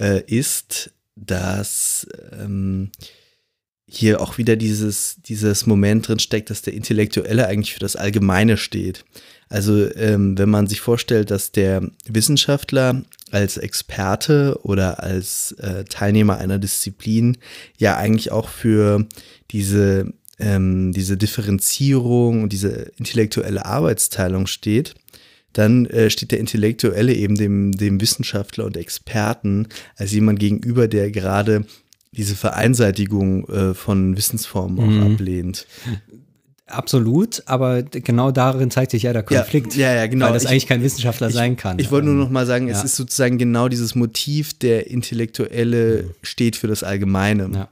äh, 0.00 0.22
ist, 0.26 0.90
dass 1.16 2.06
ähm, 2.40 2.90
hier 3.90 4.20
auch 4.20 4.38
wieder 4.38 4.54
dieses, 4.56 5.16
dieses 5.26 5.66
Moment 5.66 6.06
drin 6.08 6.18
steckt, 6.18 6.50
dass 6.50 6.62
der 6.62 6.74
Intellektuelle 6.74 7.46
eigentlich 7.46 7.72
für 7.74 7.80
das 7.80 7.96
Allgemeine 7.96 8.56
steht. 8.56 9.04
Also 9.48 9.92
ähm, 9.94 10.36
wenn 10.38 10.50
man 10.50 10.66
sich 10.66 10.80
vorstellt, 10.80 11.30
dass 11.30 11.52
der 11.52 11.82
Wissenschaftler 12.06 13.02
als 13.30 13.56
Experte 13.56 14.58
oder 14.62 15.02
als 15.02 15.52
äh, 15.52 15.84
Teilnehmer 15.84 16.38
einer 16.38 16.58
Disziplin 16.58 17.38
ja 17.76 17.96
eigentlich 17.96 18.30
auch 18.32 18.48
für 18.48 19.06
diese, 19.50 20.12
ähm, 20.38 20.92
diese 20.92 21.16
Differenzierung 21.16 22.42
und 22.42 22.52
diese 22.52 22.92
intellektuelle 22.98 23.64
Arbeitsteilung 23.64 24.46
steht, 24.46 24.94
dann 25.52 25.86
äh, 25.86 26.10
steht 26.10 26.30
der 26.30 26.40
Intellektuelle 26.40 27.14
eben 27.14 27.34
dem, 27.34 27.72
dem 27.72 28.00
Wissenschaftler 28.00 28.64
und 28.66 28.76
Experten 28.76 29.68
als 29.96 30.12
jemand 30.12 30.40
gegenüber, 30.40 30.88
der 30.88 31.10
gerade 31.10 31.64
diese 32.12 32.36
Vereinseitigung 32.36 33.48
äh, 33.48 33.74
von 33.74 34.16
Wissensformen 34.16 34.78
auch 34.78 35.12
ablehnt. 35.12 35.66
absolut, 36.68 37.42
aber 37.46 37.82
genau 37.82 38.30
darin 38.30 38.70
zeigt 38.70 38.90
sich 38.92 39.02
ja 39.04 39.12
der 39.12 39.22
Konflikt, 39.22 39.74
ja, 39.76 39.94
ja, 39.94 40.06
genau. 40.06 40.26
weil 40.26 40.34
das 40.34 40.44
Ich- 40.44 40.50
eigentlich 40.50 40.66
kein 40.66 40.82
Wissenschaftler 40.82 41.30
sein 41.30 41.56
kann. 41.56 41.78
Ich 41.78 41.90
wollte 41.90 42.06
nur 42.06 42.14
Ähm, 42.14 42.20
noch 42.20 42.30
mal 42.30 42.46
sagen, 42.46 42.68
es 42.68 42.78
ja. 42.78 42.84
ist 42.84 42.96
sozusagen 42.96 43.38
genau 43.38 43.68
dieses 43.68 43.94
Motiv, 43.94 44.58
der 44.58 44.90
Intellektuelle 44.90 46.10
steht 46.22 46.56
für 46.56 46.66
das 46.66 46.82
Allgemeine. 46.82 47.48
Ja. 47.52 47.68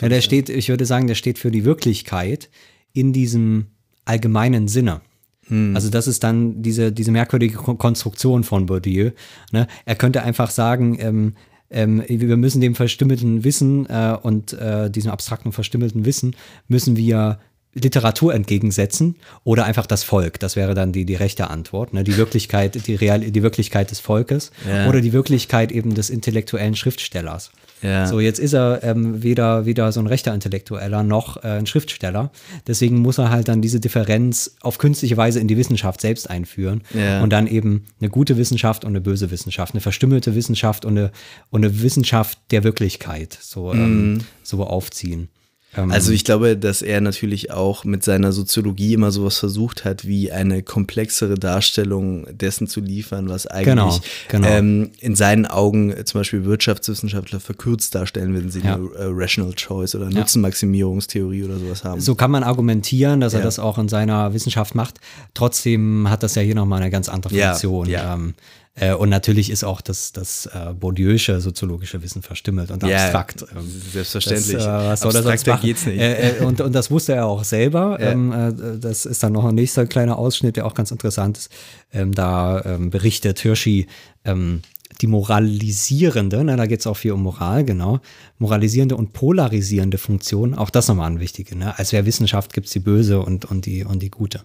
Ja, 0.00 0.08
der 0.08 0.18
ich 0.18 0.24
steht, 0.24 0.48
ich 0.48 0.68
würde 0.68 0.86
sagen, 0.86 1.06
der 1.08 1.14
steht 1.16 1.38
für 1.38 1.50
die 1.50 1.64
Wirklichkeit 1.64 2.48
in 2.92 3.12
diesem 3.12 3.66
allgemeinen 4.04 4.68
Sinne. 4.68 5.00
Hm. 5.48 5.74
Also 5.74 5.90
das 5.90 6.06
ist 6.06 6.22
dann 6.22 6.62
diese, 6.62 6.92
diese 6.92 7.10
merkwürdige 7.10 7.56
Kon- 7.56 7.76
Konstruktion 7.76 8.44
von 8.44 8.66
Bourdieu. 8.66 9.10
Ne? 9.52 9.66
Er 9.84 9.96
könnte 9.96 10.22
einfach 10.22 10.50
sagen, 10.50 10.96
ähm, 11.00 11.34
ähm, 11.70 12.02
wir 12.08 12.36
müssen 12.36 12.60
dem 12.60 12.74
verstümmelten 12.76 13.42
Wissen 13.42 13.86
äh, 13.90 14.16
und 14.22 14.52
äh, 14.52 14.90
diesem 14.90 15.10
abstrakten 15.10 15.50
verstümmelten 15.52 16.04
Wissen 16.04 16.36
müssen 16.68 16.96
wir 16.96 17.40
Literatur 17.74 18.34
entgegensetzen 18.34 19.16
oder 19.44 19.64
einfach 19.64 19.86
das 19.86 20.02
Volk. 20.04 20.38
Das 20.40 20.56
wäre 20.56 20.74
dann 20.74 20.92
die, 20.92 21.04
die 21.04 21.14
rechte 21.16 21.50
Antwort. 21.50 21.92
Ne? 21.92 22.04
Die 22.04 22.16
Wirklichkeit, 22.16 22.86
die, 22.86 22.94
Real, 22.94 23.20
die 23.20 23.42
Wirklichkeit 23.42 23.90
des 23.90 24.00
Volkes 24.00 24.50
Ja. 24.68 24.88
oder 24.88 25.00
die 25.00 25.12
Wirklichkeit 25.12 25.72
eben 25.72 25.94
des 25.94 26.10
intellektuellen 26.10 26.76
Schriftstellers. 26.76 27.50
Ja. 27.82 28.06
So, 28.06 28.18
jetzt 28.18 28.38
ist 28.38 28.54
er 28.54 28.82
ähm, 28.82 29.22
weder, 29.22 29.66
weder 29.66 29.92
so 29.92 30.00
ein 30.00 30.06
rechter 30.06 30.32
Intellektueller 30.32 31.02
noch 31.02 31.44
äh, 31.44 31.48
ein 31.58 31.66
Schriftsteller. 31.66 32.30
Deswegen 32.66 32.98
muss 33.00 33.18
er 33.18 33.28
halt 33.28 33.48
dann 33.48 33.60
diese 33.60 33.78
Differenz 33.78 34.56
auf 34.62 34.78
künstliche 34.78 35.18
Weise 35.18 35.38
in 35.40 35.48
die 35.48 35.56
Wissenschaft 35.58 36.00
selbst 36.00 36.30
einführen. 36.30 36.80
Ja. 36.94 37.22
Und 37.22 37.30
dann 37.30 37.46
eben 37.46 37.84
eine 38.00 38.08
gute 38.08 38.38
Wissenschaft 38.38 38.84
und 38.84 38.92
eine 38.92 39.02
böse 39.02 39.30
Wissenschaft, 39.30 39.74
eine 39.74 39.82
verstümmelte 39.82 40.34
Wissenschaft 40.34 40.86
und 40.86 40.96
eine, 40.96 41.10
und 41.50 41.62
eine 41.64 41.82
Wissenschaft 41.82 42.38
der 42.52 42.64
Wirklichkeit 42.64 43.36
so, 43.40 43.74
Mhm. 43.74 43.80
ähm, 43.80 44.20
so 44.42 44.64
aufziehen. 44.64 45.28
Ähm, 45.76 45.90
Also 45.90 46.12
ich 46.12 46.24
glaube, 46.24 46.56
dass 46.56 46.82
er 46.82 47.00
natürlich 47.00 47.50
auch 47.50 47.84
mit 47.84 48.04
seiner 48.04 48.32
Soziologie 48.32 48.94
immer 48.94 49.10
sowas 49.10 49.38
versucht 49.38 49.84
hat, 49.84 50.06
wie 50.06 50.30
eine 50.32 50.62
komplexere 50.62 51.34
Darstellung 51.34 52.26
dessen 52.30 52.66
zu 52.66 52.80
liefern, 52.80 53.28
was 53.28 53.46
eigentlich 53.46 53.64
Genau, 53.66 54.00
genau. 54.28 54.48
Ähm, 54.48 54.90
in 55.00 55.16
seinen 55.16 55.46
Augen 55.46 55.94
zum 56.04 56.20
Beispiel 56.20 56.44
Wirtschaftswissenschaftler 56.44 57.40
verkürzt 57.40 57.94
darstellen, 57.94 58.34
wenn 58.34 58.50
sie 58.50 58.60
Ja. 58.60 58.74
eine 58.76 58.84
äh, 58.94 59.06
Rational 59.10 59.52
Choice 59.54 59.94
oder 59.94 60.10
Nutzenmaximierungstheorie 60.10 61.44
oder 61.44 61.58
sowas 61.58 61.84
haben. 61.84 62.00
So 62.00 62.14
kann 62.14 62.30
man 62.30 62.42
argumentieren, 62.42 63.20
dass 63.20 63.32
er 63.34 63.40
Ja. 63.40 63.44
das 63.44 63.58
auch 63.58 63.78
in 63.78 63.88
seiner 63.88 64.32
Wissenschaft 64.34 64.74
macht. 64.74 65.00
Trotzdem 65.34 66.08
hat 66.08 66.22
das 66.22 66.34
ja 66.34 66.42
hier 66.42 66.54
nochmal 66.54 66.80
eine 66.80 66.90
ganz 66.90 67.08
andere 67.08 67.34
Ja, 67.34 67.50
Funktion. 67.50 67.88
ja. 67.88 68.14
Ähm, 68.14 68.34
äh, 68.76 68.92
und 68.92 69.08
natürlich 69.08 69.50
ist 69.50 69.62
auch 69.62 69.80
das, 69.80 70.10
das 70.10 70.46
äh, 70.46 70.72
Bourdieu'sche 70.72 71.38
soziologische 71.38 72.02
Wissen 72.02 72.22
verstümmelt 72.22 72.72
und 72.72 72.82
Ja, 72.82 72.96
abstrakt. 72.96 73.44
Ähm, 73.54 73.70
Selbstverständlich. 73.92 74.56
Das, 74.56 74.64
äh, 74.64 74.88
was 74.88 75.00
soll 75.00 75.16
Abstrakter 75.16 75.58
geht's 75.58 75.86
nicht. 75.86 76.00
Äh, 76.00 76.38
äh, 76.38 76.44
und, 76.44 76.60
und 76.60 76.74
das 76.74 76.90
wusste 76.90 77.12
er 77.14 77.26
auch 77.26 77.44
selber. 77.44 77.98
Ja. 78.00 78.10
Ähm, 78.10 78.32
äh, 78.32 78.78
das 78.80 79.06
ist 79.06 79.22
dann 79.22 79.32
noch 79.32 79.44
ein 79.44 79.54
nächster 79.54 79.86
kleiner 79.86 80.18
Ausschnitt, 80.18 80.56
der 80.56 80.66
auch 80.66 80.74
ganz 80.74 80.90
interessant 80.90 81.38
ist. 81.38 81.50
Ähm, 81.92 82.12
da 82.12 82.64
ähm, 82.64 82.90
berichtet 82.90 83.38
Hirschi 83.38 83.86
ähm, 84.24 84.62
die 85.00 85.06
moralisierende, 85.06 86.42
na, 86.44 86.56
da 86.56 86.66
geht 86.66 86.80
es 86.80 86.86
auch 86.86 86.96
viel 86.96 87.12
um 87.12 87.22
Moral, 87.22 87.64
genau, 87.64 88.00
moralisierende 88.38 88.96
und 88.96 89.12
polarisierende 89.12 89.98
Funktion, 89.98 90.54
auch 90.54 90.70
das 90.70 90.88
nochmal 90.88 91.10
ein 91.10 91.20
wichtige. 91.20 91.56
Ne? 91.56 91.78
Als 91.78 91.92
wer 91.92 92.06
Wissenschaft 92.06 92.52
gibt 92.52 92.66
es 92.66 92.72
die 92.72 92.80
böse 92.80 93.20
und, 93.20 93.44
und, 93.44 93.66
die, 93.66 93.84
und 93.84 94.02
die 94.02 94.10
gute. 94.10 94.42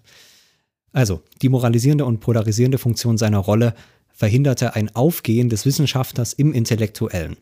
Also, 0.91 1.21
die 1.41 1.49
moralisierende 1.49 2.05
und 2.05 2.19
polarisierende 2.19 2.79
Funktion 2.79 3.17
seiner 3.17 3.37
Rolle 3.37 3.75
verhinderte 4.19 4.75
ein 4.75 4.93
Aufgehen 4.93 5.47
des 5.47 5.65
Wissenschaftlers 5.65 6.33
im 6.33 6.51
Intellektuellen. 6.51 7.37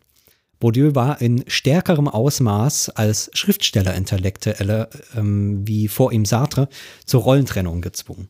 Bourdieu 0.60 0.94
war 0.94 1.20
in 1.22 1.44
stärkerem 1.48 2.08
Ausmaß 2.08 2.90
als 2.90 3.32
Schriftsteller-Intellektuelle, 3.34 4.88
ähm, 5.16 5.68
wie 5.68 5.88
vor 5.88 6.12
ihm 6.12 6.24
Sartre, 6.24 6.70
zur 7.04 7.24
Rollentrennung 7.24 7.82
gezwungen. 7.82 8.28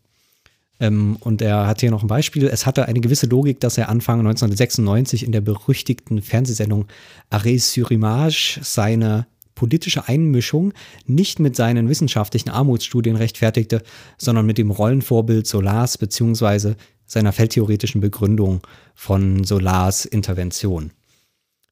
Ähm, 0.80 1.18
und 1.20 1.42
er 1.42 1.68
hat 1.68 1.82
hier 1.82 1.92
noch 1.92 2.04
ein 2.04 2.08
Beispiel. 2.08 2.48
Es 2.48 2.66
hatte 2.66 2.88
eine 2.88 3.02
gewisse 3.02 3.28
Logik, 3.28 3.60
dass 3.60 3.78
er 3.78 3.90
Anfang 3.90 4.20
1996 4.20 5.26
in 5.26 5.34
der 5.34 5.42
berüchtigten 5.42 6.22
Fernsehsendung 6.22 6.86
Arrêt 7.30 7.60
sur 7.60 7.92
Image 7.92 8.60
seine 8.62 9.28
politische 9.56 10.08
Einmischung 10.08 10.72
nicht 11.06 11.40
mit 11.40 11.58
seinen 11.58 11.90
wissenschaftlichen 11.90 12.50
Armutsstudien 12.50 13.18
rechtfertigte, 13.18 13.82
sondern 14.18 14.46
mit 14.46 14.58
dem 14.58 14.72
Rollenvorbild 14.72 15.48
Solars 15.48 15.98
beziehungsweise 15.98 16.78
seiner 17.08 17.32
feldtheoretischen 17.32 18.02
Begründung 18.02 18.62
von 18.94 19.44
Solars 19.44 20.06
Intervention. 20.06 20.92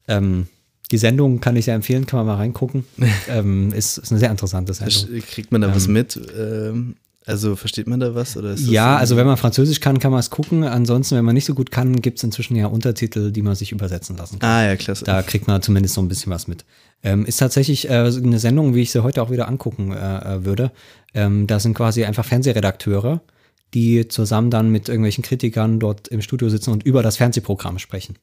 Ähm, 0.08 0.48
die 0.92 0.98
Sendung 0.98 1.40
kann 1.42 1.56
ich 1.56 1.66
sehr 1.66 1.76
empfehlen, 1.76 2.06
kann 2.06 2.20
man 2.20 2.28
mal 2.28 2.36
reingucken. 2.36 2.86
ähm, 3.30 3.72
ist, 3.74 3.98
ist 3.98 4.12
eine 4.12 4.20
sehr 4.20 4.32
interessante 4.32 4.74
Sendung. 4.74 5.22
Kriegt 5.22 5.52
man 5.52 5.62
da 5.62 5.76
was 5.76 5.88
mit? 5.88 6.20
Ähm, 6.38 6.96
also 7.28 7.56
versteht 7.56 7.88
man 7.88 8.00
da 8.00 8.14
was? 8.14 8.38
Oder 8.38 8.54
Ja, 8.54 8.98
also 8.98 9.18
wenn 9.18 9.26
man 9.26 9.38
Französisch 9.38 9.80
kann, 9.80 10.00
kann 10.00 10.12
man 10.12 10.20
es 10.20 10.30
gucken. 10.30 10.64
Ansonsten, 10.64 11.16
wenn 11.16 11.26
man 11.26 11.34
nicht 11.34 11.46
so 11.46 11.56
gut 11.56 11.72
kann, 11.72 12.02
gibt 12.02 12.20
es 12.20 12.24
inzwischen 12.24 12.56
ja 12.56 12.68
Untertitel, 12.68 13.32
die 13.32 13.42
man 13.42 13.56
sich 13.56 13.72
übersetzen 13.72 14.16
lassen 14.16 14.38
kann. 14.38 14.50
Ah 14.50 14.66
ja, 14.68 14.76
klasse. 14.76 15.06
Da 15.06 15.24
kriegt 15.24 15.48
man 15.48 15.62
zumindest 15.62 15.96
so 15.96 16.02
ein 16.02 16.08
bisschen 16.08 16.32
was 16.32 16.48
mit. 16.48 16.66
Ähm, 17.04 17.26
ist 17.26 17.38
tatsächlich 17.38 17.90
äh, 17.90 17.94
eine 17.94 18.40
Sendung, 18.40 18.76
wie 18.76 18.82
ich 18.82 18.92
sie 18.92 19.02
heute 19.02 19.24
auch 19.24 19.32
wieder 19.32 19.48
angucken 19.48 19.92
äh, 19.92 20.36
äh, 20.36 20.46
würde. 20.46 20.72
Ähm, 21.16 21.48
da 21.48 21.60
sind 21.60 21.74
quasi 21.74 22.06
einfach 22.06 22.26
Fernsehredakteure, 22.26 23.22
die 23.74 24.08
zusammen 24.08 24.50
dann 24.50 24.70
mit 24.70 24.90
irgendwelchen 24.90 25.24
Kritikern 25.24 25.80
dort 25.80 26.08
im 26.08 26.22
Studio 26.22 26.50
sitzen 26.50 26.72
und 26.72 26.84
über 26.84 27.04
das 27.04 27.18
Fernsehprogramm 27.18 27.80
sprechen. 27.80 28.18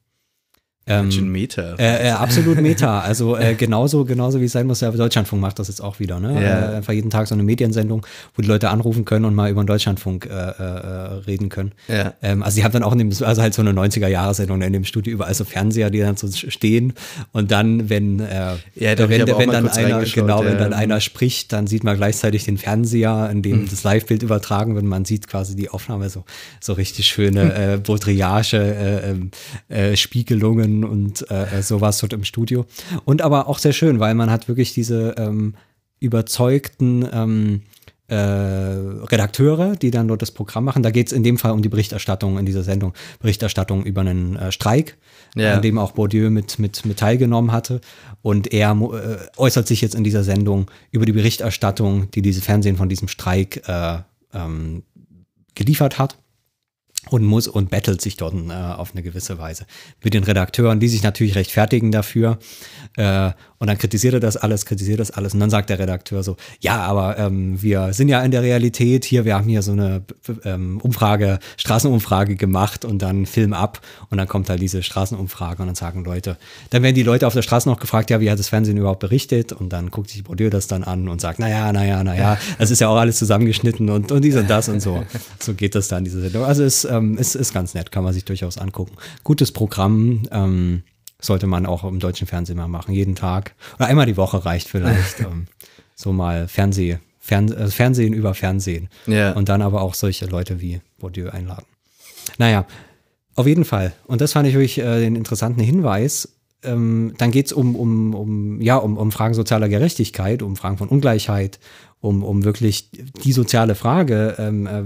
Ganz 0.85 1.15
schön 1.15 1.27
Ähm, 1.27 1.33
Meta. 1.33 1.75
äh, 1.79 2.09
äh, 2.09 2.11
absolut 2.11 2.61
Meta. 2.61 3.01
Also 3.01 3.37
äh, 3.37 3.55
genauso, 3.59 4.05
genauso 4.05 4.41
wie 4.41 4.47
es 4.47 4.53
sein 4.53 4.67
muss. 4.67 4.81
Der 4.81 4.91
Deutschlandfunk 4.91 5.41
macht 5.41 5.59
das 5.61 5.69
jetzt 5.69 5.81
auch 5.81 6.01
wieder. 6.01 6.19
Ne? 6.19 6.35
Ja. 6.43 6.73
Äh, 6.73 6.77
einfach 6.77 6.93
jeden 6.93 7.09
Tag 7.11 7.29
so 7.29 7.35
eine 7.35 7.45
Mediensendung, 7.45 8.05
wo 8.35 8.43
die 8.43 8.49
Leute 8.49 8.69
anrufen 8.71 9.05
können 9.05 9.25
und 9.25 9.35
mal 9.35 9.49
über 9.51 9.63
den 9.63 9.69
Deutschlandfunk 9.69 10.27
äh, 10.27 10.31
äh, 10.31 10.63
reden 11.27 11.49
können. 11.51 11.71
Ja. 11.87 12.15
Ähm, 12.21 12.43
also 12.43 12.57
sie 12.57 12.65
haben 12.65 12.73
dann 12.73 12.83
auch 12.83 12.93
in 12.93 12.99
dem, 12.99 13.09
also 13.11 13.41
halt 13.43 13.55
so 13.55 13.63
eine 13.63 13.71
90er-Jahre-Sendung 13.71 14.61
in 14.63 14.73
dem 14.73 14.85
Studio 14.85 15.13
überall 15.15 15.35
so 15.35 15.45
Fernseher, 15.45 15.91
die 15.91 16.01
dann 16.01 16.17
so 16.17 16.29
stehen. 16.33 16.95
Und 17.31 17.53
dann, 17.53 17.89
wenn, 17.89 18.19
Ja, 18.19 18.95
da 18.97 19.09
wenn, 19.09 19.27
wenn 19.27 19.51
dann 19.51 19.69
einer, 19.69 20.03
genau, 20.03 20.45
wenn 20.45 20.59
dann 20.59 20.73
einer 20.73 21.01
spricht, 21.01 21.53
dann 21.53 21.69
sieht 21.69 21.85
man 21.85 21.97
gleichzeitig 21.97 22.45
den 22.45 22.59
Fernseher, 22.59 23.29
in 23.31 23.43
dem 23.43 23.69
das 23.71 23.85
Live-Bild 23.85 24.25
übertragen 24.25 24.75
wird. 24.75 24.85
Man 24.85 25.05
sieht 25.05 25.29
quasi 25.29 25.55
die 25.55 25.71
Aufnahme 25.71 26.11
so, 26.11 26.25
so 26.61 26.73
richtig 26.73 27.07
schöne 27.07 27.75
äh, 27.75 27.77
Baudrillage, 27.79 29.23
äh, 29.69 29.97
Spiegelungen 30.73 30.85
und 30.85 31.31
äh, 31.31 31.59
äh, 31.59 31.63
sowas 31.63 31.99
dort 31.99 32.13
im 32.13 32.25
Studio. 32.25 32.65
Und 33.05 33.23
aber 33.23 33.49
auch 33.49 33.59
sehr 33.59 33.73
schön, 33.73 34.01
weil 34.01 34.15
man 34.15 34.31
hat 34.31 34.49
wirklich 34.49 34.75
diese 34.75 35.15
ähm, 35.19 35.55
überzeugten 36.01 37.07
ähm, 37.13 37.63
äh, 38.09 38.15
Redakteure, 38.17 39.77
die 39.77 39.91
dann 39.91 40.09
dort 40.09 40.23
das 40.23 40.33
Programm 40.33 40.65
machen. 40.65 40.83
Da 40.83 40.91
geht 40.91 41.07
es 41.07 41.13
in 41.13 41.23
dem 41.23 41.39
Fall 41.39 41.53
um 41.53 41.63
die 41.63 41.69
Berichterstattung 41.69 42.39
in 42.39 42.45
dieser 42.45 42.63
Sendung, 42.63 42.93
Berichterstattung 43.21 43.85
über 43.85 44.03
einen 44.03 44.37
äh, 44.37 44.53
Streik, 44.53 44.97
Ja. 45.35 45.55
an 45.55 45.63
dem 45.63 45.79
auch 45.79 45.93
Bourdieu 45.93 46.31
mit, 46.31 46.59
mit, 46.59 46.85
mit 46.85 46.99
teilgenommen 46.99 47.53
hatte. 47.53 47.81
Und 48.23 48.53
er 48.53 48.73
äh, 48.73 49.39
äußert 49.39 49.67
sich 49.67 49.81
jetzt 49.81 49.95
in 49.95 50.05
dieser 50.05 50.25
Sendung 50.25 50.71
über 50.91 51.07
die 51.07 51.13
Berichterstattung, 51.13 52.11
die 52.11 52.23
diese 52.23 52.43
Fernsehen 52.43 52.77
von 52.77 52.89
diesem 52.89 53.09
Streik 53.09 53.63
äh, 53.67 53.99
ähm, 54.35 54.83
geliefert 55.55 55.99
hat 55.99 56.17
und 57.11 57.25
muss 57.25 57.49
und 57.49 57.71
bettelt 57.71 58.01
sich 58.01 58.17
dort 58.17 58.35
äh, 58.35 58.53
auf 58.53 58.93
eine 58.93 59.03
gewisse 59.03 59.39
Weise 59.39 59.67
mit 60.03 60.15
den 60.15 60.25
Redakteuren, 60.25 60.81
die 60.81 60.89
sich 60.89 61.03
natürlich 61.03 61.35
rechtfertigen 61.35 61.91
dafür. 61.91 62.39
Äh, 62.97 63.33
und 63.63 63.69
dann 63.69 63.79
kritisiert 63.79 64.15
er 64.15 64.19
das 64.19 64.37
alles, 64.37 64.67
kritisiert 64.67 64.99
das 64.99 65.13
alles. 65.13 65.35
Und 65.35 65.41
dann 65.41 65.49
sagt 65.49 65.71
der 65.71 65.79
Redakteur 65.79 66.25
so, 66.25 66.37
ja, 66.59 66.81
aber 66.81 67.17
ähm, 67.17 67.63
wir 67.63 67.93
sind 67.93 68.09
ja 68.09 68.21
in 68.23 68.33
der 68.33 68.43
Realität 68.43 69.05
hier, 69.05 69.25
wir 69.25 69.37
haben 69.37 69.49
hier 69.49 69.63
so 69.63 69.71
eine 69.71 70.03
ähm, 70.43 70.81
Umfrage, 70.81 71.39
Straßenumfrage 71.59 72.35
gemacht 72.35 72.85
und 72.85 73.03
dann 73.03 73.25
Film 73.25 73.53
ab 73.53 73.81
und 74.11 74.19
dann 74.19 74.27
kommt 74.27 74.51
halt 74.51 74.61
diese 74.61 74.83
Straßenumfrage 74.83 75.63
und 75.63 75.69
dann 75.69 75.77
sagen 75.77 76.03
Leute, 76.03 76.39
dann 76.71 76.83
werden 76.83 76.97
die 76.97 77.05
Leute 77.05 77.25
auf 77.25 77.35
der 77.35 77.43
Straße 77.43 77.69
noch 77.69 77.79
gefragt, 77.79 78.11
ja, 78.11 78.21
wie 78.21 78.33
hat 78.33 78.41
das 78.41 78.49
Fernsehen 78.49 78.79
überhaupt 78.79 78.99
berichtet? 78.99 79.53
Und 79.53 79.73
dann 79.73 79.93
guckt 79.93 80.11
sich 80.11 80.25
Bourdieu 80.25 80.51
das 80.51 80.67
dann 80.67 80.83
an 80.83 81.07
und 81.07 81.21
sagt, 81.21 81.39
naja, 81.39 81.73
naja, 81.73 82.03
naja, 82.03 82.39
das 82.59 82.73
ist 82.73 82.81
ja 82.81 82.89
auch 82.89 82.97
alles 82.97 83.17
zusammengeschnitten 83.19 83.91
und, 83.91 84.11
und 84.11 84.25
dies 84.25 84.35
und 84.35 84.51
das 84.51 84.69
und 84.69 84.81
so. 84.81 85.05
So 85.39 85.55
geht 85.55 85.77
das 85.77 85.87
dann, 85.87 86.03
diese 86.03 86.21
Sendung. 86.21 86.43
Also 86.43 86.65
es 86.65 86.85
ähm, 86.85 87.17
ist, 87.17 87.37
ist 87.37 87.55
ganz 87.55 87.75
nett, 87.75 87.93
kann 87.93 88.03
man 88.03 88.13
sich 88.13 88.25
durchaus 88.25 88.59
angucken. 88.59 88.97
Gutes 89.23 89.53
Programm, 89.53 90.25
ähm, 90.33 90.83
sollte 91.23 91.47
man 91.47 91.65
auch 91.65 91.85
im 91.85 92.01
deutschen 92.01 92.27
Fernsehen 92.27 92.59
mal 92.59 92.69
machen, 92.69 92.93
jeden 92.93 93.15
Tag. 93.15 93.55
Oder 93.77 93.87
einmal 93.87 94.07
die 94.07 94.17
Woche 94.19 94.45
reicht 94.45 94.69
vielleicht. 94.69 95.21
ähm, 95.21 95.47
so 95.95 96.13
mal 96.13 96.49
Fernseh, 96.49 96.99
Fern, 97.21 97.51
äh, 97.53 97.69
Fernsehen 97.69 98.13
über 98.13 98.35
Fernsehen. 98.35 98.89
Ja. 99.07 99.33
Und 99.33 99.49
dann 99.49 99.63
aber 99.63 99.81
auch 99.81 99.95
solche 99.95 100.27
Leute 100.27 100.61
wie 100.61 100.81
Bourdieu 100.99 101.31
einladen. 101.31 101.67
Naja, 102.39 102.67
auf 103.35 103.47
jeden 103.47 103.65
Fall. 103.65 103.93
Und 104.07 104.21
das 104.21 104.33
fand 104.33 104.49
ich 104.49 104.55
wirklich 104.55 104.79
äh, 104.79 105.01
den 105.01 105.17
interessanten 105.17 105.63
Hinweis. 105.63 106.29
Ähm, 106.65 107.15
dann 107.19 107.31
geht 107.31 107.47
es 107.47 107.53
um, 107.53 107.77
um, 107.77 108.15
um, 108.15 108.61
ja, 108.61 108.77
um, 108.77 108.97
um 108.97 109.11
Fragen 109.11 109.35
sozialer 109.35 109.69
Gerechtigkeit, 109.69 110.43
um 110.43 110.57
Fragen 110.57 110.79
von 110.79 110.89
Ungleichheit, 110.89 111.59
um, 112.01 112.23
um 112.23 112.45
wirklich 112.45 112.91
die 113.25 113.33
soziale 113.33 113.75
Frage, 113.75 114.37
ähm, 114.39 114.67
äh, 114.67 114.83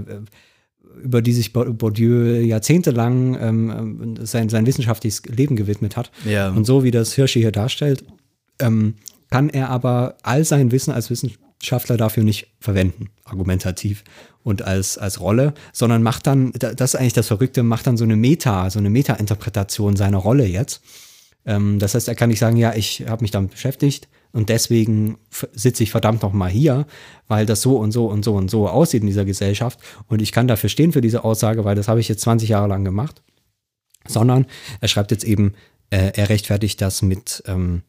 über 1.03 1.21
die 1.21 1.33
sich 1.33 1.53
Bour- 1.53 1.73
Bourdieu 1.73 2.39
jahrzehntelang 2.41 3.37
ähm, 3.39 4.15
sein, 4.21 4.49
sein 4.49 4.65
wissenschaftliches 4.65 5.23
Leben 5.25 5.55
gewidmet 5.55 5.95
hat. 5.97 6.11
Ja. 6.25 6.49
Und 6.49 6.65
so 6.65 6.83
wie 6.83 6.91
das 6.91 7.13
Hirschi 7.13 7.39
hier 7.39 7.51
darstellt, 7.51 8.03
ähm, 8.59 8.95
kann 9.29 9.49
er 9.49 9.69
aber 9.69 10.15
all 10.23 10.43
sein 10.45 10.71
Wissen 10.71 10.91
als 10.91 11.09
Wissenschaftler 11.09 11.97
dafür 11.97 12.23
nicht 12.23 12.47
verwenden, 12.59 13.09
argumentativ 13.25 14.03
und 14.43 14.61
als, 14.61 14.97
als 14.97 15.19
Rolle, 15.19 15.53
sondern 15.73 16.01
macht 16.03 16.25
dann, 16.27 16.51
da- 16.57 16.73
das 16.73 16.93
ist 16.93 16.99
eigentlich 16.99 17.13
das 17.13 17.27
Verrückte, 17.27 17.63
macht 17.63 17.87
dann 17.87 17.97
so 17.97 18.05
eine 18.05 18.15
Meta, 18.15 18.69
so 18.69 18.79
eine 18.79 18.89
Meta-Interpretation 18.89 19.95
seiner 19.97 20.17
Rolle 20.17 20.45
jetzt. 20.45 20.81
Ähm, 21.47 21.79
das 21.79 21.95
heißt, 21.95 22.07
er 22.07 22.15
kann 22.15 22.29
nicht 22.29 22.39
sagen, 22.39 22.57
ja, 22.57 22.75
ich 22.75 23.05
habe 23.07 23.23
mich 23.23 23.31
damit 23.31 23.51
beschäftigt 23.51 24.07
und 24.33 24.49
deswegen 24.49 25.17
sitze 25.53 25.81
ich 25.81 25.89
verdammt 25.89 26.21
noch 26.21 26.33
mal 26.33 26.49
hier, 26.49 26.85
weil 27.27 27.45
das 27.45 27.61
so 27.61 27.77
und 27.77 27.91
so 27.91 28.07
und 28.07 28.23
so 28.23 28.35
und 28.35 28.51
so 28.51 28.67
aussieht 28.67 29.01
in 29.01 29.07
dieser 29.07 29.25
Gesellschaft 29.25 29.79
und 30.07 30.21
ich 30.21 30.31
kann 30.31 30.47
dafür 30.47 30.69
stehen 30.69 30.91
für 30.91 31.01
diese 31.01 31.23
Aussage, 31.23 31.63
weil 31.65 31.75
das 31.75 31.87
habe 31.87 32.01
ich 32.01 32.09
jetzt 32.09 32.21
20 32.21 32.49
Jahre 32.49 32.67
lang 32.67 32.83
gemacht. 32.83 33.23
Sondern 34.05 34.45
er 34.79 34.87
schreibt 34.87 35.11
jetzt 35.11 35.23
eben, 35.23 35.53
äh, 35.89 36.11
er 36.15 36.29
rechtfertigt 36.29 36.81
das 36.81 37.01
mit 37.01 37.43
ähm, 37.47 37.81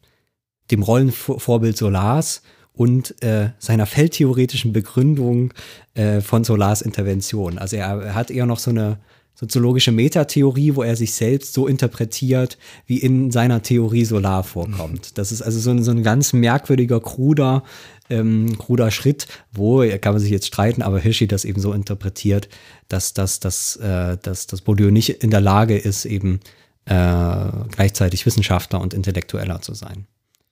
dem 0.71 0.83
Rollenvorbild 0.83 1.77
Solars 1.77 2.41
und 2.73 3.21
äh, 3.23 3.49
seiner 3.59 3.85
feldtheoretischen 3.85 4.71
Begründung 4.71 5.53
äh, 5.95 6.21
von 6.21 6.43
Solars 6.43 6.81
Intervention. 6.81 7.57
Also 7.57 7.75
er, 7.75 8.01
er 8.01 8.15
hat 8.15 8.31
eher 8.31 8.45
noch 8.45 8.59
so 8.59 8.69
eine 8.69 8.99
soziologische 9.39 9.93
Metatheorie, 9.93 10.75
wo 10.75 10.83
er 10.83 10.97
sich 10.97 11.13
selbst 11.13 11.53
so 11.53 11.65
interpretiert, 11.65 12.57
wie 12.87 12.97
in 12.97 13.31
seiner 13.31 13.61
Theorie 13.61 14.03
Solar 14.03 14.43
vorkommt. 14.43 15.17
Das 15.17 15.31
ist 15.31 15.41
also 15.41 15.59
so 15.59 15.69
ein, 15.69 15.81
so 15.81 15.91
ein 15.91 16.03
ganz 16.03 16.33
merkwürdiger, 16.33 16.99
kruder, 16.99 17.63
ähm, 18.09 18.57
kruder 18.57 18.91
Schritt, 18.91 19.27
wo, 19.53 19.85
kann 20.01 20.13
man 20.13 20.21
sich 20.21 20.31
jetzt 20.31 20.47
streiten, 20.47 20.81
aber 20.81 20.99
Hirschi 20.99 21.25
das 21.25 21.45
eben 21.45 21.61
so 21.61 21.71
interpretiert, 21.71 22.49
dass, 22.89 23.13
dass, 23.13 23.39
dass, 23.39 23.77
äh, 23.77 24.17
dass, 24.21 24.47
dass 24.47 24.59
Bourdieu 24.59 24.91
nicht 24.91 25.23
in 25.23 25.31
der 25.31 25.41
Lage 25.41 25.77
ist, 25.77 26.03
eben 26.03 26.41
äh, 26.83 27.45
gleichzeitig 27.71 28.25
Wissenschaftler 28.25 28.81
und 28.81 28.93
Intellektueller 28.93 29.61
zu 29.61 29.73
sein. 29.73 30.05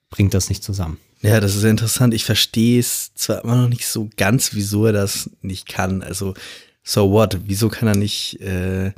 Bringt 0.09 0.33
das 0.33 0.47
nicht 0.47 0.63
zusammen. 0.63 0.97
Ja, 1.21 1.41
das 1.41 1.55
ist 1.55 1.63
interessant. 1.65 2.13
Ich 2.13 2.23
verstehe 2.23 2.79
es 2.79 3.13
zwar 3.15 3.43
immer 3.43 3.63
noch 3.63 3.69
nicht 3.69 3.85
so 3.85 4.07
ganz, 4.15 4.53
wieso 4.53 4.85
er 4.85 4.93
das 4.93 5.29
nicht 5.41 5.67
kann. 5.67 6.01
Also, 6.03 6.35
so 6.87 7.11
what? 7.11 7.37
Wieso 7.43 7.67
kann 7.67 7.89
er 7.89 7.97
nicht, 7.97 8.39
äh, 8.39 8.93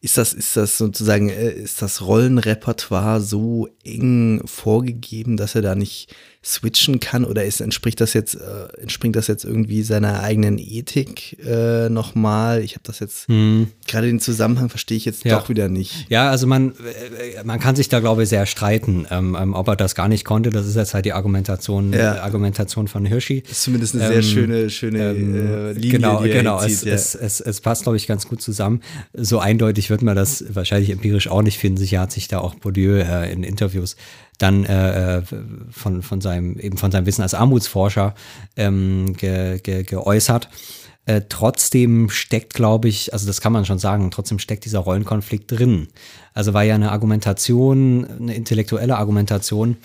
ist 0.00 0.16
das, 0.16 0.32
ist 0.32 0.56
das 0.56 0.78
sozusagen, 0.78 1.28
äh, 1.28 1.52
ist 1.52 1.82
das 1.82 2.00
Rollenrepertoire 2.00 3.20
so 3.20 3.68
eng 3.84 4.40
vorgegeben, 4.46 5.36
dass 5.36 5.54
er 5.54 5.60
da 5.60 5.74
nicht 5.74 6.14
switchen 6.44 7.00
kann 7.00 7.24
oder 7.24 7.44
ist, 7.44 7.60
entspricht 7.60 8.00
das 8.00 8.12
jetzt, 8.12 8.34
äh, 8.34 8.80
entspringt 8.82 9.16
das 9.16 9.28
jetzt 9.28 9.44
irgendwie 9.44 9.82
seiner 9.82 10.20
eigenen 10.22 10.58
Ethik 10.58 11.38
äh, 11.44 11.88
nochmal? 11.88 12.62
Ich 12.62 12.72
habe 12.74 12.82
das 12.84 12.98
jetzt, 13.00 13.28
Hm. 13.28 13.68
gerade 13.86 14.06
den 14.08 14.20
Zusammenhang 14.20 14.68
verstehe 14.68 14.96
ich 14.98 15.04
jetzt 15.06 15.24
Ja. 15.24 15.38
doch 15.38 15.48
wieder 15.48 15.68
nicht. 15.68 16.06
Ja, 16.10 16.30
also 16.30 16.46
man, 16.46 16.72
äh, 16.72 17.42
man 17.44 17.60
kann 17.60 17.76
sich 17.76 17.88
da, 17.88 18.00
glaube 18.00 18.24
ich, 18.24 18.28
sehr 18.28 18.44
streiten, 18.46 19.06
ähm, 19.10 19.36
ähm, 19.40 19.54
ob 19.54 19.68
er 19.68 19.76
das 19.76 19.94
gar 19.94 20.08
nicht 20.08 20.24
konnte. 20.24 20.50
Das 20.50 20.66
ist 20.66 20.76
jetzt 20.76 20.92
halt 20.92 21.06
die 21.06 21.12
Argumentation, 21.14 21.92
Ja. 21.92 22.16
äh, 22.16 22.18
Argumentation 22.18 22.88
von 22.88 23.06
Hirschi. 23.06 23.40
Das 23.42 23.52
ist 23.52 23.62
zumindest 23.62 23.94
eine 23.94 24.06
sehr 24.08 24.16
Ähm, 24.18 24.22
schöne, 24.22 24.70
schöne 24.70 24.98
äh, 24.98 25.12
Linie, 25.72 25.90
genau, 25.90 26.20
genau. 26.20 26.60
hier 26.60 26.66
Es, 26.70 26.80
zieht, 26.80 26.88
ja. 26.88 26.94
es, 26.94 27.14
es, 27.14 27.40
es 27.40 27.60
passt, 27.62 27.84
glaube 27.84 27.96
ich, 27.96 28.06
ganz 28.06 28.28
gut 28.28 28.42
zusammen. 28.42 28.82
So 29.14 29.38
eindeutig 29.38 29.88
wird 29.88 30.02
man 30.02 30.14
das 30.14 30.44
wahrscheinlich 30.54 30.90
empirisch 30.90 31.28
auch 31.28 31.42
nicht 31.42 31.58
finden. 31.58 31.78
Sicher 31.78 32.00
hat 32.00 32.12
sich 32.12 32.28
da 32.28 32.38
auch 32.40 32.54
Bourdieu 32.54 32.98
äh, 32.98 33.32
in 33.32 33.44
Interviews 33.44 33.96
dann 34.38 34.64
äh, 34.64 35.18
äh, 35.18 35.22
von, 35.70 36.02
von 36.02 36.20
seinem, 36.20 36.58
eben 36.58 36.76
von 36.76 36.90
seinem 36.90 37.06
Wissen 37.06 37.22
als 37.22 37.34
Armutsforscher 37.34 38.14
ähm, 38.56 39.14
ge, 39.16 39.58
ge, 39.58 39.84
geäußert. 39.84 40.48
Äh, 41.06 41.22
trotzdem 41.28 42.08
steckt, 42.08 42.54
glaube 42.54 42.88
ich, 42.88 43.12
also 43.12 43.26
das 43.26 43.40
kann 43.40 43.52
man 43.52 43.66
schon 43.66 43.78
sagen, 43.78 44.10
trotzdem 44.10 44.38
steckt 44.38 44.64
dieser 44.64 44.78
Rollenkonflikt 44.78 45.50
drin. 45.50 45.88
Also 46.32 46.54
war 46.54 46.62
ja 46.62 46.74
eine 46.74 46.92
Argumentation, 46.92 48.06
eine 48.06 48.34
intellektuelle 48.34 48.96
Argumentation, 48.96 49.76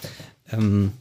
ähm, 0.52 0.94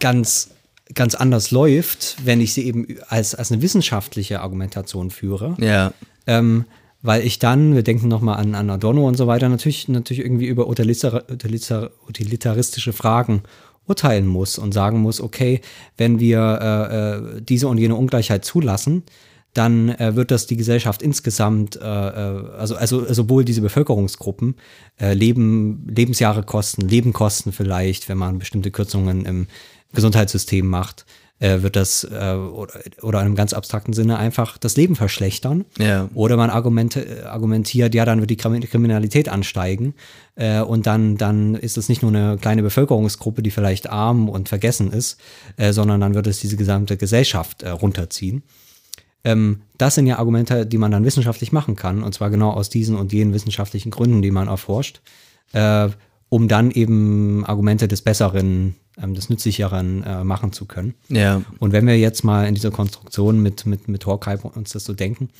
ganz, 0.00 0.50
ganz 0.94 1.14
anders 1.14 1.50
läuft, 1.52 2.16
wenn 2.24 2.40
ich 2.40 2.54
sie 2.54 2.66
eben 2.66 2.88
als, 3.08 3.34
als 3.34 3.52
eine 3.52 3.62
wissenschaftliche 3.62 4.40
Argumentation 4.40 5.10
führe. 5.10 5.56
ja. 5.58 5.92
Ähm, 6.26 6.64
weil 7.04 7.24
ich 7.24 7.38
dann, 7.38 7.74
wir 7.74 7.82
denken 7.82 8.08
nochmal 8.08 8.38
an, 8.38 8.54
an 8.54 8.70
Adorno 8.70 9.06
und 9.06 9.16
so 9.16 9.26
weiter, 9.26 9.50
natürlich, 9.50 9.88
natürlich 9.88 10.24
irgendwie 10.24 10.46
über 10.46 10.66
utilitar, 10.68 11.30
utilitar, 11.30 11.90
utilitaristische 12.08 12.94
Fragen 12.94 13.42
urteilen 13.86 14.26
muss 14.26 14.56
und 14.56 14.72
sagen 14.72 15.00
muss, 15.00 15.20
okay, 15.20 15.60
wenn 15.98 16.18
wir 16.18 16.40
äh, 16.40 17.36
äh, 17.36 17.42
diese 17.42 17.68
und 17.68 17.76
jene 17.76 17.94
Ungleichheit 17.94 18.46
zulassen, 18.46 19.02
dann 19.52 19.90
äh, 19.90 20.16
wird 20.16 20.30
das 20.30 20.46
die 20.46 20.56
Gesellschaft 20.56 21.02
insgesamt, 21.02 21.76
äh, 21.76 21.80
äh, 21.80 22.48
also, 22.56 22.74
also 22.74 23.12
sowohl 23.12 23.44
diese 23.44 23.60
Bevölkerungsgruppen, 23.60 24.54
äh, 24.98 25.12
Leben, 25.12 25.86
Lebensjahre 25.86 26.42
kosten, 26.42 26.88
Leben 26.88 27.12
kosten 27.12 27.52
vielleicht, 27.52 28.08
wenn 28.08 28.16
man 28.16 28.38
bestimmte 28.38 28.70
Kürzungen 28.70 29.26
im 29.26 29.46
Gesundheitssystem 29.92 30.66
macht, 30.66 31.04
äh, 31.44 31.62
wird 31.62 31.76
das 31.76 32.04
äh, 32.04 32.34
oder, 32.34 32.80
oder 33.02 33.20
in 33.20 33.26
einem 33.26 33.34
ganz 33.34 33.52
abstrakten 33.52 33.92
Sinne 33.92 34.16
einfach 34.16 34.56
das 34.56 34.76
Leben 34.76 34.96
verschlechtern. 34.96 35.66
Ja. 35.78 36.08
Oder 36.14 36.36
man 36.36 36.48
argumente, 36.48 37.30
argumentiert, 37.30 37.94
ja, 37.94 38.06
dann 38.06 38.20
wird 38.20 38.30
die 38.30 38.38
Krimi- 38.38 38.66
Kriminalität 38.66 39.28
ansteigen 39.28 39.94
äh, 40.36 40.60
und 40.60 40.86
dann, 40.86 41.18
dann 41.18 41.54
ist 41.54 41.76
es 41.76 41.90
nicht 41.90 42.02
nur 42.02 42.12
eine 42.12 42.38
kleine 42.38 42.62
Bevölkerungsgruppe, 42.62 43.42
die 43.42 43.50
vielleicht 43.50 43.90
arm 43.90 44.30
und 44.30 44.48
vergessen 44.48 44.90
ist, 44.90 45.20
äh, 45.56 45.72
sondern 45.72 46.00
dann 46.00 46.14
wird 46.14 46.26
es 46.26 46.40
diese 46.40 46.56
gesamte 46.56 46.96
Gesellschaft 46.96 47.62
äh, 47.62 47.68
runterziehen. 47.68 48.42
Ähm, 49.22 49.62
das 49.76 49.96
sind 49.96 50.06
ja 50.06 50.18
Argumente, 50.18 50.64
die 50.64 50.78
man 50.78 50.92
dann 50.92 51.04
wissenschaftlich 51.04 51.52
machen 51.52 51.76
kann, 51.76 52.02
und 52.02 52.14
zwar 52.14 52.30
genau 52.30 52.52
aus 52.52 52.70
diesen 52.70 52.96
und 52.96 53.12
jenen 53.12 53.34
wissenschaftlichen 53.34 53.90
Gründen, 53.90 54.22
die 54.22 54.30
man 54.30 54.48
erforscht, 54.48 55.02
äh, 55.52 55.88
um 56.30 56.48
dann 56.48 56.70
eben 56.70 57.44
Argumente 57.44 57.86
des 57.86 58.00
Besseren, 58.00 58.76
ähm, 59.02 59.14
des 59.14 59.28
Nützlicheren 59.30 60.02
äh, 60.04 60.24
machen 60.24 60.52
zu 60.52 60.64
können. 60.66 60.94
Ja. 61.08 61.42
Und 61.58 61.72
wenn 61.72 61.86
wir 61.86 61.98
jetzt 61.98 62.24
mal 62.24 62.46
in 62.46 62.54
dieser 62.54 62.70
Konstruktion 62.70 63.40
mit, 63.42 63.66
mit, 63.66 63.88
mit 63.88 64.06
Hawkeye 64.06 64.38
uns 64.54 64.70
das 64.72 64.84
so 64.84 64.92
denken, 64.92 65.30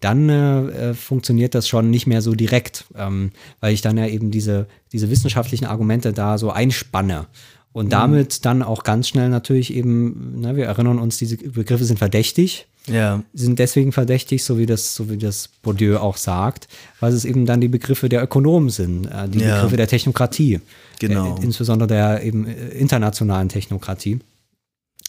dann 0.00 0.28
äh, 0.28 0.90
äh, 0.90 0.94
funktioniert 0.94 1.54
das 1.54 1.68
schon 1.68 1.90
nicht 1.90 2.06
mehr 2.06 2.22
so 2.22 2.34
direkt, 2.34 2.86
ähm, 2.96 3.32
weil 3.60 3.74
ich 3.74 3.82
dann 3.82 3.98
ja 3.98 4.06
eben 4.06 4.30
diese, 4.30 4.66
diese 4.92 5.10
wissenschaftlichen 5.10 5.66
Argumente 5.66 6.12
da 6.12 6.38
so 6.38 6.50
einspanne. 6.50 7.26
Und 7.72 7.92
damit 7.92 8.44
dann 8.46 8.62
auch 8.64 8.82
ganz 8.82 9.06
schnell 9.08 9.28
natürlich 9.28 9.72
eben, 9.72 10.40
ne, 10.40 10.56
wir 10.56 10.64
erinnern 10.64 10.98
uns, 10.98 11.18
diese 11.18 11.36
Begriffe 11.36 11.84
sind 11.84 11.98
verdächtig, 11.98 12.66
Ja. 12.88 13.22
sind 13.32 13.60
deswegen 13.60 13.92
verdächtig, 13.92 14.42
so 14.42 14.58
wie 14.58 14.66
das, 14.66 14.96
so 14.96 15.08
wie 15.08 15.18
das 15.18 15.48
Bourdieu 15.62 15.98
auch 15.98 16.16
sagt, 16.16 16.66
weil 16.98 17.12
es 17.12 17.24
eben 17.24 17.46
dann 17.46 17.60
die 17.60 17.68
Begriffe 17.68 18.08
der 18.08 18.24
Ökonomen 18.24 18.70
sind, 18.70 19.06
äh, 19.06 19.28
die 19.28 19.38
Ja. 19.40 19.54
Begriffe 19.56 19.76
der 19.76 19.86
Technokratie. 19.86 20.60
Genau. 21.00 21.36
Äh, 21.36 21.42
insbesondere 21.44 21.88
der 21.88 22.22
eben 22.22 22.46
äh, 22.46 22.68
internationalen 22.68 23.48
Technokratie. 23.48 24.20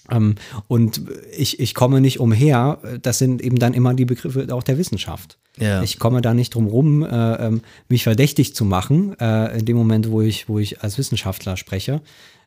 Ähm, 0.10 0.36
und 0.68 1.02
ich, 1.38 1.60
ich 1.60 1.76
komme 1.76 2.02
nicht 2.02 2.20
umher, 2.20 2.80
äh, 2.84 3.00
das 3.00 3.20
sind 3.20 3.42
eben 3.42 3.60
dann 3.60 3.74
immer 3.76 3.94
die 3.94 4.06
Begriffe 4.06 4.48
auch 4.54 4.64
der 4.64 4.78
Wissenschaft. 4.78 5.38
Ja. 5.58 5.84
Ich 5.84 6.00
komme 6.00 6.22
da 6.22 6.34
nicht 6.34 6.56
drum 6.56 6.66
rum, 6.68 7.04
äh, 7.04 7.08
ähm, 7.36 7.62
mich 7.90 8.04
verdächtig 8.04 8.56
zu 8.56 8.66
machen, 8.66 9.16
äh, 9.20 9.60
in 9.60 9.66
dem 9.66 9.78
Moment, 9.78 10.10
wo 10.10 10.22
ich, 10.22 10.50
wo 10.50 10.60
ich 10.60 10.82
als 10.82 10.98
Wissenschaftler 10.98 11.56
spreche, 11.58 12.02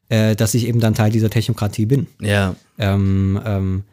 äh, 0.08 0.34
dass 0.34 0.54
ich 0.54 0.66
eben 0.66 0.80
dann 0.80 0.94
Teil 0.94 1.10
dieser 1.12 1.30
Technokratie 1.30 1.86
bin. 1.86 2.06
Ja. 2.20 2.56
Ähm, 2.78 3.40
ähm, 3.44 3.84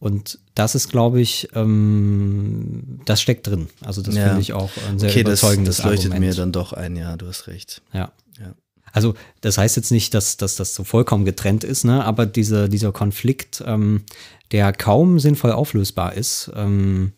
und 0.00 0.38
das 0.54 0.74
ist, 0.76 0.90
glaube 0.90 1.20
ich, 1.20 1.48
ähm, 1.54 3.00
das 3.04 3.20
steckt 3.20 3.46
drin. 3.46 3.68
Also 3.80 4.00
das 4.02 4.14
Ja. 4.14 4.26
finde 4.26 4.40
ich 4.42 4.52
auch 4.52 4.70
ein 4.88 4.98
sehr 4.98 5.10
Okay, 5.10 5.24
das, 5.24 5.40
überzeugendes 5.40 5.78
das 5.78 5.86
leuchtet 5.86 6.12
Argument. 6.12 6.30
mir 6.30 6.34
dann 6.36 6.52
doch 6.52 6.72
ein, 6.72 6.94
ja, 6.96 7.16
du 7.16 7.26
hast 7.26 7.46
recht. 7.48 7.82
Ja. 7.92 8.12
Ja. 8.38 8.54
Also 8.92 9.14
das 9.40 9.58
heißt 9.58 9.76
jetzt 9.76 9.90
nicht, 9.90 10.14
dass, 10.14 10.36
dass 10.36 10.56
das 10.56 10.74
so 10.74 10.84
vollkommen 10.84 11.24
getrennt 11.24 11.64
ist, 11.64 11.84
ne? 11.84 12.04
aber 12.04 12.26
diese, 12.26 12.68
dieser 12.68 12.92
Konflikt, 12.92 13.62
ähm, 13.66 14.04
der 14.52 14.72
kaum 14.72 15.18
sinnvoll 15.18 15.52
auflösbar 15.52 16.14
ist, 16.14 16.50
ähm, 16.56 17.12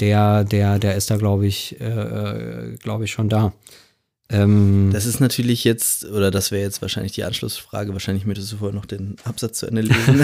der, 0.00 0.44
der, 0.44 0.78
der 0.78 0.94
ist 0.94 1.10
da, 1.10 1.16
glaube 1.16 1.46
ich, 1.46 1.80
äh, 1.80 2.76
glaube 2.82 3.04
ich, 3.04 3.10
schon 3.10 3.28
da. 3.28 3.52
Ähm, 4.30 4.90
Das 4.92 5.06
ist 5.06 5.20
natürlich 5.20 5.64
jetzt, 5.64 6.04
oder 6.04 6.30
das 6.30 6.50
wäre 6.50 6.62
jetzt 6.62 6.82
wahrscheinlich 6.82 7.12
die 7.12 7.24
Anschlussfrage, 7.24 7.92
wahrscheinlich 7.94 8.26
möchtest 8.26 8.52
du 8.52 8.58
vorher 8.58 8.74
noch 8.74 8.84
den 8.84 9.16
Absatz 9.24 9.60
zu 9.60 9.66
Ende 9.66 9.80
lesen. 9.80 10.20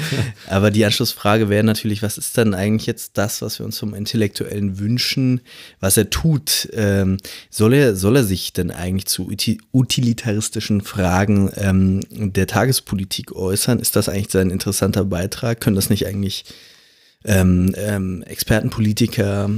Aber 0.48 0.70
die 0.70 0.84
Anschlussfrage 0.84 1.48
wäre 1.48 1.64
natürlich, 1.64 2.02
was 2.02 2.18
ist 2.18 2.36
dann 2.36 2.52
eigentlich 2.52 2.86
jetzt 2.86 3.16
das, 3.16 3.40
was 3.40 3.58
wir 3.58 3.64
uns 3.64 3.78
vom 3.78 3.94
Intellektuellen 3.94 4.78
wünschen, 4.78 5.40
was 5.80 5.96
er 5.96 6.10
tut? 6.10 6.68
Ähm, 6.74 7.16
soll, 7.48 7.72
er, 7.72 7.96
soll 7.96 8.16
er 8.16 8.24
sich 8.24 8.52
denn 8.52 8.70
eigentlich 8.70 9.06
zu 9.06 9.26
uti 9.26 9.58
utilitaristischen 9.72 10.82
Fragen 10.82 11.50
ähm, 11.56 12.00
der 12.10 12.46
Tagespolitik 12.46 13.32
äußern? 13.32 13.78
Ist 13.78 13.96
das 13.96 14.10
eigentlich 14.10 14.30
sein 14.30 14.50
interessanter 14.50 15.06
Beitrag? 15.06 15.62
Können 15.62 15.76
das 15.76 15.88
nicht 15.88 16.06
eigentlich 16.06 16.44
ähm, 17.24 17.74
ähm, 17.76 18.22
Expertenpolitiker 18.22 19.50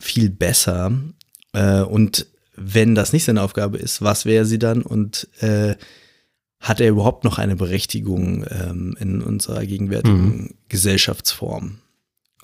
viel 0.00 0.30
besser? 0.30 0.92
Äh, 1.54 1.80
und 1.80 2.26
wenn 2.54 2.94
das 2.94 3.12
nicht 3.12 3.24
seine 3.24 3.42
Aufgabe 3.42 3.78
ist, 3.78 4.02
was 4.02 4.24
wäre 4.24 4.44
sie 4.44 4.58
dann 4.58 4.82
und 4.82 5.28
äh, 5.40 5.74
hat 6.60 6.80
er 6.80 6.88
überhaupt 6.90 7.24
noch 7.24 7.38
eine 7.38 7.56
Berechtigung 7.56 8.44
ähm, 8.50 8.96
in 9.00 9.20
unserer 9.22 9.64
gegenwärtigen 9.66 10.54
Gesellschaftsform? 10.68 11.78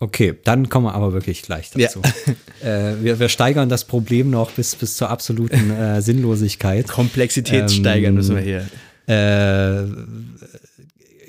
okay, 0.01 0.35
dann 0.45 0.69
kommen 0.69 0.87
wir 0.87 0.95
aber 0.95 1.13
wirklich 1.13 1.43
gleich 1.43 1.71
Ja. 1.75 1.89
dazu. 1.89 2.03
äh, 2.65 2.95
wir, 3.03 3.19
wir 3.19 3.29
steigern 3.29 3.69
das 3.69 3.85
Problem 3.85 4.31
noch 4.31 4.53
bis, 4.53 4.77
bis 4.77 4.97
zur 4.97 5.11
absoluten 5.11 5.71
äh, 5.73 6.01
Sinnlosigkeit. 6.09 6.87
Komplexität 6.87 7.63
Ähm, 7.63 7.69
steigern 7.69 8.15
müssen 8.15 8.37
wir 8.37 8.43
hier. 8.43 8.69
Äh, 9.13 9.87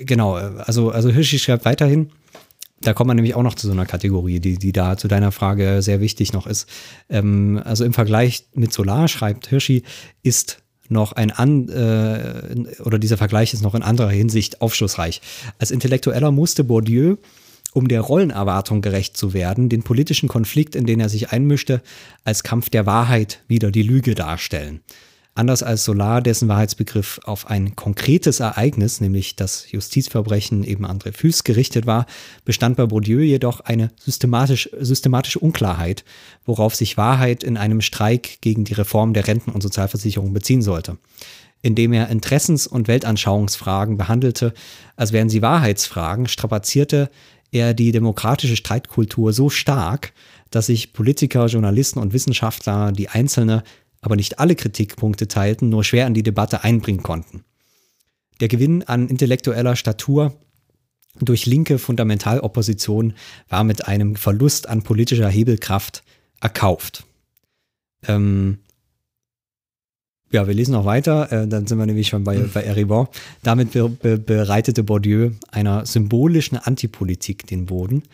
genau, 0.04 0.34
also, 0.34 0.90
also 0.90 1.10
Hirschi 1.10 1.38
schreibt 1.38 1.64
weiterhin, 1.64 2.10
da 2.80 2.94
kommt 2.94 3.08
man 3.08 3.16
nämlich 3.16 3.34
auch 3.34 3.42
noch 3.42 3.54
zu 3.54 3.66
so 3.66 3.72
einer 3.72 3.86
Kategorie, 3.86 4.40
die, 4.40 4.58
die 4.58 4.72
da 4.72 4.96
zu 4.96 5.06
deiner 5.06 5.32
Frage 5.32 5.82
sehr 5.82 6.00
wichtig 6.00 6.32
noch 6.32 6.46
ist. 6.46 6.68
Ähm, 7.08 7.60
also 7.64 7.84
im 7.84 7.92
Vergleich 7.92 8.46
mit 8.54 8.72
Solar 8.72 9.08
schreibt 9.08 9.48
Hirschi, 9.48 9.82
ist 10.22 10.62
noch 10.88 11.12
ein 11.12 11.30
an 11.30 11.68
äh, 11.68 12.80
oder 12.82 12.98
dieser 12.98 13.16
Vergleich 13.18 13.52
ist 13.54 13.62
noch 13.62 13.74
in 13.74 13.82
anderer 13.82 14.10
Hinsicht 14.10 14.60
aufschlussreich. 14.62 15.20
Als 15.58 15.70
Intellektueller 15.70 16.32
musste 16.32 16.64
Bourdieu, 16.64 17.16
um 17.72 17.86
der 17.86 18.00
Rollenerwartung 18.00 18.80
gerecht 18.80 19.16
zu 19.16 19.32
werden, 19.32 19.68
den 19.68 19.82
politischen 19.82 20.28
Konflikt, 20.28 20.74
in 20.74 20.86
den 20.86 21.00
er 21.00 21.08
sich 21.08 21.30
einmischte, 21.30 21.82
als 22.24 22.42
Kampf 22.42 22.70
der 22.70 22.86
Wahrheit 22.86 23.42
wieder 23.46 23.70
die 23.70 23.82
Lüge 23.82 24.14
darstellen. 24.14 24.80
Anders 25.34 25.62
als 25.62 25.84
Solar, 25.84 26.20
dessen 26.20 26.48
Wahrheitsbegriff 26.48 27.20
auf 27.24 27.48
ein 27.48 27.76
konkretes 27.76 28.40
Ereignis, 28.40 29.00
nämlich 29.00 29.36
das 29.36 29.70
Justizverbrechen 29.70 30.64
eben 30.64 30.84
an 30.84 30.98
Dreyfus 30.98 31.44
gerichtet 31.44 31.86
war, 31.86 32.06
bestand 32.44 32.76
bei 32.76 32.86
Bourdieu 32.86 33.20
jedoch 33.20 33.60
eine 33.60 33.90
systematisch, 33.96 34.68
systematische 34.78 35.38
Unklarheit, 35.38 36.04
worauf 36.44 36.74
sich 36.74 36.96
Wahrheit 36.96 37.44
in 37.44 37.56
einem 37.56 37.80
Streik 37.80 38.40
gegen 38.40 38.64
die 38.64 38.74
Reform 38.74 39.14
der 39.14 39.28
Renten- 39.28 39.52
und 39.52 39.62
Sozialversicherung 39.62 40.32
beziehen 40.32 40.62
sollte. 40.62 40.98
Indem 41.62 41.92
er 41.92 42.08
Interessens- 42.08 42.66
und 42.66 42.88
Weltanschauungsfragen 42.88 43.96
behandelte, 43.98 44.52
als 44.96 45.12
wären 45.12 45.28
sie 45.28 45.42
Wahrheitsfragen, 45.42 46.26
strapazierte 46.26 47.08
er 47.52 47.74
die 47.74 47.92
demokratische 47.92 48.56
Streitkultur 48.56 49.32
so 49.32 49.48
stark, 49.48 50.12
dass 50.50 50.66
sich 50.66 50.92
Politiker, 50.92 51.46
Journalisten 51.46 52.00
und 52.00 52.12
Wissenschaftler, 52.12 52.92
die 52.92 53.08
einzelne 53.08 53.62
aber 54.00 54.16
nicht 54.16 54.38
alle 54.38 54.56
Kritikpunkte 54.56 55.28
teilten, 55.28 55.68
nur 55.68 55.84
schwer 55.84 56.06
in 56.06 56.14
die 56.14 56.22
Debatte 56.22 56.64
einbringen 56.64 57.02
konnten. 57.02 57.44
der 58.40 58.48
Gewinn 58.48 58.82
an 58.84 59.08
intellektueller 59.08 59.76
Statur 59.76 60.32
durch 61.18 61.46
linke 61.46 61.78
Fundamentalopposition 61.78 63.14
war 63.48 63.64
mit 63.64 63.86
einem 63.86 64.16
Verlust 64.16 64.68
an 64.68 64.82
politischer 64.82 65.28
Hebelkraft 65.28 66.02
erkauft. 66.40 67.04
Ähm, 68.06 68.58
ja, 70.32 70.46
wir 70.46 70.54
lesen 70.54 70.72
noch 70.72 70.84
weiter, 70.84 71.30
äh, 71.32 71.48
dann 71.48 71.66
sind 71.66 71.78
wir 71.78 71.86
nämlich 71.86 72.08
schon 72.08 72.24
bei, 72.24 72.38
bei 72.38 72.62
Eribon. 72.62 73.08
Damit 73.42 73.72
be 73.72 73.88
be 73.88 74.16
bereitete 74.16 74.84
Bourdieu 74.84 75.32
einer 75.50 75.84
symbolischen 75.84 76.56
Antipolitik 76.56 77.46
den 77.46 77.66
Boden, 77.66 78.04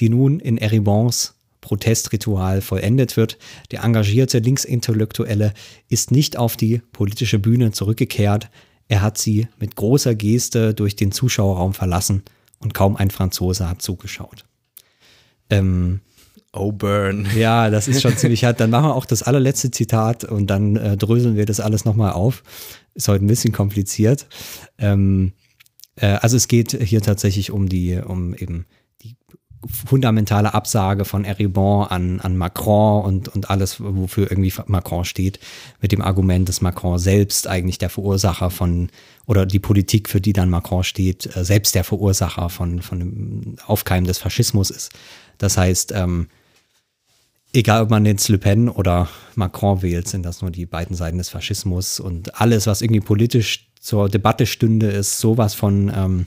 die 0.00 0.08
nun 0.08 0.40
in 0.40 0.58
Eribons 0.58 1.34
Protestritual 1.62 2.60
vollendet 2.60 3.16
wird. 3.16 3.38
Der 3.70 3.82
engagierte 3.82 4.40
Linksintellektuelle 4.40 5.54
ist 5.88 6.10
nicht 6.10 6.36
auf 6.36 6.58
die 6.58 6.82
politische 6.92 7.38
Bühne 7.38 7.72
zurückgekehrt. 7.72 8.50
Er 8.88 9.00
hat 9.00 9.16
sie 9.16 9.48
mit 9.58 9.76
großer 9.76 10.14
Geste 10.14 10.74
durch 10.74 10.96
den 10.96 11.12
Zuschauerraum 11.12 11.72
verlassen 11.72 12.22
und 12.58 12.74
kaum 12.74 12.96
ein 12.96 13.10
Franzose 13.10 13.70
hat 13.70 13.80
zugeschaut. 13.80 14.44
Ähm, 15.48 16.00
Oh, 16.54 16.70
burn. 16.70 17.26
ja, 17.34 17.70
das 17.70 17.88
ist 17.88 18.02
schon 18.02 18.16
ziemlich 18.18 18.44
hart. 18.44 18.60
Dann 18.60 18.68
machen 18.68 18.88
wir 18.90 18.94
auch 18.94 19.06
das 19.06 19.22
allerletzte 19.22 19.70
Zitat 19.70 20.24
und 20.24 20.48
dann 20.48 20.76
äh, 20.76 20.98
dröseln 20.98 21.34
wir 21.34 21.46
das 21.46 21.60
alles 21.60 21.86
nochmal 21.86 22.12
auf. 22.12 22.42
Ist 22.94 23.08
heute 23.08 23.24
ein 23.24 23.28
bisschen 23.28 23.54
kompliziert. 23.54 24.26
Ähm, 24.76 25.32
äh, 25.96 26.08
also 26.08 26.36
es 26.36 26.48
geht 26.48 26.72
hier 26.72 27.00
tatsächlich 27.00 27.50
um 27.52 27.70
die, 27.70 27.96
um 27.96 28.34
eben 28.34 28.66
fundamentale 29.68 30.54
Absage 30.54 31.04
von 31.04 31.24
Eribon 31.24 31.86
an, 31.86 32.20
an 32.20 32.36
Macron 32.36 33.04
und, 33.04 33.28
und 33.28 33.50
alles, 33.50 33.76
wofür 33.80 34.30
irgendwie 34.30 34.52
Macron 34.66 35.04
steht, 35.04 35.38
mit 35.80 35.92
dem 35.92 36.02
Argument, 36.02 36.48
dass 36.48 36.60
Macron 36.60 36.98
selbst 36.98 37.46
eigentlich 37.46 37.78
der 37.78 37.90
Verursacher 37.90 38.50
von, 38.50 38.90
oder 39.26 39.46
die 39.46 39.60
Politik, 39.60 40.08
für 40.08 40.20
die 40.20 40.32
dann 40.32 40.50
Macron 40.50 40.84
steht, 40.84 41.36
äh, 41.36 41.44
selbst 41.44 41.74
der 41.74 41.84
Verursacher 41.84 42.48
von, 42.48 42.82
von 42.82 42.98
dem 42.98 43.56
Aufkeimen 43.66 44.06
des 44.06 44.18
Faschismus 44.18 44.70
ist. 44.70 44.92
Das 45.38 45.56
heißt, 45.56 45.92
ähm, 45.92 46.28
egal 47.52 47.82
ob 47.82 47.90
man 47.90 48.04
jetzt 48.04 48.28
Le 48.28 48.38
Pen 48.38 48.68
oder 48.68 49.08
Macron 49.34 49.82
wählt, 49.82 50.08
sind 50.08 50.24
das 50.24 50.42
nur 50.42 50.50
die 50.50 50.66
beiden 50.66 50.96
Seiten 50.96 51.18
des 51.18 51.28
Faschismus 51.28 52.00
und 52.00 52.40
alles, 52.40 52.66
was 52.66 52.82
irgendwie 52.82 53.00
politisch 53.00 53.68
zur 53.80 54.08
Debatte 54.08 54.46
stünde, 54.46 54.88
ist 54.88 55.18
sowas 55.18 55.54
von 55.54 55.92
ähm, 55.94 56.26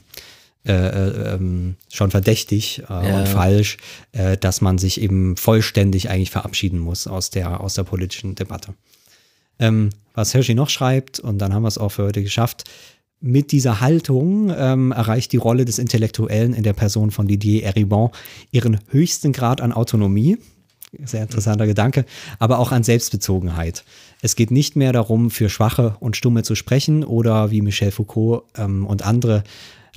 äh, 0.66 0.72
äh, 0.72 1.34
ähm, 1.34 1.76
schon 1.92 2.10
verdächtig 2.10 2.82
äh, 2.88 3.08
Ja. 3.08 3.20
und 3.20 3.28
falsch, 3.28 3.76
äh, 4.12 4.36
dass 4.36 4.60
man 4.60 4.78
sich 4.78 5.00
eben 5.00 5.36
vollständig 5.36 6.10
eigentlich 6.10 6.30
verabschieden 6.30 6.78
muss 6.78 7.06
aus 7.06 7.30
der, 7.30 7.60
aus 7.60 7.74
der 7.74 7.84
politischen 7.84 8.34
Debatte. 8.34 8.74
Ähm, 9.58 9.90
was 10.14 10.34
Hershey 10.34 10.54
noch 10.54 10.68
schreibt, 10.68 11.20
und 11.20 11.38
dann 11.38 11.54
haben 11.54 11.62
wir 11.62 11.68
es 11.68 11.78
auch 11.78 11.90
für 11.90 12.04
heute 12.04 12.22
geschafft, 12.22 12.64
mit 13.20 13.52
dieser 13.52 13.80
Haltung 13.80 14.52
ähm, 14.56 14.92
erreicht 14.92 15.32
die 15.32 15.38
Rolle 15.38 15.64
des 15.64 15.78
Intellektuellen 15.78 16.52
in 16.52 16.62
der 16.62 16.74
Person 16.74 17.10
von 17.10 17.26
Didier 17.26 17.64
Eribon 17.64 18.10
ihren 18.50 18.78
höchsten 18.88 19.32
Grad 19.32 19.60
an 19.60 19.72
Autonomie. 19.72 20.38
Sehr 21.04 21.22
interessanter 21.22 21.66
Gedanke, 21.66 22.04
aber 22.38 22.58
auch 22.58 22.72
an 22.72 22.82
Selbstbezogenheit. 22.82 23.84
Es 24.22 24.36
geht 24.36 24.50
nicht 24.50 24.76
mehr 24.76 24.92
darum, 24.92 25.30
für 25.30 25.48
Schwache 25.48 25.96
und 26.00 26.16
Stumme 26.16 26.42
zu 26.42 26.54
sprechen 26.54 27.04
oder 27.04 27.50
wie 27.50 27.60
Michel 27.60 27.90
Foucault 27.90 28.44
ähm, 28.56 28.86
und 28.86 29.04
andere 29.04 29.44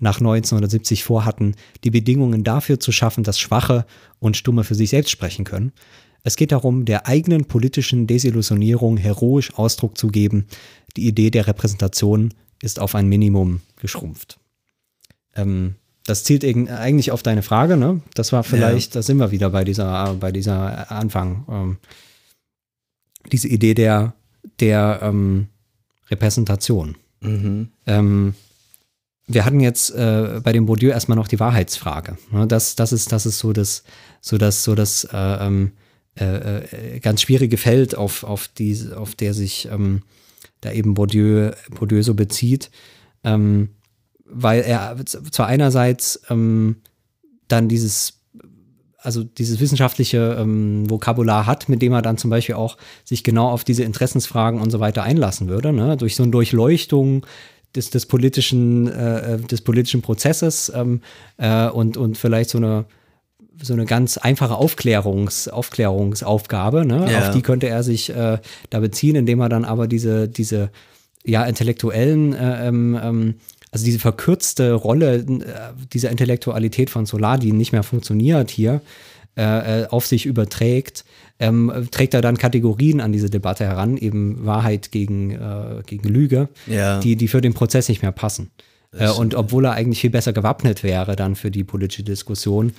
nach 0.01 0.17
1970 0.17 1.03
vorhatten, 1.03 1.55
die 1.83 1.91
Bedingungen 1.91 2.43
dafür 2.43 2.79
zu 2.79 2.91
schaffen, 2.91 3.23
dass 3.23 3.39
Schwache 3.39 3.85
und 4.19 4.37
Stumme 4.37 4.63
für 4.63 4.75
sich 4.75 4.89
selbst 4.89 5.11
sprechen 5.11 5.45
können. 5.45 5.71
Es 6.23 6.35
geht 6.35 6.51
darum, 6.51 6.85
der 6.85 7.07
eigenen 7.07 7.45
politischen 7.45 8.07
Desillusionierung 8.07 8.97
heroisch 8.97 9.53
Ausdruck 9.55 9.97
zu 9.97 10.07
geben. 10.07 10.47
Die 10.97 11.07
Idee 11.07 11.29
der 11.29 11.47
Repräsentation 11.47 12.33
ist 12.61 12.79
auf 12.79 12.95
ein 12.95 13.07
Minimum 13.07 13.61
geschrumpft. 13.77 14.37
Ähm, 15.35 15.75
das 16.05 16.23
zielt 16.23 16.43
eigentlich 16.43 17.11
auf 17.11 17.23
deine 17.23 17.43
Frage, 17.43 17.77
ne? 17.77 18.01
Das 18.15 18.31
war 18.31 18.43
vielleicht, 18.43 18.95
da 18.95 19.01
sind 19.01 19.17
wir 19.17 19.31
wieder 19.31 19.51
bei 19.51 19.63
dieser, 19.63 20.15
bei 20.15 20.31
dieser 20.31 20.91
Anfang. 20.91 21.45
Ähm, 21.49 21.77
diese 23.31 23.47
Idee 23.47 23.75
der, 23.75 24.13
der 24.59 24.99
ähm, 25.03 25.47
Repräsentation. 26.09 26.95
Mhm. 27.21 27.69
Ähm, 27.85 28.33
wir 29.29 29.45
hatten 29.45 29.59
jetzt 29.59 29.91
äh, 29.91 30.41
bei 30.43 30.51
dem 30.51 30.65
Bourdieu 30.65 30.89
erstmal 30.89 31.15
noch 31.15 31.27
die 31.27 31.39
Wahrheitsfrage. 31.39 32.17
Ne? 32.31 32.47
Das, 32.47 32.75
das, 32.75 32.91
ist, 32.91 33.11
das 33.11 33.27
ist 33.27 33.37
so 33.37 33.53
das, 33.53 33.83
so 34.21 34.39
das, 34.39 34.63
so 34.63 34.73
das 34.73 35.03
äh, 35.03 35.17
ähm, 35.17 35.73
äh, 36.19 36.95
äh, 36.95 36.99
ganz 36.99 37.21
schwierige 37.21 37.57
Feld, 37.57 37.95
auf, 37.95 38.23
auf, 38.23 38.47
die, 38.47 38.77
auf 38.95 39.13
der 39.13 39.35
sich 39.35 39.69
ähm, 39.71 40.01
da 40.61 40.71
eben 40.71 40.95
Bourdieu, 40.95 41.51
Bourdieu 41.69 42.01
so 42.01 42.15
bezieht. 42.15 42.71
Ähm, 43.23 43.69
weil 44.25 44.61
er 44.61 44.95
zwar 45.05 45.45
einerseits 45.45 46.21
ähm, 46.31 46.77
dann 47.47 47.69
dieses, 47.69 48.21
also 48.97 49.23
dieses 49.23 49.59
wissenschaftliche 49.59 50.37
ähm, 50.39 50.89
Vokabular 50.89 51.45
hat, 51.45 51.69
mit 51.69 51.83
dem 51.83 51.93
er 51.93 52.01
dann 52.01 52.17
zum 52.17 52.31
Beispiel 52.31 52.55
auch 52.55 52.77
sich 53.05 53.23
genau 53.23 53.49
auf 53.49 53.63
diese 53.63 53.83
Interessensfragen 53.83 54.59
und 54.59 54.71
so 54.71 54.79
weiter 54.79 55.03
einlassen 55.03 55.49
würde, 55.49 55.71
ne? 55.71 55.97
durch 55.97 56.15
so 56.15 56.23
eine 56.23 56.31
Durchleuchtung 56.31 57.25
des, 57.75 57.89
des 57.89 58.05
politischen, 58.05 58.87
äh, 58.87 59.39
des 59.39 59.61
politischen 59.61 60.01
Prozesses 60.01 60.71
ähm, 60.75 61.01
äh, 61.37 61.69
und, 61.69 61.97
und 61.97 62.17
vielleicht 62.17 62.49
so 62.49 62.57
eine 62.57 62.85
so 63.61 63.73
eine 63.73 63.85
ganz 63.85 64.17
einfache 64.17 64.55
Aufklärungs, 64.55 65.49
Aufklärungsaufgabe, 65.49 66.85
ne? 66.85 67.11
Ja. 67.11 67.19
auf 67.27 67.31
die 67.31 67.41
könnte 67.41 67.67
er 67.67 67.83
sich 67.83 68.09
äh, 68.09 68.37
da 68.69 68.79
beziehen, 68.79 69.17
indem 69.17 69.41
er 69.41 69.49
dann 69.49 69.65
aber 69.65 69.87
diese, 69.87 70.29
diese 70.29 70.69
ja, 71.25 71.43
intellektuellen, 71.45 72.33
äh, 72.33 72.67
ähm, 72.67 72.99
ähm, 73.01 73.35
also 73.71 73.85
diese 73.85 73.99
verkürzte 73.99 74.73
Rolle 74.73 75.15
äh, 75.15 75.25
dieser 75.91 76.09
Intellektualität 76.09 76.89
von 76.89 77.05
Solar, 77.05 77.37
die 77.37 77.51
nicht 77.51 77.71
mehr 77.71 77.83
funktioniert 77.83 78.49
hier, 78.49 78.81
äh, 79.37 79.83
äh, 79.83 79.87
auf 79.87 80.07
sich 80.07 80.25
überträgt, 80.25 81.05
ähm, 81.39 81.87
trägt 81.91 82.13
er 82.13 82.21
dann 82.21 82.37
Kategorien 82.37 83.01
an 83.01 83.11
diese 83.11 83.29
Debatte 83.29 83.65
heran, 83.65 83.97
eben 83.97 84.45
Wahrheit 84.45 84.91
gegen, 84.91 85.31
äh, 85.31 85.81
gegen 85.85 86.07
Lüge, 86.09 86.49
Ja. 86.67 86.99
die, 86.99 87.15
die 87.15 87.27
für 87.27 87.41
den 87.41 87.53
Prozess 87.53 87.89
nicht 87.89 88.01
mehr 88.01 88.11
passen. 88.11 88.51
Äh, 88.91 89.09
und 89.09 89.35
obwohl 89.35 89.65
er 89.65 89.73
eigentlich 89.73 90.01
viel 90.01 90.09
besser 90.09 90.33
gewappnet 90.33 90.83
wäre 90.83 91.15
dann 91.15 91.35
für 91.35 91.51
die 91.51 91.63
politische 91.63 92.03
Diskussion, 92.03 92.73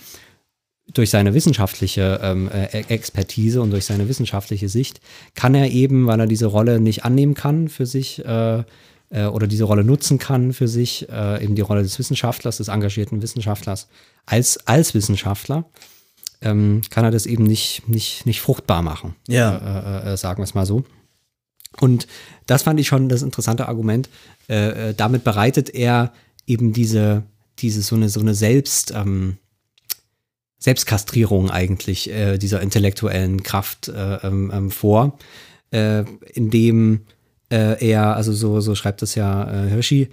durch 0.93 1.11
seine 1.11 1.35
wissenschaftliche 1.35 2.21
ähm, 2.23 2.51
äh, 2.51 2.67
Expertise 2.89 3.63
und 3.63 3.71
durch 3.71 3.85
seine 3.85 4.09
wissenschaftliche 4.09 4.69
Sicht 4.69 5.01
kann 5.35 5.55
er 5.55 5.71
eben, 5.71 6.07
weil 6.07 6.19
er 6.19 6.27
diese 6.27 6.47
Rolle 6.47 6.81
nicht 6.81 7.05
annehmen 7.05 7.35
kann 7.35 7.69
für 7.69 7.87
sich 7.87 8.25
äh, 8.25 8.65
äh, 9.11 9.27
oder 9.27 9.47
diese 9.47 9.65
Rolle 9.65 9.85
nutzen 9.85 10.19
kann 10.19 10.53
für 10.53 10.67
sich, 10.69 11.09
äh, 11.09 11.45
eben 11.45 11.55
die 11.55 11.63
Rolle 11.63 11.83
des 11.83 11.99
Wissenschaftlers, 11.99 12.57
des 12.57 12.69
engagierten 12.69 13.23
Wissenschaftlers 13.23 13.89
als, 14.27 14.67
als 14.67 14.95
Wissenschaftler, 14.95 15.65
ähm, 16.41 16.81
kann 16.91 17.05
er 17.05 17.11
das 17.11 17.27
eben 17.27 17.45
nicht, 17.45 17.89
nicht, 17.89 18.27
nicht 18.27 18.41
fruchtbar 18.41 18.83
machen. 18.83 19.15
Ja. 19.29 19.57
Äh, 19.57 20.09
äh, 20.09 20.13
äh, 20.13 20.17
sagen 20.17 20.39
wir 20.39 20.45
es 20.45 20.55
mal 20.55 20.67
so. 20.67 20.85
Und 21.79 22.07
das 22.47 22.63
fand 22.63 22.81
ich 22.81 22.89
schon 22.89 23.09
das 23.09 23.23
interessante 23.23 23.69
Argument. 23.69 24.09
Äh, 24.49 24.91
äh, 24.91 24.95
damit 24.95 25.25
bereitet 25.25 25.71
er 25.71 26.13
eben 26.47 26.73
diese, 26.73 27.23
diese 27.59 27.83
so 27.83 27.97
eine, 27.97 28.09
so 28.09 28.21
eine 28.21 28.35
Selbst, 28.35 28.93
ähm, 28.95 29.37
Selbstkastrierung 30.59 31.51
eigentlich 31.51 32.11
äh, 32.11 32.37
dieser 32.37 32.61
intellektuellen 32.61 33.43
Kraft 33.43 33.89
äh, 33.89 34.17
ähm, 34.17 34.51
ähm, 34.53 34.71
vor, 34.71 35.19
indem 36.35 37.03
er, 37.49 38.17
also 38.17 38.33
so, 38.33 38.61
so 38.61 38.75
schreibt 38.75 39.03
es 39.03 39.15
ja 39.15 39.49
Hirschi, 39.69 40.09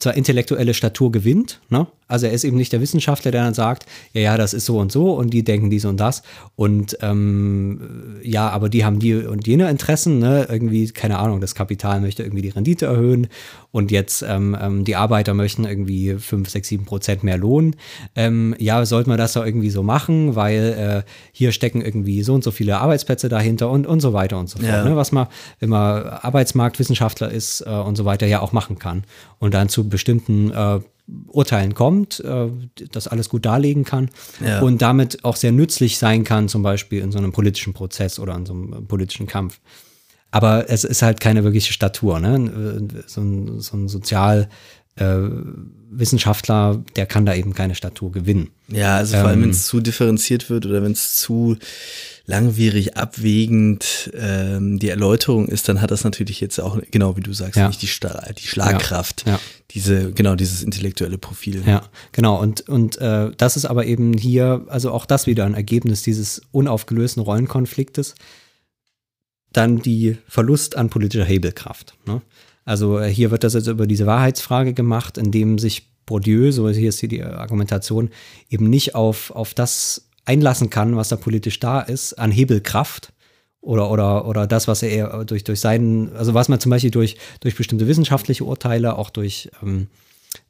zwar 0.00 0.14
intellektuelle 0.14 0.74
Statur 0.74 1.12
gewinnt, 1.12 1.60
ne? 1.68 1.86
Also 2.12 2.26
er 2.26 2.32
ist 2.32 2.44
eben 2.44 2.56
nicht 2.56 2.72
der 2.72 2.80
Wissenschaftler, 2.80 3.30
der 3.30 3.44
dann 3.44 3.54
sagt, 3.54 3.86
ja, 4.12 4.20
ja, 4.20 4.36
das 4.36 4.54
ist 4.54 4.66
so 4.66 4.78
und 4.78 4.92
so 4.92 5.14
und 5.14 5.30
die 5.30 5.42
denken 5.42 5.70
dies 5.70 5.84
und 5.84 5.98
das 5.98 6.22
und 6.54 6.98
ähm, 7.00 8.20
ja, 8.22 8.48
aber 8.50 8.68
die 8.68 8.84
haben 8.84 8.98
die 8.98 9.14
und 9.14 9.46
jene 9.46 9.70
Interessen, 9.70 10.18
ne? 10.18 10.46
Irgendwie, 10.48 10.88
keine 10.88 11.18
Ahnung, 11.18 11.40
das 11.40 11.54
Kapital 11.54 12.00
möchte 12.00 12.22
irgendwie 12.22 12.42
die 12.42 12.50
Rendite 12.50 12.86
erhöhen 12.86 13.28
und 13.70 13.90
jetzt 13.90 14.22
ähm, 14.22 14.56
ähm, 14.60 14.84
die 14.84 14.96
Arbeiter 14.96 15.32
möchten 15.32 15.64
irgendwie 15.64 16.14
5, 16.14 16.48
6, 16.48 16.68
7 16.68 16.84
Prozent 16.84 17.24
mehr 17.24 17.38
Lohn. 17.38 17.74
Ähm, 18.14 18.54
ja, 18.58 18.84
sollte 18.84 19.08
man 19.08 19.18
das 19.18 19.32
doch 19.32 19.44
irgendwie 19.44 19.70
so 19.70 19.82
machen, 19.82 20.36
weil 20.36 21.04
äh, 21.06 21.10
hier 21.32 21.52
stecken 21.52 21.80
irgendwie 21.80 22.22
so 22.22 22.34
und 22.34 22.44
so 22.44 22.50
viele 22.50 22.78
Arbeitsplätze 22.78 23.30
dahinter 23.30 23.70
und, 23.70 23.86
und 23.86 24.00
so 24.00 24.12
weiter 24.12 24.38
und 24.38 24.50
so 24.50 24.58
fort. 24.58 24.68
Ja. 24.68 24.84
Ne? 24.84 24.96
Was 24.96 25.12
man, 25.12 25.26
wenn 25.60 25.70
man 25.70 26.04
Arbeitsmarktwissenschaftler 26.04 27.30
ist 27.30 27.62
äh, 27.62 27.70
und 27.70 27.96
so 27.96 28.04
weiter, 28.04 28.26
ja 28.26 28.40
auch 28.40 28.52
machen 28.52 28.78
kann 28.78 29.04
und 29.38 29.54
dann 29.54 29.70
zu 29.70 29.88
bestimmten 29.88 30.50
äh, 30.50 30.80
Urteilen 31.26 31.74
kommt, 31.74 32.20
äh, 32.20 32.48
das 32.92 33.08
alles 33.08 33.28
gut 33.28 33.44
darlegen 33.44 33.84
kann 33.84 34.08
Ja. 34.44 34.60
und 34.60 34.80
damit 34.82 35.24
auch 35.24 35.36
sehr 35.36 35.52
nützlich 35.52 35.98
sein 35.98 36.24
kann, 36.24 36.48
zum 36.48 36.62
Beispiel 36.62 37.00
in 37.02 37.12
so 37.12 37.18
einem 37.18 37.32
politischen 37.32 37.72
Prozess 37.72 38.18
oder 38.18 38.34
in 38.34 38.46
so 38.46 38.52
einem 38.52 38.72
äh, 38.72 38.80
politischen 38.82 39.26
Kampf. 39.26 39.60
Aber 40.30 40.70
es 40.70 40.84
ist 40.84 41.02
halt 41.02 41.20
keine 41.20 41.44
wirkliche 41.44 41.74
Statur. 41.74 42.18
Ne? 42.18 42.88
So 43.06 43.20
ein, 43.20 43.60
so 43.60 43.76
ein 43.76 43.86
Sozialwissenschaftler, 43.88 44.48
äh, 44.96 45.16
Wissenschaftler, 45.94 46.82
der 46.96 47.04
kann 47.06 47.26
da 47.26 47.34
eben 47.34 47.52
keine 47.54 47.74
Statur 47.74 48.12
gewinnen. 48.12 48.50
Ja, 48.68 48.96
also 48.96 49.16
vor 49.16 49.26
allem, 49.28 49.40
Ähm, 49.40 49.42
wenn 49.44 49.50
es 49.50 49.66
zu 49.66 49.80
differenziert 49.80 50.48
wird 50.48 50.64
oder 50.64 50.82
wenn 50.82 50.92
es 50.92 51.16
zu 51.18 51.56
langwierig, 52.24 52.96
abwägend 52.96 54.10
ähm, 54.14 54.78
die 54.78 54.88
Erläuterung 54.88 55.48
ist, 55.48 55.68
dann 55.68 55.80
hat 55.82 55.90
das 55.90 56.04
natürlich 56.04 56.40
jetzt 56.40 56.58
auch, 56.60 56.78
genau 56.90 57.16
wie 57.16 57.20
du 57.20 57.32
sagst, 57.34 57.56
Ja. 57.56 57.68
nicht 57.68 57.82
die, 57.82 57.88
Sta 57.88 58.24
die 58.38 58.46
Schlagkraft, 58.46 59.24
Ja, 59.26 59.32
ja. 59.32 59.40
diese, 59.72 60.12
genau, 60.12 60.34
dieses 60.34 60.62
intellektuelle 60.62 61.18
Profil. 61.18 61.62
Ja, 61.66 61.82
genau. 62.12 62.40
Und, 62.40 62.68
und 62.68 62.96
äh, 62.98 63.30
das 63.36 63.56
ist 63.56 63.66
aber 63.66 63.84
eben 63.84 64.14
hier, 64.14 64.64
also 64.68 64.92
auch 64.92 65.04
das 65.04 65.26
wieder 65.26 65.44
ein 65.44 65.54
Ergebnis 65.54 66.02
dieses 66.02 66.40
unaufgelösten 66.52 67.22
Rollenkonfliktes. 67.22 68.14
Dann 69.52 69.82
die 69.82 70.16
Verlust 70.28 70.76
an 70.76 70.88
politischer 70.88 71.26
Hebelkraft. 71.26 71.94
Ne? 72.06 72.22
Also 72.64 72.98
äh, 72.98 73.08
hier 73.08 73.30
wird 73.30 73.44
das 73.44 73.54
jetzt 73.54 73.66
über 73.66 73.86
diese 73.86 74.06
Wahrheitsfrage 74.06 74.72
gemacht, 74.72 75.18
indem 75.18 75.58
sich 75.58 75.88
Bourdieu, 76.06 76.50
so 76.50 76.68
hier 76.68 76.88
ist 76.88 77.00
hier 77.00 77.08
die 77.08 77.22
Argumentation, 77.22 78.10
eben 78.50 78.68
nicht 78.68 78.94
auf, 78.94 79.30
auf 79.30 79.54
das 79.54 80.08
einlassen 80.24 80.70
kann, 80.70 80.96
was 80.96 81.08
da 81.08 81.16
politisch 81.16 81.60
da 81.60 81.80
ist, 81.80 82.14
an 82.14 82.30
Hebelkraft 82.30 83.12
oder, 83.60 83.90
oder, 83.90 84.26
oder 84.26 84.46
das, 84.46 84.68
was 84.68 84.82
er 84.82 84.90
eher 84.90 85.24
durch, 85.24 85.44
durch 85.44 85.60
seinen, 85.60 86.14
also 86.16 86.34
was 86.34 86.48
man 86.48 86.60
zum 86.60 86.70
Beispiel 86.70 86.90
durch, 86.90 87.16
durch 87.40 87.56
bestimmte 87.56 87.86
wissenschaftliche 87.86 88.44
Urteile, 88.44 88.98
auch 88.98 89.10
durch 89.10 89.50
ähm, 89.62 89.88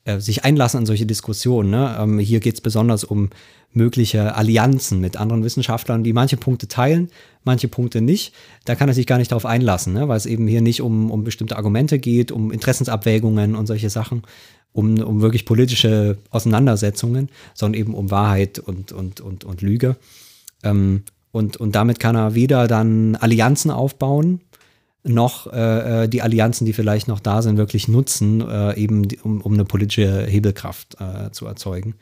äh, 0.04 0.18
sich 0.18 0.44
einlassen 0.44 0.78
an 0.78 0.86
solche 0.86 1.06
Diskussionen. 1.06 1.70
Ne? 1.70 1.96
Ähm, 1.98 2.18
hier 2.18 2.40
geht 2.40 2.54
es 2.54 2.60
besonders 2.60 3.04
um 3.04 3.30
mögliche 3.72 4.34
Allianzen 4.34 5.00
mit 5.00 5.16
anderen 5.16 5.44
Wissenschaftlern, 5.44 6.04
die 6.04 6.12
manche 6.12 6.36
Punkte 6.36 6.68
teilen, 6.68 7.08
manche 7.44 7.68
Punkte 7.68 8.00
nicht. 8.00 8.34
Da 8.64 8.74
kann 8.74 8.88
er 8.88 8.94
sich 8.94 9.06
gar 9.06 9.18
nicht 9.18 9.30
darauf 9.30 9.46
einlassen, 9.46 9.92
ne? 9.92 10.08
weil 10.08 10.16
es 10.16 10.26
eben 10.26 10.46
hier 10.46 10.60
nicht 10.60 10.82
um, 10.82 11.10
um 11.10 11.24
bestimmte 11.24 11.56
Argumente 11.56 11.98
geht, 11.98 12.32
um 12.32 12.50
Interessensabwägungen 12.50 13.54
und 13.54 13.66
solche 13.66 13.90
Sachen, 13.90 14.22
um, 14.72 14.98
um 14.98 15.22
wirklich 15.22 15.44
politische 15.44 16.18
Auseinandersetzungen, 16.30 17.28
sondern 17.54 17.80
eben 17.80 17.94
um 17.94 18.10
Wahrheit 18.10 18.58
und, 18.58 18.92
und, 18.92 19.20
und, 19.20 19.44
und 19.44 19.62
Lüge. 19.62 19.96
Ähm, 20.62 21.04
und, 21.30 21.56
und 21.56 21.74
damit 21.74 21.98
kann 21.98 22.14
er 22.14 22.34
weder 22.34 22.68
dann 22.68 23.16
Allianzen 23.16 23.70
aufbauen, 23.70 24.40
noch 25.04 25.52
äh, 25.52 26.04
äh, 26.04 26.08
die 26.08 26.22
Allianzen, 26.22 26.64
die 26.64 26.72
vielleicht 26.72 27.08
noch 27.08 27.20
da 27.20 27.42
sind, 27.42 27.56
wirklich 27.56 27.88
nutzen, 27.88 28.40
äh, 28.40 28.76
eben 28.76 29.08
um, 29.22 29.40
um 29.40 29.54
eine 29.54 29.64
politische 29.64 30.26
Hebelkraft 30.26 30.96
äh, 31.00 31.30
zu 31.32 31.46
erzeugen. 31.46 31.94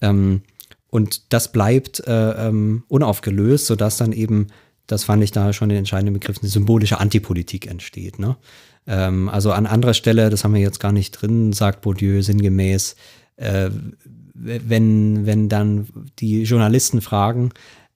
Ähm, 0.00 0.42
und 0.88 1.32
das 1.32 1.50
bleibt 1.52 2.06
äh, 2.06 2.48
ähm, 2.48 2.84
unaufgelöst, 2.88 3.66
sodass 3.66 3.96
dann 3.96 4.12
eben, 4.12 4.48
das 4.86 5.04
fand 5.04 5.22
ich 5.22 5.32
da 5.32 5.52
schon 5.52 5.68
den 5.68 5.78
entscheidenden 5.78 6.14
Begriff, 6.14 6.38
eine 6.40 6.50
symbolische 6.50 7.00
Antipolitik 7.00 7.66
entsteht. 7.66 8.18
Ne? 8.18 8.36
Ähm, 8.86 9.28
also 9.28 9.52
an 9.52 9.66
anderer 9.66 9.94
Stelle, 9.94 10.30
das 10.30 10.44
haben 10.44 10.54
wir 10.54 10.60
jetzt 10.60 10.80
gar 10.80 10.92
nicht 10.92 11.12
drin, 11.12 11.52
sagt 11.52 11.80
Bourdieu 11.80 12.22
sinngemäß, 12.22 12.96
äh, 13.36 13.70
wenn, 14.34 15.24
wenn 15.24 15.48
dann 15.48 15.88
die 16.18 16.42
Journalisten 16.42 17.00
fragen, 17.00 17.50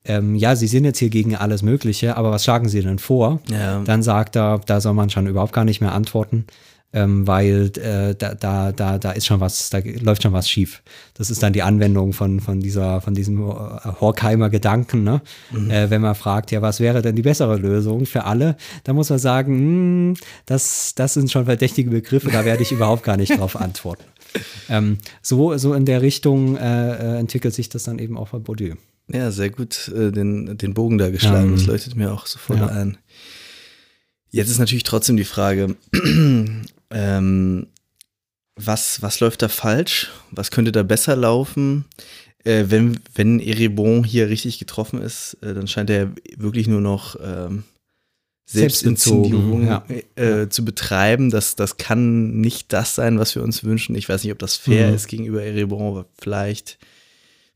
ähm, 0.04 0.34
ja, 0.34 0.56
Sie 0.56 0.66
sind 0.66 0.84
jetzt 0.84 0.98
hier 0.98 1.10
gegen 1.10 1.36
alles 1.36 1.62
Mögliche, 1.62 2.16
aber 2.16 2.30
was 2.30 2.44
schlagen 2.44 2.68
Sie 2.68 2.80
denn 2.80 2.98
vor? 2.98 3.40
Ja. 3.50 3.82
Dann 3.84 4.02
sagt 4.02 4.36
er, 4.36 4.60
da 4.64 4.80
soll 4.80 4.94
man 4.94 5.10
schon 5.10 5.26
überhaupt 5.26 5.52
gar 5.52 5.64
nicht 5.64 5.80
mehr 5.82 5.92
antworten, 5.92 6.46
ähm, 6.92 7.26
weil 7.26 7.70
äh, 7.76 8.14
da, 8.14 8.34
da, 8.34 8.72
da, 8.72 8.98
da 8.98 9.10
ist 9.12 9.26
schon 9.26 9.40
was, 9.40 9.68
da 9.68 9.78
läuft 10.00 10.22
schon 10.22 10.32
was 10.32 10.48
schief. 10.48 10.82
Das 11.14 11.30
ist 11.30 11.42
dann 11.42 11.52
die 11.52 11.62
Anwendung 11.62 12.14
von, 12.14 12.40
von 12.40 12.60
dieser, 12.60 13.02
von 13.02 13.12
diesem 13.12 13.42
äh, 13.42 13.52
Horkheimer 14.00 14.48
Gedanken, 14.48 15.04
ne? 15.04 15.20
Äh, 15.68 15.90
wenn 15.90 16.00
man 16.00 16.14
fragt, 16.14 16.50
ja, 16.50 16.62
was 16.62 16.80
wäre 16.80 17.02
denn 17.02 17.14
die 17.14 17.22
bessere 17.22 17.56
Lösung 17.56 18.06
für 18.06 18.24
alle? 18.24 18.56
Da 18.84 18.94
muss 18.94 19.10
man 19.10 19.18
sagen, 19.18 19.58
hm, 19.58 20.14
das, 20.46 20.94
das 20.94 21.12
sind 21.12 21.30
schon 21.30 21.44
verdächtige 21.44 21.90
Begriffe, 21.90 22.30
da 22.30 22.46
werde 22.46 22.62
ich 22.62 22.72
überhaupt 22.72 23.04
gar 23.04 23.18
nicht 23.18 23.38
drauf 23.38 23.56
antworten. 23.56 24.04
Ähm, 24.68 24.98
so, 25.22 25.56
so 25.56 25.74
in 25.74 25.86
der 25.86 26.02
Richtung 26.02 26.56
äh, 26.56 26.92
äh, 26.92 27.18
entwickelt 27.18 27.52
sich 27.52 27.68
das 27.68 27.82
dann 27.82 27.98
eben 27.98 28.16
auch 28.16 28.28
bei 28.28 28.38
Bourdieu. 28.38 28.76
Ja, 29.12 29.30
sehr 29.30 29.50
gut 29.50 29.88
äh, 29.88 30.10
den, 30.12 30.56
den 30.56 30.74
Bogen 30.74 30.98
da 30.98 31.10
geschlagen. 31.10 31.48
Ähm, 31.48 31.56
das 31.56 31.66
leuchtet 31.66 31.96
mir 31.96 32.12
auch 32.12 32.26
sofort 32.26 32.60
ja. 32.60 32.66
ein. 32.66 32.98
Jetzt 34.30 34.50
ist 34.50 34.58
natürlich 34.58 34.84
trotzdem 34.84 35.16
die 35.16 35.24
Frage, 35.24 35.76
ähm, 36.90 37.66
was, 38.56 39.02
was 39.02 39.20
läuft 39.20 39.42
da 39.42 39.48
falsch? 39.48 40.10
Was 40.30 40.50
könnte 40.50 40.72
da 40.72 40.82
besser 40.82 41.16
laufen? 41.16 41.84
Äh, 42.44 42.66
wenn, 42.68 43.00
wenn 43.14 43.40
Erebon 43.40 44.04
hier 44.04 44.28
richtig 44.28 44.58
getroffen 44.58 45.02
ist, 45.02 45.36
äh, 45.42 45.54
dann 45.54 45.66
scheint 45.66 45.90
er 45.90 46.12
wirklich 46.36 46.68
nur 46.68 46.80
noch 46.80 47.16
ähm, 47.22 47.64
Selbstinszenierung 48.46 49.66
Selbstbezogen, 49.66 50.42
äh, 50.42 50.48
zu 50.48 50.64
betreiben. 50.64 51.30
Das, 51.30 51.54
das 51.54 51.76
kann 51.76 52.40
nicht 52.40 52.72
das 52.72 52.94
sein, 52.94 53.18
was 53.18 53.34
wir 53.34 53.42
uns 53.42 53.62
wünschen. 53.62 53.94
Ich 53.94 54.08
weiß 54.08 54.24
nicht, 54.24 54.32
ob 54.32 54.38
das 54.38 54.56
fair 54.56 54.88
Mhm. 54.88 54.94
ist 54.94 55.06
gegenüber 55.08 55.42
Erebon, 55.42 55.82
aber 55.82 56.06
vielleicht, 56.20 56.78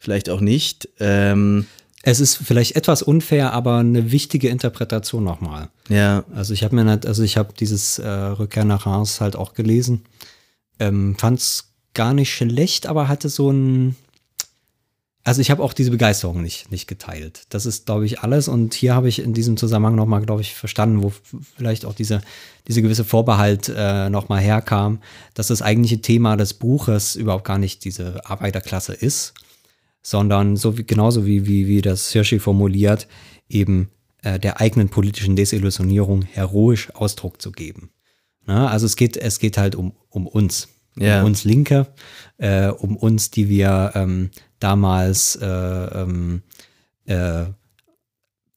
vielleicht 0.04 0.28
auch 0.30 0.40
nicht. 0.40 0.88
Ähm, 1.00 1.66
Es 2.02 2.20
ist 2.20 2.36
vielleicht 2.36 2.76
etwas 2.76 3.02
unfair, 3.02 3.52
aber 3.54 3.78
eine 3.78 4.12
wichtige 4.12 4.48
Interpretation 4.50 5.24
nochmal. 5.24 5.70
ja, 5.88 6.24
Also 6.34 6.52
ich 6.52 6.62
habe 6.62 6.74
mir 6.76 6.84
nicht, 6.84 7.06
also 7.06 7.22
ich 7.22 7.36
habe 7.38 7.54
dieses 7.58 7.98
äh, 7.98 8.06
Rückkehr 8.08 8.64
nach 8.66 8.84
Reims 8.86 9.20
halt 9.20 9.36
auch 9.36 9.54
gelesen. 9.54 10.02
Ähm, 10.78 11.16
Fand 11.18 11.38
es 11.40 11.70
gar 11.94 12.12
nicht 12.12 12.34
schlecht, 12.34 12.86
aber 12.86 13.08
hatte 13.08 13.28
so 13.28 13.50
ein. 13.50 13.96
Also 15.26 15.40
ich 15.40 15.50
habe 15.50 15.62
auch 15.62 15.72
diese 15.72 15.90
Begeisterung 15.90 16.42
nicht, 16.42 16.70
nicht 16.70 16.86
geteilt. 16.86 17.44
Das 17.48 17.64
ist, 17.64 17.86
glaube 17.86 18.04
ich, 18.04 18.20
alles. 18.20 18.46
Und 18.46 18.74
hier 18.74 18.94
habe 18.94 19.08
ich 19.08 19.20
in 19.20 19.32
diesem 19.32 19.56
Zusammenhang 19.56 19.94
nochmal, 19.94 20.20
glaube 20.20 20.42
ich, 20.42 20.52
verstanden, 20.52 21.02
wo 21.02 21.14
vielleicht 21.56 21.86
auch 21.86 21.94
diese, 21.94 22.20
diese 22.68 22.82
gewisse 22.82 23.04
Vorbehalt 23.04 23.72
äh, 23.74 24.10
nochmal 24.10 24.40
herkam, 24.42 25.00
dass 25.32 25.46
das 25.46 25.62
eigentliche 25.62 26.02
Thema 26.02 26.36
des 26.36 26.52
Buches 26.52 27.16
überhaupt 27.16 27.44
gar 27.46 27.56
nicht 27.56 27.86
diese 27.86 28.20
Arbeiterklasse 28.28 28.92
ist, 28.92 29.32
sondern 30.06 30.56
so 30.56 30.76
wie, 30.78 30.84
genauso 30.84 31.26
wie, 31.26 31.46
wie, 31.46 31.66
wie 31.66 31.80
das 31.80 32.12
Hirschi 32.12 32.38
formuliert, 32.38 33.08
eben 33.48 33.88
äh, 34.22 34.38
der 34.38 34.60
eigenen 34.60 34.90
politischen 34.90 35.34
Desillusionierung 35.34 36.22
heroisch 36.22 36.90
Ausdruck 36.94 37.40
zu 37.42 37.50
geben. 37.50 37.90
Na, 38.46 38.68
also 38.68 38.84
es 38.86 38.96
geht, 38.96 39.16
es 39.16 39.38
geht 39.38 39.56
halt 39.56 39.74
um, 39.74 39.92
um 40.10 40.26
uns, 40.26 40.68
Ja. 40.98 41.20
um 41.20 41.26
uns 41.26 41.44
Linke, 41.44 41.86
äh, 42.36 42.68
um 42.68 42.96
uns, 42.96 43.30
die 43.30 43.48
wir 43.48 43.92
ähm, 43.94 44.30
damals 44.60 45.36
äh, 45.36 45.46
ähm, 45.46 46.42
äh, 47.06 47.44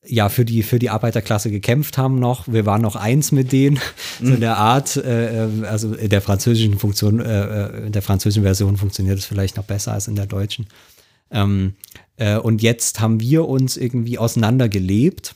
ja 0.10 0.30
für 0.30 0.46
die 0.46 0.64
für 0.64 0.80
die 0.80 0.90
Arbeiterklasse 0.90 1.52
gekämpft 1.52 1.98
haben 1.98 2.20
noch. 2.20 2.48
Wir 2.48 2.66
waren 2.66 2.82
noch 2.82 2.96
eins 2.96 3.32
mit 3.32 3.52
denen 3.54 3.80
so 4.22 4.34
in 4.34 4.40
der 4.42 4.58
Art. 4.58 4.98
Äh, 4.98 5.46
äh, 5.46 5.66
also 5.66 5.94
in 5.94 6.10
der 6.10 6.22
französischen 6.22 6.78
Funktion, 6.78 7.20
äh, 7.20 7.66
äh, 7.66 7.86
in 7.88 7.92
der 7.94 8.02
französischen 8.02 8.44
Version 8.44 8.76
funktioniert 8.78 9.18
es 9.20 9.26
vielleicht 9.26 9.56
noch 9.58 9.66
besser 9.66 9.94
als 9.94 10.08
in 10.08 10.16
der 10.16 10.26
deutschen. 10.26 10.68
Ähm, 11.32 11.76
äh, 12.18 12.38
und 12.38 12.62
jetzt 12.62 13.00
haben 13.00 13.20
wir 13.20 13.48
uns 13.48 13.78
irgendwie 13.78 14.18
auseinandergelebt. 14.18 15.36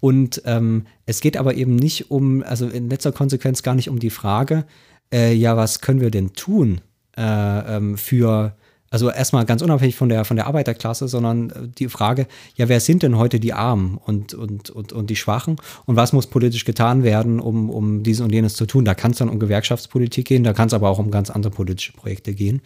Und 0.00 0.42
ähm, 0.46 0.86
es 1.06 1.20
geht 1.20 1.36
aber 1.36 1.54
eben 1.54 1.76
nicht 1.76 2.10
um, 2.10 2.42
also 2.42 2.68
in 2.68 2.90
letzter 2.90 3.12
Konsequenz 3.12 3.62
gar 3.62 3.74
nicht 3.74 3.88
um 3.88 3.98
die 4.00 4.10
Frage, 4.10 4.64
äh, 5.12 5.32
ja, 5.32 5.56
was 5.56 5.80
können 5.80 6.00
wir 6.00 6.10
denn 6.10 6.32
tun 6.32 6.80
äh, 7.16 7.76
ähm, 7.76 7.96
für, 7.96 8.56
also 8.92 9.10
erstmal 9.10 9.44
ganz 9.46 9.62
unabhängig 9.62 9.96
von 9.96 10.08
der, 10.08 10.24
von 10.24 10.36
der 10.36 10.46
Arbeiterklasse, 10.46 11.08
sondern 11.08 11.50
äh, 11.50 11.54
die 11.78 11.88
Frage, 11.88 12.26
ja, 12.54 12.68
wer 12.68 12.78
sind 12.78 13.02
denn 13.02 13.16
heute 13.16 13.40
die 13.40 13.52
Armen 13.54 13.96
und, 13.96 14.34
und, 14.34 14.70
und, 14.70 14.92
und 14.92 15.10
die 15.10 15.16
Schwachen 15.16 15.56
und 15.86 15.96
was 15.96 16.12
muss 16.12 16.28
politisch 16.28 16.64
getan 16.64 17.02
werden, 17.02 17.40
um, 17.40 17.70
um 17.70 18.02
dies 18.04 18.20
und 18.20 18.30
jenes 18.32 18.54
zu 18.54 18.66
tun? 18.66 18.84
Da 18.84 18.94
kann 18.94 19.10
es 19.10 19.18
dann 19.18 19.28
um 19.28 19.40
Gewerkschaftspolitik 19.40 20.26
gehen, 20.26 20.44
da 20.44 20.52
kann 20.52 20.68
es 20.68 20.74
aber 20.74 20.88
auch 20.90 20.98
um 20.98 21.10
ganz 21.10 21.30
andere 21.30 21.52
politische 21.52 21.92
Projekte 21.94 22.34
gehen. 22.34 22.60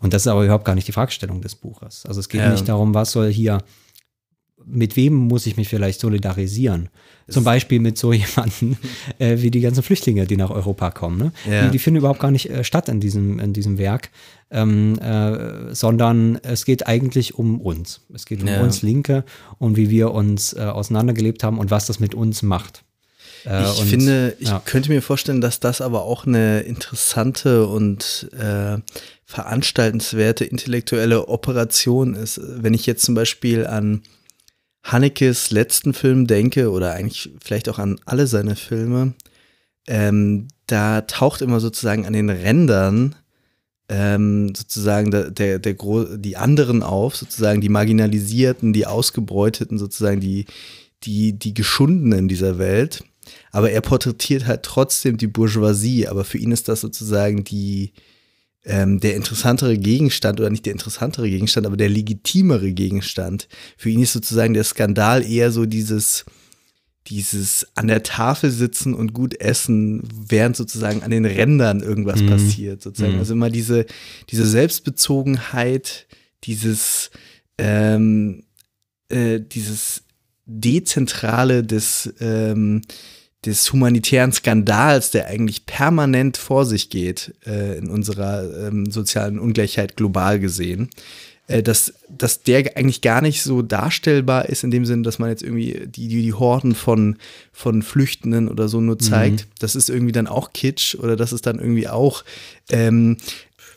Und 0.00 0.14
das 0.14 0.22
ist 0.22 0.28
aber 0.28 0.44
überhaupt 0.44 0.64
gar 0.64 0.74
nicht 0.74 0.88
die 0.88 0.92
Fragestellung 0.92 1.40
des 1.42 1.56
Buches. 1.56 2.06
Also 2.06 2.20
es 2.20 2.28
geht 2.28 2.40
Ja. 2.40 2.50
nicht 2.50 2.68
darum, 2.68 2.94
was 2.94 3.12
soll 3.12 3.30
hier 3.32 3.58
mit 4.66 4.96
wem 4.96 5.14
muss 5.14 5.46
ich 5.46 5.56
mich 5.56 5.68
vielleicht 5.68 6.00
solidarisieren? 6.00 6.88
Zum 7.28 7.44
Beispiel 7.44 7.78
mit 7.80 7.96
so 7.98 8.12
jemanden 8.12 8.76
äh, 9.18 9.38
wie 9.38 9.50
die 9.50 9.60
ganzen 9.60 9.82
Flüchtlinge, 9.82 10.26
die 10.26 10.36
nach 10.36 10.50
Europa 10.50 10.90
kommen. 10.90 11.18
Ne? 11.18 11.32
Ja. 11.50 11.64
Die, 11.66 11.70
die 11.72 11.78
finden 11.78 11.98
überhaupt 11.98 12.20
gar 12.20 12.30
nicht 12.30 12.50
äh, 12.50 12.64
statt 12.64 12.88
in 12.88 13.00
diesem, 13.00 13.38
in 13.38 13.52
diesem 13.52 13.78
Werk, 13.78 14.10
ähm, 14.50 14.98
äh, 14.98 15.74
sondern 15.74 16.38
es 16.42 16.64
geht 16.64 16.86
eigentlich 16.86 17.34
um 17.38 17.60
uns. 17.60 18.00
Es 18.12 18.26
geht 18.26 18.42
um 18.42 18.48
Ja. 18.48 18.60
uns 18.60 18.82
Linke 18.82 19.24
und 19.58 19.76
wie 19.76 19.88
wir 19.88 20.10
uns 20.10 20.52
äh, 20.52 20.60
auseinandergelebt 20.60 21.42
haben 21.44 21.58
und 21.58 21.70
was 21.70 21.86
das 21.86 22.00
mit 22.00 22.14
uns 22.14 22.42
macht. 22.42 22.82
Äh, 23.46 23.62
Ich 23.70 23.80
und- 23.80 23.86
finde, 23.88 24.36
ich 24.40 24.48
ja. 24.48 24.60
könnte 24.64 24.90
mir 24.90 25.00
vorstellen, 25.00 25.40
dass 25.40 25.58
das 25.60 25.80
aber 25.80 26.02
auch 26.02 26.26
eine 26.26 26.60
interessante 26.60 27.66
und 27.66 28.28
äh, 28.38 28.78
veranstaltenswerte 29.46 30.44
intellektuelle 30.44 31.28
Operation 31.28 32.14
ist. 32.14 32.40
Wenn 32.42 32.74
ich 32.74 32.86
jetzt 32.86 33.04
zum 33.04 33.14
Beispiel 33.14 33.66
an 33.66 34.02
Hanekes 34.82 35.50
letzten 35.50 35.94
Film 35.94 36.26
denke 36.26 36.70
oder 36.70 36.92
eigentlich 36.92 37.30
vielleicht 37.42 37.68
auch 37.68 37.78
an 37.78 38.00
alle 38.04 38.26
seine 38.26 38.56
Filme, 38.56 39.14
ähm, 39.86 40.48
da 40.66 41.02
taucht 41.02 41.40
immer 41.40 41.60
sozusagen 41.60 42.06
an 42.06 42.12
den 42.12 42.30
Rändern 42.30 43.14
ähm, 43.88 44.54
sozusagen 44.54 45.10
der, 45.10 45.30
der, 45.30 45.58
der 45.58 45.74
die 46.16 46.36
anderen 46.36 46.82
auf, 46.82 47.16
sozusagen 47.16 47.60
die 47.60 47.68
Marginalisierten, 47.68 48.72
die 48.72 48.86
Ausgebeuteten, 48.86 49.78
sozusagen 49.78 50.20
die, 50.20 50.46
die, 51.04 51.38
die 51.38 51.52
Geschundenen 51.52 52.28
dieser 52.28 52.58
Welt. 52.58 53.04
Aber 53.50 53.70
er 53.70 53.80
porträtiert 53.82 54.46
halt 54.46 54.62
trotzdem 54.62 55.16
die 55.16 55.26
Bourgeoisie, 55.26 56.08
aber 56.08 56.24
für 56.24 56.38
ihn 56.38 56.52
ist 56.52 56.68
das 56.68 56.80
sozusagen 56.80 57.44
die, 57.44 57.92
ähm, 58.64 59.00
der 59.00 59.16
interessantere 59.16 59.76
Gegenstand 59.76 60.38
oder 60.40 60.50
nicht 60.50 60.66
der 60.66 60.72
interessantere 60.72 61.28
Gegenstand, 61.28 61.66
aber 61.66 61.76
der 61.76 61.88
legitimere 61.88 62.72
Gegenstand. 62.72 63.48
Für 63.76 63.90
ihn 63.90 64.02
ist 64.02 64.12
sozusagen 64.12 64.54
der 64.54 64.64
Skandal 64.64 65.28
eher 65.28 65.50
so 65.50 65.66
dieses, 65.66 66.24
dieses 67.08 67.66
an 67.74 67.88
der 67.88 68.04
Tafel 68.04 68.50
sitzen 68.50 68.94
und 68.94 69.12
gut 69.12 69.40
essen, 69.40 70.02
während 70.28 70.56
sozusagen 70.56 71.02
an 71.02 71.10
den 71.10 71.24
Rändern 71.24 71.80
irgendwas 71.80 72.22
Mhm. 72.22 72.26
passiert, 72.26 72.82
sozusagen. 72.82 73.14
Mhm. 73.14 73.18
Also 73.18 73.32
immer 73.34 73.50
diese, 73.50 73.86
diese 74.30 74.46
Selbstbezogenheit, 74.46 76.06
dieses, 76.44 77.10
ähm, 77.58 78.44
äh, 79.08 79.40
dieses 79.40 80.04
Dezentrale 80.46 81.64
des, 81.64 82.12
ähm, 82.20 82.82
des 83.44 83.72
humanitären 83.72 84.32
Skandals, 84.32 85.10
der 85.10 85.26
eigentlich 85.26 85.66
permanent 85.66 86.36
vor 86.36 86.64
sich 86.64 86.90
geht 86.90 87.34
äh, 87.44 87.76
in 87.76 87.88
unserer 87.90 88.68
ähm, 88.68 88.90
sozialen 88.90 89.38
Ungleichheit 89.38 89.96
global 89.96 90.38
gesehen, 90.38 90.90
äh, 91.48 91.62
dass, 91.62 91.94
dass 92.08 92.44
der 92.44 92.76
eigentlich 92.76 93.00
gar 93.00 93.20
nicht 93.20 93.42
so 93.42 93.62
darstellbar 93.62 94.48
ist, 94.48 94.62
in 94.62 94.70
dem 94.70 94.86
Sinne, 94.86 95.02
dass 95.02 95.18
man 95.18 95.28
jetzt 95.28 95.42
irgendwie 95.42 95.86
die, 95.86 96.06
die, 96.06 96.22
die 96.22 96.34
Horden 96.34 96.76
von, 96.76 97.16
von 97.52 97.82
Flüchtenden 97.82 98.48
oder 98.48 98.68
so 98.68 98.80
nur 98.80 98.98
zeigt. 98.98 99.48
Das 99.58 99.74
ist 99.74 99.90
irgendwie 99.90 100.12
dann 100.12 100.28
auch 100.28 100.52
Kitsch 100.52 100.94
oder 100.94 101.16
das 101.16 101.32
ist 101.32 101.46
dann 101.46 101.58
irgendwie 101.58 101.88
auch 101.88 102.24
ähm, 102.70 103.16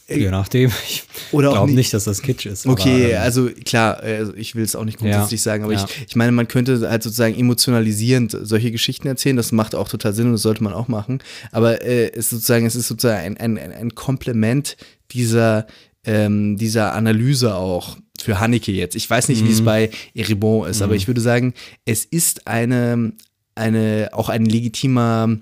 Je 0.08 0.30
nachdem. 0.30 0.72
Ich 0.86 1.04
glaube 1.32 1.66
nicht- 1.68 1.76
nicht, 1.76 1.94
dass 1.94 2.04
das 2.06 2.22
Kitsch 2.22 2.46
ist. 2.46 2.66
Okay, 2.68 3.06
aber, 3.06 3.14
ähm, 3.16 3.22
also 3.22 3.50
klar, 3.66 4.02
äh, 4.04 4.26
ich 4.38 4.56
will 4.56 4.64
es 4.64 4.76
auch 4.76 4.86
nicht 4.86 5.00
grundsätzlich 5.00 5.42
Ja, 5.42 5.44
sagen, 5.44 5.64
aber 5.64 5.74
ja. 5.74 5.84
ich, 5.86 6.06
ich 6.10 6.16
meine, 6.16 6.32
man 6.32 6.48
könnte 6.48 6.88
halt 6.90 7.04
sozusagen 7.04 7.36
emotionalisierend 7.38 8.38
solche 8.44 8.72
Geschichten 8.72 9.08
erzählen, 9.08 9.36
das 9.36 9.52
macht 9.52 9.74
auch 9.76 9.90
total 9.90 10.14
Sinn 10.14 10.28
und 10.28 10.34
das 10.34 10.44
sollte 10.44 10.64
man 10.64 10.72
auch 10.74 10.88
machen. 10.88 11.20
Aber 11.52 11.82
äh, 11.82 12.10
es 12.12 12.18
ist 12.26 12.30
sozusagen, 12.30 12.66
es 12.66 12.76
ist 12.76 12.88
sozusagen 12.88 13.38
ein, 13.38 13.58
ein, 13.58 13.72
ein- 13.72 13.96
Komplement 13.96 14.78
dieser, 15.12 15.66
ähm, 16.06 16.58
dieser 16.58 16.94
Analyse 16.94 17.56
auch 17.56 17.98
für 18.22 18.40
Haneke 18.40 18.72
jetzt. 18.72 18.96
Ich 18.96 19.10
weiß 19.10 19.28
nicht, 19.30 19.46
wie 19.46 19.52
es 19.52 19.62
Mhm. 19.62 19.66
bei 19.66 19.90
Eribon 20.14 20.70
ist, 20.70 20.82
aber 20.82 20.96
ich 20.96 21.08
würde 21.08 21.22
sagen, 21.22 21.54
es 21.86 22.06
ist 22.06 22.48
eine, 22.48 23.12
eine, 23.56 24.10
auch 24.14 24.30
ein 24.30 24.46
legitimer, 24.46 25.38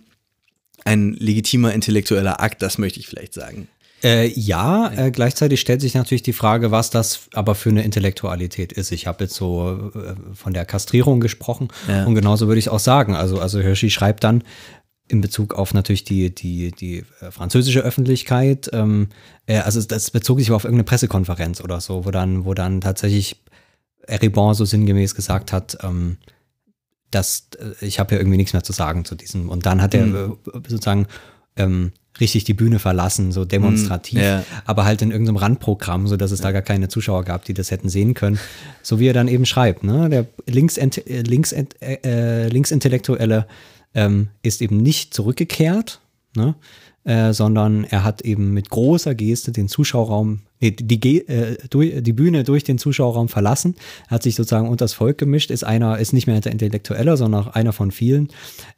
ein 0.86 1.14
legitimer 1.14 1.74
intellektueller 1.74 2.40
Akt, 2.42 2.62
das 2.62 2.78
möchte 2.78 3.00
ich 3.00 3.08
vielleicht 3.08 3.34
sagen. 3.34 3.68
Äh, 4.04 4.28
ja, 4.38 4.92
äh, 4.96 5.12
gleichzeitig 5.12 5.62
stellt 5.62 5.80
sich 5.82 5.94
natürlich 5.94 6.24
die 6.24 6.34
Frage, 6.34 6.72
was 6.72 6.90
das 6.90 7.22
aber 7.34 7.56
für 7.56 7.70
eine 7.70 7.84
Intellektualität 7.84 8.74
ist. 8.74 8.92
Ich 8.92 9.08
habe 9.08 9.24
jetzt 9.24 9.36
so 9.36 9.92
äh, 9.96 10.16
von 10.36 10.54
der 10.54 10.66
Kastrierung 10.66 11.20
gesprochen 11.22 11.70
Ja. 11.88 12.06
und 12.06 12.14
genauso 12.16 12.48
würde 12.48 12.60
ich 12.60 12.70
auch 12.70 12.80
sagen. 12.80 13.16
Also, 13.16 13.40
also 13.40 13.60
Hirschi 13.62 13.90
schreibt 13.90 14.24
dann 14.24 14.44
in 15.08 15.22
Bezug 15.22 15.54
auf 15.54 15.74
natürlich 15.74 16.04
die, 16.04 16.34
die, 16.34 16.72
die 16.72 17.06
äh, 17.22 17.32
französische 17.32 17.82
Öffentlichkeit, 17.82 18.70
ähm, 18.74 19.08
äh, 19.46 19.60
also 19.60 19.82
das 19.82 20.12
bezog 20.12 20.40
sich 20.40 20.52
auf 20.52 20.64
irgendeine 20.64 20.86
Pressekonferenz 20.86 21.62
oder 21.62 21.80
so, 21.82 22.06
wo 22.06 22.12
dann, 22.12 22.46
wo 22.46 22.54
dann 22.54 22.82
tatsächlich 22.82 23.42
Eribon 24.08 24.54
so 24.54 24.66
sinngemäß 24.66 25.16
gesagt 25.16 25.54
hat, 25.54 25.78
ähm, 25.82 26.18
dass 27.12 27.48
äh, 27.60 27.86
ich 27.86 28.00
habe 28.00 28.16
ja 28.16 28.20
irgendwie 28.22 28.38
nichts 28.38 28.54
mehr 28.54 28.64
zu 28.64 28.74
sagen 28.74 29.06
zu 29.06 29.16
diesem. 29.16 29.50
Und 29.50 29.66
dann 29.66 29.82
hat 29.82 29.94
er 29.94 30.06
Mhm. 30.06 30.38
äh, 30.46 30.52
sozusagen 30.68 31.08
ähm, 31.56 31.92
richtig 32.20 32.44
die 32.44 32.54
Bühne 32.54 32.80
verlassen, 32.80 33.32
so 33.32 33.44
demonstrativ, 33.46 34.20
Mhm, 34.20 34.24
ja. 34.26 34.44
aber 34.66 34.86
halt 34.86 35.02
in 35.02 35.12
irgendeinem 35.12 35.38
Randprogramm, 35.38 36.08
so 36.08 36.16
dass 36.18 36.32
es 36.32 36.42
da 36.42 36.52
gar 36.52 36.62
keine 36.62 36.88
Zuschauer 36.88 37.24
gab, 37.24 37.46
die 37.46 37.54
das 37.54 37.72
hätten 37.72 37.90
sehen 37.90 38.14
können. 38.14 38.40
So 38.82 39.00
wie 39.00 39.08
er 39.08 39.14
dann 39.14 39.28
eben 39.28 39.46
schreibt, 39.46 39.84
ne? 39.84 40.10
Der 40.10 40.26
Linksent 40.48 41.08
äh, 41.08 41.22
Linksent 41.22 41.76
äh, 41.82 41.98
äh, 42.04 42.48
Linksintellektuelle 42.50 43.48
ähm, 43.96 44.28
ist 44.44 44.62
eben 44.62 44.78
nicht 44.78 45.14
zurückgekehrt, 45.14 46.02
ne? 46.36 46.56
Äh, 47.06 47.34
sondern 47.34 47.84
er 47.84 48.04
hat 48.06 48.22
eben 48.22 48.54
mit 48.54 48.70
großer 48.70 49.14
Geste 49.14 49.52
den 49.52 49.68
Zuschauerraum, 49.68 50.42
die, 50.72 51.28
äh, 51.28 51.58
durch, 51.70 52.02
die 52.02 52.14
Bühne 52.14 52.44
durch 52.44 52.64
den 52.64 52.78
Zuschauerraum 52.78 53.30
verlassen, 53.30 53.76
hat 54.08 54.24
sich 54.24 54.36
sozusagen 54.36 54.68
unter 54.68 54.86
das 54.86 54.94
Volk 54.94 55.18
gemischt, 55.18 55.52
ist 55.52 55.64
einer, 55.64 56.00
ist 56.00 56.14
nicht 56.14 56.28
mehr 56.28 56.40
der 56.40 56.52
Intellektueller, 56.52 57.18
sondern 57.18 57.50
einer 57.50 57.74
von 57.74 57.92
vielen, 57.92 58.30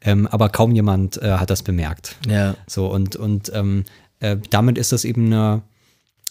ähm, 0.01 0.27
aber 0.27 0.49
kaum 0.49 0.73
jemand 0.73 1.21
äh, 1.21 1.31
hat 1.31 1.49
das 1.49 1.63
bemerkt. 1.63 2.15
Ja. 2.27 2.55
So, 2.67 2.87
und, 2.87 3.15
und 3.15 3.51
ähm, 3.53 3.83
äh, 4.19 4.37
damit 4.49 4.77
ist 4.77 4.91
das 4.91 5.05
eben 5.05 5.27
eine, 5.27 5.61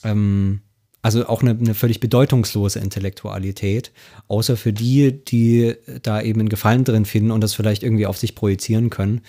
ähm, 0.02 0.60
also 1.02 1.26
auch 1.26 1.42
eine, 1.42 1.50
eine 1.50 1.74
völlig 1.74 2.00
bedeutungslose 2.00 2.78
Intellektualität, 2.78 3.92
außer 4.26 4.56
für 4.56 4.72
die, 4.72 5.24
die 5.24 5.74
da 6.02 6.22
eben 6.22 6.40
einen 6.40 6.48
Gefallen 6.48 6.84
drin 6.84 7.04
finden 7.04 7.30
und 7.30 7.42
das 7.42 7.54
vielleicht 7.54 7.82
irgendwie 7.82 8.06
auf 8.06 8.16
sich 8.16 8.34
projizieren 8.34 8.90
können. 8.90 9.20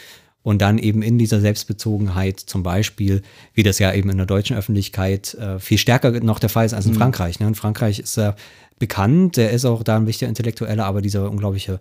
Und 0.46 0.62
dann 0.62 0.78
eben 0.78 1.02
in 1.02 1.18
dieser 1.18 1.42
Selbstbezogenheit 1.42 2.40
zum 2.40 2.62
Beispiel, 2.62 3.24
wie 3.56 3.64
das 3.64 3.80
ja 3.80 3.92
eben 3.92 4.12
in 4.12 4.18
der 4.18 4.28
deutschen 4.28 4.56
Öffentlichkeit 4.56 5.34
äh, 5.34 5.58
viel 5.58 5.80
stärker 5.80 6.12
noch 6.20 6.38
der 6.38 6.50
Fall 6.50 6.68
ist 6.68 6.76
als 6.76 6.86
in 6.86 6.94
Frankreich. 6.94 7.40
Ne? 7.40 7.48
In 7.48 7.56
Frankreich 7.56 7.98
ist 7.98 8.16
er 8.16 8.36
bekannt, 8.78 9.38
der 9.38 9.50
ist 9.50 9.66
auch 9.66 9.82
da 9.82 9.98
ein 9.98 10.06
wichtiger 10.06 10.30
Intellektueller, 10.30 10.86
aber 10.86 11.02
dieser 11.02 11.32
unglaubliche 11.32 11.80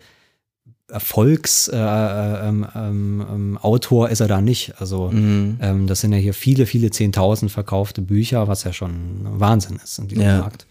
Erfolgsautor 0.89 2.43
äh, 2.43 2.49
ähm, 2.49 2.67
ähm, 2.75 3.27
ähm, 3.31 3.59
Autor 3.59 4.09
ist 4.09 4.21
er 4.21 4.29
da 4.29 4.41
nicht. 4.41 4.81
Also 4.81 5.11
ähm, 5.13 5.87
das 5.87 6.01
sind 6.01 6.15
ja 6.15 6.19
hier 6.19 6.33
viele, 6.33 6.65
viele 6.65 6.91
Zehntausend 6.91 7.53
verkaufte 7.53 8.01
Bücher, 8.01 8.49
was 8.49 8.65
ja 8.65 8.73
schon 8.73 9.21
Wahnsinn 9.25 9.79
ist 9.85 9.99
in 9.99 10.09
diesem 10.09 10.25
Ja. 10.25 10.39
Markt. 10.39 10.67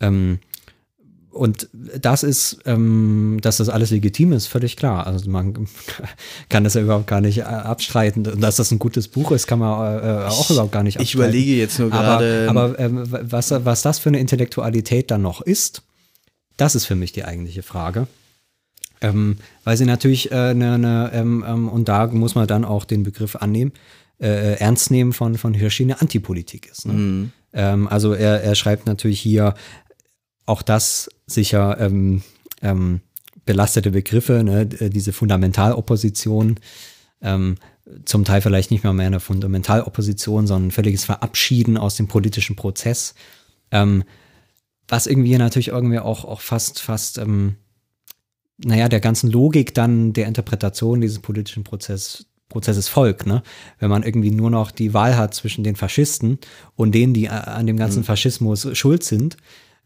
Ähm, 0.00 0.38
und 1.38 1.68
das 1.72 2.24
ist, 2.24 2.58
ähm, 2.66 3.38
dass 3.42 3.58
das 3.58 3.68
alles 3.68 3.90
legitim 3.92 4.32
ist, 4.32 4.48
völlig 4.48 4.76
klar. 4.76 5.06
Also 5.06 5.30
man 5.30 5.68
kann 6.48 6.64
das 6.64 6.74
ja 6.74 6.82
überhaupt 6.82 7.06
gar 7.06 7.20
nicht 7.20 7.38
äh, 7.38 7.42
abstreiten. 7.42 8.26
Und 8.26 8.40
dass 8.40 8.56
das 8.56 8.72
ein 8.72 8.80
gutes 8.80 9.06
Buch 9.06 9.30
ist, 9.30 9.46
kann 9.46 9.60
man 9.60 10.02
äh, 10.02 10.26
auch 10.26 10.50
überhaupt 10.50 10.72
gar 10.72 10.82
nicht 10.82 10.96
Ich 10.96 11.00
abstreiten. 11.02 11.28
überlege 11.28 11.56
jetzt 11.56 11.78
nur 11.78 11.92
Aber, 11.92 12.02
gerade. 12.02 12.46
aber 12.50 12.78
ähm, 12.80 13.04
was, 13.06 13.52
was 13.52 13.82
das 13.82 14.00
für 14.00 14.08
eine 14.08 14.18
Intellektualität 14.18 15.12
dann 15.12 15.22
noch 15.22 15.40
ist, 15.40 15.82
das 16.56 16.74
ist 16.74 16.86
für 16.86 16.96
mich 16.96 17.12
die 17.12 17.24
eigentliche 17.24 17.62
Frage. 17.62 18.08
Ähm, 19.00 19.36
weil 19.62 19.76
sie 19.76 19.84
natürlich 19.84 20.32
äh, 20.32 20.34
eine, 20.34 20.72
eine 20.74 21.10
ähm, 21.14 21.44
ähm, 21.46 21.68
und 21.68 21.88
da 21.88 22.08
muss 22.08 22.34
man 22.34 22.48
dann 22.48 22.64
auch 22.64 22.84
den 22.84 23.04
Begriff 23.04 23.36
annehmen, 23.36 23.70
äh, 24.20 24.54
ernst 24.58 24.90
nehmen 24.90 25.12
von, 25.12 25.38
von 25.38 25.54
Hirschi 25.54 25.84
eine 25.84 26.00
Antipolitik 26.00 26.66
ist. 26.66 26.86
Ne? 26.86 27.30
Ähm, 27.52 27.86
also 27.86 28.12
er, 28.12 28.42
er 28.42 28.56
schreibt 28.56 28.86
natürlich 28.86 29.20
hier 29.20 29.54
auch 30.48 30.62
das 30.62 31.08
sicher 31.26 31.78
ähm, 31.78 32.22
ähm, 32.62 33.00
belastete 33.44 33.90
Begriffe, 33.90 34.42
ne? 34.44 34.66
d- 34.66 34.90
diese 34.90 35.12
Fundamentalopposition, 35.12 36.58
ähm, 37.20 37.56
zum 38.04 38.24
Teil 38.24 38.42
vielleicht 38.42 38.70
nicht 38.70 38.84
mal 38.84 38.92
mehr 38.92 39.06
eine 39.06 39.20
Fundamentalopposition, 39.20 40.46
sondern 40.46 40.68
ein 40.68 40.72
völliges 40.72 41.04
Verabschieden 41.04 41.76
aus 41.76 41.96
dem 41.96 42.08
politischen 42.08 42.56
Prozess. 42.56 43.14
Ähm, 43.70 44.04
was 44.88 45.06
irgendwie 45.06 45.36
natürlich 45.36 45.68
irgendwie 45.68 45.98
auch, 45.98 46.24
auch 46.24 46.40
fast, 46.40 46.80
fast, 46.80 47.18
ähm, 47.18 47.56
naja, 48.58 48.88
der 48.88 49.00
ganzen 49.00 49.30
Logik 49.30 49.74
dann 49.74 50.12
der 50.12 50.26
Interpretation 50.26 51.00
dieses 51.00 51.20
politischen 51.20 51.64
Prozess, 51.64 52.26
Prozesses 52.48 52.88
folgt, 52.88 53.26
ne? 53.26 53.42
Wenn 53.78 53.90
man 53.90 54.02
irgendwie 54.02 54.30
nur 54.30 54.50
noch 54.50 54.70
die 54.70 54.94
Wahl 54.94 55.16
hat 55.16 55.34
zwischen 55.34 55.64
den 55.64 55.76
Faschisten 55.76 56.38
und 56.76 56.94
denen, 56.94 57.12
die 57.12 57.26
äh, 57.26 57.28
an 57.28 57.66
dem 57.66 57.76
ganzen 57.76 58.04
Faschismus 58.04 58.66
schuld 58.72 59.04
sind, 59.04 59.36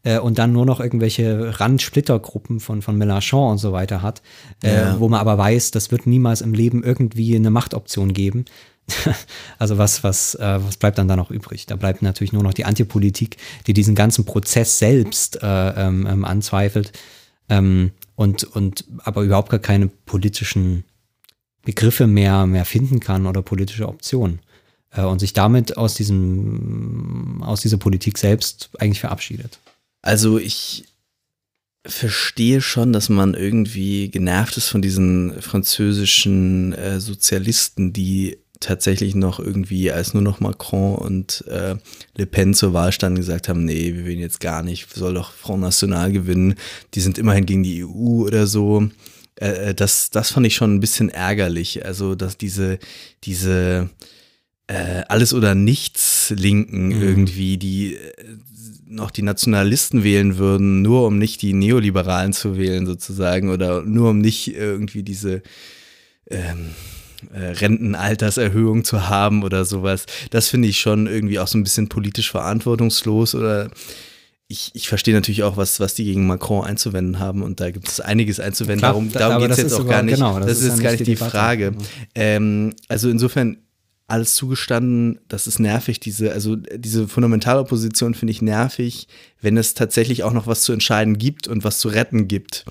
äh, 0.03 0.19
und 0.19 0.37
dann 0.37 0.51
nur 0.51 0.65
noch 0.65 0.79
irgendwelche 0.79 1.59
Randsplittergruppen 1.59 2.59
von, 2.59 2.81
von 2.81 2.97
Mélenchon 3.01 3.51
und 3.51 3.57
so 3.57 3.71
weiter 3.71 4.01
hat, 4.01 4.21
äh, 4.63 4.73
Ja. 4.73 4.99
wo 4.99 5.09
man 5.09 5.19
aber 5.19 5.37
weiß, 5.37 5.71
das 5.71 5.91
wird 5.91 6.05
niemals 6.07 6.41
im 6.41 6.53
Leben 6.53 6.83
irgendwie 6.83 7.35
eine 7.35 7.49
Machtoption 7.49 8.13
geben. 8.13 8.45
also 9.59 9.77
was, 9.77 10.03
was, 10.03 10.35
äh, 10.35 10.59
was 10.61 10.77
bleibt 10.77 10.97
dann 10.97 11.07
da 11.07 11.15
noch 11.15 11.31
übrig? 11.31 11.65
Da 11.65 11.77
bleibt 11.77 12.01
natürlich 12.01 12.33
nur 12.33 12.43
noch 12.43 12.53
die 12.53 12.65
Antipolitik, 12.65 13.37
die 13.65 13.73
diesen 13.73 13.95
ganzen 13.95 14.25
Prozess 14.25 14.77
selbst 14.77 15.41
äh, 15.41 15.69
ähm, 15.87 16.05
ähm, 16.05 16.25
anzweifelt 16.25 16.91
ähm, 17.49 17.91
und, 18.15 18.43
und 18.43 18.85
aber 18.99 19.21
überhaupt 19.21 19.49
gar 19.49 19.59
keine 19.59 19.87
politischen 19.87 20.83
Begriffe 21.63 22.07
mehr, 22.07 22.45
mehr 22.45 22.65
finden 22.65 22.99
kann 22.99 23.25
oder 23.25 23.41
politische 23.41 23.87
Optionen. 23.87 24.39
Äh, 24.91 25.03
und 25.03 25.19
sich 25.19 25.31
damit 25.31 25.77
aus 25.77 25.95
diesem, 25.95 27.41
aus 27.41 27.61
dieser 27.61 27.77
Politik 27.77 28.17
selbst 28.17 28.69
eigentlich 28.79 28.99
verabschiedet. 28.99 29.59
Also 30.03 30.37
ich 30.37 30.85
verstehe 31.85 32.61
schon, 32.61 32.93
dass 32.93 33.09
man 33.09 33.33
irgendwie 33.33 34.09
genervt 34.09 34.57
ist 34.57 34.69
von 34.69 34.81
diesen 34.81 35.41
französischen 35.41 36.73
äh, 36.73 36.99
Sozialisten, 36.99 37.91
die 37.91 38.37
tatsächlich 38.59 39.15
noch 39.15 39.39
irgendwie, 39.39 39.91
als 39.91 40.13
nur 40.13 40.23
noch 40.23 40.39
Macron 40.39 40.95
und 40.95 41.43
äh, 41.47 41.75
Le 42.15 42.25
Pen 42.25 42.53
zur 42.53 42.73
Wahl 42.73 42.91
standen, 42.91 43.17
gesagt 43.17 43.49
haben, 43.49 43.65
nee, 43.65 43.93
wir 43.93 44.05
wählen 44.05 44.19
jetzt 44.19 44.39
gar 44.39 44.63
nicht, 44.63 44.93
soll 44.93 45.15
doch 45.15 45.33
Front 45.33 45.61
National 45.61 46.11
gewinnen. 46.11 46.55
Die 46.93 47.01
sind 47.01 47.17
immerhin 47.17 47.45
gegen 47.45 47.63
die 47.63 47.83
EU 47.83 48.23
oder 48.23 48.47
so. 48.47 48.89
Äh, 49.35 49.69
äh, 49.69 49.73
das, 49.73 50.09
das 50.09 50.31
fand 50.31 50.45
ich 50.45 50.55
schon 50.55 50.75
ein 50.75 50.79
bisschen 50.79 51.09
ärgerlich. 51.09 51.85
Also, 51.85 52.15
dass 52.15 52.37
diese, 52.37 52.79
diese 53.23 53.89
äh, 54.67 55.03
alles 55.09 55.33
oder 55.33 55.55
nichts 55.55 56.33
Linken 56.35 56.91
irgendwie, 56.91 57.57
die 57.57 57.95
äh, 57.95 58.13
noch 58.93 59.11
die 59.11 59.21
Nationalisten 59.23 60.03
wählen 60.03 60.37
würden, 60.37 60.81
nur 60.81 61.07
um 61.07 61.17
nicht 61.17 61.41
die 61.41 61.53
Neoliberalen 61.53 62.33
zu 62.33 62.57
wählen 62.57 62.85
sozusagen 62.85 63.49
oder 63.49 63.81
nur 63.83 64.11
um 64.11 64.19
nicht 64.19 64.53
irgendwie 64.55 65.03
diese 65.03 65.41
ähm, 66.29 66.69
äh, 67.33 67.39
Rentenalterserhöhung 67.39 68.83
zu 68.83 69.07
haben 69.09 69.43
oder 69.43 69.65
sowas. 69.65 70.05
Das 70.29 70.47
finde 70.49 70.67
ich 70.67 70.79
schon 70.79 71.07
irgendwie 71.07 71.39
auch 71.39 71.47
so 71.47 71.57
ein 71.57 71.63
bisschen 71.63 71.89
politisch 71.89 72.31
verantwortungslos 72.31 73.35
oder 73.35 73.69
ich, 74.47 74.71
ich 74.73 74.87
verstehe 74.87 75.13
natürlich 75.15 75.43
auch, 75.43 75.57
was, 75.57 75.79
was 75.79 75.95
die 75.95 76.03
gegen 76.03 76.27
Macron 76.27 76.65
einzuwenden 76.65 77.17
haben 77.19 77.41
und 77.41 77.59
da 77.59 77.71
gibt 77.71 77.87
es 77.87 77.99
einiges 77.99 78.39
einzuwenden. 78.39 78.79
Klar, 78.79 78.91
darum 78.91 79.11
da- 79.11 79.19
darum 79.19 79.41
geht 79.41 79.51
es 79.51 79.57
jetzt 79.57 79.73
auch 79.73 79.77
sogar- 79.79 79.95
gar 79.97 80.03
nicht. 80.03 80.15
genau, 80.15 80.37
das 80.39 80.47
das, 80.47 80.61
ist 80.61 80.77
ja 80.77 80.83
gar 80.83 80.91
nicht 80.91 81.07
die 81.07 81.13
Debatte. 81.15 81.31
Frage. 81.31 81.71
Genau. 81.71 81.83
Ähm, 82.15 82.73
also 82.87 83.09
insofern 83.09 83.57
alles 84.13 84.35
zugestanden, 84.35 85.19
das 85.27 85.47
ist 85.47 85.57
nervig, 85.57 85.99
diese, 85.99 86.33
also 86.33 86.55
diese 86.55 87.07
Fundamentalopposition 87.07 88.13
finde 88.13 88.31
ich 88.31 88.43
nervig, 88.43 89.07
wenn 89.41 89.57
es 89.57 89.73
tatsächlich 89.73 90.21
auch 90.23 90.33
noch 90.33 90.45
was 90.45 90.61
zu 90.61 90.71
entscheiden 90.71 91.17
gibt 91.17 91.47
und 91.47 91.63
was 91.63 91.79
zu 91.79 91.87
retten 91.87 92.27
gibt. 92.27 92.63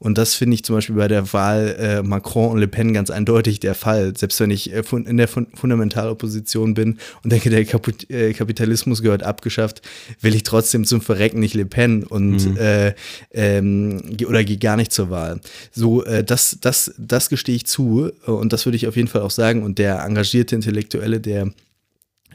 Und 0.00 0.16
das 0.16 0.34
finde 0.34 0.54
ich 0.54 0.64
zum 0.64 0.76
Beispiel 0.76 0.96
bei 0.96 1.08
der 1.08 1.32
Wahl 1.34 1.76
äh, 1.78 2.02
Macron 2.02 2.52
und 2.52 2.58
Le 2.58 2.68
Pen 2.68 2.94
ganz 2.94 3.10
eindeutig 3.10 3.60
der 3.60 3.74
Fall. 3.74 4.16
Selbst 4.16 4.40
wenn 4.40 4.50
ich 4.50 4.72
äh, 4.72 4.82
in 5.04 5.18
der 5.18 5.28
fun 5.28 5.46
Fundamentalopposition 5.54 6.72
bin 6.72 6.98
und 7.22 7.30
denke, 7.30 7.50
der 7.50 7.66
Kaput 7.66 8.10
äh, 8.10 8.32
Kapitalismus 8.32 9.02
gehört 9.02 9.22
abgeschafft, 9.22 9.82
will 10.22 10.34
ich 10.34 10.42
trotzdem 10.42 10.84
zum 10.84 11.02
Verrecken 11.02 11.38
nicht 11.38 11.54
Le 11.54 11.66
Pen 11.66 12.02
und 12.02 12.56
äh, 12.56 12.94
ähm, 13.32 14.02
oder 14.26 14.42
gehe 14.42 14.56
gar 14.56 14.78
nicht 14.78 14.90
zur 14.90 15.10
Wahl. 15.10 15.40
So, 15.70 16.02
äh, 16.04 16.24
das, 16.24 16.56
das, 16.62 16.94
das 16.96 17.28
gestehe 17.28 17.56
ich 17.56 17.66
zu 17.66 18.10
äh, 18.26 18.30
und 18.30 18.54
das 18.54 18.64
würde 18.64 18.76
ich 18.76 18.88
auf 18.88 18.96
jeden 18.96 19.08
Fall 19.08 19.20
auch 19.20 19.30
sagen. 19.30 19.62
Und 19.62 19.78
der 19.78 20.02
engagierte 20.02 20.54
Intellektuelle, 20.54 21.20
der 21.20 21.52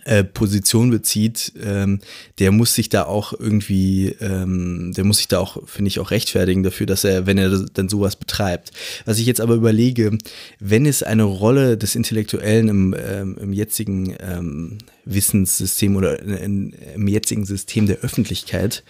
äh, 0.06 0.24
Position 0.24 0.92
bezieht, 0.92 1.54
ähm, 1.62 2.00
der 2.40 2.52
muss 2.52 2.76
sich 2.76 2.90
da 2.90 3.06
auch 3.06 3.34
irgendwie, 3.34 4.16
ähm, 4.22 4.94
der 4.96 5.04
muss 5.04 5.18
sich 5.18 5.28
da 5.28 5.40
auch, 5.40 5.68
finde 5.68 5.90
ich, 5.90 6.00
auch 6.00 6.12
rechtfertigen 6.12 6.62
dafür, 6.62 6.86
dass 6.86 7.04
er, 7.04 7.26
wenn 7.26 7.40
er 7.40 7.66
dann 7.74 7.90
sowas 7.90 8.16
betreibt. 8.16 8.72
Was 9.06 9.18
ich 9.18 9.26
jetzt 9.26 9.42
aber 9.42 9.56
überlege, 9.56 10.18
wenn 10.60 10.86
es 10.86 11.02
eine 11.02 11.24
Rolle 11.24 11.76
des 11.76 11.96
Intellektuellen 11.96 12.68
im, 12.68 12.96
ähm, 12.98 13.38
im 13.42 13.52
jetzigen 13.52 14.16
ähm, 14.20 14.78
Wissenssystem 15.06 15.96
oder 15.96 16.20
in, 16.20 16.30
in, 16.30 16.76
im 16.96 17.08
jetzigen 17.08 17.46
System 17.46 17.88
der 17.88 17.98
Öffentlichkeit 17.98 18.84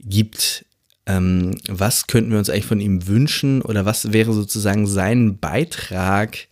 gibt, 0.00 0.64
ähm, 1.04 1.58
was 1.68 2.06
könnten 2.06 2.30
wir 2.30 2.38
uns 2.38 2.48
eigentlich 2.48 2.66
von 2.66 2.80
ihm 2.80 3.06
wünschen 3.06 3.60
oder 3.60 3.84
was 3.84 4.12
wäre 4.12 4.32
sozusagen 4.32 4.86
sein 4.86 5.38
Beitrag 5.38 6.48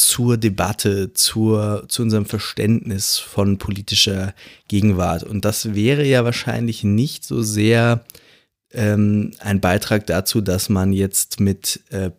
zur 0.00 0.38
Debatte, 0.38 1.12
zur, 1.12 1.84
zu 1.88 2.02
unserem 2.02 2.24
Verständnis 2.24 3.18
von 3.18 3.58
politischer 3.58 4.34
Gegenwart. 4.66 5.24
Und 5.24 5.44
das 5.44 5.74
wäre 5.74 6.06
ja 6.06 6.24
wahrscheinlich 6.24 6.84
nicht 6.84 7.24
so 7.24 7.42
sehr 7.42 8.04
ähm, 8.72 9.32
ein 9.40 9.60
Beitrag 9.60 10.06
dazu, 10.06 10.40
dass 10.40 10.70
man 10.70 10.94
jetzt 10.94 11.38
mit 11.38 11.80
äh, 11.90 12.12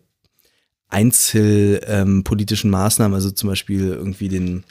einzelpolitischen 0.88 2.70
Maßnahmen, 2.70 3.14
also 3.14 3.32
zum 3.32 3.48
Beispiel 3.48 3.88
irgendwie 3.88 4.28
den 4.28 4.62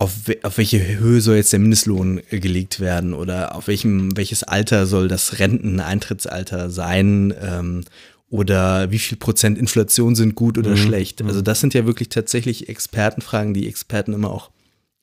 auf, 0.00 0.12
auf 0.44 0.56
welche 0.56 0.98
Höhe 0.98 1.20
soll 1.20 1.36
jetzt 1.36 1.52
der 1.52 1.58
Mindestlohn 1.58 2.22
äh, 2.30 2.40
gelegt 2.40 2.80
werden 2.80 3.12
oder 3.12 3.54
auf 3.54 3.66
welchem, 3.66 4.16
welches 4.16 4.42
Alter 4.42 4.86
soll 4.86 5.08
das 5.08 5.38
Renteneintrittsalter 5.38 6.70
sein 6.70 7.34
ähm, 7.38 7.84
oder 8.30 8.90
wie 8.92 8.98
viel 8.98 9.18
Prozent 9.18 9.58
Inflation 9.58 10.14
sind 10.14 10.36
gut 10.36 10.56
oder 10.56 10.76
schlecht. 10.76 11.20
Also 11.22 11.42
das 11.42 11.60
sind 11.60 11.74
ja 11.74 11.84
wirklich 11.84 12.08
tatsächlich 12.08 12.68
Expertenfragen, 12.68 13.52
die 13.52 13.68
Experten 13.68 14.12
immer 14.12 14.30
auch 14.30 14.50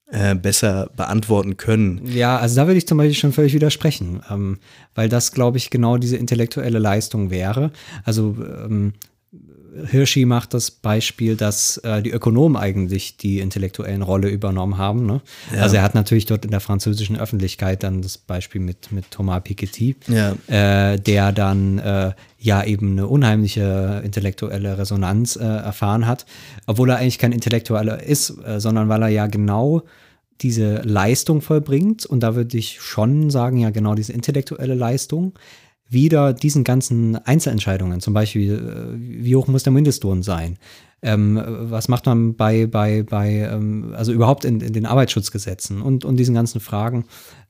äh, 0.10 0.36
besser 0.36 0.90
beantworten 0.96 1.58
können. 1.58 2.02
Ja, 2.06 2.38
also 2.38 2.56
da 2.56 2.68
würde 2.68 2.78
ich 2.78 2.88
zum 2.88 2.98
Beispiel 2.98 3.16
schon 3.16 3.34
völlig 3.34 3.54
widersprechen, 3.54 4.22
ähm, 4.32 4.60
weil 4.96 5.10
das, 5.10 5.34
glaube 5.34 5.58
ich, 5.58 5.70
genau 5.70 5.98
diese 5.98 6.16
intellektuelle 6.16 6.80
Leistung 6.80 7.30
wäre. 7.30 7.72
Also 8.06 8.38
ähm, 8.40 8.94
Hirschi 9.86 10.26
macht 10.26 10.54
das 10.54 10.72
Beispiel, 10.72 11.36
dass 11.36 11.78
äh, 11.78 12.02
die 12.02 12.12
Ökonomen 12.12 12.56
eigentlich 12.58 13.18
die 13.18 13.40
intellektuellen 13.40 14.02
Rolle 14.02 14.30
übernommen 14.30 14.78
haben. 14.78 15.06
Ne? 15.06 15.22
Also 15.60 15.76
er 15.76 15.84
hat 15.84 15.96
natürlich 15.96 16.26
dort 16.26 16.46
in 16.46 16.52
der 16.52 16.60
französischen 16.60 17.18
Öffentlichkeit 17.18 17.84
dann 17.84 18.02
das 18.02 18.18
Beispiel 18.18 18.62
mit, 18.62 18.92
mit 18.92 19.12
Thomas 19.12 19.44
Piketty, 19.44 19.96
Ja. 20.08 20.36
äh, 20.48 21.00
der 21.00 21.32
dann 21.32 21.80
äh, 21.80 22.12
ja 22.40 22.64
eben 22.64 22.92
eine 22.94 23.08
unheimliche 23.08 24.02
intellektuelle 24.04 24.78
Resonanz 24.78 25.36
äh, 25.36 25.44
erfahren 25.44 26.08
hat, 26.08 26.26
obwohl 26.66 26.90
er 26.90 26.98
eigentlich 26.98 27.20
kein 27.20 27.32
Intellektueller 27.32 28.02
ist, 28.04 28.34
äh, 28.46 28.60
sondern 28.60 28.90
weil 28.90 29.02
er 29.04 29.10
ja 29.10 29.28
genau 29.28 29.84
diese 30.42 30.82
Leistung 30.84 31.42
vollbringt. 31.42 32.06
Und 32.06 32.22
da 32.22 32.36
würde 32.36 32.58
ich 32.58 32.80
schon 32.80 33.30
sagen, 33.30 33.58
ja 33.58 33.72
genau 33.72 33.96
diese 33.96 34.14
intellektuelle 34.14 34.76
Leistung 34.76 35.34
wieder 35.90 36.34
diesen 36.34 36.64
ganzen 36.64 37.16
Einzelentscheidungen, 37.16 38.02
zum 38.02 38.14
Beispiel, 38.14 38.54
äh, 38.54 39.24
wie 39.24 39.36
hoch 39.36 39.48
muss 39.48 39.64
der 39.64 39.74
Mindestlohn 39.74 40.24
sein? 40.24 40.58
Ähm, 41.02 41.40
was 41.46 41.90
macht 41.90 42.08
man 42.08 42.36
bei, 42.36 42.66
bei, 42.66 43.04
bei 43.04 43.48
ähm, 43.52 43.94
also 43.96 44.12
überhaupt 44.12 44.46
in, 44.46 44.62
in 44.62 44.74
den 44.74 44.86
Arbeitsschutzgesetzen 44.86 45.82
und, 45.82 46.06
und 46.06 46.18
diesen 46.18 46.34
ganzen 46.34 46.60
Fragen? 46.60 47.06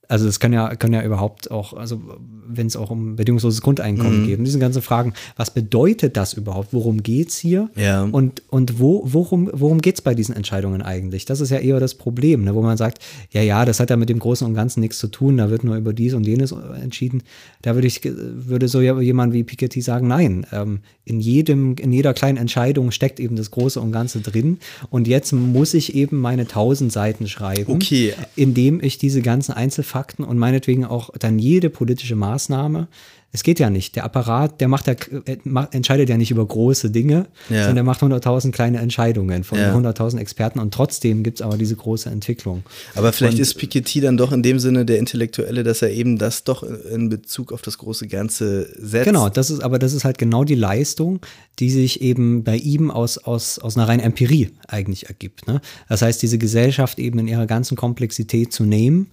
Also 0.08 0.26
das 0.26 0.40
können 0.40 0.54
ja, 0.54 0.76
können 0.76 0.94
ja 0.94 1.04
überhaupt 1.04 1.52
auch, 1.52 1.74
also 1.74 2.02
wenn 2.48 2.68
es 2.68 2.76
auch 2.78 2.90
um 2.90 3.18
bedingungsloses 3.18 3.62
Grundeinkommen 3.62 4.26
geht, 4.26 4.40
und 4.40 4.46
diese 4.46 4.60
ganzen 4.60 4.82
Fragen, 4.82 5.14
was 5.36 5.52
bedeutet 5.52 6.16
das 6.16 6.34
überhaupt? 6.34 6.70
Worum 6.72 7.04
geht's 7.04 7.38
hier? 7.38 7.70
Ja. 7.76 8.04
Und, 8.04 8.42
und 8.50 8.80
wo, 8.80 9.02
worum, 9.06 9.50
worum 9.52 9.82
geht 9.82 9.96
es 9.96 10.02
bei 10.02 10.16
diesen 10.16 10.36
Entscheidungen 10.36 10.82
eigentlich? 10.82 11.26
Das 11.26 11.42
ist 11.42 11.50
ja 11.50 11.58
eher 11.58 11.80
das 11.80 11.96
Problem, 11.96 12.44
ne, 12.46 12.56
wo 12.56 12.62
man 12.62 12.78
sagt, 12.78 13.00
ja, 13.32 13.42
ja, 13.42 13.66
das 13.66 13.80
hat 13.80 13.90
ja 13.90 13.98
mit 13.98 14.08
dem 14.10 14.20
Großen 14.20 14.48
und 14.48 14.54
Ganzen 14.54 14.80
nichts 14.80 14.98
zu 14.98 15.08
tun, 15.08 15.38
da 15.38 15.50
wird 15.50 15.64
nur 15.64 15.76
über 15.76 15.92
dies 15.94 16.14
und 16.14 16.26
jenes 16.26 16.54
entschieden. 16.54 17.24
Da 17.62 17.76
würde 17.76 17.88
ich, 17.88 18.02
würde 18.04 18.68
so 18.70 18.82
jemand 18.82 19.34
wie 19.34 19.44
Piketty 19.44 19.82
sagen, 19.82 20.08
nein, 20.08 20.46
ähm, 20.54 20.80
in 21.04 21.20
jedem, 21.20 21.76
in 21.76 21.92
jeder 21.92 22.14
kleinen 22.14 22.38
Entscheidung 22.38 22.92
steckt 22.92 23.20
eben 23.20 23.36
das 23.36 23.52
Große 23.52 23.80
und 23.80 23.92
Ganze 23.92 24.22
drin. 24.22 24.60
Und 24.90 25.08
jetzt 25.08 25.34
muss 25.34 25.74
ich 25.74 25.96
eben 25.96 26.18
meine 26.18 26.48
tausend 26.48 26.92
Seiten 26.92 27.28
schreiben, 27.28 27.74
Okay. 27.74 28.14
indem 28.36 28.82
ich 28.82 28.98
diese 28.98 29.22
ganzen 29.22 29.54
Einzelfakten 29.98 30.26
und 30.26 30.38
meinetwegen 30.38 30.86
auch 30.86 31.10
dann 31.18 31.40
jede 31.40 31.70
politische 31.70 32.16
Maßnahme 32.16 32.88
es 33.34 33.44
geht 33.44 33.60
ja 33.60 33.70
nicht. 33.70 33.96
Der 33.96 34.04
Apparat, 34.06 34.62
der 34.62 34.68
macht 34.68 34.88
ja, 34.88 34.94
äh, 35.26 35.38
entscheidet 35.72 36.10
ja 36.10 36.18
nicht 36.18 36.32
über 36.32 36.46
große 36.46 36.90
Dinge, 36.90 37.28
Ja. 37.50 37.58
sondern 37.60 37.76
der 37.76 37.84
macht 37.84 38.02
100.000 38.02 38.52
kleine 38.54 38.80
Entscheidungen 38.80 39.44
von 39.44 39.60
Ja. 39.60 39.74
100.000 39.74 40.20
Experten 40.20 40.60
und 40.60 40.74
trotzdem 40.74 41.24
gibt 41.24 41.40
es 41.40 41.46
aber 41.46 41.58
diese 41.58 41.76
große 41.76 42.10
Entwicklung. 42.10 42.64
Aber 42.96 43.12
vielleicht 43.14 43.36
Und- 43.36 43.42
ist 43.42 43.56
Piketty 43.56 44.02
dann 44.02 44.18
doch 44.18 44.32
in 44.32 44.42
dem 44.44 44.60
Sinne 44.60 44.86
der 44.86 44.98
Intellektuelle, 44.98 45.64
dass 45.64 45.82
er 45.82 45.92
eben 45.92 46.18
das 46.18 46.46
doch 46.46 46.64
in 46.64 47.10
Bezug 47.10 47.52
auf 47.52 47.62
das 47.62 47.78
große 47.78 48.08
Ganze 48.08 48.70
setzt. 48.80 49.06
Genau, 49.06 49.30
das 49.30 49.50
ist, 49.50 49.62
aber 49.62 49.78
das 49.78 49.94
ist 49.94 50.06
halt 50.06 50.18
genau 50.18 50.44
die 50.44 50.56
Leistung, 50.56 51.20
die 51.60 51.70
sich 51.70 52.02
eben 52.02 52.44
bei 52.44 52.56
ihm 52.56 52.90
aus, 52.90 53.18
aus, 53.18 53.60
aus 53.60 53.78
einer 53.78 53.88
reinen 53.88 54.02
Empirie 54.04 54.52
eigentlich 54.68 55.08
ergibt. 55.08 55.48
Ne? 55.48 55.60
Das 55.90 56.02
heißt, 56.02 56.22
diese 56.22 56.38
Gesellschaft 56.38 56.98
eben 56.98 57.20
in 57.20 57.28
ihrer 57.28 57.46
ganzen 57.46 57.76
Komplexität 57.78 58.54
zu 58.54 58.64
nehmen, 58.64 59.08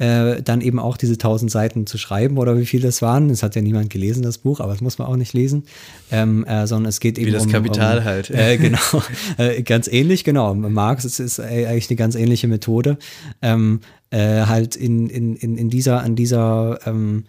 äh, 0.00 0.40
dann 0.42 0.60
eben 0.60 0.78
auch 0.78 0.96
diese 0.96 1.18
tausend 1.18 1.50
Seiten 1.50 1.84
zu 1.88 1.98
schreiben 1.98 2.38
oder 2.38 2.56
wie 2.56 2.66
viel 2.66 2.80
das 2.80 3.02
waren. 3.02 3.28
Das 3.30 3.42
hat 3.42 3.56
ja 3.56 3.57
niemand 3.62 3.90
gelesen, 3.90 4.22
das 4.22 4.38
Buch, 4.38 4.60
aber 4.60 4.72
das 4.72 4.80
muss 4.80 4.98
man 4.98 5.08
auch 5.08 5.16
nicht 5.16 5.32
lesen. 5.32 5.64
Ähm, 6.10 6.44
äh, 6.44 6.66
sondern 6.66 6.88
es 6.88 7.00
geht 7.00 7.18
eben 7.18 7.32
das 7.32 7.46
um, 7.46 7.52
Kapital 7.52 7.98
um, 7.98 8.04
halt. 8.04 8.30
Äh, 8.30 8.56
genau, 8.58 9.02
äh, 9.36 9.62
ganz 9.62 9.88
ähnlich, 9.88 10.24
genau. 10.24 10.54
Marx 10.54 11.04
ist, 11.04 11.20
ist 11.20 11.38
äh, 11.38 11.66
eigentlich 11.66 11.90
eine 11.90 11.96
ganz 11.96 12.14
ähnliche 12.14 12.48
Methode. 12.48 12.98
Ähm, 13.42 13.80
äh, 14.10 14.42
halt 14.46 14.76
in, 14.76 15.08
in, 15.10 15.36
in, 15.36 15.58
in 15.58 15.68
dieser, 15.68 16.02
an 16.02 16.16
dieser 16.16 16.80
ähm, 16.86 17.24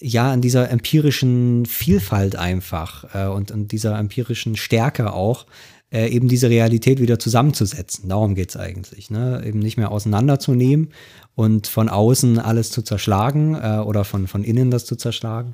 ja, 0.00 0.32
an 0.32 0.40
dieser 0.40 0.70
empirischen 0.70 1.66
Vielfalt 1.66 2.36
einfach 2.36 3.14
äh, 3.14 3.28
und, 3.28 3.50
und 3.50 3.72
dieser 3.72 3.98
empirischen 3.98 4.56
Stärke 4.56 5.12
auch, 5.12 5.46
äh, 5.94 6.08
eben 6.08 6.26
diese 6.28 6.50
Realität 6.50 7.00
wieder 7.00 7.18
zusammenzusetzen. 7.18 8.08
Darum 8.08 8.34
geht 8.34 8.50
es 8.50 8.56
eigentlich. 8.56 9.10
Ne? 9.10 9.42
Eben 9.46 9.60
nicht 9.60 9.76
mehr 9.76 9.92
auseinanderzunehmen 9.92 10.88
und 11.36 11.68
von 11.68 11.88
außen 11.88 12.38
alles 12.38 12.70
zu 12.70 12.82
zerschlagen 12.82 13.54
äh, 13.54 13.78
oder 13.78 14.04
von, 14.04 14.26
von 14.26 14.42
innen 14.42 14.70
das 14.70 14.84
zu 14.84 14.96
zerschlagen, 14.96 15.52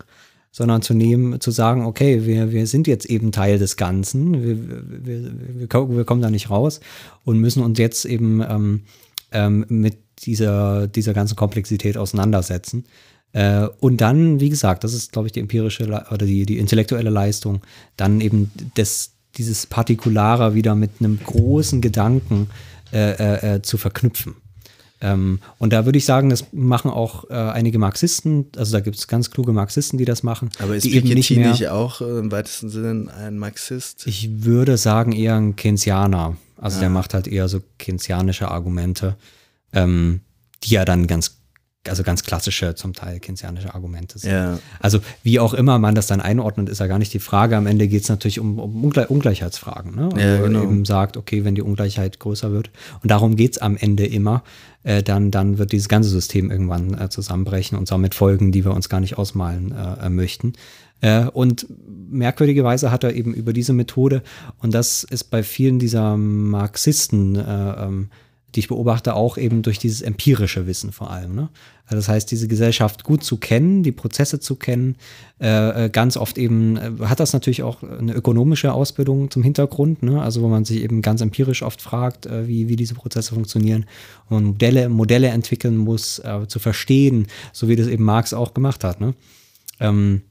sondern 0.51 0.83
zu 0.83 0.95
nehmen, 0.95 1.41
zu 1.41 1.51
sagen, 1.51 1.85
okay, 1.85 2.27
wir, 2.27 2.51
wir 2.51 2.67
sind 2.67 2.89
jetzt 2.89 3.07
eben 3.07 3.31
Teil 3.31 3.59
des 3.59 3.77
Ganzen, 3.77 4.43
wir, 4.43 4.57
wir, 4.69 5.07
wir, 5.07 5.31
wir, 5.61 5.69
ko- 5.69 5.91
wir 5.91 6.05
kommen 6.05 6.23
da 6.23 6.31
nicht 6.31 6.51
raus 6.51 6.81
und 7.25 7.39
müssen 7.39 7.63
uns 7.63 7.79
jetzt 7.79 8.05
eben 8.05 8.41
ähm, 8.41 8.83
ähm, 9.31 9.65
mit 9.69 9.99
dieser, 10.25 10.89
dieser 10.89 11.15
ganzen 11.15 11.37
Komplexität 11.37 11.97
auseinandersetzen. 11.97 12.85
Äh, 13.33 13.69
und 13.79 14.01
dann, 14.01 14.41
wie 14.41 14.49
gesagt, 14.49 14.83
das 14.83 14.93
ist, 14.93 15.13
glaube 15.13 15.29
ich, 15.29 15.33
die 15.33 15.41
empirische 15.41 15.85
oder 15.85 16.27
die, 16.27 16.45
die 16.47 16.59
intellektuelle 16.59 17.11
Leistung, 17.11 17.61
dann 17.97 18.21
eben 18.21 18.51
das, 18.75 19.13
dieses 19.37 19.67
Partikulare 19.67 20.55
wieder 20.55 20.75
mit 20.75 20.93
einem 21.01 21.19
großen 21.23 21.81
Gedanken 21.81 22.49
äh, 22.93 23.13
äh, 23.13 23.55
äh, 23.57 23.63
zu 23.63 23.79
verknüpfen. 23.79 24.37
Ähm, 25.01 25.39
und 25.59 25.73
da 25.73 25.87
würde 25.87 25.97
ich 25.97 26.05
sagen, 26.05 26.29
das 26.29 26.53
machen 26.53 26.91
auch 26.91 27.31
äh, 27.31 27.35
einige 27.35 27.79
Marxisten, 27.79 28.47
also 28.57 28.73
da 28.73 28.81
gibt 28.81 28.97
es 28.97 29.09
ganz 29.09 29.31
kluge 29.31 29.53
Marxisten, 29.53 29.97
die 29.97 30.05
das 30.05 30.23
machen. 30.23 30.51
Aber 30.59 30.77
ist 30.77 30.85
eben 30.85 31.09
Piketty 31.09 31.15
nicht 31.15 31.31
nicht, 31.31 31.61
mehr, 31.61 31.75
auch 31.75 32.01
äh, 32.03 32.19
im 32.19 32.31
weitesten 32.31 32.69
Sinne 32.69 33.13
ein 33.15 33.39
Marxist? 33.39 34.07
ich 34.07 34.45
würde 34.45 34.77
sagen, 34.77 35.13
eher 35.13 35.37
ein 35.37 35.57
Keynesianer. 35.57 36.37
Also 36.59 36.81
der 36.81 36.91
macht 36.91 37.15
halt 37.15 37.27
eher 37.27 37.49
so 37.49 37.63
keynesianische 37.79 38.51
Argumente, 38.51 39.17
ähm, 39.73 40.21
die 40.63 40.75
ja 40.75 40.85
dann 40.85 41.07
ganz 41.07 41.40
also 41.89 42.03
ganz 42.03 42.23
klassische, 42.23 42.75
zum 42.75 42.93
Teil 42.93 43.21
keynesianische 43.21 43.75
Argumente 43.75 44.19
sind. 44.19 44.31
Ja. 44.31 44.59
Also 44.81 45.01
wie 45.23 45.41
auch 45.41 45.55
immer 45.55 45.79
man 45.79 45.95
das 45.95 46.07
dann 46.07 46.21
einordnet, 46.21 46.69
ist 46.69 46.79
ja 46.79 46.87
gar 46.87 46.99
nicht 46.99 47.15
die 47.15 47.21
Frage. 47.21 47.57
Am 47.57 47.67
Ende 47.67 47.89
geht 47.89 48.03
es 48.03 48.09
natürlich 48.11 48.39
um, 48.39 48.59
um 48.59 48.85
Ungle 48.85 49.07
Ungleichheitsfragen. 49.07 49.95
Ne? 49.95 50.09
Ja, 50.17 50.43
genau. 50.43 50.63
eben 50.63 50.85
sagt, 50.85 51.17
okay, 51.17 51.45
wenn 51.45 51.55
die 51.55 51.63
Ungleichheit 51.63 52.21
größer 52.21 52.53
wird, 52.53 52.71
und 53.03 53.11
darum 53.11 53.35
geht 53.35 53.53
es 53.53 53.59
am 53.59 53.79
Ende 53.79 54.05
immer, 54.05 54.43
äh, 54.83 55.03
dann, 55.03 55.31
dann 55.31 55.57
wird 55.57 55.73
dieses 55.73 55.89
ganze 55.89 56.11
System 56.11 56.51
irgendwann 56.51 56.99
äh, 56.99 57.09
zusammenbrechen 57.09 57.79
und 57.79 57.91
damit 57.91 58.15
Folgen, 58.15 58.53
die 58.53 58.65
wir 58.65 58.73
uns 58.73 58.91
gar 58.91 59.01
nicht 59.01 59.17
ausmalen 59.17 59.73
äh, 59.73 60.07
äh, 60.07 60.11
möchten. 60.11 60.53
Äh, 61.01 61.25
und 61.25 61.67
merkwürdigerweise 62.11 62.91
hat 62.91 63.05
er 63.05 63.15
eben 63.15 63.33
über 63.33 63.55
diese 63.55 63.73
Methode, 63.73 64.23
und 64.59 64.75
das 64.75 65.03
ist 65.03 65.25
bei 65.25 65.43
vielen 65.43 65.79
dieser 65.79 66.19
Marxisten, 66.19 67.37
äh, 67.37 67.85
ähm, 67.85 68.11
die 68.55 68.61
ich 68.61 68.69
beobachte, 68.69 69.15
auch 69.15 69.37
eben 69.37 69.63
durch 69.63 69.79
dieses 69.79 70.03
empirische 70.03 70.67
Wissen 70.67 70.93
vor 70.93 71.11
allem. 71.11 71.35
Ne? 71.35 71.49
Also 71.87 71.97
das 71.97 72.09
heißt, 72.09 72.31
diese 72.31 72.49
Gesellschaft 72.49 73.05
gut 73.05 73.25
zu 73.25 73.37
kennen, 73.37 73.83
die 73.83 73.93
Prozesse 73.93 74.39
zu 74.41 74.57
kennen, 74.57 74.97
äh, 75.41 75.87
äh, 75.87 75.89
ganz 75.91 76.17
oft 76.17 76.39
eben 76.39 76.77
äh, 76.77 76.93
hat 77.05 77.21
das 77.21 77.33
natürlich 77.33 77.63
auch 77.63 77.83
eine 77.83 78.13
ökonomische 78.13 78.73
Ausbildung 78.73 79.31
zum 79.31 79.43
Hintergrund, 79.43 80.03
ne? 80.03 80.23
also 80.23 80.43
wo 80.43 80.49
man 80.49 80.65
sich 80.65 80.83
eben 80.83 81.03
ganz 81.03 81.21
empirisch 81.21 81.63
oft 81.63 81.83
fragt, 81.83 82.27
äh, 82.27 82.47
wie, 82.47 82.69
wie 82.69 82.77
diese 82.77 82.95
Prozesse 82.95 83.35
funktionieren 83.35 83.87
und 84.29 84.45
Modelle, 84.45 84.89
Modelle 84.89 85.29
entwickeln 85.29 85.77
muss, 85.77 86.21
äh, 86.21 86.47
zu 86.47 86.59
verstehen, 86.59 87.27
so 87.53 87.69
wie 87.69 87.77
das 87.77 87.89
eben 87.89 88.05
Marx 88.05 88.33
auch 88.33 88.55
gemacht 88.55 88.85
hat. 88.85 89.01
Ne? 89.01 89.15
Ähm, 89.81 90.23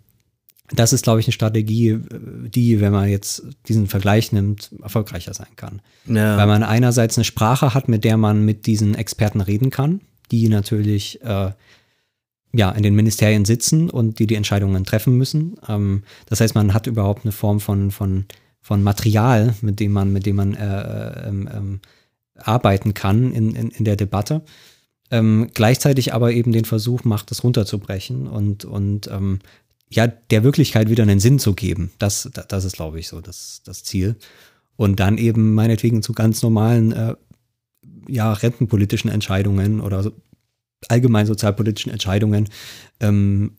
das 0.71 0.93
ist, 0.93 1.03
glaube 1.03 1.19
ich, 1.19 1.27
eine 1.27 1.33
Strategie, 1.33 1.99
die, 2.09 2.79
wenn 2.81 2.91
man 2.91 3.09
jetzt 3.09 3.43
diesen 3.67 3.87
Vergleich 3.87 4.31
nimmt, 4.31 4.71
erfolgreicher 4.81 5.33
sein 5.33 5.47
kann. 5.55 5.81
Ja. 6.05 6.37
Weil 6.37 6.47
man 6.47 6.63
einerseits 6.63 7.17
eine 7.17 7.25
Sprache 7.25 7.73
hat, 7.73 7.87
mit 7.87 8.03
der 8.03 8.17
man 8.17 8.45
mit 8.45 8.65
diesen 8.65 8.95
Experten 8.95 9.41
reden 9.41 9.71
kann, 9.71 10.01
die 10.31 10.47
natürlich 10.47 11.21
äh, 11.23 11.51
ja 12.53 12.71
in 12.71 12.83
den 12.83 12.95
Ministerien 12.95 13.45
sitzen 13.45 13.89
und 13.89 14.19
die 14.19 14.27
die 14.27 14.35
Entscheidungen 14.35 14.83
treffen 14.83 15.17
müssen. 15.17 15.57
Ähm, 15.67 16.03
das 16.27 16.41
heißt, 16.41 16.55
man 16.55 16.73
hat 16.73 16.87
überhaupt 16.87 17.25
eine 17.25 17.31
Form 17.31 17.59
von, 17.59 17.91
von, 17.91 18.25
von 18.61 18.83
Material, 18.83 19.55
mit 19.61 19.79
dem 19.79 19.91
man, 19.91 20.13
mit 20.13 20.25
dem 20.25 20.35
man 20.35 20.53
äh, 20.53 21.27
ähm, 21.27 21.49
ähm, 21.51 21.79
arbeiten 22.35 22.93
kann 22.93 23.31
in, 23.31 23.55
in, 23.55 23.69
in 23.69 23.85
der 23.85 23.95
Debatte. 23.95 24.43
Ähm, 25.11 25.49
gleichzeitig 25.53 26.13
aber 26.13 26.31
eben 26.31 26.51
den 26.51 26.65
Versuch 26.65 27.03
macht, 27.03 27.31
das 27.31 27.43
runterzubrechen 27.43 28.27
und, 28.27 28.65
und 28.65 29.07
ähm, 29.07 29.39
ja, 29.89 30.07
der 30.07 30.43
Wirklichkeit 30.43 30.89
wieder 30.89 31.03
einen 31.03 31.19
Sinn 31.19 31.39
zu 31.39 31.53
geben. 31.53 31.91
Das, 31.97 32.29
das, 32.47 32.65
ist, 32.65 32.75
glaube 32.75 32.99
ich, 32.99 33.07
so 33.07 33.21
das, 33.21 33.61
das 33.65 33.83
Ziel. 33.83 34.15
Und 34.75 34.99
dann 34.99 35.17
eben 35.17 35.55
meinetwegen 35.55 36.01
zu 36.03 36.13
ganz 36.13 36.41
normalen, 36.41 36.91
äh, 36.91 37.15
ja, 38.07 38.31
rentenpolitischen 38.33 39.09
Entscheidungen 39.09 39.81
oder 39.81 40.03
so, 40.03 40.11
allgemein 40.87 41.25
sozialpolitischen 41.25 41.91
Entscheidungen, 41.91 42.47
ähm, 42.99 43.57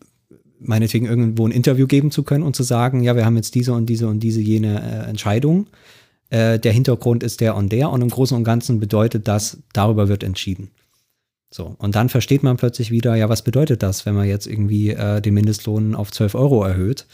meinetwegen 0.61 1.07
irgendwo 1.07 1.47
ein 1.47 1.53
Interview 1.53 1.87
geben 1.87 2.11
zu 2.11 2.23
können 2.23 2.45
und 2.45 2.57
zu 2.57 2.63
sagen, 2.63 3.03
ja, 3.03 3.17
wir 3.17 3.25
haben 3.25 3.37
jetzt 3.37 3.55
diese 3.55 3.73
und 3.73 3.87
diese 3.87 4.09
und 4.09 4.21
diese 4.21 4.41
jene 4.41 4.81
äh, 4.81 5.09
Entscheidung. 5.09 5.67
Äh, 6.31 6.59
der 6.59 6.73
Hintergrund 6.73 7.23
ist 7.23 7.41
der 7.41 7.57
und 7.57 7.73
der 7.73 7.91
und 7.91 8.03
im 8.03 8.09
Großen 8.09 8.37
und 8.37 8.45
Ganzen 8.45 8.79
bedeutet 8.79 9.27
das, 9.27 9.59
darüber 9.73 10.09
wird 10.09 10.23
entschieden. 10.23 10.71
So, 11.51 11.75
und 11.79 11.97
dann 11.97 12.09
versteht 12.09 12.43
man 12.43 12.57
plötzlich 12.57 12.91
wieder, 12.91 13.17
ja, 13.17 13.29
was 13.29 13.43
bedeutet 13.43 13.83
das, 13.83 14.07
wenn 14.07 14.15
man 14.15 14.29
jetzt 14.29 14.47
irgendwie 14.47 14.91
äh, 14.91 15.21
den 15.21 15.35
Mindestlohn 15.35 15.97
auf 15.97 16.13
12 16.13 16.37
Euro 16.37 16.63
erhöht, 16.63 17.07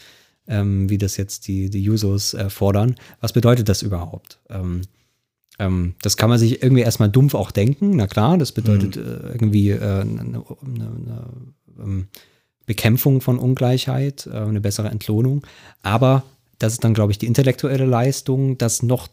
ähm, 0.47 0.89
wie 0.89 0.99
das 0.99 1.17
jetzt 1.17 1.47
die, 1.47 1.69
die 1.69 1.81
Jusos 1.81 2.33
äh, 2.35 2.49
fordern. 2.49 2.95
Was 3.19 3.33
bedeutet 3.33 3.67
das 3.67 3.81
überhaupt? 3.81 4.39
Ähm, 4.49 4.81
ähm, 5.59 5.95
das 6.01 6.17
kann 6.17 6.29
man 6.29 6.37
sich 6.37 6.61
irgendwie 6.61 6.83
erstmal 6.83 7.09
dumpf 7.09 7.33
auch 7.33 7.49
denken, 7.49 7.95
na 7.95 8.05
klar, 8.05 8.37
das 8.37 8.51
bedeutet 8.51 8.95
äh, 8.97 9.31
irgendwie 9.33 9.71
äh, 9.71 10.01
eine, 10.01 10.21
eine, 10.21 10.43
eine 10.61 11.25
ähm, 11.79 12.07
Bekämpfung 12.67 13.21
von 13.21 13.39
Ungleichheit, 13.39 14.27
äh, 14.27 14.37
eine 14.37 14.61
bessere 14.61 14.89
Entlohnung. 14.89 15.45
Aber 15.81 16.23
das 16.59 16.73
ist 16.73 16.83
dann, 16.83 16.93
glaube 16.93 17.11
ich, 17.11 17.17
die 17.17 17.25
intellektuelle 17.25 17.85
Leistung, 17.85 18.57
das 18.57 18.83
noch 18.83 19.07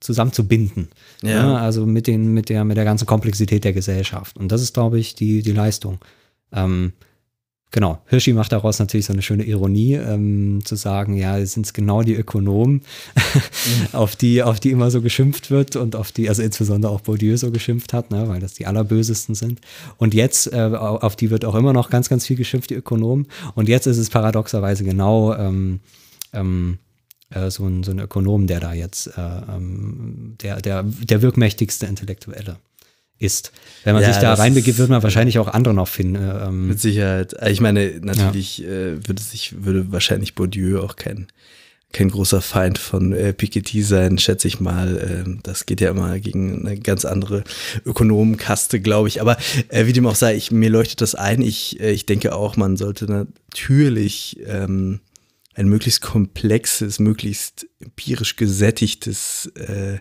zusammenzubinden. 0.00 0.88
Ja. 1.22 1.30
Ja, 1.30 1.56
also 1.56 1.86
mit, 1.86 2.06
den, 2.06 2.32
mit, 2.32 2.48
der, 2.48 2.64
mit 2.64 2.76
der 2.76 2.84
ganzen 2.84 3.06
Komplexität 3.06 3.64
der 3.64 3.72
Gesellschaft. 3.72 4.36
Und 4.38 4.50
das 4.50 4.62
ist, 4.62 4.74
glaube 4.74 4.98
ich, 4.98 5.14
die, 5.14 5.42
die 5.42 5.52
Leistung. 5.52 5.98
Ähm, 6.52 6.94
genau, 7.70 8.00
Hirschi 8.06 8.32
macht 8.32 8.52
daraus 8.52 8.78
natürlich 8.78 9.06
so 9.06 9.12
eine 9.12 9.20
schöne 9.20 9.44
Ironie, 9.44 9.94
ähm, 9.94 10.60
zu 10.64 10.74
sagen, 10.74 11.16
ja, 11.16 11.38
es 11.38 11.52
sind 11.52 11.72
genau 11.74 12.02
die 12.02 12.14
Ökonomen, 12.14 12.80
auf, 13.92 14.16
die, 14.16 14.42
auf 14.42 14.58
die 14.58 14.70
immer 14.70 14.90
so 14.90 15.02
geschimpft 15.02 15.50
wird 15.50 15.76
und 15.76 15.94
auf 15.94 16.12
die, 16.12 16.30
also 16.30 16.42
insbesondere 16.42 16.90
auch 16.90 17.02
Bourdieu 17.02 17.36
so 17.36 17.50
geschimpft 17.50 17.92
hat, 17.92 18.10
ne, 18.10 18.26
weil 18.26 18.40
das 18.40 18.54
die 18.54 18.66
allerbösesten 18.66 19.34
sind. 19.34 19.60
Und 19.98 20.14
jetzt, 20.14 20.50
äh, 20.52 20.60
auf 20.60 21.14
die 21.14 21.30
wird 21.30 21.44
auch 21.44 21.54
immer 21.54 21.74
noch 21.74 21.90
ganz, 21.90 22.08
ganz 22.08 22.26
viel 22.26 22.36
geschimpft, 22.36 22.70
die 22.70 22.74
Ökonomen. 22.74 23.26
Und 23.54 23.68
jetzt 23.68 23.86
ist 23.86 23.98
es 23.98 24.08
paradoxerweise 24.08 24.82
genau 24.82 25.34
ähm, 25.34 25.80
ähm, 26.32 26.78
äh, 27.30 27.50
so, 27.50 27.66
ein, 27.66 27.82
so 27.82 27.90
ein 27.92 27.98
Ökonom, 27.98 28.46
der 28.46 28.60
da 28.60 28.72
jetzt 28.72 29.06
äh, 29.08 29.20
ähm, 29.20 30.36
der, 30.42 30.60
der, 30.60 30.82
der 30.84 31.22
wirkmächtigste 31.22 31.86
Intellektuelle 31.86 32.56
ist. 33.18 33.52
Wenn 33.84 33.94
man 33.94 34.02
Ja, 34.02 34.12
sich 34.12 34.20
da 34.20 34.32
reinbegibt, 34.34 34.78
wird 34.78 34.88
man 34.88 35.02
wahrscheinlich 35.02 35.38
auch 35.38 35.48
andere 35.48 35.74
noch 35.74 35.88
finden. 35.88 36.16
äh, 36.16 36.46
Ähm, 36.46 36.68
Mit 36.68 36.80
Sicherheit. 36.80 37.38
Also 37.38 37.52
Ich 37.52 37.60
meine, 37.60 38.00
natürlich 38.00 38.64
äh, 38.64 39.06
würde 39.06 39.22
sich, 39.22 39.62
würde 39.64 39.92
wahrscheinlich 39.92 40.34
Bourdieu 40.34 40.80
auch 40.80 40.96
kein, 40.96 41.26
kein 41.92 42.08
großer 42.08 42.40
Feind 42.40 42.78
von 42.78 43.12
äh, 43.12 43.34
Piketty 43.34 43.82
sein, 43.82 44.16
schätze 44.16 44.48
ich 44.48 44.58
mal. 44.60 45.22
Ähm, 45.26 45.40
das 45.42 45.66
geht 45.66 45.82
ja 45.82 45.90
immer 45.90 46.18
gegen 46.18 46.66
eine 46.66 46.78
ganz 46.78 47.04
andere 47.04 47.44
Ökonomenkaste, 47.84 48.80
glaube 48.80 49.08
ich. 49.08 49.20
Aber 49.20 49.36
äh, 49.68 49.84
wie 49.86 49.92
dem 49.92 50.06
auch 50.06 50.14
sei, 50.14 50.34
ich, 50.36 50.50
mir 50.50 50.70
leuchtet 50.70 51.02
das 51.02 51.14
ein. 51.14 51.42
Ich, 51.42 51.78
äh, 51.78 51.90
ich 51.90 52.06
denke 52.06 52.34
auch, 52.34 52.56
man 52.56 52.78
sollte 52.78 53.04
natürlich 53.04 54.38
ähm, 54.46 55.00
ein 55.60 55.68
möglichst 55.68 56.00
komplexes, 56.00 56.98
möglichst 56.98 57.66
empirisch 57.80 58.36
gesättigtes 58.36 59.52
äh, 59.56 59.98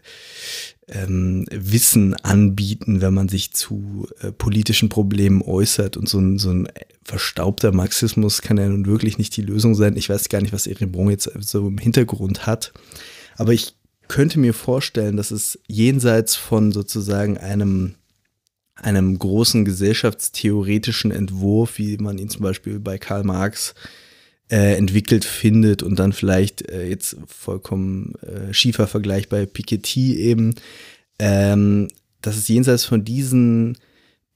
ähm, 0.87 1.45
Wissen 1.51 2.13
anbieten, 2.15 3.01
wenn 3.01 3.13
man 3.13 3.27
sich 3.27 3.51
zu 3.51 4.07
äh, 4.21 4.31
politischen 4.31 4.87
Problemen 4.87 5.41
äußert. 5.41 5.97
Und 5.97 6.07
so 6.07 6.19
ein, 6.19 6.39
so 6.39 6.49
ein 6.51 6.69
verstaubter 7.03 7.73
Marxismus 7.73 8.41
kann 8.41 8.57
ja 8.57 8.69
nun 8.69 8.85
wirklich 8.85 9.17
nicht 9.17 9.35
die 9.35 9.41
Lösung 9.41 9.75
sein. 9.75 9.97
Ich 9.97 10.09
weiß 10.09 10.29
gar 10.29 10.41
nicht, 10.41 10.53
was 10.53 10.65
Erebron 10.65 11.09
jetzt 11.09 11.29
so 11.41 11.67
im 11.67 11.77
Hintergrund 11.77 12.47
hat. 12.47 12.71
Aber 13.35 13.51
ich 13.51 13.73
könnte 14.07 14.39
mir 14.39 14.53
vorstellen, 14.53 15.17
dass 15.17 15.29
es 15.29 15.59
jenseits 15.67 16.37
von 16.37 16.71
sozusagen 16.71 17.37
einem 17.37 17.95
einem 18.75 19.19
großen 19.19 19.65
gesellschaftstheoretischen 19.65 21.11
Entwurf, 21.11 21.77
wie 21.77 21.97
man 21.97 22.17
ihn 22.17 22.29
zum 22.29 22.43
Beispiel 22.43 22.79
bei 22.79 22.97
Karl 22.97 23.25
Marx 23.25 23.71
äh, 23.71 24.08
entwickelt 24.49 25.25
findet 25.25 25.83
und 25.83 25.99
dann 25.99 26.13
vielleicht 26.13 26.69
äh, 26.69 26.87
jetzt 26.87 27.17
vollkommen 27.27 28.13
äh, 28.21 28.53
schiefer 28.53 28.87
Vergleich 28.87 29.29
bei 29.29 29.45
Piketty 29.45 30.15
eben, 30.15 30.55
ähm, 31.19 31.87
dass 32.21 32.35
es 32.35 32.47
jenseits 32.47 32.85
von 32.85 33.05
diesen 33.05 33.77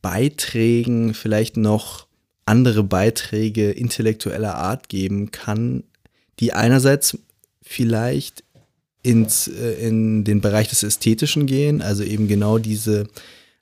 Beiträgen 0.02 1.14
vielleicht 1.14 1.57
noch 1.57 2.07
andere 2.45 2.84
Beiträge 2.84 3.72
intellektueller 3.72 4.56
Art 4.56 4.90
geben 4.90 5.31
kann, 5.31 5.84
die 6.40 6.53
einerseits 6.53 7.18
vielleicht 7.61 8.44
ins, 9.02 9.48
äh, 9.48 9.88
in 9.88 10.23
den 10.23 10.41
Bereich 10.41 10.69
des 10.69 10.84
Ästhetischen 10.84 11.45
gehen, 11.45 11.81
also 11.81 12.03
eben 12.03 12.27
genau 12.27 12.57
diese 12.57 13.07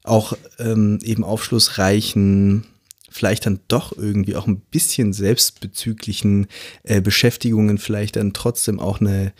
auch 0.03 0.33
ähm, 0.57 0.99
eben 1.03 1.23
aufschlussreichen, 1.23 2.65
vielleicht 3.11 3.45
dann 3.45 3.59
doch 3.67 3.95
irgendwie 3.95 4.35
auch 4.35 4.47
ein 4.47 4.59
bisschen 4.59 5.13
selbstbezüglichen 5.13 6.47
äh, 6.83 7.01
Beschäftigungen 7.01 7.77
vielleicht 7.77 8.15
dann 8.15 8.33
trotzdem 8.33 8.79
auch 8.79 9.01
eine 9.01 9.33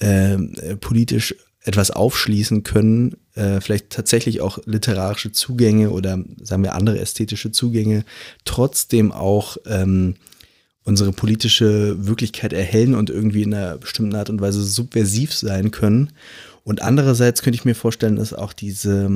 ähm, 0.00 0.54
äh, 0.62 0.76
politisch 0.76 1.34
etwas 1.66 1.90
aufschließen 1.90 2.62
können, 2.62 3.16
äh, 3.34 3.60
vielleicht 3.60 3.90
tatsächlich 3.90 4.40
auch 4.40 4.58
literarische 4.66 5.32
Zugänge 5.32 5.90
oder 5.90 6.22
sagen 6.40 6.62
wir 6.62 6.74
andere 6.74 7.00
ästhetische 7.00 7.50
Zugänge, 7.50 8.04
trotzdem 8.44 9.10
auch 9.10 9.56
ähm, 9.66 10.14
unsere 10.84 11.10
politische 11.10 12.06
Wirklichkeit 12.06 12.52
erhellen 12.52 12.94
und 12.94 13.10
irgendwie 13.10 13.42
in 13.42 13.52
einer 13.52 13.78
bestimmten 13.78 14.14
Art 14.14 14.30
und 14.30 14.40
Weise 14.40 14.62
subversiv 14.62 15.34
sein 15.34 15.72
können. 15.72 16.12
Und 16.62 16.82
andererseits 16.82 17.42
könnte 17.42 17.58
ich 17.58 17.64
mir 17.64 17.74
vorstellen, 17.74 18.16
dass 18.16 18.32
auch 18.32 18.52
diese, 18.52 19.10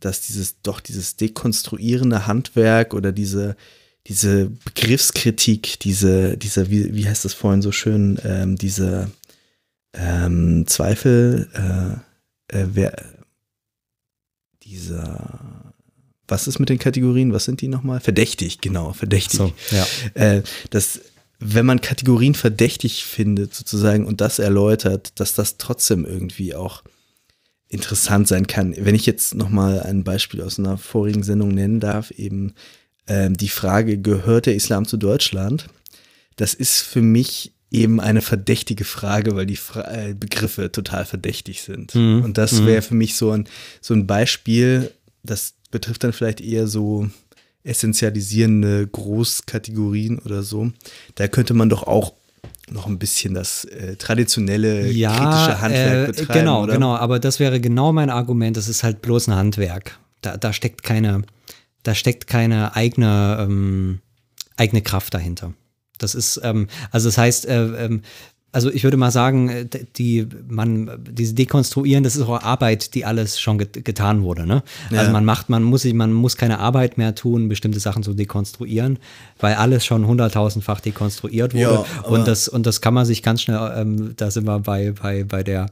dass 0.00 0.22
dieses, 0.22 0.60
doch 0.62 0.80
dieses 0.80 1.16
dekonstruierende 1.16 2.26
Handwerk 2.26 2.94
oder 2.94 3.12
diese, 3.12 3.56
diese 4.06 4.50
Begriffskritik, 4.64 5.78
diese, 5.80 6.36
dieser, 6.36 6.70
wie, 6.70 6.94
wie 6.94 7.06
heißt 7.06 7.24
das 7.24 7.34
vorhin 7.34 7.62
so 7.62 7.72
schön, 7.72 8.18
ähm, 8.24 8.56
diese 8.56 9.10
ähm, 9.92 10.66
Zweifel, 10.66 11.48
äh, 11.54 12.58
äh, 12.58 12.66
wer, 12.72 12.96
dieser, 14.62 15.74
was 16.28 16.46
ist 16.46 16.58
mit 16.58 16.68
den 16.68 16.78
Kategorien? 16.78 17.32
Was 17.32 17.44
sind 17.44 17.60
die 17.60 17.68
nochmal? 17.68 18.00
Verdächtig, 18.00 18.60
genau, 18.60 18.92
verdächtig. 18.92 19.38
so, 19.38 19.52
ja. 19.70 19.86
Äh, 20.14 20.42
dass, 20.70 21.00
wenn 21.38 21.66
man 21.66 21.80
Kategorien 21.80 22.34
verdächtig 22.34 23.04
findet, 23.04 23.54
sozusagen, 23.54 24.06
und 24.06 24.20
das 24.20 24.38
erläutert, 24.38 25.18
dass 25.18 25.34
das 25.34 25.56
trotzdem 25.56 26.04
irgendwie 26.04 26.54
auch 26.54 26.82
interessant 27.70 28.28
sein 28.28 28.46
kann. 28.46 28.74
Wenn 28.76 28.94
ich 28.94 29.06
jetzt 29.06 29.34
nochmal 29.34 29.80
ein 29.80 30.04
Beispiel 30.04 30.42
aus 30.42 30.58
einer 30.58 30.76
vorigen 30.76 31.22
Sendung 31.22 31.52
nennen 31.52 31.80
darf, 31.80 32.10
eben 32.10 32.52
ähm, 33.06 33.36
die 33.36 33.48
Frage, 33.48 33.96
gehört 33.96 34.46
der 34.46 34.56
Islam 34.56 34.86
zu 34.86 34.96
Deutschland? 34.96 35.68
Das 36.36 36.52
ist 36.52 36.80
für 36.80 37.00
mich 37.00 37.52
eben 37.70 38.00
eine 38.00 38.22
verdächtige 38.22 38.84
Frage, 38.84 39.36
weil 39.36 39.46
die 39.46 39.56
Fra 39.56 39.82
äh, 39.82 40.14
Begriffe 40.14 40.72
total 40.72 41.04
verdächtig 41.04 41.62
sind. 41.62 41.94
Mhm. 41.94 42.24
Und 42.24 42.38
das 42.38 42.66
wäre 42.66 42.82
für 42.82 42.96
mich 42.96 43.14
so 43.14 43.30
ein, 43.30 43.46
so 43.80 43.94
ein 43.94 44.08
Beispiel, 44.08 44.90
das 45.22 45.54
betrifft 45.70 46.02
dann 46.02 46.12
vielleicht 46.12 46.40
eher 46.40 46.66
so 46.66 47.08
essentialisierende 47.62 48.86
Großkategorien 48.88 50.18
oder 50.18 50.42
so. 50.42 50.72
Da 51.14 51.28
könnte 51.28 51.54
man 51.54 51.68
doch 51.68 51.84
auch 51.84 52.14
noch 52.70 52.86
ein 52.86 52.98
bisschen 52.98 53.34
das 53.34 53.64
äh, 53.64 53.96
traditionelle 53.96 54.82
kritische 54.82 55.60
Handwerk 55.60 56.08
äh, 56.08 56.12
betreiben. 56.12 56.40
Genau, 56.40 56.62
oder? 56.62 56.74
genau. 56.74 56.96
Aber 56.96 57.18
das 57.18 57.40
wäre 57.40 57.60
genau 57.60 57.92
mein 57.92 58.10
Argument. 58.10 58.56
Das 58.56 58.68
ist 58.68 58.82
halt 58.82 59.02
bloß 59.02 59.28
ein 59.28 59.34
Handwerk. 59.34 59.98
Da, 60.20 60.36
da 60.36 60.52
steckt 60.52 60.82
keine, 60.82 61.22
da 61.82 61.94
steckt 61.94 62.26
keine 62.26 62.76
eigene, 62.76 63.38
ähm, 63.40 64.00
eigene 64.56 64.82
Kraft 64.82 65.14
dahinter. 65.14 65.54
Das 65.98 66.14
ist, 66.14 66.40
ähm, 66.42 66.68
also 66.90 67.08
das 67.08 67.18
heißt, 67.18 67.46
äh, 67.46 67.84
ähm, 67.84 68.02
also 68.52 68.70
ich 68.70 68.82
würde 68.84 68.96
mal 68.96 69.10
sagen, 69.10 69.48
äh, 69.48 69.66
die, 69.96 70.26
man, 70.48 70.90
diese 71.08 71.34
Dekonstruieren, 71.34 72.02
das 72.02 72.16
ist 72.16 72.22
auch 72.22 72.42
Arbeit, 72.42 72.94
die 72.94 73.04
alles 73.04 73.38
schon 73.40 73.58
get 73.58 73.84
getan 73.84 74.22
wurde. 74.22 74.46
Ne? 74.46 74.62
Also 74.90 75.04
Ja. 75.06 75.10
man 75.12 75.24
macht, 75.24 75.48
man 75.48 75.62
muss, 75.62 75.82
sich- 75.82 75.94
man 75.94 76.12
muss 76.12 76.36
keine 76.36 76.58
Arbeit 76.58 76.98
mehr 76.98 77.14
tun, 77.14 77.48
bestimmte 77.48 77.78
Sachen 77.80 78.02
zu 78.02 78.12
dekonstruieren, 78.14 78.98
weil 79.38 79.54
alles 79.54 79.84
schon 79.84 80.06
hunderttausendfach 80.06 80.80
dekonstruiert 80.80 81.54
wurde. 81.54 81.60
Ja, 81.62 81.84
und 82.08 82.26
das, 82.26 82.48
und 82.48 82.66
das 82.66 82.80
kann 82.80 82.94
man 82.94 83.06
sich 83.06 83.22
ganz 83.22 83.42
schnell, 83.42 83.72
ähm, 83.76 84.14
da 84.16 84.30
sind 84.30 84.46
wir 84.46 84.58
bei, 84.60 84.92
bei, 85.00 85.24
bei 85.24 85.42
der 85.42 85.66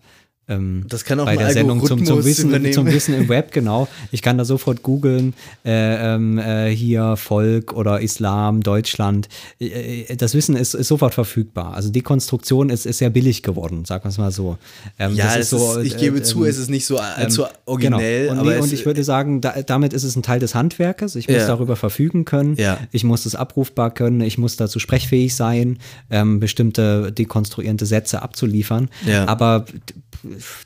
ähm, 0.49 0.85
Das 0.89 1.05
kann 1.05 1.21
auch 1.21 1.25
bei 1.27 1.37
der 1.37 1.53
Sendung 1.53 1.85
zum, 1.85 2.05
zum, 2.05 2.25
Wissen, 2.25 2.49
übernehmen. 2.51 2.73
zum 2.73 2.87
Wissen 2.87 3.15
im 3.15 3.29
Web, 3.29 3.53
genau. 3.53 3.89
Ich 4.11 4.23
kann 4.23 4.39
da 4.39 4.45
sofort 4.45 4.83
googeln, 4.83 5.35
äh, 5.65 6.15
ähm, 6.15 6.39
äh, 6.39 6.71
hier 6.75 7.17
Volk 7.17 7.73
oder 7.75 8.01
Islam, 8.01 8.63
Deutschland. 8.63 9.29
Äh, 9.61 10.03
äh, 10.03 10.17
Das 10.17 10.35
Wissen 10.35 10.57
ist, 10.57 10.75
ist 10.75 10.89
sofort 10.89 11.15
verfügbar. 11.15 11.75
Also 11.75 11.91
Dekonstruktion 11.91 12.71
ist, 12.71 12.87
ist 12.87 12.99
sehr 12.99 13.11
billig 13.11 13.43
geworden, 13.43 13.85
sagen 13.85 14.05
wir 14.05 14.09
es 14.11 14.19
mal 14.19 14.31
so. 14.31 14.59
Ähm, 14.99 15.15
Ja, 15.15 15.35
ist, 15.35 15.53
ich 15.83 15.97
gebe 15.97 16.19
äh, 16.19 16.23
zu, 16.23 16.45
ähm, 16.45 16.51
es 16.51 16.59
ist 16.59 16.71
nicht 16.71 16.87
so 16.87 16.99
allzu 16.99 17.43
ähm, 17.43 17.49
originell, 17.67 18.29
Genau. 18.29 18.41
Und, 18.43 18.49
nee, 18.49 18.57
und 18.59 18.73
ich 18.73 18.87
würde 18.87 19.05
sagen, 19.05 19.41
da, 19.41 19.63
damit 19.63 19.93
ist 19.93 20.05
es 20.05 20.17
ein 20.17 20.23
Teil 20.23 20.41
des 20.41 20.55
Handwerkes. 20.55 21.17
Ich 21.17 21.29
muss 21.29 21.39
Ja. 21.39 21.47
darüber 21.47 21.77
verfügen 21.77 22.25
können. 22.25 22.57
Ja. 22.57 22.79
Ich 22.93 23.05
muss 23.05 23.27
es 23.27 23.35
abrufbar 23.35 23.91
können. 23.93 24.21
Ich 24.21 24.39
muss 24.39 24.57
dazu 24.57 24.79
sprechfähig 24.79 25.35
sein, 25.35 25.79
ähm, 26.11 26.41
bestimmte 26.41 27.13
dekonstruierende 27.13 27.87
Sätze 27.87 28.23
abzuliefern. 28.23 28.89
Ja. 29.07 29.27
Aber 29.29 29.67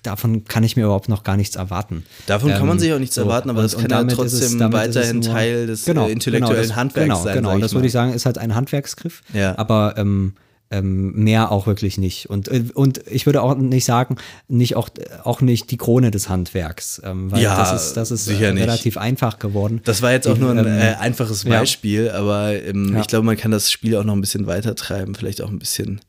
davon 0.03 0.45
kann 0.45 0.65
ich 0.65 0.77
mir 0.77 0.85
überhaupt 0.85 1.09
noch 1.09 1.23
gar 1.25 1.37
nichts 1.37 1.57
erwarten. 1.57 2.05
Davon 2.27 2.51
kann 2.53 2.67
man 2.67 2.77
Ähm, 2.77 2.81
sich 2.81 2.93
auch 2.93 2.99
nichts 2.99 3.15
so, 3.15 3.23
erwarten, 3.23 3.51
aber 3.51 3.61
und- 3.61 3.65
das 3.73 3.77
kann 3.81 3.91
ja 3.91 4.15
trotzdem 4.15 4.61
es 4.61 4.73
weiterhin 4.73 5.21
nur- 5.21 5.25
Teil 5.33 5.67
des, 5.67 5.87
äh, 5.87 5.93
intellektuellen 6.11 6.69
das, 6.69 6.77
Handwerks 6.77 7.09
genau, 7.09 7.23
sein, 7.23 7.35
Genau, 7.37 7.59
das 7.59 7.75
würde 7.75 7.87
ich 7.87 7.93
sagen, 7.93 8.13
ist 8.13 8.27
halt 8.27 8.39
ein 8.39 8.55
Handwerksgriff, 8.55 9.23
Ja. 9.33 9.57
aber 9.59 9.95
ähm, 9.97 10.35
ähm, 10.71 11.13
mehr 11.23 11.53
auch 11.53 11.67
wirklich 11.67 11.99
nicht. 11.99 12.31
Und, 12.31 12.49
äh, 12.49 12.65
und 12.73 13.03
ich 13.07 13.27
würde 13.27 13.43
auch 13.43 13.55
nicht 13.57 13.85
sagen, 13.85 14.17
nicht 14.49 14.75
auch, 14.75 14.89
auch 15.23 15.43
nicht 15.43 15.71
die 15.71 15.77
Krone 15.77 16.11
des 16.11 16.31
Handwerks, 16.31 16.99
ähm, 17.05 17.31
weil 17.31 17.43
Ja, 17.43 17.59
das 17.59 17.89
ist, 17.89 17.97
das 17.99 18.11
ist 18.11 18.27
äh, 18.29 18.33
nicht. 18.33 18.63
relativ 18.63 18.97
einfach 18.97 19.39
geworden. 19.39 19.83
Das 19.85 20.01
war 20.01 20.13
jetzt 20.13 20.27
auch 20.27 20.39
nur 20.39 20.51
ein 20.53 20.57
ähm, 20.59 20.67
äh, 20.67 20.95
einfaches 20.99 21.43
ja. 21.43 21.59
Beispiel, 21.59 22.09
aber 22.11 22.55
ähm, 22.55 22.95
Ja. 22.95 23.01
ich 23.03 23.07
glaube, 23.07 23.27
man 23.27 23.37
kann 23.37 23.51
das 23.51 23.71
Spiel 23.71 23.95
auch 23.99 24.05
noch 24.05 24.15
ein 24.15 24.23
bisschen 24.23 24.47
weiter 24.47 24.75
treiben, 24.75 25.15
vielleicht 25.15 25.43
auch 25.43 25.51
ein 25.51 25.59
bisschen 25.59 26.01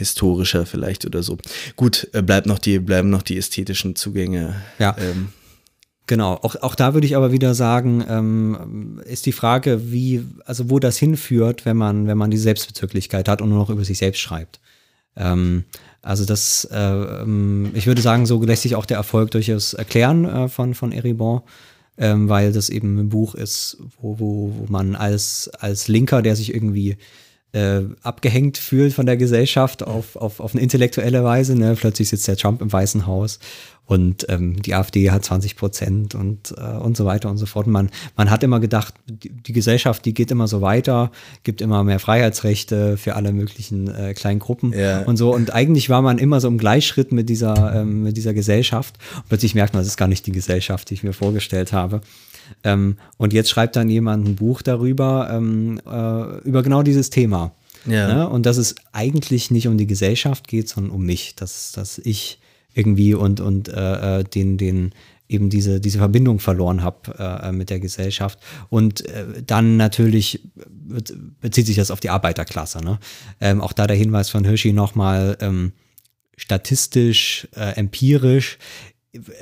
historischer 0.00 0.66
vielleicht 0.66 1.06
oder 1.06 1.22
so. 1.22 1.38
Gut, 1.76 2.08
äh, 2.12 2.22
bleibt 2.22 2.46
noch 2.46 2.58
die, 2.58 2.80
bleiben 2.80 3.08
noch 3.08 3.22
die 3.22 3.38
ästhetischen 3.38 3.94
Zugänge. 3.94 4.56
Ja. 4.78 4.96
Ähm, 4.98 5.28
Genau, 6.10 6.32
auch, 6.42 6.56
auch 6.56 6.74
da 6.74 6.92
würde 6.92 7.06
ich 7.06 7.14
aber 7.14 7.30
wieder 7.30 7.54
sagen, 7.54 8.04
ähm, 8.08 9.00
ist 9.04 9.26
die 9.26 9.32
Frage, 9.32 9.92
wie, 9.92 10.24
also 10.44 10.68
wo 10.68 10.80
das 10.80 10.98
hinführt, 10.98 11.64
wenn 11.64 11.76
man, 11.76 12.08
wenn 12.08 12.18
man 12.18 12.32
die 12.32 12.36
Selbstbezüglichkeit 12.36 13.28
hat 13.28 13.40
und 13.40 13.48
nur 13.48 13.58
noch 13.58 13.70
über 13.70 13.84
sich 13.84 13.98
selbst 13.98 14.18
schreibt. 14.18 14.58
Ähm, 15.14 15.66
also 16.02 16.24
das, 16.24 16.64
äh, 16.72 16.76
ähm, 16.76 17.70
ich 17.74 17.86
würde 17.86 18.02
sagen, 18.02 18.26
so 18.26 18.42
lässt 18.42 18.62
sich 18.62 18.74
auch 18.74 18.86
der 18.86 18.96
Erfolg 18.96 19.30
durchaus 19.30 19.74
erklären 19.74 20.24
äh, 20.24 20.48
von, 20.48 20.74
von 20.74 20.90
Eribon, 20.90 21.42
ähm, 21.96 22.28
weil 22.28 22.52
das 22.52 22.70
eben 22.70 22.98
ein 22.98 23.10
Buch 23.10 23.36
ist, 23.36 23.76
wo, 24.00 24.18
wo, 24.18 24.52
wo 24.58 24.66
man 24.68 24.96
als, 24.96 25.48
als 25.60 25.86
Linker, 25.86 26.22
der 26.22 26.34
sich 26.34 26.52
irgendwie 26.52 26.96
äh, 27.52 27.80
abgehängt 28.02 28.58
fühlt 28.58 28.92
von 28.92 29.06
der 29.06 29.16
Gesellschaft 29.16 29.82
auf, 29.82 30.16
auf, 30.16 30.40
auf 30.40 30.54
eine 30.54 30.62
intellektuelle 30.62 31.24
Weise. 31.24 31.56
Ne? 31.56 31.76
Plötzlich 31.78 32.08
sitzt 32.08 32.28
der 32.28 32.36
Trump 32.36 32.62
im 32.62 32.72
Weißen 32.72 33.06
Haus 33.06 33.38
und 33.90 34.26
ähm, 34.28 34.62
die 34.62 34.74
AfD 34.74 35.10
hat 35.10 35.24
20 35.24 35.56
Prozent 35.56 36.14
und, 36.14 36.54
äh, 36.56 36.62
und 36.78 36.96
so 36.96 37.06
weiter 37.06 37.28
und 37.28 37.38
so 37.38 37.46
fort. 37.46 37.66
Man, 37.66 37.90
man 38.16 38.30
hat 38.30 38.44
immer 38.44 38.60
gedacht, 38.60 38.94
die, 39.08 39.30
die 39.30 39.52
Gesellschaft, 39.52 40.04
die 40.04 40.14
geht 40.14 40.30
immer 40.30 40.46
so 40.46 40.60
weiter, 40.60 41.10
gibt 41.42 41.60
immer 41.60 41.82
mehr 41.82 41.98
Freiheitsrechte 41.98 42.96
für 42.96 43.16
alle 43.16 43.32
möglichen 43.32 43.92
äh, 43.92 44.14
kleinen 44.14 44.38
Gruppen 44.38 44.72
Ja. 44.72 45.00
und 45.00 45.16
so. 45.16 45.34
Und 45.34 45.52
eigentlich 45.52 45.90
war 45.90 46.02
man 46.02 46.18
immer 46.18 46.40
so 46.40 46.46
im 46.46 46.56
Gleichschritt 46.56 47.10
mit 47.10 47.28
dieser, 47.28 47.74
ähm, 47.80 48.04
mit 48.04 48.16
dieser 48.16 48.32
Gesellschaft. 48.32 48.96
Und 49.16 49.28
plötzlich 49.28 49.56
merkt 49.56 49.74
man, 49.74 49.80
das 49.80 49.88
ist 49.88 49.96
gar 49.96 50.06
nicht 50.06 50.24
die 50.24 50.32
Gesellschaft, 50.32 50.88
die 50.90 50.94
ich 50.94 51.02
mir 51.02 51.12
vorgestellt 51.12 51.72
habe. 51.72 52.00
Ähm, 52.64 52.96
und 53.16 53.32
jetzt 53.32 53.50
schreibt 53.50 53.76
dann 53.76 53.88
jemand 53.88 54.26
ein 54.26 54.36
Buch 54.36 54.62
darüber, 54.62 55.30
ähm, 55.32 55.80
äh, 55.86 56.48
über 56.48 56.62
genau 56.62 56.82
dieses 56.82 57.10
Thema. 57.10 57.52
Ja. 57.86 58.12
Ne? 58.12 58.28
Und 58.28 58.46
dass 58.46 58.58
es 58.58 58.74
eigentlich 58.92 59.50
nicht 59.50 59.66
um 59.66 59.78
die 59.78 59.86
Gesellschaft 59.86 60.48
geht, 60.48 60.68
sondern 60.68 60.92
um 60.92 61.04
mich, 61.04 61.34
dass, 61.34 61.72
dass 61.72 61.98
ich 61.98 62.40
irgendwie 62.74 63.14
und, 63.14 63.40
und 63.40 63.68
äh, 63.68 64.20
äh, 64.20 64.24
den, 64.24 64.58
den 64.58 64.92
eben 65.28 65.48
diese, 65.48 65.80
diese 65.80 65.98
Verbindung 65.98 66.40
verloren 66.40 66.82
habe 66.82 67.14
äh, 67.18 67.52
mit 67.52 67.70
der 67.70 67.80
Gesellschaft. 67.80 68.38
Und 68.68 69.06
äh, 69.06 69.42
dann 69.46 69.76
natürlich 69.76 70.48
be- 70.54 71.02
bezieht 71.40 71.66
sich 71.66 71.76
das 71.76 71.90
auf 71.90 72.00
die 72.00 72.10
Arbeiterklasse. 72.10 72.84
Ne? 72.84 72.98
Ähm, 73.40 73.60
auch 73.60 73.72
da 73.72 73.86
der 73.86 73.96
Hinweis 73.96 74.28
von 74.28 74.44
Hirschi 74.44 74.72
nochmal, 74.72 75.38
ähm, 75.40 75.72
statistisch, 76.36 77.48
äh, 77.54 77.76
empirisch 77.76 78.58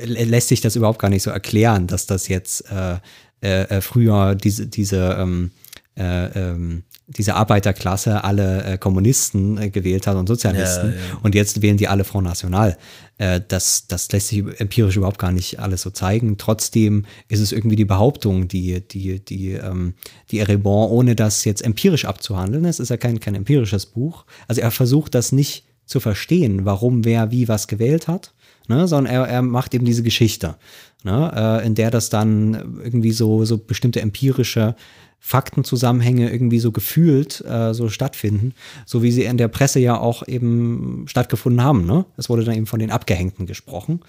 lässt 0.04 0.48
sich 0.48 0.60
das 0.60 0.76
überhaupt 0.76 0.98
gar 0.98 1.10
nicht 1.10 1.22
so 1.22 1.30
erklären, 1.30 1.86
dass 1.86 2.06
das 2.06 2.28
jetzt 2.28 2.70
äh, 2.70 2.98
äh, 3.40 3.62
äh, 3.64 3.80
früher 3.80 4.34
diese, 4.34 4.66
diese, 4.66 5.16
ähm, 5.18 5.50
äh, 5.96 6.26
ähm, 6.26 6.84
diese 7.06 7.34
Arbeiterklasse 7.34 8.22
alle 8.22 8.64
äh, 8.64 8.78
Kommunisten 8.78 9.58
äh, 9.58 9.70
gewählt 9.70 10.06
hat 10.06 10.16
und 10.16 10.26
Sozialisten 10.26 10.90
Ja, 10.90 10.96
ja. 10.96 11.18
und 11.22 11.34
jetzt 11.34 11.62
wählen 11.62 11.76
die 11.76 11.88
alle 11.88 12.04
Front 12.04 12.26
National. 12.26 12.76
Äh, 13.16 13.40
das, 13.46 13.86
das 13.86 14.10
lässt 14.12 14.28
sich 14.28 14.44
empirisch 14.58 14.96
überhaupt 14.96 15.18
gar 15.18 15.32
nicht 15.32 15.58
alles 15.58 15.82
so 15.82 15.90
zeigen. 15.90 16.36
Trotzdem 16.36 17.06
ist 17.28 17.40
es 17.40 17.52
irgendwie 17.52 17.76
die 17.76 17.84
Behauptung, 17.84 18.48
die, 18.48 18.86
die, 18.86 19.24
die, 19.24 19.52
ähm, 19.52 19.94
die 20.30 20.40
Erebon, 20.40 20.90
ohne 20.90 21.16
das 21.16 21.44
jetzt 21.44 21.62
empirisch 21.62 22.04
abzuhandeln, 22.04 22.64
es 22.66 22.80
ist 22.80 22.90
ja 22.90 22.96
kein, 22.96 23.20
kein 23.20 23.34
empirisches 23.34 23.86
Buch. 23.86 24.24
Also 24.46 24.60
er 24.60 24.70
versucht 24.70 25.14
das 25.14 25.32
nicht 25.32 25.64
zu 25.86 26.00
verstehen, 26.00 26.64
warum 26.64 27.04
wer 27.04 27.30
wie 27.30 27.48
was 27.48 27.66
gewählt 27.66 28.08
hat, 28.08 28.34
ne, 28.68 28.86
sondern 28.86 29.12
er, 29.12 29.22
er 29.26 29.42
macht 29.42 29.74
eben 29.74 29.84
diese 29.84 30.02
Geschichte, 30.02 30.56
ne, 31.04 31.32
äh, 31.34 31.66
in 31.66 31.74
der 31.74 31.90
das 31.90 32.10
dann 32.10 32.80
irgendwie 32.82 33.12
so, 33.12 33.44
so 33.44 33.58
bestimmte 33.58 34.00
empirische 34.00 34.76
Faktenzusammenhänge 35.20 36.30
irgendwie 36.30 36.60
so 36.60 36.70
gefühlt 36.70 37.44
äh, 37.44 37.74
so 37.74 37.88
stattfinden, 37.88 38.54
so 38.86 39.02
wie 39.02 39.10
sie 39.10 39.24
in 39.24 39.36
der 39.36 39.48
Presse 39.48 39.80
ja 39.80 39.98
auch 39.98 40.26
eben 40.26 41.04
stattgefunden 41.08 41.62
haben. 41.62 41.86
Ne? 41.86 42.04
Es 42.16 42.28
wurde 42.28 42.44
dann 42.44 42.54
eben 42.54 42.66
von 42.66 42.78
den 42.78 42.92
Abgehängten 42.92 43.46
gesprochen. 43.46 44.00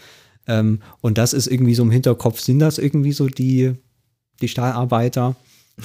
Ähm, 0.48 0.82
und 1.02 1.18
das 1.18 1.34
ist 1.34 1.48
irgendwie 1.48 1.74
so 1.74 1.84
im 1.84 1.92
Hinterkopf, 1.92 2.40
sind 2.40 2.60
das 2.60 2.78
irgendwie 2.78 3.12
so 3.12 3.28
die, 3.28 3.74
die 4.40 4.48
Stahlarbeiter 4.48 5.36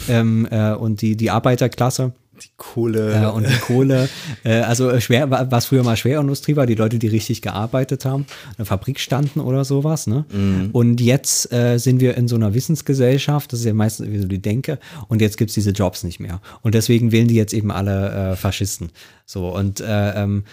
ähm, 0.08 0.46
äh, 0.50 0.74
und 0.74 1.00
die, 1.00 1.16
die 1.16 1.30
Arbeiterklasse. 1.30 2.12
Die 2.42 2.48
Kohle. 2.56 3.22
Äh, 3.22 3.26
und 3.26 3.46
die 3.46 3.58
Kohle, 3.58 4.08
äh, 4.44 4.60
also 4.60 4.90
äh, 4.90 5.00
schwer, 5.00 5.30
wa- 5.30 5.46
was 5.50 5.66
früher 5.66 5.82
mal 5.82 5.96
Schwerindustrie 5.96 6.56
war, 6.56 6.66
die 6.66 6.74
Leute, 6.74 6.98
die 6.98 7.06
richtig 7.08 7.42
gearbeitet 7.42 8.04
haben, 8.04 8.22
in 8.22 8.56
der 8.58 8.66
Fabrik 8.66 8.98
standen 9.00 9.40
oder 9.40 9.64
sowas. 9.64 10.06
Ne? 10.06 10.24
Und 10.72 11.00
jetzt 11.00 11.52
äh, 11.52 11.78
sind 11.78 12.00
wir 12.00 12.16
in 12.16 12.28
so 12.28 12.36
einer 12.36 12.54
Wissensgesellschaft, 12.54 13.52
das 13.52 13.60
ist 13.60 13.66
ja 13.66 13.74
meistens 13.74 14.08
wie 14.10 14.18
so 14.18 14.28
die 14.28 14.40
Denke, 14.42 14.78
und 15.08 15.20
jetzt 15.22 15.36
gibt's 15.38 15.54
diese 15.54 15.70
Jobs 15.70 16.04
nicht 16.04 16.20
mehr. 16.20 16.40
Und 16.62 16.74
deswegen 16.74 17.12
wählen 17.12 17.28
die 17.28 17.34
jetzt 17.36 17.54
eben 17.54 17.70
alle 17.70 18.32
äh, 18.32 18.36
Faschisten. 18.36 18.90
So, 19.26 19.48
und 19.54 19.80
äh, 19.80 20.22
ähm, 20.22 20.44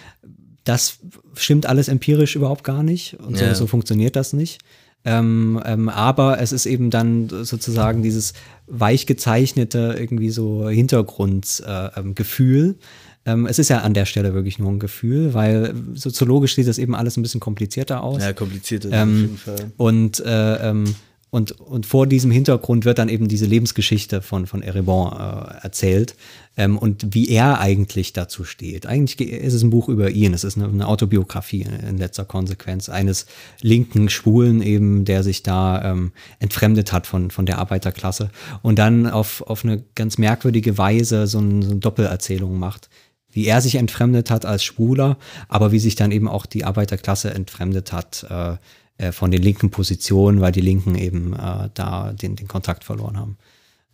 das 0.64 0.98
stimmt 1.34 1.66
alles 1.66 1.88
empirisch 1.88 2.36
überhaupt 2.36 2.62
gar 2.64 2.82
nicht. 2.82 3.14
Und 3.20 3.36
so, 3.36 3.44
Ja. 3.44 3.54
so 3.54 3.66
funktioniert 3.66 4.14
das 4.16 4.32
nicht. 4.32 4.60
Ähm, 5.04 5.60
ähm, 5.64 5.88
aber 5.88 6.40
es 6.40 6.52
ist 6.52 6.66
eben 6.66 6.90
dann 6.90 7.28
sozusagen 7.28 8.02
dieses 8.02 8.34
weich 8.66 9.06
gezeichnete, 9.06 9.96
irgendwie 9.98 10.30
so 10.30 10.68
Hintergrundgefühl. 10.68 12.64
Äh, 12.64 12.68
ähm, 12.68 12.76
ähm, 13.24 13.46
es 13.46 13.58
ist 13.58 13.68
ja 13.68 13.78
an 13.78 13.94
der 13.94 14.04
Stelle 14.04 14.34
wirklich 14.34 14.58
nur 14.58 14.70
ein 14.70 14.78
Gefühl, 14.80 15.34
weil 15.34 15.74
soziologisch 15.94 16.54
sieht 16.54 16.66
das 16.68 16.78
eben 16.78 16.94
alles 16.94 17.16
ein 17.16 17.22
bisschen 17.22 17.40
komplizierter 17.40 18.02
aus. 18.02 18.22
ja, 18.22 18.32
kompliziert 18.32 18.84
ist 18.84 18.92
auf 18.92 18.98
Ähm, 19.00 19.20
jeden 19.20 19.36
Fall. 19.38 19.72
Und, 19.76 20.20
äh, 20.20 20.70
ähm, 20.70 20.94
und, 21.34 21.52
und 21.52 21.86
vor 21.86 22.06
diesem 22.06 22.30
Hintergrund 22.30 22.84
wird 22.84 22.98
dann 22.98 23.08
eben 23.08 23.26
diese 23.26 23.46
Lebensgeschichte 23.46 24.20
von, 24.20 24.46
von 24.46 24.60
Erebon 24.60 25.12
äh, 25.12 25.64
erzählt. 25.64 26.14
Ähm, 26.58 26.76
und 26.76 27.14
wie 27.14 27.30
er 27.30 27.58
eigentlich 27.58 28.12
dazu 28.12 28.44
steht. 28.44 28.84
Eigentlich 28.84 29.18
ist 29.18 29.54
es 29.54 29.62
ein 29.62 29.70
Buch 29.70 29.88
über 29.88 30.10
ihn, 30.10 30.34
es 30.34 30.44
ist 30.44 30.58
eine, 30.58 30.68
eine 30.68 30.86
Autobiografie 30.86 31.66
in 31.88 31.96
letzter 31.96 32.26
Konsequenz 32.26 32.90
eines 32.90 33.24
linken 33.62 34.10
Schwulen 34.10 34.60
eben, 34.60 35.06
der 35.06 35.22
sich 35.22 35.42
da 35.42 35.82
ähm, 35.82 36.12
entfremdet 36.38 36.92
hat 36.92 37.06
von, 37.06 37.30
von 37.30 37.46
der 37.46 37.56
Arbeiterklasse. 37.56 38.28
Und 38.60 38.78
dann 38.78 39.06
auf, 39.06 39.40
auf 39.40 39.64
eine 39.64 39.82
ganz 39.94 40.18
merkwürdige 40.18 40.76
Weise 40.76 41.26
so, 41.26 41.38
ein, 41.38 41.62
so 41.62 41.70
eine 41.70 41.80
Doppelerzählung 41.80 42.58
macht. 42.58 42.90
Wie 43.30 43.46
er 43.46 43.62
sich 43.62 43.76
entfremdet 43.76 44.30
hat 44.30 44.44
als 44.44 44.64
Schwuler, 44.64 45.16
aber 45.48 45.72
wie 45.72 45.78
sich 45.78 45.94
dann 45.94 46.12
eben 46.12 46.28
auch 46.28 46.44
die 46.44 46.66
Arbeiterklasse 46.66 47.32
entfremdet 47.32 47.90
hat 47.90 48.26
äh, 48.28 48.58
äh, 49.02 49.12
von 49.12 49.30
den 49.30 49.42
linken 49.42 49.70
Positionen, 49.70 50.40
weil 50.40 50.52
die 50.52 50.60
Linken 50.60 50.94
eben 50.94 51.34
äh, 51.34 51.68
da 51.74 52.12
den, 52.12 52.36
den 52.36 52.46
Kontakt 52.46 52.84
verloren 52.84 53.18
haben. 53.18 53.36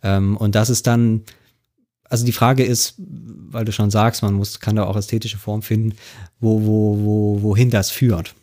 Ähm, 0.03 0.37
und 0.37 0.53
das 0.53 0.69
ist 0.69 0.85
dann, 0.85 1.23
also 2.03 2.25
die 2.25 2.31
Frage 2.31 2.63
ist, 2.63 2.95
weil 2.97 3.65
du 3.65 3.71
schon 3.71 3.89
sagst, 3.89 4.21
man 4.21 4.35
muss, 4.35 4.59
kann 4.59 4.75
da 4.75 4.83
auch 4.85 4.95
ästhetische 4.95 5.37
Form 5.37 5.63
finden, 5.63 5.95
wo, 6.39 6.61
wo, 6.61 6.97
wo, 6.99 7.41
wohin 7.41 7.71
das 7.71 7.89
führt. 7.89 8.35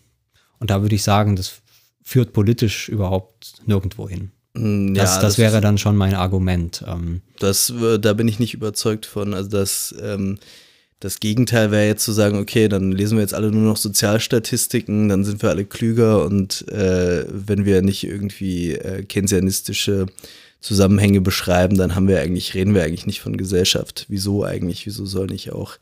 Und 0.59 0.70
da 0.70 0.82
würde 0.82 0.97
ich 0.97 1.05
sagen, 1.05 1.36
das 1.36 1.62
führt 2.02 2.32
politisch 2.32 2.88
überhaupt 2.88 3.55
nirgendwo 3.66 4.09
hin. 4.09 4.32
Mm, 4.55 4.94
Das, 4.94 5.16
ja, 5.16 5.22
das, 5.22 5.38
wäre 5.38 5.60
dann 5.60 5.78
schon 5.78 5.97
mein 5.97 6.14
Argument. 6.14 6.84
Ähm, 6.86 7.22
Das, 7.38 7.70
äh, 7.70 7.98
da 7.98 8.12
bin 8.12 8.26
ich 8.26 8.38
nicht 8.38 8.55
überzeugt 8.55 9.06
von. 9.06 9.34
Also 9.34 9.51
das, 9.51 9.94
ähm, 10.02 10.38
das 11.01 11.20
Gegenteil 11.20 11.70
wäre 11.70 11.86
jetzt 11.86 12.05
zu 12.05 12.12
sagen, 12.12 12.39
okay, 12.39 12.68
dann 12.68 12.90
lesen 12.90 13.18
wir 13.18 13.23
jetzt 13.23 13.35
alle 13.35 13.51
nur 13.51 13.62
noch 13.62 13.77
Sozialstatistiken, 13.77 15.09
dann 15.09 15.24
sind 15.24 15.43
wir 15.43 15.51
alle 15.51 15.64
klüger 15.64 16.24
und 16.24 16.66
äh, 16.68 17.27
wenn 17.28 17.64
wir 17.64 17.82
nicht 17.82 18.05
irgendwie 18.05 18.73
äh, 18.73 19.05
keynesianistische 19.05 20.06
Zusammenhänge 20.60 21.20
beschreiben, 21.20 21.77
dann 21.77 21.94
haben 21.94 22.09
wir 22.09 22.20
eigentlich, 22.20 22.55
reden 22.55 22.74
wir 22.74 22.82
eigentlich 22.82 23.06
nicht 23.06 23.20
von 23.20 23.36
Gesellschaft. 23.36 24.06
Wieso 24.09 24.43
eigentlich? 24.43 24.86
Wieso 24.86 25.05
soll 25.05 25.27
nicht 25.27 25.52
auch 25.52 25.78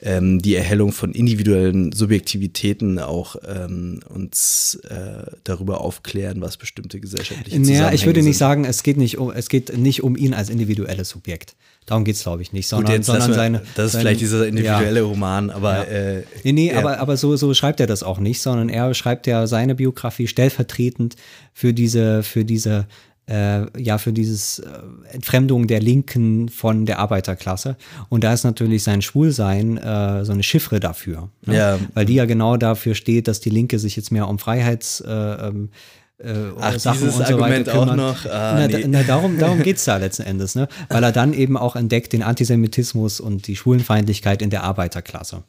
ähm, 0.00 0.40
die 0.40 0.54
Erhellung 0.54 0.92
von 0.92 1.12
individuellen 1.12 1.92
Subjektivitäten 1.92 2.98
auch 2.98 3.36
ähm, 3.46 4.00
uns 4.08 4.78
äh, 4.88 5.24
darüber 5.44 5.80
aufklären, 5.80 6.40
was 6.40 6.56
bestimmte 6.56 7.00
gesellschaftliche 7.00 7.58
naja, 7.60 7.92
ich 7.92 8.06
würde 8.06 8.20
Zusammenhänge 8.20 8.22
nicht 8.22 8.34
sind? 8.34 8.38
sagen, 8.38 8.64
es 8.64 8.82
geht 8.82 8.96
nicht 8.96 9.18
um, 9.18 9.30
es 9.30 9.48
geht 9.48 9.76
nicht 9.76 10.02
um 10.02 10.16
ihn 10.16 10.34
als 10.34 10.50
individuelles 10.50 11.08
Subjekt. 11.08 11.56
Darum 11.88 12.04
geht 12.04 12.16
es, 12.16 12.22
glaube 12.22 12.42
ich, 12.42 12.52
nicht, 12.52 12.66
Gut, 12.68 12.76
sondern, 12.78 12.94
jetzt 12.96 13.06
sondern 13.06 13.28
wir- 13.30 13.34
seine. 13.34 13.62
das 13.74 13.86
ist 13.86 13.92
seine- 13.92 14.02
vielleicht 14.02 14.20
dieser 14.20 14.46
individuelle 14.46 15.00
Ja. 15.00 15.06
Roman, 15.06 15.48
aber 15.50 15.88
äh, 15.88 16.22
Nee, 16.44 16.52
nee, 16.52 16.70
ja. 16.72 16.78
aber, 16.78 17.00
aber 17.00 17.16
so, 17.16 17.34
so 17.36 17.52
schreibt 17.54 17.80
er 17.80 17.86
das 17.86 18.02
auch 18.02 18.18
nicht, 18.18 18.42
sondern 18.42 18.68
er 18.68 18.92
schreibt 18.92 19.26
ja 19.26 19.46
seine 19.46 19.74
Biografie 19.74 20.26
stellvertretend 20.26 21.16
für 21.54 21.72
diese, 21.72 22.22
für 22.22 22.44
diese, 22.44 22.86
äh, 23.26 23.66
ja, 23.80 23.96
für 23.98 24.12
dieses 24.12 24.58
äh, 24.58 24.66
Entfremdung 25.12 25.66
der 25.66 25.80
Linken 25.80 26.48
von 26.50 26.84
der 26.86 26.98
Arbeiterklasse. 26.98 27.76
Und 28.10 28.22
da 28.24 28.32
ist 28.34 28.44
natürlich 28.44 28.82
sein 28.82 29.00
Schwulsein 29.02 29.76
äh, 29.78 30.24
so 30.24 30.32
eine 30.32 30.42
Chiffre 30.42 30.80
dafür. 30.80 31.30
Ne? 31.46 31.56
Ja. 31.56 31.78
Weil 31.94 32.04
die 32.06 32.14
ja 32.14 32.24
genau 32.26 32.56
dafür 32.58 32.94
steht, 32.94 33.28
dass 33.28 33.40
die 33.40 33.50
Linke 33.50 33.78
sich 33.78 33.96
jetzt 33.96 34.12
mehr 34.12 34.28
um 34.28 34.38
Freiheits 34.38 35.00
äh, 35.00 35.10
ähm, 35.12 35.70
äh, 36.18 36.50
Ach, 36.60 36.78
Sachen 36.78 37.00
dieses 37.00 37.16
und 37.16 37.26
so 37.26 37.34
Argument 37.34 37.68
auch 37.68 37.94
noch? 37.94 38.26
Ah, 38.26 38.54
na, 38.58 38.66
nee. 38.66 38.84
na, 38.88 39.02
darum 39.02 39.38
darum 39.38 39.62
geht 39.62 39.76
es 39.76 39.84
da 39.84 39.96
letzten 39.96 40.22
Endes, 40.22 40.54
ne? 40.54 40.68
weil 40.88 41.02
er 41.02 41.12
dann 41.12 41.32
eben 41.32 41.56
auch 41.56 41.76
entdeckt 41.76 42.12
den 42.12 42.22
Antisemitismus 42.22 43.20
und 43.20 43.46
die 43.46 43.56
Schwulenfeindlichkeit 43.56 44.42
in 44.42 44.50
der 44.50 44.64
Arbeiterklasse. 44.64 45.42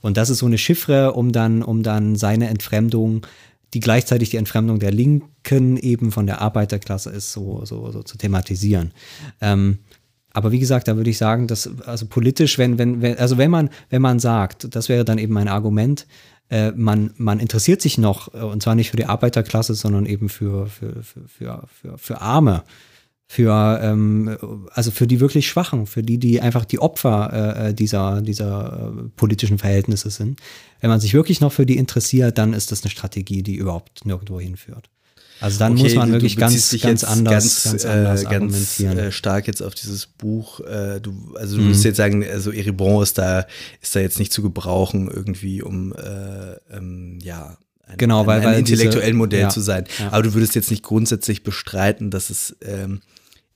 Und 0.00 0.16
das 0.16 0.30
ist 0.30 0.38
so 0.38 0.46
eine 0.46 0.58
Chiffre, 0.58 1.12
um 1.12 1.32
dann, 1.32 1.62
um 1.62 1.82
dann 1.82 2.16
seine 2.16 2.48
Entfremdung, 2.48 3.26
die 3.74 3.80
gleichzeitig 3.80 4.30
die 4.30 4.36
Entfremdung 4.36 4.78
der 4.78 4.90
Linken 4.90 5.76
eben 5.76 6.12
von 6.12 6.26
der 6.26 6.40
Arbeiterklasse 6.40 7.10
ist, 7.10 7.32
so, 7.32 7.64
so, 7.64 7.90
so 7.90 8.02
zu 8.02 8.16
thematisieren. 8.18 8.92
Ähm, 9.40 9.78
aber 10.32 10.52
wie 10.52 10.58
gesagt, 10.58 10.86
da 10.86 10.96
würde 10.96 11.08
ich 11.08 11.18
sagen, 11.18 11.46
dass 11.46 11.70
also 11.86 12.06
politisch, 12.06 12.58
wenn, 12.58 12.78
wenn, 12.78 13.00
wenn, 13.00 13.16
also 13.16 13.38
wenn 13.38 13.50
man, 13.50 13.70
wenn 13.88 14.02
man 14.02 14.18
sagt, 14.18 14.74
das 14.74 14.88
wäre 14.88 15.04
dann 15.04 15.18
eben 15.18 15.32
mein 15.32 15.48
Argument, 15.48 16.06
äh, 16.48 16.70
man, 16.72 17.12
man 17.16 17.40
interessiert 17.40 17.82
sich 17.82 17.98
noch, 17.98 18.32
äh, 18.34 18.38
und 18.38 18.62
zwar 18.62 18.74
nicht 18.74 18.90
für 18.90 18.96
die 18.96 19.06
Arbeiterklasse, 19.06 19.74
sondern 19.74 20.06
eben 20.06 20.28
für, 20.28 20.66
für, 20.66 21.02
für, 21.02 21.28
für, 21.28 21.98
für, 21.98 22.20
Arme, 22.20 22.62
für, 23.26 23.80
ähm, 23.82 24.66
also 24.72 24.90
für 24.90 25.06
die 25.06 25.20
wirklich 25.20 25.48
Schwachen, 25.48 25.86
für 25.86 26.02
die, 26.02 26.18
die 26.18 26.40
einfach 26.40 26.64
die 26.64 26.78
Opfer 26.78 27.66
äh, 27.68 27.74
dieser, 27.74 28.22
dieser 28.22 28.92
äh, 28.96 29.08
politischen 29.16 29.58
Verhältnisse 29.58 30.10
sind. 30.10 30.40
Wenn 30.80 30.90
man 30.90 31.00
sich 31.00 31.14
wirklich 31.14 31.40
noch 31.40 31.52
für 31.52 31.66
die 31.66 31.76
interessiert, 31.76 32.38
dann 32.38 32.52
ist 32.52 32.70
das 32.70 32.82
eine 32.82 32.90
Strategie, 32.90 33.42
die 33.42 33.56
überhaupt 33.56 34.06
nirgendwo 34.06 34.38
hinführt. 34.38 34.88
Also 35.40 35.58
dann 35.58 35.72
Okay, 35.72 35.82
muss 35.82 35.94
man 35.94 36.12
wirklich 36.12 36.36
ganz, 36.36 36.70
ganz 36.80 37.04
anders, 37.04 37.34
ganz, 37.34 37.62
ganz, 37.64 37.84
äh, 37.84 37.88
anders 37.88 38.22
ganz 38.22 38.32
argumentieren. 38.34 38.98
äh, 38.98 39.12
stark 39.12 39.46
jetzt 39.46 39.62
auf 39.62 39.74
dieses 39.74 40.06
Buch. 40.06 40.60
Äh, 40.60 41.00
du, 41.00 41.34
also 41.36 41.56
Mhm. 41.56 41.60
du 41.60 41.66
würdest 41.66 41.84
jetzt 41.84 41.96
sagen, 41.96 42.24
also 42.26 42.52
Eribon 42.52 43.02
ist 43.02 43.18
da, 43.18 43.46
ist 43.82 43.94
da 43.94 44.00
jetzt 44.00 44.18
nicht 44.18 44.32
zu 44.32 44.42
gebrauchen, 44.42 45.10
irgendwie, 45.12 45.62
um 45.62 45.92
äh, 45.92 46.54
ähm, 46.74 47.18
ja 47.22 47.58
ein, 47.86 47.98
Genau, 47.98 48.22
ein, 48.22 48.26
weil- 48.26 48.40
ein 48.40 48.44
weil 48.46 48.62
diese- 48.62 48.82
intellektuell 48.82 49.12
Modell 49.12 49.40
ja, 49.42 49.48
zu 49.50 49.60
sein. 49.60 49.84
ja. 49.98 50.08
Aber 50.12 50.22
du 50.22 50.34
würdest 50.34 50.54
jetzt 50.54 50.70
nicht 50.70 50.82
grundsätzlich 50.82 51.42
bestreiten, 51.42 52.10
dass 52.10 52.30
es 52.30 52.56
ähm, 52.64 53.00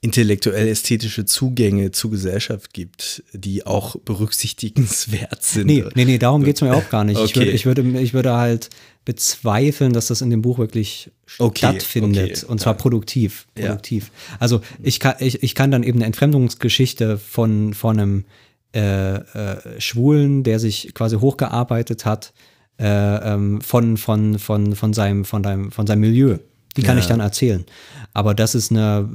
intellektuell-ästhetische 0.02 1.26
Zugänge 1.26 1.90
zur 1.90 2.10
Gesellschaft 2.10 2.72
gibt, 2.72 3.22
die 3.32 3.66
auch 3.66 3.96
berücksichtigenswert 3.96 5.42
sind. 5.42 5.66
Nee, 5.66 5.84
nee, 5.94 6.04
nee, 6.06 6.18
darum 6.18 6.42
geht's 6.42 6.62
mir 6.62 6.74
auch 6.74 6.88
gar 6.88 7.04
nicht. 7.04 7.18
Ich, 7.18 7.30
Okay. 7.30 7.40
würde, 7.40 7.50
ich, 7.50 7.66
würde, 7.66 8.00
ich 8.00 8.14
würde 8.14 8.32
halt 8.32 8.70
bezweifeln, 9.04 9.92
dass 9.92 10.06
das 10.08 10.20
in 10.22 10.30
dem 10.30 10.40
Buch 10.42 10.58
wirklich 10.58 11.10
Okay, 11.38 11.58
stattfindet. 11.58 12.38
okay, 12.38 12.46
und 12.46 12.60
zwar 12.60 12.74
ja. 12.74 12.78
produktiv. 12.78 13.46
Ja. 13.58 13.66
produktiv. 13.68 14.10
Also 14.38 14.60
ich 14.82 15.00
kann, 15.00 15.16
ich, 15.20 15.42
ich 15.42 15.54
kann 15.54 15.70
dann 15.70 15.82
eben 15.82 15.98
eine 15.98 16.06
Entfremdungsgeschichte 16.06 17.18
von, 17.18 17.74
von 17.74 17.98
einem 17.98 18.24
äh, 18.74 19.16
äh, 19.16 19.80
Schwulen, 19.80 20.44
der 20.44 20.60
sich 20.60 20.94
quasi 20.94 21.16
hochgearbeitet 21.16 22.04
hat, 22.04 22.32
äh, 22.78 22.84
ähm, 22.86 23.60
von, 23.60 23.96
von, 23.96 24.38
von, 24.38 24.74
von, 24.74 24.92
seinem, 24.94 25.24
von, 25.24 25.42
deinem, 25.42 25.72
von 25.72 25.86
seinem 25.86 26.00
Milieu. 26.00 26.38
Die 26.76 26.82
kann 26.82 26.96
Ja. 26.96 27.00
ich 27.02 27.08
dann 27.08 27.20
erzählen. 27.20 27.64
Aber 28.12 28.34
das 28.34 28.54
ist 28.54 28.70
eine, 28.70 29.08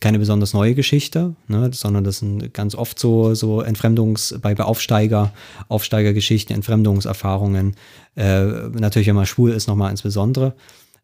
keine 0.00 0.18
besonders 0.18 0.52
neue 0.52 0.74
Geschichte, 0.74 1.34
ne, 1.48 1.70
sondern 1.72 2.04
das 2.04 2.18
sind 2.18 2.52
ganz 2.54 2.74
oft 2.74 2.98
so, 2.98 3.34
so 3.34 3.62
Entfremdungs-, 3.62 4.38
bei 4.38 4.58
Aufsteiger, 4.58 5.32
Aufsteigergeschichten, 5.68 6.54
Entfremdungserfahrungen. 6.54 7.76
Äh, 8.16 8.44
natürlich, 8.72 9.08
wenn 9.08 9.16
man 9.16 9.26
schwul 9.26 9.52
ist, 9.52 9.68
nochmal 9.68 9.90
insbesondere. 9.90 10.54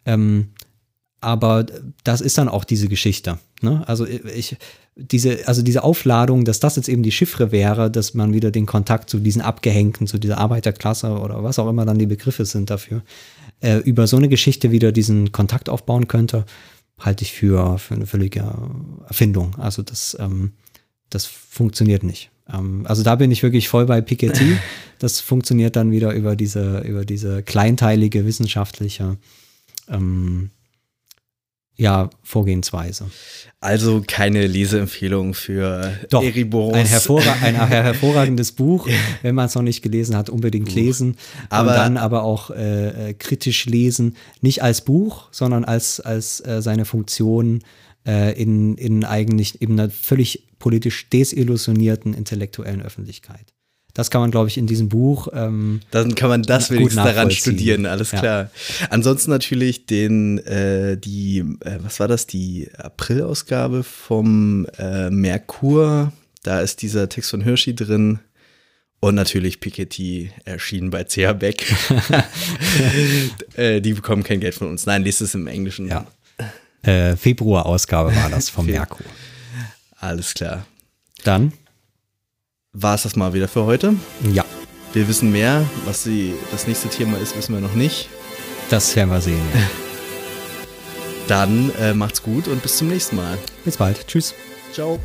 Ähm, 0.04 0.48
aber 1.20 1.66
das 2.04 2.20
ist 2.20 2.38
dann 2.38 2.48
auch 2.48 2.64
diese 2.64 2.88
Geschichte. 2.88 3.38
Ne? 3.60 3.82
Also 3.86 4.06
ich, 4.06 4.56
diese, 4.94 5.46
also 5.48 5.62
diese 5.62 5.84
Aufladung, 5.84 6.44
dass 6.44 6.60
das 6.60 6.76
jetzt 6.76 6.88
eben 6.88 7.02
die 7.02 7.12
Chiffre 7.12 7.50
wäre, 7.50 7.90
dass 7.90 8.14
man 8.14 8.32
wieder 8.32 8.50
den 8.50 8.66
Kontakt 8.66 9.10
zu 9.10 9.18
diesen 9.18 9.42
Abgehängten, 9.42 10.06
zu 10.06 10.18
dieser 10.18 10.38
Arbeiterklasse 10.38 11.10
oder 11.18 11.42
was 11.42 11.58
auch 11.58 11.68
immer 11.68 11.84
dann 11.84 11.98
die 11.98 12.06
Begriffe 12.06 12.44
sind 12.44 12.70
dafür, 12.70 13.02
äh, 13.60 13.78
über 13.78 14.06
so 14.06 14.16
eine 14.16 14.28
Geschichte 14.28 14.70
wieder 14.70 14.92
diesen 14.92 15.32
Kontakt 15.32 15.68
aufbauen 15.68 16.08
könnte, 16.08 16.44
halte 16.98 17.24
ich 17.24 17.32
für, 17.32 17.78
für 17.78 17.94
eine 17.94 18.06
völlige 18.06 18.44
Erfindung. 19.06 19.54
Also 19.56 19.82
das, 19.82 20.16
ähm, 20.20 20.52
das 21.10 21.26
funktioniert 21.26 22.02
nicht. 22.02 22.30
Ähm, 22.52 22.84
also 22.86 23.02
da 23.02 23.16
bin 23.16 23.30
ich 23.30 23.42
wirklich 23.42 23.68
voll 23.68 23.86
bei 23.86 24.00
Piketty. 24.00 24.56
Das 25.00 25.20
funktioniert 25.20 25.76
dann 25.76 25.92
wieder 25.92 26.12
über 26.12 26.34
diese, 26.34 26.80
über 26.80 27.04
diese 27.04 27.44
kleinteilige 27.44 28.26
wissenschaftliche 28.26 29.16
ähm, 29.88 30.50
ja, 31.78 32.10
Vorgehensweise. 32.24 33.06
Also 33.60 34.02
keine 34.06 34.46
Leseempfehlung 34.46 35.32
für 35.34 35.92
Doch, 36.10 36.22
Eribons. 36.22 36.74
ein, 36.74 36.86
hervorra 36.86 37.32
ein 37.42 37.54
her- 37.54 37.82
hervorragendes 37.84 38.52
Buch, 38.52 38.88
wenn 39.22 39.34
man 39.34 39.46
es 39.46 39.54
noch 39.54 39.62
nicht 39.62 39.82
gelesen 39.82 40.16
hat, 40.16 40.28
unbedingt 40.28 40.74
lesen. 40.74 41.16
Aber- 41.48 41.70
und 41.70 41.76
dann 41.76 41.96
aber 41.96 42.22
auch 42.24 42.50
äh, 42.50 43.10
äh, 43.10 43.14
kritisch 43.14 43.64
lesen, 43.66 44.16
nicht 44.40 44.62
als 44.62 44.80
Buch, 44.84 45.28
sondern 45.30 45.64
als, 45.64 46.00
als 46.00 46.40
äh, 46.44 46.60
seine 46.62 46.84
Funktion 46.84 47.60
äh, 48.06 48.40
in, 48.40 48.76
in 48.76 49.04
eigentlich 49.04 49.62
eben 49.62 49.78
einer 49.78 49.88
völlig 49.90 50.44
politisch 50.58 51.08
desillusionierten 51.10 52.12
intellektuellen 52.14 52.82
Öffentlichkeit. 52.82 53.54
Das 53.98 54.12
kann 54.12 54.20
man, 54.20 54.30
glaube 54.30 54.46
ich, 54.46 54.56
in 54.56 54.68
diesem 54.68 54.88
Buch 54.88 55.26
ähm, 55.32 55.80
Dann 55.90 56.14
kann 56.14 56.28
man 56.28 56.44
das 56.44 56.70
wenigstens 56.70 57.02
daran 57.02 57.32
studieren, 57.32 57.84
alles 57.84 58.12
Ja. 58.12 58.20
klar. 58.20 58.50
Ansonsten 58.90 59.32
natürlich 59.32 59.86
den, 59.86 60.38
äh, 60.46 60.96
die, 60.96 61.40
äh, 61.64 61.78
was 61.80 61.98
war 61.98 62.06
das, 62.06 62.28
die 62.28 62.70
April-Ausgabe 62.78 63.82
vom 63.82 64.66
äh, 64.78 65.10
Merkur. 65.10 66.12
Da 66.44 66.60
ist 66.60 66.80
dieser 66.82 67.08
Text 67.08 67.30
von 67.30 67.40
Hirschi 67.40 67.74
drin. 67.74 68.20
Und 69.00 69.16
natürlich 69.16 69.58
Piketty 69.58 70.30
erschienen 70.44 70.90
bei 70.90 71.02
CH 71.02 71.32
Beck. 71.36 71.66
äh, 73.56 73.80
die 73.80 73.94
bekommen 73.94 74.22
kein 74.22 74.38
Geld 74.38 74.54
von 74.54 74.68
uns. 74.68 74.86
Nein, 74.86 75.02
lest 75.02 75.20
es 75.22 75.34
im 75.34 75.48
Englischen. 75.48 75.88
Ja. 75.88 76.06
äh, 76.82 77.16
Februar-Ausgabe 77.16 78.14
war 78.14 78.30
das 78.30 78.48
vom 78.48 78.66
Merkur. 78.70 79.04
Alles 79.98 80.34
klar. 80.34 80.66
Dann, 81.24 81.52
War 82.74 82.94
es 82.94 83.02
das 83.04 83.16
mal 83.16 83.32
wieder 83.32 83.48
für 83.48 83.64
heute? 83.64 83.94
ja, 84.30 84.44
Wir 84.92 85.08
wissen 85.08 85.32
mehr. 85.32 85.64
Was 85.84 86.02
die, 86.04 86.34
das 86.50 86.66
nächste 86.66 86.88
Thema 86.88 87.18
ist, 87.18 87.36
wissen 87.36 87.54
wir 87.54 87.60
noch 87.60 87.74
nicht. 87.74 88.08
das 88.70 88.94
werden 88.94 89.10
wir 89.10 89.20
sehen. 89.20 89.40
Ja. 89.54 89.60
Dann 91.28 91.70
äh, 91.78 91.92
macht's 91.94 92.22
gut 92.22 92.48
und 92.48 92.62
bis 92.62 92.78
zum 92.78 92.88
nächsten 92.88 93.16
Mal. 93.16 93.36
Bis 93.64 93.76
bald. 93.76 94.06
Tschüss. 94.06 94.34
Ciao. 94.72 94.98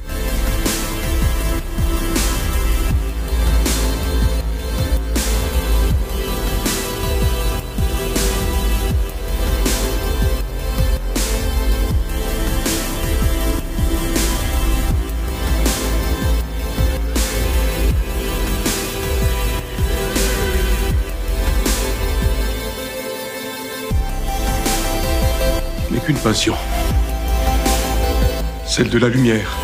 Celle 28.65 28.89
de 28.89 28.97
la 28.97 29.07
lumière. 29.07 29.55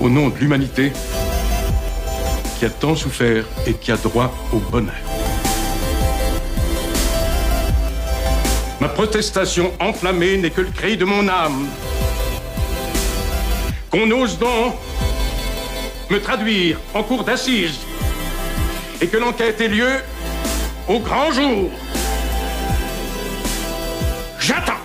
Au 0.00 0.08
nom 0.08 0.30
de 0.30 0.38
l'humanité 0.38 0.90
qui 2.58 2.64
a 2.64 2.70
tant 2.70 2.96
souffert 2.96 3.44
et 3.66 3.74
qui 3.74 3.92
a 3.92 3.98
droit 3.98 4.32
au 4.54 4.56
bonheur. 4.56 4.94
Ma 8.80 8.88
protestation 8.88 9.72
enflammée 9.80 10.38
n'est 10.38 10.50
que 10.50 10.62
le 10.62 10.70
cri 10.70 10.96
de 10.96 11.04
mon 11.04 11.28
âme. 11.28 11.68
Qu'on 13.90 14.10
ose 14.12 14.38
donc 14.38 14.74
me 16.08 16.20
traduire 16.20 16.78
en 16.94 17.02
cour 17.02 17.22
d'assises 17.22 17.80
et 19.02 19.08
que 19.08 19.18
l'enquête 19.18 19.60
ait 19.60 19.68
lieu 19.68 19.92
au 20.88 21.00
grand 21.00 21.30
jour. 21.32 21.70
J'attends. 24.38 24.81